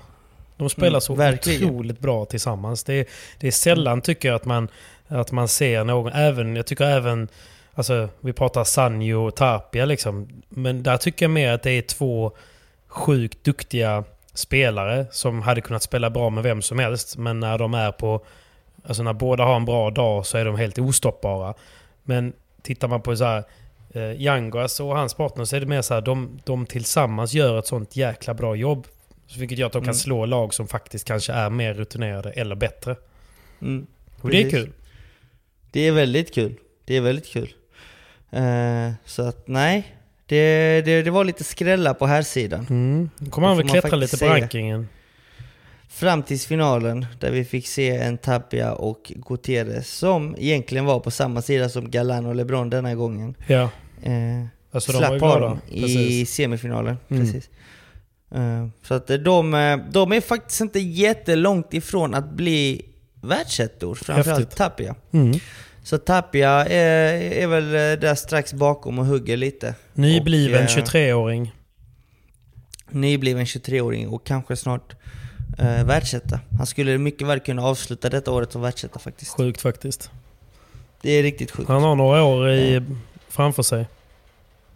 De 0.56 0.70
spelar 0.70 0.88
Mm, 0.88 1.00
så 1.00 1.14
verkligen. 1.14 1.64
otroligt 1.70 1.98
bra 1.98 2.24
tillsammans. 2.24 2.84
Det 2.84 2.94
är, 2.94 3.06
det 3.40 3.46
är 3.46 3.50
sällan 3.50 4.00
tycker 4.00 4.28
jag 4.28 4.36
att 4.36 4.44
man, 4.44 4.68
att 5.08 5.32
man 5.32 5.48
ser 5.48 5.84
någon, 5.84 6.12
även, 6.12 6.56
jag 6.56 6.66
tycker 6.66 6.84
även, 6.84 7.28
alltså 7.74 8.08
vi 8.20 8.32
pratar 8.32 8.64
Sanjo 8.64 9.26
och 9.26 9.34
Tapia 9.36 9.84
liksom. 9.84 10.28
Men 10.48 10.82
där 10.82 10.96
tycker 10.96 11.24
jag 11.24 11.30
mer 11.30 11.52
att 11.52 11.62
det 11.62 11.70
är 11.70 11.82
två 11.82 12.32
sjukt 12.88 13.44
duktiga 13.44 14.04
spelare 14.34 15.06
som 15.10 15.42
hade 15.42 15.60
kunnat 15.60 15.82
spela 15.82 16.10
bra 16.10 16.30
med 16.30 16.44
vem 16.44 16.62
som 16.62 16.78
helst. 16.78 17.16
Men 17.16 17.40
när 17.40 17.58
de 17.58 17.74
är 17.74 17.92
på, 17.92 18.24
alltså 18.86 19.02
när 19.02 19.12
båda 19.12 19.44
har 19.44 19.56
en 19.56 19.64
bra 19.64 19.90
dag 19.90 20.26
så 20.26 20.38
är 20.38 20.44
de 20.44 20.56
helt 20.56 20.78
ostoppbara. 20.78 21.54
Men 22.02 22.32
tittar 22.62 22.88
man 22.88 23.00
på 23.02 23.16
så 23.16 23.24
här 23.24 23.44
eh, 23.96 24.22
Yanguas 24.22 24.80
och 24.80 24.96
hans 24.96 25.14
partner 25.14 25.44
så 25.44 25.56
är 25.56 25.60
det 25.60 25.66
mer 25.66 25.82
så 25.82 25.94
här, 25.94 26.00
de, 26.00 26.40
de 26.44 26.66
tillsammans 26.66 27.34
gör 27.34 27.58
ett 27.58 27.66
sånt 27.66 27.96
jäkla 27.96 28.34
bra 28.34 28.56
jobb. 28.56 28.86
Vilket 29.38 29.58
gör 29.58 29.66
att 29.66 29.72
de 29.72 29.78
kan 29.82 29.84
Mm. 29.84 29.94
slå 29.94 30.26
lag 30.26 30.54
som 30.54 30.68
faktiskt 30.68 31.06
kanske 31.06 31.32
är 31.32 31.50
mer 31.50 31.74
rutinerade 31.74 32.30
eller 32.30 32.54
bättre. 32.54 32.96
Mm, 33.62 33.86
Och 34.20 34.30
det 34.30 34.42
är 34.42 34.50
kul. 34.50 34.72
Det 35.70 35.80
är 35.80 35.92
väldigt 35.92 36.34
kul. 36.34 36.54
Det 36.84 36.96
är 36.96 37.00
väldigt 37.00 37.26
kul. 37.26 37.48
Eh, 38.30 38.92
så 39.04 39.22
att 39.22 39.48
nej, 39.48 39.96
det, 40.26 40.82
det, 40.84 41.02
det 41.02 41.10
var 41.10 41.24
lite 41.24 41.44
skrälla 41.44 41.94
på 41.94 42.06
här 42.06 42.22
sidan. 42.22 42.66
Mm. 42.70 43.10
Kommer 43.30 43.48
han 43.48 43.56
väl 43.56 43.68
klättra 43.68 43.96
lite 43.96 44.18
på 44.18 44.24
rankingen. 44.26 44.88
Fram 45.88 46.22
tills 46.22 46.46
finalen 46.46 47.06
där 47.20 47.30
vi 47.30 47.44
fick 47.44 47.66
se 47.66 47.90
en 47.96 48.18
Tapia 48.18 48.72
och 48.72 49.12
Gutierrez 49.16 49.88
som 49.90 50.34
egentligen 50.38 50.84
var 50.84 51.00
på 51.00 51.10
samma 51.10 51.42
sida 51.42 51.68
som 51.68 51.90
Galan 51.90 52.26
och 52.26 52.34
LeBron 52.34 52.70
denna 52.70 52.94
gången. 52.94 53.34
Ja, 53.46 53.70
Eh, 54.04 54.46
alltså 54.72 54.92
dem 54.92 55.58
i 55.68 56.26
semifinalen. 56.26 56.96
Mm. 57.08 57.22
Precis. 57.22 57.50
Eh, 58.34 58.68
så 58.82 58.94
att 58.94 59.06
de, 59.06 59.54
eh, 59.54 59.76
de 59.90 60.12
är 60.12 60.20
faktiskt 60.20 60.60
inte 60.60 60.80
jättelångt 60.80 61.74
ifrån 61.74 62.14
att 62.14 62.30
bli 62.30 62.84
världsettor, 63.22 63.94
framförallt 63.94 64.38
Häftigt. 64.38 64.56
Tapia. 64.56 64.94
Mm. 65.12 65.38
Så 65.82 65.98
Tapia 65.98 66.50
är, 66.66 67.14
är 67.32 67.46
väl 67.46 67.64
eh, 67.64 68.00
där 68.00 68.14
strax 68.14 68.52
bakom 68.52 68.98
och 68.98 69.06
hugger 69.06 69.36
lite. 69.36 69.74
Nybliven 69.92 70.64
Och, 70.64 70.70
eh, 70.70 70.84
23-åring. 70.84 71.54
Nybliven 72.90 73.44
23-åring 73.44 74.08
och 74.08 74.26
kanske 74.26 74.56
snart 74.56 74.94
eh, 75.58 75.84
världsetta. 75.84 76.40
Han 76.58 76.66
skulle 76.66 76.98
mycket 76.98 77.28
väl 77.28 77.40
kunna 77.40 77.62
avsluta 77.62 78.10
detta 78.10 78.30
året 78.30 78.52
som 78.52 78.62
världsetta 78.62 78.98
faktiskt. 78.98 79.36
Sjukt 79.36 79.60
faktiskt. 79.60 80.10
Det 81.02 81.10
är 81.10 81.22
riktigt 81.22 81.50
sjukt. 81.50 81.68
Han 81.68 81.82
har 81.82 81.94
några 81.94 82.22
år 82.22 82.50
i, 82.50 82.82
framför 83.28 83.62
sig. 83.62 83.86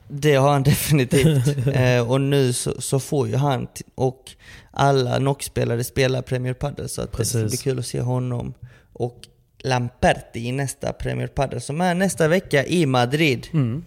Det 0.08 0.34
har 0.34 0.50
han 0.52 0.62
definitivt. 0.72 1.66
eh, 1.74 2.10
och 2.10 2.20
nu 2.20 2.52
så, 2.52 2.80
så 2.80 3.00
får 3.00 3.28
ju 3.28 3.36
han 3.36 3.66
och 3.94 4.30
alla 4.70 5.18
NOX-spelare 5.18 5.84
spela 5.84 6.22
Premier 6.22 6.54
Padel. 6.54 6.88
Så 6.88 7.02
att 7.02 7.12
det 7.16 7.24
ska 7.24 7.38
bli 7.44 7.56
kul 7.56 7.78
att 7.78 7.86
se 7.86 8.00
honom 8.00 8.54
och 8.92 9.16
Lamperti 9.62 10.40
i 10.48 10.52
nästa 10.52 10.92
Premier 10.92 11.26
Padel 11.26 11.60
som 11.60 11.80
är 11.80 11.94
nästa 11.94 12.28
vecka 12.28 12.64
i 12.66 12.86
Madrid. 12.86 13.46
Mm. 13.52 13.84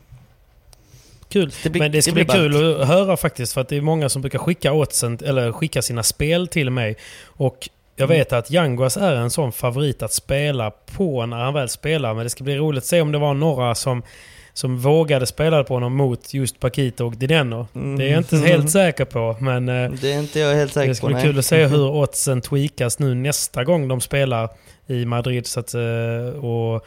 Kul. 1.29 1.51
Det 1.63 1.69
blir- 1.69 1.81
Men 1.81 1.91
det 1.91 2.01
ska 2.01 2.11
det 2.11 2.15
bli 2.15 2.25
kul 2.25 2.81
att 2.81 2.87
höra 2.87 3.17
faktiskt 3.17 3.53
för 3.53 3.61
att 3.61 3.69
det 3.69 3.77
är 3.77 3.81
många 3.81 4.09
som 4.09 4.21
brukar 4.21 4.39
skicka 4.39 4.73
oddsen, 4.73 5.19
eller 5.25 5.51
skicka 5.51 5.81
sina 5.81 6.03
spel 6.03 6.47
till 6.47 6.69
mig. 6.69 6.95
Och 7.25 7.69
jag 7.95 8.05
Mm. 8.05 8.17
vet 8.17 8.33
att 8.33 8.51
Yanguas 8.51 8.97
är 8.97 9.15
en 9.15 9.29
sån 9.31 9.51
favorit 9.51 10.01
att 10.03 10.13
spela 10.13 10.71
på 10.71 11.25
när 11.25 11.37
han 11.37 11.53
väl 11.53 11.69
spelar. 11.69 12.13
Men 12.13 12.23
det 12.23 12.29
ska 12.29 12.43
bli 12.43 12.55
roligt 12.57 12.77
att 12.83 12.85
se 12.87 13.01
om 13.01 13.11
det 13.11 13.17
var 13.17 13.33
några 13.33 13.75
som 13.75 14.03
som 14.53 14.77
vågade 14.77 15.25
spela 15.25 15.63
på 15.63 15.73
honom 15.73 15.95
mot 15.95 16.33
just 16.33 16.59
Paquito 16.59 17.05
och 17.05 17.17
Dineno. 17.17 17.67
Mm. 17.75 17.97
Det 17.97 18.05
är 18.05 18.09
jag 18.11 18.19
inte 18.19 18.37
helt 18.37 18.71
säker 18.71 19.05
på, 19.05 19.37
men 19.39 19.69
eh, 19.69 19.91
Det 19.91 20.13
är 20.13 20.19
inte 20.19 20.39
jag 20.39 20.55
helt 20.55 20.73
säker 20.73 20.87
det 20.87 20.91
på. 20.91 20.95
ska 20.95 21.07
bli 21.07 21.15
nej. 21.15 21.23
kul 21.23 21.39
att 21.39 21.45
se 21.45 21.65
hur 21.65 21.89
oddsen 21.91 22.41
tweakas 22.41 22.99
nu 22.99 23.15
nästa 23.15 23.63
gång 23.63 23.87
de 23.87 24.01
spelar 24.01 24.49
i 24.87 25.05
Madrid. 25.05 25.47
Så 25.47 25.59
att, 25.59 25.73
eh, 25.73 26.43
och 26.45 26.85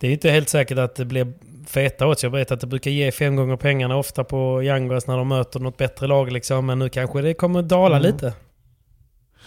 det 0.00 0.06
är 0.06 0.10
inte 0.12 0.30
helt 0.30 0.48
säkert 0.48 0.78
att 0.78 0.94
det 0.94 1.04
blir 1.04 1.32
feta 1.66 2.06
odds. 2.06 2.22
Jag 2.22 2.30
vet 2.30 2.50
att 2.50 2.60
det 2.60 2.66
brukar 2.66 2.90
ge 2.90 3.12
fem 3.12 3.36
gånger 3.36 3.56
pengarna 3.56 3.96
ofta 3.96 4.24
på 4.24 4.62
Youngers 4.62 5.06
när 5.06 5.16
de 5.16 5.28
möter 5.28 5.60
något 5.60 5.76
bättre 5.76 6.06
lag. 6.06 6.32
Liksom. 6.32 6.66
Men 6.66 6.78
nu 6.78 6.88
kanske 6.88 7.20
det 7.22 7.34
kommer 7.34 7.62
dala 7.62 7.96
Mm. 7.96 8.12
lite. 8.12 8.32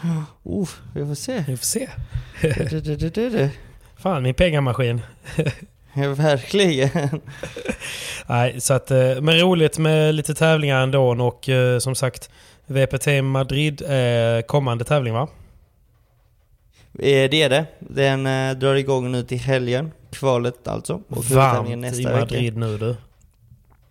Oh, 0.43 0.69
vi 0.95 1.05
får 1.05 1.15
se. 1.15 1.43
Vi 1.47 1.57
får 1.57 1.65
se. 1.65 1.89
Det, 2.41 2.69
det, 2.83 2.95
det, 2.95 3.09
det, 3.15 3.29
det. 3.29 3.49
Fan, 3.97 4.23
min 4.23 4.33
pengamaskin. 4.33 5.01
Ja, 5.95 6.07
verkligen. 6.13 6.89
Nej, 8.27 8.61
så 8.61 8.73
att, 8.73 8.91
eh, 8.91 9.21
men 9.21 9.39
roligt 9.39 9.77
med 9.77 10.15
lite 10.15 10.33
tävlingar 10.33 10.81
ändå. 10.81 11.09
Och 11.27 11.49
eh, 11.49 11.79
som 11.79 11.95
sagt, 11.95 12.29
VPT 12.65 13.07
Madrid 13.23 13.81
är 13.87 14.41
kommande 14.41 14.83
tävling 14.83 15.13
va? 15.13 15.27
Eh, 16.99 17.29
Det 17.29 17.41
är 17.41 17.49
det. 17.49 17.65
Den 17.79 18.23
drar 18.59 18.75
igång 18.75 19.11
nu 19.11 19.23
till 19.23 19.39
helgen. 19.39 19.91
Kvalet 20.11 20.67
alltså. 20.67 21.01
Och 21.09 21.25
Varmt 21.25 21.69
i 21.69 21.75
nästa 21.75 22.09
vecka. 22.09 22.19
Madrid 22.19 22.57
nu 22.57 22.77
du. 22.77 22.95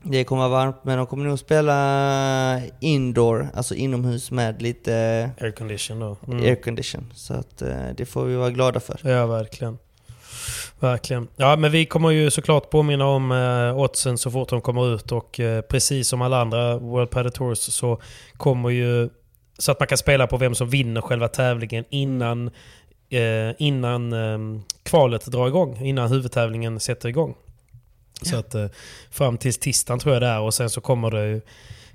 Det 0.07 0.25
kommer 0.25 0.49
vara 0.49 0.65
varmt, 0.65 0.77
men 0.85 0.99
de 0.99 1.07
kommer 1.07 1.25
nog 1.25 1.39
spela 1.39 2.61
indoor, 2.81 3.49
alltså 3.55 3.75
inomhus 3.75 4.31
med 4.31 4.63
lite 4.63 5.31
Aircondition 5.41 5.99
då. 6.01 6.17
Mm. 6.29 6.45
aircondition. 6.45 7.13
Så 7.15 7.35
att 7.35 7.63
det 7.97 8.07
får 8.07 8.25
vi 8.25 8.37
vara 8.37 8.51
glada 8.51 8.81
för. 8.81 9.01
Ja, 9.03 9.27
verkligen. 9.27 9.79
Verkligen. 10.85 11.29
Ja, 11.37 11.57
men 11.57 11.73
vi 11.73 11.87
kommer 11.87 12.11
ju 12.11 12.31
såklart 12.31 12.71
påminna 12.71 13.07
om 13.07 13.33
eh, 13.33 13.79
oddsen 13.79 14.19
så 14.19 14.31
fort 14.31 14.49
de 14.49 14.61
kommer 14.61 14.95
ut 14.95 15.13
och 15.13 15.41
eh, 15.41 15.61
precis 15.61 16.09
som 16.09 16.23
alla 16.23 16.41
andra 16.41 16.79
World 16.79 17.11
Padel 17.11 17.33
Tours 17.33 17.59
så 17.59 18.01
kommer 18.37 18.71
ju 18.71 19.09
så 19.59 19.73
att 19.73 19.81
man 19.81 19.87
kan 19.87 19.99
spela 19.99 20.27
på 20.27 20.37
vem 20.37 20.55
som 20.55 20.69
vinner 20.69 21.01
själva 21.01 21.29
tävlingen 21.29 21.85
innan, 21.91 22.51
eh, 23.11 23.51
innan 23.59 24.13
eh, 24.13 24.63
kvalet 24.83 25.27
drar 25.27 25.49
igång, 25.49 25.79
innan 25.83 26.09
huvudtävlingen 26.09 26.81
sätter 26.81 27.09
igång. 27.09 27.35
Så 28.23 28.37
att 28.37 28.55
eh, 28.55 28.67
fram 29.11 29.39
till 29.39 29.55
tisdagen 29.55 29.99
tror 29.99 30.15
jag 30.15 30.23
det 30.23 30.29
är 30.29 30.41
och 30.41 30.55
sen 30.55 30.71
så 30.71 30.81
kommer 30.81 31.11
det 31.11 31.27
ju 31.27 31.41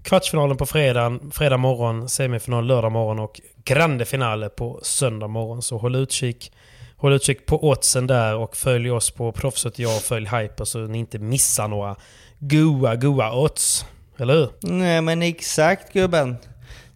kvartsfinalen 0.01 0.57
på 0.57 0.65
fredagen, 0.65 1.31
fredag 1.33 1.57
morgon, 1.57 2.09
semifinal 2.09 2.65
lördag 2.65 2.91
morgon 2.91 3.19
och 3.19 3.41
grande 3.63 4.05
finale 4.05 4.49
på 4.49 4.79
söndag 4.83 5.27
morgon. 5.27 5.61
Så 5.61 5.77
håll 5.77 5.95
utkik, 5.95 6.51
håll 6.99 7.13
utkik 7.13 7.45
på 7.45 7.69
oddsen 7.69 8.07
där 8.07 8.35
och 8.35 8.57
följ 8.57 8.91
oss 8.91 9.11
på 9.11 9.31
Proffset 9.31 9.79
Jag 9.79 9.95
och 9.95 10.01
följ 10.01 10.25
Hyper 10.25 10.65
så 10.65 10.79
ni 10.79 10.97
inte 10.97 11.19
missar 11.19 11.67
några 11.67 11.95
goa, 12.39 12.95
goa 12.95 13.33
odds. 13.33 13.85
Eller 14.17 14.33
hur? 14.33 14.49
Nej 14.61 15.01
men 15.01 15.21
exakt 15.21 15.93
gubben. 15.93 16.37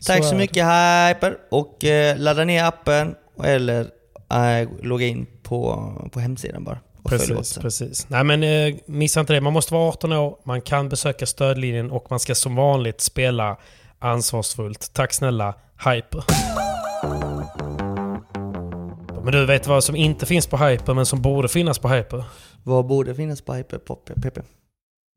Tack 0.06 0.24
Så 0.24 0.30
så, 0.30 0.36
mycket 0.36 0.66
Hyper 0.66 1.38
och 1.52 1.84
eh, 1.84 2.18
ladda 2.18 2.46
ner 2.46 2.64
appen 2.64 3.16
eller 3.44 3.82
eh, 4.32 4.70
logga 4.82 5.06
in 5.08 5.28
på, 5.44 5.92
på 6.12 6.20
hemsidan 6.20 6.64
bara. 6.64 6.80
Precis, 7.06 7.58
precis. 7.58 8.10
Nej 8.10 8.24
men 8.24 8.44
eh, 8.44 8.76
missa 8.86 9.20
inte 9.20 9.34
det. 9.34 9.42
Man 9.42 9.54
måste 9.54 9.74
vara 9.74 9.90
18 9.90 10.14
år, 10.14 10.38
man 10.44 10.62
kan 10.62 10.90
besöka 10.90 11.26
stödlinjen 11.26 11.92
och 11.92 12.06
man 12.10 12.20
ska 12.20 12.36
som 12.36 12.56
vanligt 12.56 13.02
spela 13.02 13.58
ansvarsfullt. 14.00 14.94
Tack 14.94 15.14
snälla 15.14 15.54
Hyper. 15.86 16.24
Men 19.24 19.34
du 19.34 19.46
vet 19.46 19.68
vad 19.68 19.84
som 19.84 19.96
inte 19.96 20.26
finns 20.26 20.48
på 20.48 20.58
Hyper 20.58 20.94
men 20.94 21.06
som 21.06 21.22
borde 21.22 21.48
finnas 21.48 21.80
på 21.80 21.90
Hyper? 21.90 22.24
Vad 22.64 22.86
borde 22.86 23.16
finnas 23.16 23.42
på 23.42 23.54
Hyper 23.54 23.78
PP? 24.22 24.42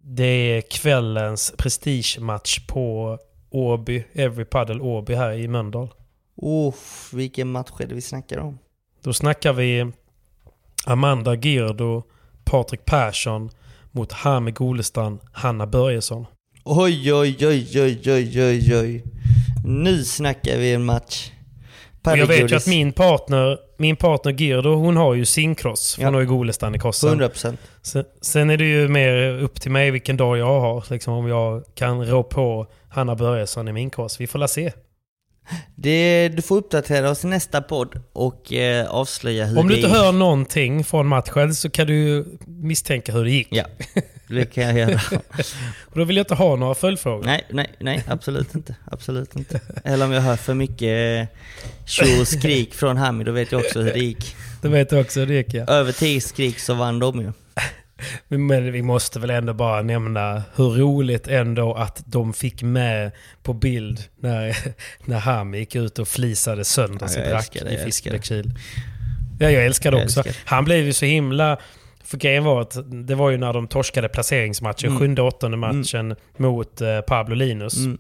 Det 0.02 0.24
är 0.24 0.60
kvällens 0.60 1.54
prestigematch 1.58 2.66
på 2.66 3.18
Åby, 3.50 4.04
Every 4.12 4.44
Paddle 4.44 4.80
Åby 4.80 5.14
här 5.14 5.32
i 5.32 5.48
Mölndal. 5.48 5.88
Oh, 6.36 6.74
vilken 7.12 7.50
match 7.50 7.70
är 7.78 7.86
det 7.86 7.94
vi 7.94 8.00
snackar 8.00 8.38
om? 8.38 8.58
Då 9.02 9.12
snackar 9.12 9.52
vi 9.52 9.92
Amanda 10.84 11.34
Girdo, 11.34 12.02
Patrik 12.44 12.84
Persson 12.84 13.50
mot 13.90 14.12
Hami 14.12 14.50
Golestan, 14.50 15.18
Hanna 15.32 15.66
Börjesson. 15.66 16.26
Oj, 16.64 17.14
oj, 17.14 17.36
oj, 17.46 17.80
oj, 17.80 18.00
oj, 18.06 18.42
oj, 18.42 18.76
oj. 18.76 19.04
Nu 19.64 20.04
snackar 20.04 20.58
vi 20.58 20.72
en 20.72 20.84
match. 20.84 21.30
Och 22.04 22.18
jag 22.18 22.26
vet 22.26 22.52
ju 22.52 22.56
att 22.56 22.66
min 22.66 22.92
partner, 22.92 23.65
min 23.76 23.96
partner 23.96 24.32
Girdo, 24.32 24.74
hon 24.74 24.96
har 24.96 25.14
ju 25.14 25.24
synkross. 25.24 25.94
För 25.94 26.02
Ja. 26.02 26.06
hon 26.06 26.14
har 26.14 26.20
ju 26.20 26.26
Golestan 26.26 26.74
i 26.74 26.78
krossen. 26.78 27.20
100%. 27.20 27.56
Sen, 27.82 28.04
sen 28.20 28.50
är 28.50 28.56
det 28.56 28.64
ju 28.64 28.88
mer 28.88 29.42
upp 29.42 29.60
till 29.60 29.70
mig 29.70 29.90
vilken 29.90 30.16
dag 30.16 30.38
jag 30.38 30.60
har. 30.60 30.84
Liksom 30.90 31.14
om 31.14 31.28
jag 31.28 31.64
kan 31.74 32.06
rå 32.06 32.22
på 32.22 32.66
Hanna 32.88 33.14
Börjesson 33.14 33.68
i 33.68 33.72
min 33.72 33.90
kross. 33.90 34.20
Vi 34.20 34.26
får 34.26 34.38
la 34.38 34.48
se. 34.48 34.72
Det, 35.74 36.28
du 36.28 36.42
får 36.42 36.56
uppdatera 36.56 37.10
oss 37.10 37.24
i 37.24 37.26
nästa 37.26 37.62
podd 37.62 38.00
och 38.12 38.52
eh, 38.52 38.86
avslöja 38.90 39.44
hur 39.44 39.58
Om 39.58 39.68
du 39.68 39.74
inte 39.74 39.88
gick. 39.88 39.96
hör 39.96 40.12
någonting 40.12 40.84
från 40.84 41.06
matchen 41.06 41.54
så 41.54 41.70
kan 41.70 41.86
du 41.86 42.26
misstänka 42.46 43.12
hur 43.12 43.24
det 43.24 43.30
gick. 43.30 43.48
Ja, 43.50 43.64
det 44.28 44.44
kan 44.44 44.64
jag 44.64 44.90
göra. 44.90 45.00
Och 45.84 45.98
då 45.98 46.04
vill 46.04 46.16
jag 46.16 46.24
inte 46.24 46.34
ha 46.34 46.56
några 46.56 46.74
följdfrågor. 46.74 47.24
nej, 47.24 47.44
nej, 47.50 47.74
nej, 47.78 48.02
absolut 48.08 48.54
inte. 48.54 48.74
Absolut 48.84 49.36
inte. 49.36 49.60
Eller 49.84 50.06
om 50.06 50.12
jag 50.12 50.20
hör 50.20 50.36
för 50.36 50.54
mycket 50.54 51.28
eh, 51.30 51.36
tjo 51.86 52.20
och 52.20 52.28
skrik 52.28 52.74
från 52.74 52.96
Hami, 52.96 53.24
då 53.24 53.32
vet 53.32 53.52
jag 53.52 53.60
också 53.60 53.80
hur 53.80 53.92
det 53.92 53.98
gick. 53.98 54.36
Det 54.62 54.68
vet 54.68 54.90
du 54.90 55.00
också 55.00 55.20
hur 55.20 55.26
det 55.26 55.34
gick 55.34 55.54
ja. 55.54 55.64
Över 55.64 55.92
tio 55.92 56.20
skrik 56.20 56.58
så 56.58 56.74
vann 56.74 56.98
de 56.98 57.20
ju. 57.20 57.32
Men 58.28 58.72
vi 58.72 58.82
måste 58.82 59.20
väl 59.20 59.30
ändå 59.30 59.54
bara 59.54 59.82
nämna 59.82 60.42
hur 60.56 60.70
roligt 60.70 61.28
ändå 61.28 61.74
att 61.74 62.02
de 62.06 62.32
fick 62.32 62.62
med 62.62 63.10
på 63.42 63.52
bild 63.54 64.00
när, 64.20 64.56
när 65.04 65.18
Hami 65.18 65.58
gick 65.58 65.74
ut 65.76 65.98
och 65.98 66.08
flisade 66.08 66.64
sönder 66.64 66.98
Ja, 67.00 67.08
sitt 67.08 67.18
jag 67.18 67.32
rack 67.32 67.56
älskar 67.56 67.64
det, 67.64 67.74
i. 67.74 67.78
Fiskebäckskil. 67.84 68.50
Ja, 69.38 69.50
jag 69.50 69.64
älskar 69.66 69.90
det 69.90 70.04
också. 70.04 70.20
älskar. 70.20 70.36
Han 70.44 70.64
blev 70.64 70.84
ju 70.84 70.92
så 70.92 71.04
himla... 71.06 71.58
För 72.04 72.16
grejen 72.16 72.44
var 72.44 72.60
att 72.60 72.76
det 73.06 73.14
var 73.14 73.30
ju 73.30 73.36
när 73.36 73.52
de 73.52 73.68
torskade 73.68 74.08
placeringsmatchen, 74.08 74.88
Mm. 74.90 74.98
sjunde 74.98 75.22
åttonde 75.22 75.56
matchen 75.56 76.16
mot 76.36 76.80
eh, 76.80 77.00
Pablo 77.00 77.34
Linus. 77.34 77.76
Mm. 77.76 77.98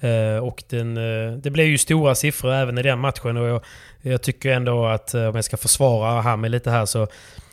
Eh, 0.00 0.38
och 0.44 0.62
den, 0.68 0.96
eh, 0.96 1.32
det 1.36 1.50
blev 1.50 1.66
ju 1.66 1.78
stora 1.78 2.14
siffror 2.14 2.52
även 2.52 2.78
i 2.78 2.82
den 2.82 2.98
matchen 2.98 3.36
och 3.36 3.46
jag, 3.48 3.64
jag 4.02 4.22
tycker 4.22 4.50
ändå 4.50 4.86
att 4.86 5.14
eh, 5.14 5.24
om 5.24 5.34
jag 5.34 5.44
ska 5.44 5.56
försvara 5.56 6.20
Hami 6.20 6.48
lite 6.48 6.70
här 6.70 6.86
så 6.86 7.06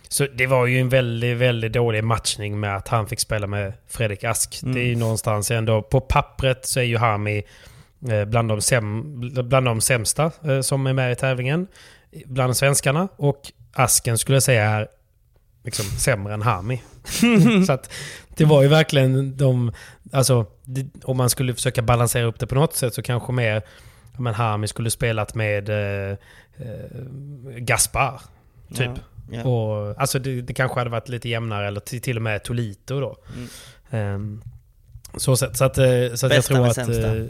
så 0.10 0.28
det 0.36 0.48
var 0.48 0.66
ju 0.66 0.80
en 0.80 0.90
väldigt, 0.90 1.38
väldigt 1.38 1.74
dålig 1.74 2.04
matchning 2.04 2.60
med 2.60 2.76
att 2.76 2.88
han 2.88 3.08
fick 3.08 3.20
spela 3.20 3.48
med 3.48 3.74
Fredrik 3.88 4.24
Ask. 4.24 4.64
Mm. 4.64 4.76
Det 4.76 4.82
är 4.82 4.86
ju 4.86 4.96
någonstans 4.96 5.52
ändå... 5.52 5.82
På 5.82 6.02
pappret 6.02 6.66
så 6.66 6.80
är 6.80 6.84
ju 6.84 6.98
Hami 6.98 7.44
eh, 8.10 8.26
bland 8.26 8.50
de, 8.50 8.62
säm, 8.62 9.20
bland 9.50 9.66
de 9.66 9.82
sämsta 9.82 10.32
eh, 10.44 10.62
som 10.62 10.88
är 10.88 10.94
med 10.94 11.12
i 11.12 11.16
tävlingen. 11.16 11.68
Bland 12.26 12.58
svenskarna. 12.58 13.08
Och 13.16 13.42
Asken 13.74 14.18
skulle 14.18 14.36
jag 14.36 14.44
säga 14.44 14.70
är 14.70 14.88
liksom 15.64 15.86
sämre 15.86 16.34
än 16.34 16.42
Hami. 16.42 16.82
så 17.68 17.74
att 17.74 17.94
det 18.38 18.46
var 18.46 18.62
ju 18.62 18.68
verkligen 18.68 19.38
de... 19.38 19.72
Alltså, 20.12 20.46
det, 20.64 20.86
om 21.04 21.18
man 21.18 21.30
skulle 21.30 21.54
försöka 21.54 21.82
balansera 21.82 22.26
upp 22.26 22.40
det 22.40 22.48
på 22.48 22.56
något 22.56 22.76
sätt 22.76 22.94
så 22.94 23.02
kanske 23.02 23.32
mer... 23.32 23.62
Men 24.20 24.34
Hami 24.34 24.68
skulle 24.68 24.90
spelat 24.90 25.36
med 25.36 25.70
eh, 25.70 26.18
eh, 26.58 27.02
Gaspar. 27.58 28.22
Typ. 28.76 28.92
Ja, 28.96 29.02
ja. 29.32 29.44
Och, 29.44 30.02
alltså 30.02 30.20
det, 30.20 30.42
det 30.42 30.54
kanske 30.54 30.80
hade 30.80 30.90
varit 30.90 31.10
lite 31.10 31.30
jämnare, 31.30 31.68
eller 31.68 31.80
till, 31.80 32.02
till 32.02 32.16
och 32.16 32.22
med 32.24 32.44
Tolito 32.44 33.00
då. 33.00 33.18
Ehm, 33.90 34.42
så 35.18 35.38
sätt, 35.38 35.58
så 35.58 35.66
att, 35.66 35.78
eh, 35.78 35.86
så 36.16 36.26
att 36.26 36.34
jag 36.36 36.44
tror 36.44 36.68
att... 36.68 36.76
sämsta. 36.76 37.18
eh, 37.18 37.26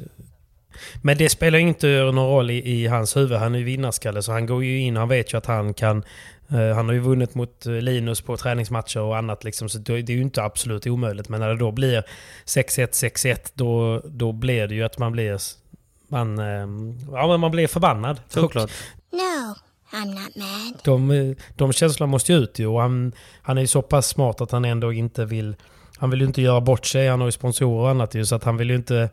Men 1.02 1.18
det 1.18 1.30
spelar 1.30 1.60
ju 1.60 1.68
inte 1.68 1.88
någon 1.88 2.16
roll 2.30 2.50
i, 2.52 2.72
i 2.72 2.88
hans 2.88 3.16
huvud. 3.18 3.38
Han 3.38 3.56
är 3.56 3.60
ju 3.60 3.66
vinnarskalle 3.66 4.22
så 4.22 4.32
han 4.32 4.46
går 4.46 4.64
ju 4.64 4.80
in, 4.80 4.96
han 4.98 5.08
vet 5.10 5.34
ju 5.34 5.38
att 5.38 5.46
han 5.46 5.74
kan... 5.74 6.04
eh, 6.50 6.76
han 6.76 6.86
har 6.86 6.94
ju 6.94 7.00
vunnit 7.00 7.36
mot 7.36 7.66
Linus 7.66 8.22
på 8.22 8.38
träningsmatcher 8.38 9.00
och 9.00 9.18
annat 9.18 9.44
liksom, 9.44 9.70
så 9.70 9.78
det 9.78 9.94
är 9.94 10.10
ju 10.12 10.22
inte 10.22 10.44
absolut 10.44 10.88
omöjligt. 10.88 11.30
Men 11.30 11.40
när 11.40 11.50
det 11.50 11.58
då 11.58 11.72
blir 11.72 12.04
6-1, 12.46 12.88
6-1, 13.36 13.52
då, 13.54 14.02
då 14.06 14.32
blir 14.32 14.68
det 14.68 14.76
ju 14.76 14.84
att 14.84 14.98
man 14.98 15.12
blir... 15.12 15.40
Man, 16.10 16.40
ehm, 16.40 16.98
ja, 17.12 17.28
men 17.28 17.40
man 17.40 17.52
blir 17.52 17.68
förbannad. 17.68 18.20
Såklart. 18.30 18.72
No, 19.12 19.56
I'm 19.92 20.08
not 20.08 20.36
mad. 20.36 20.82
De, 20.84 21.36
de 21.56 21.74
känslorna 21.74 22.12
måste 22.12 22.34
ju 22.34 22.40
ut 22.40 22.60
ju 22.60 22.68
och 22.68 22.82
han, 22.82 23.12
han 23.42 23.58
är 23.58 23.62
ju 23.62 23.68
så 23.68 23.82
pass 23.82 24.08
smart 24.08 24.42
att 24.42 24.52
han 24.52 24.66
ändå 24.66 24.94
inte 24.94 25.26
vill... 25.26 25.56
Han 25.98 26.10
vill 26.10 26.20
ju 26.20 26.28
inte 26.28 26.42
göra 26.42 26.62
bort 26.62 26.86
sig, 26.86 27.08
han 27.08 27.20
har 27.20 27.28
ju 27.28 27.32
sponsorer 27.32 27.82
och 27.82 27.90
annat 27.90 28.16
ju, 28.16 28.26
så 28.26 28.36
att 28.36 28.44
han 28.44 28.58
vill 28.58 28.70
ju 28.70 28.76
inte 28.76 29.10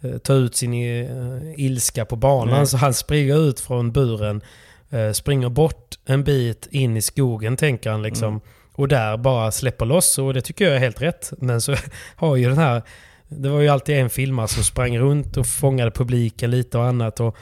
eh, 0.00 0.18
ta 0.18 0.32
ut 0.32 0.56
sin 0.56 0.72
eh, 0.74 1.60
ilska 1.60 2.04
på 2.04 2.16
banan. 2.16 2.54
Nej. 2.54 2.66
Så 2.66 2.76
han 2.76 2.94
springer 2.94 3.48
ut 3.48 3.60
från 3.60 3.92
buren, 3.92 4.42
eh, 4.90 5.12
springer 5.12 5.48
bort 5.48 5.98
en 6.04 6.24
bit 6.24 6.68
in 6.70 6.96
i 6.96 7.02
skogen 7.02 7.56
tänker 7.56 7.90
han 7.90 8.02
liksom. 8.02 8.28
Mm. 8.28 8.40
Och 8.72 8.88
där 8.88 9.16
bara 9.16 9.50
släpper 9.50 9.86
loss 9.86 10.18
och 10.18 10.34
det 10.34 10.40
tycker 10.40 10.64
jag 10.64 10.74
är 10.74 10.78
helt 10.80 11.02
rätt. 11.02 11.32
Men 11.38 11.60
så 11.60 11.74
har 12.16 12.36
ju 12.36 12.48
den 12.48 12.58
här... 12.58 12.82
Det 13.28 13.48
var 13.48 13.60
ju 13.60 13.68
alltid 13.68 13.96
en 13.96 14.10
filmare 14.10 14.48
som 14.48 14.64
sprang 14.64 14.98
runt 14.98 15.36
och 15.36 15.46
fångade 15.46 15.90
publiken 15.90 16.50
lite 16.50 16.78
och 16.78 16.84
annat. 16.84 17.20
Och 17.20 17.36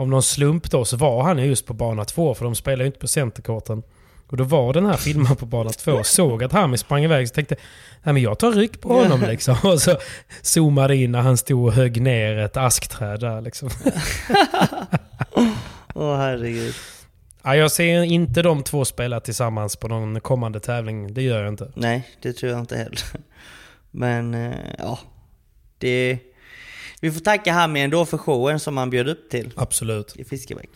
av 0.00 0.08
någon 0.08 0.22
slump 0.22 0.70
då 0.70 0.84
så 0.84 0.96
var 0.96 1.22
han 1.22 1.38
ju 1.38 1.44
just 1.44 1.66
på 1.66 1.74
bana 1.74 2.04
två 2.04 2.34
för 2.34 2.44
de 2.44 2.54
spelar 2.54 2.82
ju 2.82 2.86
inte 2.86 2.98
på 2.98 3.08
centerkorten. 3.08 3.82
Och 4.26 4.36
då 4.36 4.44
var 4.44 4.72
den 4.72 4.86
här 4.86 4.96
filmen 4.96 5.36
på 5.36 5.46
bana 5.46 5.70
två 5.70 6.02
såg 6.02 6.44
att 6.44 6.52
Hami 6.52 6.78
sprang 6.78 7.04
iväg. 7.04 7.28
Så 7.28 7.34
tänkte 7.34 7.56
Nej, 8.02 8.12
men 8.12 8.22
jag 8.22 8.38
tar 8.38 8.52
ryck 8.52 8.80
på 8.80 8.92
honom 8.92 9.20
liksom. 9.20 9.56
Och 9.64 9.80
så 9.80 9.96
zoomade 10.42 10.96
in 10.96 11.12
när 11.12 11.20
han 11.20 11.36
stod 11.36 11.66
och 11.66 11.72
högg 11.72 12.02
ner 12.02 12.36
ett 12.36 12.56
askträd 12.56 13.20
där 13.20 13.40
liksom. 13.40 13.70
Åh 15.94 16.16
herregud. 16.16 16.74
Ja, 17.42 17.56
jag 17.56 17.72
ser 17.72 18.02
inte 18.02 18.42
de 18.42 18.62
två 18.62 18.84
spela 18.84 19.20
tillsammans 19.20 19.76
på 19.76 19.88
någon 19.88 20.20
kommande 20.20 20.60
tävling. 20.60 21.14
Det 21.14 21.22
gör 21.22 21.42
jag 21.42 21.48
inte. 21.48 21.72
Nej, 21.74 22.08
det 22.22 22.32
tror 22.32 22.52
jag 22.52 22.60
inte 22.60 22.76
heller. 22.76 23.00
Men 23.90 24.34
eh, 24.34 24.56
ja, 24.78 24.98
det... 25.78 26.18
Vi 27.00 27.10
får 27.12 27.20
tacka 27.20 27.52
Hami 27.52 27.80
ändå 27.80 28.06
för 28.06 28.18
showen 28.18 28.60
som 28.60 28.76
han 28.76 28.90
bjöd 28.90 29.08
upp 29.08 29.30
till 29.30 29.52
Absolut. 29.56 30.16
i 30.16 30.24
Fiskebäck. 30.24 30.70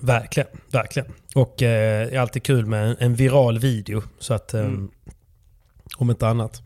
Verkligen, 0.00 0.48
verkligen. 0.70 1.12
Och 1.34 1.62
eh, 1.62 2.08
det 2.08 2.16
är 2.16 2.20
alltid 2.20 2.42
kul 2.42 2.66
med 2.66 2.96
en, 2.98 3.14
viral 3.14 3.58
video. 3.58 4.02
Så 4.18 4.34
att... 4.34 4.54
Eh, 4.54 4.60
Mm. 4.60 4.90
Om 5.98 6.10
inte 6.10 6.28
annat. 6.28 6.62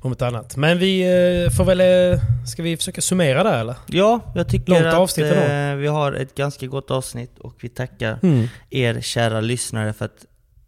Om 0.00 0.10
inte 0.10 0.26
annat. 0.26 0.56
Men 0.56 0.78
vi 0.78 1.00
eh, 1.02 1.50
får 1.50 1.64
väl... 1.64 1.80
Eh, 2.12 2.20
ska 2.46 2.62
vi 2.62 2.76
försöka 2.76 3.00
summera 3.00 3.42
där 3.42 3.60
eller? 3.60 3.74
Ja, 3.86 4.20
jag 4.34 4.48
tycker 4.48 4.72
Långt 4.72 4.86
att 4.86 4.94
avsnitt 4.94 5.26
eh, 5.26 5.74
vi 5.74 5.86
har 5.86 6.12
ett 6.12 6.34
ganska 6.34 6.66
gott 6.66 6.90
avsnitt 6.90 7.38
och 7.38 7.54
vi 7.60 7.68
tackar 7.68 8.18
Mm. 8.22 8.46
er 8.70 9.00
kära 9.00 9.40
lyssnare 9.40 9.92
för 9.92 10.04
att 10.04 10.26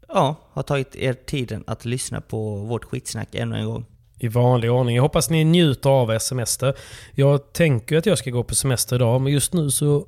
ja, 0.08 0.36
ha 0.52 0.62
tagit 0.62 0.96
er 0.96 1.12
tiden 1.12 1.64
att 1.66 1.84
lyssna 1.84 2.20
på 2.20 2.56
vårt 2.56 2.84
skitsnack 2.84 3.34
ännu 3.34 3.56
en 3.56 3.66
gång. 3.66 3.86
I 4.22 4.28
vanlig 4.28 4.70
ordning. 4.72 4.96
Jag 4.96 5.02
hoppas 5.02 5.30
ni 5.30 5.44
njuter 5.44 5.90
av 5.90 6.10
er 6.10 6.18
semester. 6.18 6.74
Jag 7.14 7.52
tänker 7.52 7.96
att 7.98 8.06
jag 8.06 8.18
ska 8.18 8.30
gå 8.30 8.44
på 8.44 8.54
semester 8.54 8.96
idag, 8.96 9.20
men 9.20 9.32
just 9.32 9.52
nu 9.52 9.70
så 9.70 10.06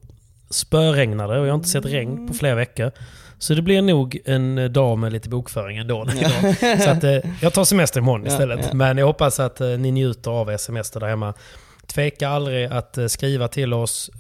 spöregnar 0.51 1.29
det 1.29 1.39
och 1.41 1.47
jag 1.47 1.51
har 1.53 1.57
inte 1.57 1.69
sett 1.69 1.85
regn 1.87 2.29
på 2.29 2.35
flera 2.35 2.55
veckor. 2.55 2.91
Så 3.39 3.55
det 3.55 3.63
blir 3.63 3.83
nog 3.83 4.19
en 4.25 4.73
dag 4.73 4.99
med 4.99 5.13
lite 5.13 5.29
bokföring 5.29 5.79
ändå. 5.79 6.07
idag. 6.19 6.57
Så 6.81 6.91
att, 6.91 7.05
eh, 7.05 7.19
jag 7.43 7.53
tar 7.53 7.65
semester 7.65 8.01
imorgon 8.01 8.25
Ja, 8.27 8.33
istället. 8.33 8.61
ja. 8.63 8.75
Men 8.75 8.99
jag 8.99 9.07
hoppas 9.07 9.41
att 9.41 9.61
eh, 9.61 9.69
ni 9.69 9.91
njuter 9.91 10.31
av 10.31 10.51
er 10.51 10.57
semester 10.57 11.01
där 11.01 11.07
hemma. 11.07 11.35
Tveka 11.87 12.29
aldrig 12.29 12.67
att 12.67 12.99
eh, 12.99 13.07
skriva 13.07 13.49
till 13.49 13.75
oss 13.75 14.11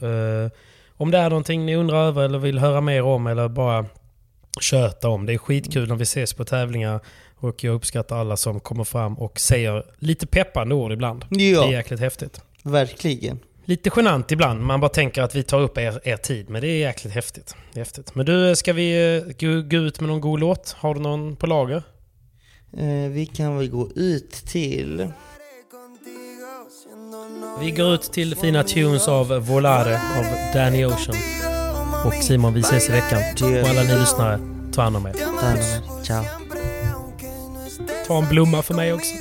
om 0.97 1.11
det 1.11 1.19
är 1.19 1.29
någonting 1.31 1.66
ni 1.66 1.77
undrar 1.77 2.07
över 2.07 2.23
eller 2.23 2.39
vill 2.39 2.59
höra 2.59 2.81
mer 2.81 3.03
om 3.03 3.27
eller 3.27 3.49
bara 3.49 3.85
köta 4.61 5.09
om. 5.09 5.27
Det 5.27 5.33
är 5.35 5.39
skitkul 5.39 5.89
när 5.89 5.97
vi 5.97 6.03
ses 6.03 6.33
på 6.35 6.45
tävlingar 6.45 7.01
och 7.45 7.65
jag 7.65 7.75
uppskattar 7.75 8.16
alla 8.16 8.37
som 8.37 8.61
kommer 8.61 8.85
fram 8.85 9.15
och 9.19 9.41
säger 9.41 9.85
lite 9.99 10.27
peppande 10.27 10.75
ord 10.75 10.93
ibland. 10.93 11.25
Det 11.31 11.51
är 11.51 11.55
Ja, 11.55 11.73
jäkligt 11.73 12.01
häftigt. 12.01 12.41
verkligen. 12.62 13.39
Lite 13.66 13.91
genant 13.97 14.33
ibland, 14.33 14.61
man 14.61 14.81
bara 14.81 14.89
tänker 14.89 15.23
att 15.23 15.35
vi 15.35 15.43
tar 15.43 15.61
upp 15.61 15.79
er, 15.79 16.01
er 16.05 16.16
tid. 16.16 16.51
Men 16.51 16.62
det 16.62 16.69
är 16.69 16.79
jäkligt 16.79 17.15
häftigt. 17.15 17.55
Det 17.73 17.81
är 17.81 17.85
häftigt. 17.85 18.15
Men 18.15 18.27
du, 18.27 18.57
ska 18.57 18.73
vi 18.73 19.16
eh, 19.16 19.23
gå, 19.41 19.62
gå 19.62 19.77
ut 19.77 20.01
med 20.01 20.09
någon 20.11 20.21
god 20.21 20.41
låt? 20.41 20.77
Har 20.79 20.95
du 20.95 21.01
någon 21.01 21.37
på 21.37 21.47
lager? 21.47 21.83
Eh, 22.77 23.11
vi 23.11 23.27
kan 23.27 23.59
väl 23.59 23.69
gå 23.71 23.89
ut 23.95 24.31
till... 24.33 25.09
Vi 27.61 27.71
går 27.71 27.95
ut 27.95 28.03
till 28.03 28.37
fina 28.37 28.62
tunes 28.62 29.09
av 29.09 29.29
Volare 29.47 29.95
av 30.19 30.25
Danny 30.55 30.85
Ocean. 30.85 31.16
Och 32.07 32.15
Simon, 32.15 32.55
vi 32.55 32.61
ses 32.61 32.89
i 32.89 32.93
veckan. 32.93 33.19
Och 33.43 33.69
alla 33.69 33.83
ni 33.83 33.99
lyssnare, 34.01 34.41
ta 34.75 34.83
hand 34.83 34.97
om 34.97 35.07
er. 35.07 35.12
Ta 35.12 35.47
hand 35.47 35.59
om 35.59 35.65
er. 36.01 36.05
Ciao. 36.05 36.44
Ta 38.07 38.19
en 38.19 38.29
blomma 38.29 38.63
för 38.63 38.75
mig 38.75 38.93
också. 38.93 39.15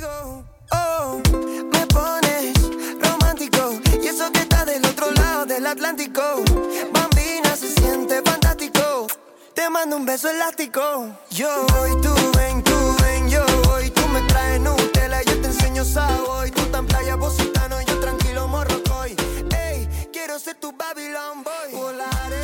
Te 9.54 9.70
mando 9.70 9.96
un 9.96 10.04
beso 10.04 10.28
elástico. 10.28 10.80
Yo 11.30 11.48
voy, 11.72 11.90
tú 12.02 12.14
ven, 12.36 12.62
tú 12.62 12.74
ven, 13.02 13.30
yo 13.30 13.44
voy. 13.64 13.88
Tú 13.90 14.06
me 14.08 14.20
traes 14.22 14.60
Nutella, 14.60 15.22
yo 15.22 15.40
te 15.40 15.46
enseño 15.46 15.84
Savoy. 15.84 16.50
Tú 16.50 16.62
tan 16.72 16.86
playa, 16.86 17.16
positano, 17.16 17.80
yo 17.80 18.00
tranquilo 18.00 18.48
morrocoy. 18.48 19.16
Ey, 19.56 19.88
quiero 20.12 20.38
ser 20.38 20.56
tu 20.56 20.72
Babylon 20.72 21.44
boy. 21.44 21.80
Volaré 21.80 22.43